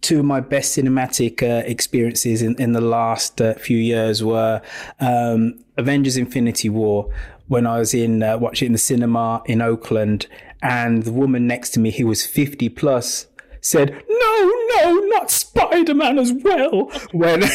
two 0.00 0.18
of 0.18 0.24
my 0.24 0.40
best 0.40 0.76
cinematic 0.76 1.42
uh, 1.42 1.64
experiences 1.66 2.42
in, 2.42 2.60
in 2.60 2.72
the 2.72 2.80
last 2.80 3.40
uh, 3.40 3.54
few 3.54 3.76
years 3.76 4.24
were 4.24 4.60
um, 4.98 5.60
Avengers 5.76 6.16
Infinity 6.16 6.68
War, 6.68 7.12
when 7.46 7.66
I 7.66 7.78
was 7.78 7.94
in 7.94 8.22
uh, 8.22 8.38
watching 8.38 8.72
the 8.72 8.78
cinema 8.78 9.42
in 9.46 9.60
Oakland, 9.60 10.26
and 10.62 11.04
the 11.04 11.12
woman 11.12 11.46
next 11.46 11.70
to 11.70 11.80
me, 11.80 11.90
who 11.90 12.06
was 12.06 12.26
50 12.26 12.68
plus, 12.70 13.26
said, 13.60 13.90
No, 14.08 14.52
no, 14.76 14.94
not 15.08 15.30
Spider 15.30 15.94
Man 15.94 16.18
as 16.18 16.32
well. 16.32 16.90
When 17.12 17.42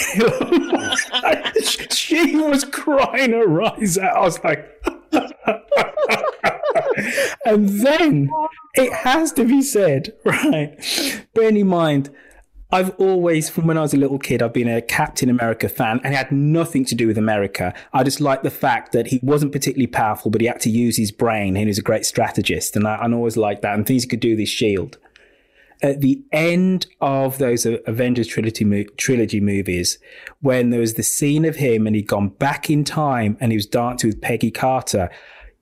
she 1.91 2.36
was 2.36 2.63
crying 2.65 3.32
her 3.32 3.61
eyes 3.63 3.97
out. 3.97 4.17
I 4.17 4.21
was 4.21 4.43
like, 4.43 4.69
and 7.45 7.70
then 7.70 8.30
it 8.76 8.93
has 8.93 9.32
to 9.34 9.45
be 9.45 9.61
said, 9.61 10.13
right? 10.26 11.26
Bearing 11.34 11.57
in 11.57 11.68
mind, 11.68 12.09
I've 12.72 12.91
always, 12.99 13.49
from 13.49 13.68
when 13.68 13.78
I 13.78 13.82
was 13.82 13.93
a 13.93 13.97
little 13.97 14.20
kid, 14.20 14.41
I've 14.41 14.53
been 14.53 14.68
a 14.68 14.82
Captain 14.82 15.30
America 15.30 15.70
fan 15.70 16.01
and 16.03 16.13
it 16.13 16.18
had 16.18 16.32
nothing 16.32 16.84
to 16.86 16.95
do 16.95 17.07
with 17.07 17.18
America. 17.18 17.74
I 17.93 18.03
just 18.03 18.20
like 18.20 18.43
the 18.43 18.49
fact 18.49 18.91
that 18.91 19.07
he 19.07 19.20
wasn't 19.22 19.51
particularly 19.51 19.88
powerful, 19.88 20.32
but 20.32 20.41
he 20.41 20.47
had 20.47 20.59
to 20.61 20.70
use 20.70 20.97
his 20.97 21.11
brain 21.11 21.49
and 21.49 21.59
he 21.59 21.66
was 21.68 21.78
a 21.78 21.84
great 21.84 22.05
strategist. 22.05 22.76
And 22.76 22.88
I, 22.88 22.95
I 22.95 23.13
always 23.13 23.38
liked 23.38 23.61
that 23.61 23.76
and 23.76 23.86
things 23.86 24.03
he 24.03 24.09
could 24.09 24.20
do 24.20 24.32
with 24.32 24.39
his 24.39 24.49
shield. 24.49 24.97
At 25.82 26.01
the 26.01 26.23
end 26.32 26.88
of 27.01 27.38
those 27.38 27.65
Avengers 27.65 28.28
trilogy, 28.28 28.86
trilogy 28.97 29.39
movies, 29.39 29.99
when 30.41 30.69
there 30.69 30.80
was 30.80 30.93
the 30.93 31.03
scene 31.03 31.45
of 31.45 31.57
him 31.57 31.86
and 31.86 31.95
he'd 31.95 32.07
gone 32.07 32.30
back 32.30 32.69
in 32.69 32.84
time 32.84 33.38
and 33.39 33.51
he 33.51 33.57
was 33.57 33.65
dancing 33.65 34.09
with 34.09 34.21
Peggy 34.21 34.51
Carter, 34.51 35.09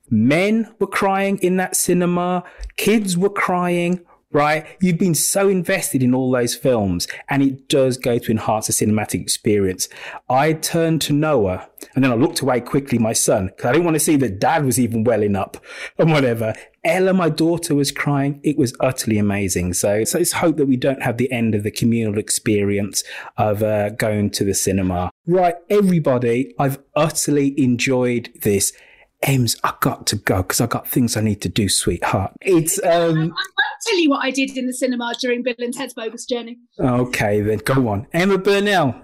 men 0.10 0.74
were 0.80 0.88
crying 0.88 1.38
in 1.40 1.58
that 1.58 1.76
cinema, 1.76 2.44
kids 2.78 3.18
were 3.18 3.30
crying, 3.30 4.00
right? 4.34 4.66
You've 4.82 4.98
been 4.98 5.16
so 5.16 5.48
invested 5.48 6.04
in 6.04 6.14
all 6.14 6.32
those 6.32 6.56
films, 6.56 7.08
and 7.30 7.42
it 7.42 7.70
does 7.70 7.98
go 7.98 8.18
to 8.18 8.32
enhance 8.32 8.68
the 8.68 8.74
cinematic 8.74 9.22
experience. 9.22 9.88
I 10.30 10.54
turned 10.54 11.02
to 11.04 11.14
Noah, 11.14 11.70
and 11.96 12.04
then 12.04 12.12
I 12.12 12.16
looked 12.16 12.42
away 12.42 12.60
quickly, 12.60 12.98
my 12.98 13.14
son, 13.14 13.48
because 13.48 13.66
I 13.66 13.72
didn't 13.74 13.86
want 13.86 13.96
to 13.96 14.00
see 14.00 14.16
that 14.18 14.40
dad 14.40 14.66
was 14.66 14.80
even 14.80 15.04
welling 15.04 15.36
up 15.36 15.58
and 15.98 16.12
whatever. 16.12 16.54
Ella, 16.84 17.14
my 17.14 17.30
daughter, 17.30 17.76
was 17.76 17.92
crying. 17.92 18.42
It 18.44 18.58
was 18.58 18.76
utterly 18.82 19.18
amazing. 19.18 19.74
So, 19.74 20.04
so 20.04 20.18
let's 20.18 20.34
hope 20.34 20.58
that 20.58 20.66
we 20.66 20.76
don't 20.76 21.02
have 21.02 21.18
the 21.18 21.32
end 21.32 21.56
of 21.56 21.64
the 21.64 21.72
communal 21.72 22.18
experience 22.18 23.04
of 23.38 23.64
uh, 23.64 23.90
going 23.92 24.32
to 24.32 24.44
the 24.44 24.54
cinema. 24.54 25.12
Right, 25.26 25.56
everybody, 25.70 26.54
I've 26.60 26.80
utterly 26.96 27.58
enjoyed 27.62 28.30
this. 28.42 28.74
Ems, 29.22 29.56
I 29.64 29.74
got 29.80 30.06
to 30.08 30.18
go 30.18 30.42
because 30.42 30.60
I 30.60 30.66
got 30.66 30.90
things 30.90 31.16
I 31.16 31.22
need 31.22 31.42
to 31.44 31.50
do, 31.50 31.70
sweetheart. 31.70 32.34
It's 32.42 32.84
um 32.84 33.34
tell 33.86 34.00
you 34.00 34.10
what 34.10 34.24
I 34.24 34.32
did 34.32 34.58
in 34.58 34.68
the 34.68 34.74
cinema 34.74 35.14
during 35.20 35.44
Bill 35.44 35.56
and 35.60 35.74
Ted's 35.74 35.94
bogus 35.94 36.26
journey. 36.26 36.58
okay 36.80 37.42
then. 37.42 37.60
Go 37.60 37.88
on, 37.88 38.08
Emma 38.14 38.38
Burnell. 38.38 38.96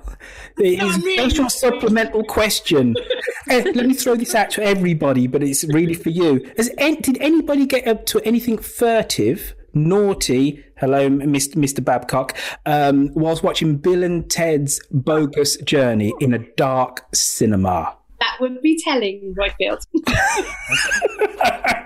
It 0.58 0.82
is 0.82 0.98
really 1.04 1.24
just 1.26 1.38
your 1.38 1.50
supplemental 1.50 2.24
question. 2.24 2.96
Eh, 3.48 3.64
let 3.74 3.88
me 3.88 3.96
throw 3.96 4.16
this 4.16 4.36
out 4.36 4.52
to 4.52 4.62
everybody, 4.64 5.26
but 5.26 5.42
it's 5.42 5.64
really 5.64 5.96
for 5.96 6.10
you. 6.10 6.52
Has 6.58 6.70
did 7.02 7.18
anybody 7.20 7.66
get 7.66 7.88
up 7.88 8.06
to 8.08 8.22
anything 8.22 8.60
furtive? 8.60 9.56
Naughty, 9.74 10.64
hello, 10.78 11.10
Mr. 11.10 11.56
Mr. 11.56 11.84
Babcock, 11.84 12.38
um, 12.68 13.10
whilst 13.14 13.42
watching 13.42 13.78
Bill 13.78 14.04
and 14.04 14.30
Ted's 14.30 14.80
bogus 14.92 15.58
journey 15.58 16.14
in 16.20 16.34
a 16.34 16.40
dark 16.58 17.08
cinema. 17.14 17.96
That 18.20 18.38
would 18.40 18.62
be 18.62 18.80
telling, 18.80 19.36
Roifield. 19.36 19.82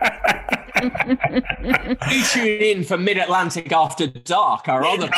You 0.83 2.23
tune 2.25 2.61
in 2.61 2.83
for 2.83 2.97
Mid 2.97 3.17
Atlantic 3.17 3.71
After 3.71 4.07
Dark, 4.07 4.67
our 4.67 4.85
other 4.85 5.09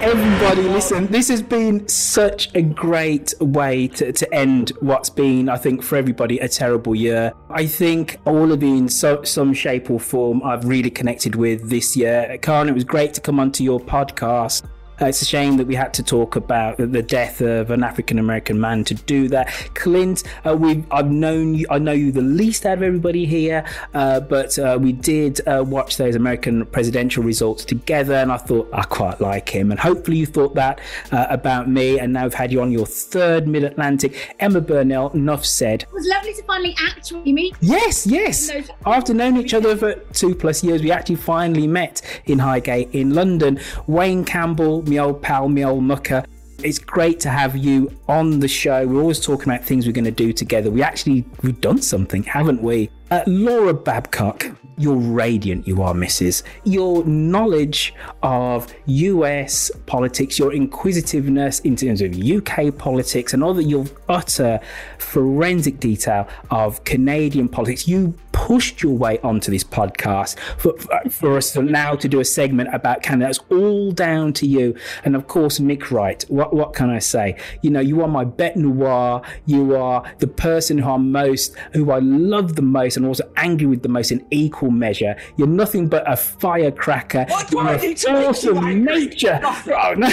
Everybody, 0.00 0.62
listen, 0.62 1.06
this 1.06 1.28
has 1.28 1.42
been 1.42 1.86
such 1.86 2.52
a 2.54 2.62
great 2.62 3.34
way 3.40 3.88
to, 3.88 4.12
to 4.12 4.34
end 4.34 4.72
what's 4.80 5.10
been, 5.10 5.48
I 5.48 5.56
think, 5.56 5.82
for 5.82 5.96
everybody, 5.96 6.38
a 6.38 6.48
terrible 6.48 6.94
year. 6.94 7.32
I 7.50 7.66
think 7.66 8.18
all 8.24 8.52
of 8.52 8.62
you, 8.62 8.74
in 8.76 8.88
so, 8.88 9.22
some 9.22 9.54
shape 9.54 9.90
or 9.90 10.00
form, 10.00 10.42
I've 10.42 10.64
really 10.64 10.90
connected 10.90 11.36
with 11.36 11.70
this 11.70 11.96
year. 11.96 12.36
Karin, 12.42 12.68
it 12.68 12.74
was 12.74 12.84
great 12.84 13.14
to 13.14 13.20
come 13.20 13.38
onto 13.38 13.62
your 13.62 13.78
podcast. 13.78 14.64
Uh, 15.02 15.06
it's 15.06 15.20
a 15.20 15.24
shame 15.24 15.56
that 15.56 15.66
we 15.66 15.74
had 15.74 15.92
to 15.92 16.00
talk 16.00 16.36
about 16.36 16.76
the 16.76 17.02
death 17.02 17.40
of 17.40 17.72
an 17.72 17.82
African 17.82 18.20
American 18.20 18.60
man 18.60 18.84
to 18.84 18.94
do 18.94 19.26
that. 19.26 19.48
Clint, 19.74 20.22
uh, 20.46 20.56
we 20.56 20.84
I've 20.92 21.10
known 21.10 21.54
you, 21.56 21.66
I 21.70 21.80
know 21.80 21.90
you 21.90 22.12
the 22.12 22.22
least 22.22 22.64
out 22.64 22.78
of 22.78 22.84
everybody 22.84 23.26
here, 23.26 23.64
uh, 23.94 24.20
but 24.20 24.56
uh, 24.60 24.78
we 24.80 24.92
did 24.92 25.40
uh, 25.48 25.64
watch 25.66 25.96
those 25.96 26.14
American 26.14 26.64
presidential 26.66 27.24
results 27.24 27.64
together, 27.64 28.14
and 28.14 28.30
I 28.30 28.36
thought 28.36 28.68
I 28.72 28.82
quite 28.84 29.20
like 29.20 29.48
him, 29.48 29.72
and 29.72 29.80
hopefully 29.80 30.18
you 30.18 30.26
thought 30.26 30.54
that 30.54 30.80
uh, 31.10 31.26
about 31.28 31.68
me. 31.68 31.98
And 31.98 32.12
now 32.12 32.26
I've 32.26 32.34
had 32.34 32.52
you 32.52 32.62
on 32.62 32.70
your 32.70 32.86
third 32.86 33.48
Mid 33.48 33.64
Atlantic. 33.64 34.36
Emma 34.38 34.60
Burnell, 34.60 35.10
enough 35.10 35.44
said. 35.44 35.82
It 35.82 35.92
was 35.92 36.06
lovely 36.06 36.34
to 36.34 36.44
finally 36.44 36.76
actually 36.78 37.32
meet. 37.32 37.56
Yes, 37.60 38.06
yes. 38.06 38.52
After 38.86 39.12
knowing 39.12 39.36
each 39.38 39.52
other 39.52 39.76
for 39.76 39.94
two 40.12 40.36
plus 40.36 40.62
years, 40.62 40.80
we 40.80 40.92
actually 40.92 41.16
finally 41.16 41.66
met 41.66 42.02
in 42.26 42.38
Highgate 42.38 42.90
in 42.92 43.14
London. 43.14 43.58
Wayne 43.88 44.24
Campbell, 44.24 44.82
old 44.98 45.22
pal, 45.22 45.48
my 45.48 45.62
old 45.62 45.84
mucker. 45.84 46.24
It's 46.62 46.78
great 46.78 47.18
to 47.20 47.28
have 47.28 47.56
you 47.56 47.90
on 48.08 48.38
the 48.38 48.46
show. 48.46 48.86
We're 48.86 49.00
always 49.00 49.18
talking 49.20 49.52
about 49.52 49.64
things 49.64 49.86
we're 49.86 49.92
going 49.92 50.04
to 50.04 50.10
do 50.12 50.32
together. 50.32 50.70
We 50.70 50.82
actually 50.82 51.24
we've 51.42 51.60
done 51.60 51.82
something, 51.82 52.22
haven't 52.22 52.62
we? 52.62 52.90
Uh, 53.10 53.22
Laura 53.26 53.74
Babcock, 53.74 54.46
you're 54.76 54.96
radiant. 54.96 55.66
You 55.66 55.82
are, 55.82 55.94
Mrs. 55.94 56.42
Your 56.64 57.04
knowledge 57.04 57.94
of 58.22 58.72
US 58.86 59.70
politics, 59.86 60.38
your 60.38 60.52
inquisitiveness 60.52 61.60
in 61.60 61.76
terms 61.76 62.00
of 62.00 62.18
UK 62.18 62.76
politics, 62.76 63.34
and 63.34 63.44
all 63.44 63.54
that 63.54 63.64
your 63.64 63.84
utter 64.08 64.60
forensic 64.98 65.80
detail 65.80 66.28
of 66.50 66.82
Canadian 66.84 67.48
politics. 67.48 67.86
You 67.86 68.14
pushed 68.32 68.82
your 68.82 68.96
way 68.96 69.18
onto 69.20 69.50
this 69.50 69.62
podcast 69.62 70.38
for, 70.58 70.76
for 71.10 71.36
us 71.36 71.52
to 71.52 71.62
now 71.62 71.94
to 71.94 72.08
do 72.08 72.18
a 72.20 72.24
segment 72.24 72.74
about 72.74 73.02
Canada. 73.02 73.30
It's 73.30 73.40
all 73.50 73.92
down 73.92 74.32
to 74.34 74.46
you. 74.46 74.74
And 75.04 75.14
of 75.14 75.26
course, 75.28 75.58
Mick 75.58 75.90
Wright. 75.90 76.24
What 76.28 76.54
what 76.54 76.72
can 76.74 76.90
I 76.90 76.98
say? 76.98 77.36
You 77.62 77.70
know, 77.70 77.80
you 77.80 78.02
are 78.02 78.08
my 78.08 78.24
bête 78.24 78.56
noire. 78.56 79.22
You 79.46 79.76
are 79.76 80.02
the 80.18 80.26
person 80.26 80.78
who 80.78 80.90
I'm 80.90 81.12
most, 81.12 81.56
who 81.72 81.90
I 81.90 81.98
love 81.98 82.56
the 82.56 82.62
most, 82.62 82.96
and 82.96 83.06
also 83.06 83.30
angry 83.36 83.66
with 83.66 83.82
the 83.82 83.88
most 83.88 84.10
in 84.10 84.26
equal 84.30 84.61
measure. 84.70 85.16
You're 85.36 85.48
nothing 85.48 85.88
but 85.88 86.10
a 86.10 86.16
firecracker. 86.16 87.24
What 87.28 87.48
do 87.50 87.56
You're 87.58 87.66
I 87.68 87.74
a 87.74 87.80
need 87.80 87.96
to 87.98 88.12
make 88.12 88.42
you 88.42 88.56
angry? 88.56 89.06
nature. 89.06 89.38
Nothing. 89.42 89.74
Oh, 89.74 89.94
no. 89.94 90.08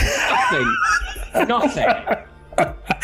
Nothing. 1.45 1.95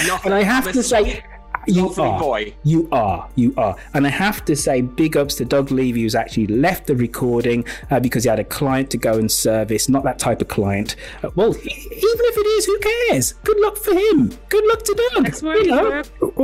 Nothing. 0.07 0.25
And 0.25 0.33
I 0.33 0.43
have 0.43 0.67
I'm 0.67 0.73
to 0.73 0.83
say, 0.83 1.23
you 1.67 1.89
are. 1.97 2.19
boy. 2.19 2.53
You 2.63 2.87
are. 2.91 3.27
You 3.35 3.53
are. 3.57 3.75
And 3.93 4.05
I 4.05 4.09
have 4.09 4.45
to 4.45 4.55
say, 4.55 4.81
big 4.81 5.17
ups 5.17 5.35
to 5.35 5.45
Doug 5.45 5.71
Levy, 5.71 6.01
who's 6.01 6.15
actually 6.15 6.47
left 6.47 6.87
the 6.87 6.95
recording 6.95 7.65
uh, 7.89 7.99
because 7.99 8.23
he 8.23 8.29
had 8.29 8.39
a 8.39 8.43
client 8.43 8.89
to 8.91 8.97
go 8.97 9.13
and 9.13 9.31
service. 9.31 9.89
Not 9.89 10.03
that 10.03 10.19
type 10.19 10.41
of 10.41 10.47
client. 10.47 10.95
Uh, 11.23 11.29
well, 11.35 11.49
even 11.55 11.59
if 11.71 12.37
it 12.37 12.47
is, 12.47 12.65
who 12.65 12.79
cares? 12.79 13.33
Good 13.43 13.59
luck 13.59 13.77
for 13.77 13.93
him. 13.93 14.29
Good 14.49 14.65
luck 14.65 14.83
to 14.83 15.09
Doug. 15.13 15.23
That's 15.25 15.41
you 15.41 15.57
he's 15.59 15.67
know, 15.67 16.03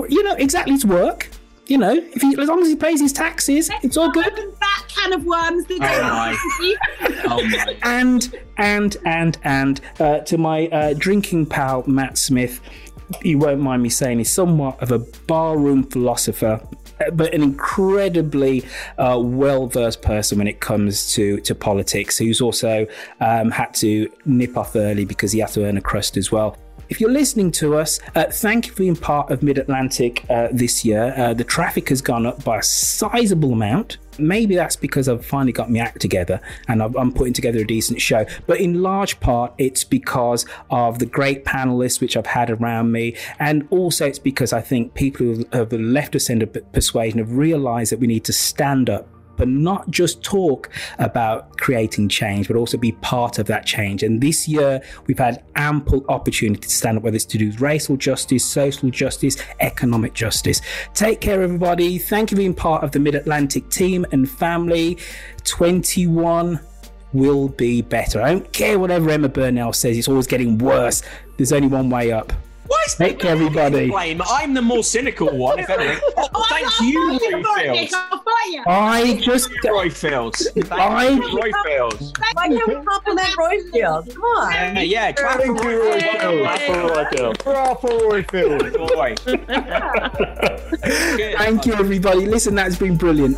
you 0.10 0.24
know, 0.24 0.34
exactly 0.36 0.74
his 0.74 0.86
work. 0.86 1.30
You 1.68 1.78
know, 1.78 1.94
if 1.94 2.22
he, 2.22 2.36
as 2.38 2.50
long 2.50 2.62
as 2.62 2.68
he 2.68 2.76
pays 2.76 3.00
his 3.00 3.14
taxes, 3.14 3.70
it's 3.82 3.96
all 3.96 4.12
good. 4.12 4.34
That 4.60 4.84
can 4.90 5.14
of 5.14 5.24
worms. 5.24 5.66
Oh, 5.70 5.78
my. 5.80 6.38
Oh 7.26 7.48
my. 7.48 7.78
and 7.84 8.36
and 8.58 8.98
and 9.06 9.38
and 9.44 9.82
uh, 10.00 10.20
to 10.20 10.38
my 10.38 10.68
uh, 10.68 10.94
drinking 10.98 11.46
pal 11.46 11.84
Matt 11.88 12.18
Smith, 12.18 12.60
you 13.22 13.38
won't 13.38 13.62
mind 13.62 13.84
me 13.84 13.90
saying, 13.90 14.18
he's 14.18 14.32
somewhat 14.34 14.82
of 14.82 14.92
a 14.92 15.00
barroom 15.28 15.84
philosopher. 15.84 16.60
uh, 17.00 17.12
But 17.12 17.34
an 17.34 17.42
incredibly 17.42 18.66
uh, 18.98 19.20
well-versed 19.22 20.02
person 20.02 20.40
when 20.40 20.48
it 20.48 20.60
comes 20.60 21.14
to, 21.14 21.40
to 21.42 21.56
politics, 21.56 22.18
who's 22.18 22.42
also 22.42 22.86
um, 23.22 23.50
had 23.52 23.74
to 23.76 24.12
nip 24.26 24.58
off 24.58 24.76
early 24.76 25.06
because 25.06 25.32
he 25.32 25.40
had 25.40 25.50
to 25.52 25.64
earn 25.66 25.78
a 25.78 25.82
crust 25.82 26.18
as 26.18 26.32
well. 26.32 26.58
If 26.92 27.00
you're 27.00 27.10
listening 27.10 27.52
to 27.52 27.78
us, 27.78 28.02
uh, 28.16 28.26
thank 28.26 28.68
you 28.68 28.74
for 28.74 28.80
being 28.80 28.98
part 28.98 29.32
of 29.32 29.42
Mid 29.42 29.58
Atlantic 29.58 30.26
uh, 30.30 30.50
this 30.52 30.84
year. 30.84 31.14
Uh, 31.16 31.34
the 31.34 31.46
traffic 31.46 31.88
has 31.88 32.02
gone 32.02 32.26
up 32.26 32.44
by 32.44 32.58
a 32.58 32.64
sizable 32.64 33.54
amount. 33.54 33.98
Maybe 34.20 34.56
that's 34.56 34.76
because 34.76 35.08
I've 35.08 35.26
finally 35.26 35.54
got 35.54 35.72
my 35.72 35.80
act 35.80 36.02
together 36.02 36.42
and 36.68 36.84
I've, 36.84 36.94
I'm 36.98 37.14
putting 37.14 37.32
together 37.32 37.60
a 37.60 37.66
decent 37.66 38.02
show. 38.02 38.26
But 38.46 38.60
in 38.60 38.82
large 38.82 39.22
part, 39.22 39.54
it's 39.58 39.86
because 39.86 40.46
of 40.70 41.00
the 41.00 41.06
great 41.06 41.46
panelists 41.46 42.02
which 42.02 42.18
I've 42.18 42.28
had 42.28 42.50
around 42.50 42.92
me. 42.92 43.16
And 43.40 43.66
also, 43.70 44.06
it's 44.06 44.20
because 44.20 44.52
I 44.52 44.60
think 44.60 44.94
people 44.94 45.28
who 45.28 45.46
have 45.54 45.72
left 45.72 46.14
us 46.18 46.30
in 46.30 46.42
a 46.42 46.48
persuasion 46.48 47.20
have 47.20 47.32
realized 47.32 47.94
that 47.94 48.02
we 48.02 48.08
need 48.08 48.26
to 48.26 48.34
stand 48.34 48.90
up 48.90 49.08
but 49.42 49.48
not 49.48 49.90
just 49.90 50.22
talk 50.22 50.70
about 51.00 51.58
creating 51.58 52.08
change, 52.08 52.48
but 52.48 52.56
also 52.56 52.78
be 52.78 52.92
part 52.92 53.40
of 53.40 53.48
that 53.48 53.66
change. 53.66 54.04
And 54.04 54.22
this 54.22 54.48
year, 54.48 54.80
we've 55.08 55.18
had 55.18 55.44
ample 55.56 56.06
opportunity 56.10 56.62
to 56.62 56.70
stand 56.70 56.96
up, 56.96 57.04
whether 57.04 57.16
it's 57.16 57.26
to 57.26 57.40
do 57.40 57.52
racial 57.58 57.98
justice, 57.98 58.46
social 58.46 58.92
justice, 58.92 59.38
economic 59.60 60.14
justice. 60.14 60.62
Take 60.94 61.22
care, 61.22 61.42
everybody. 61.42 61.98
Thank 61.98 62.30
you 62.30 62.36
for 62.36 62.42
being 62.42 62.54
part 62.54 62.84
of 62.84 62.92
the 62.92 63.00
Mid 63.00 63.16
Atlantic 63.16 63.68
team 63.72 64.06
and 64.12 64.30
family. 64.30 65.00
21 65.46 66.60
will 67.14 67.48
be 67.48 67.82
better. 67.82 68.22
I 68.22 68.34
don't 68.34 68.54
care 68.54 68.78
whatever 68.78 69.10
Emma 69.10 69.28
Burnell 69.28 69.74
says, 69.74 69.98
it's 69.98 70.08
always 70.08 70.28
getting 70.28 70.60
worse. 70.60 71.02
There's 71.38 71.52
only 71.52 71.68
one 71.68 71.90
way 71.90 72.12
up. 72.12 72.32
Why 72.72 72.84
is 72.88 72.96
Take 72.96 73.20
care, 73.20 73.32
everybody. 73.32 73.90
blame? 73.90 74.22
I'm 74.26 74.54
the 74.54 74.62
more 74.62 74.82
cynical 74.84 75.36
one, 75.38 75.60
if 75.60 75.70
anything. 75.70 76.00
Oh, 76.34 76.46
thank 76.50 76.68
you, 76.90 77.20
Roifield. 77.44 77.92
I 78.66 79.20
just. 79.22 79.50
Roifield. 79.66 80.38
Thank 80.54 80.72
I- 80.72 81.10
you, 81.10 81.22
Roifield. 81.22 82.18
Why 82.34 82.48
can't 82.48 82.68
we 82.68 82.76
compliment 82.86 83.28
Roifield? 83.36 84.14
Come 84.14 84.24
on. 84.24 84.54
Yeah, 84.54 84.80
yeah, 84.82 85.12
clap 85.12 85.42
for 85.42 85.54
Roifield. 85.54 87.38
Clap 87.40 87.82
for 87.82 87.90
Roifield. 87.90 88.78
Boy. 88.78 89.16
Thank 91.38 91.66
you, 91.66 91.74
everybody. 91.74 92.26
Listen, 92.28 92.56
that's 92.56 92.78
been 92.78 92.96
brilliant. 92.96 93.38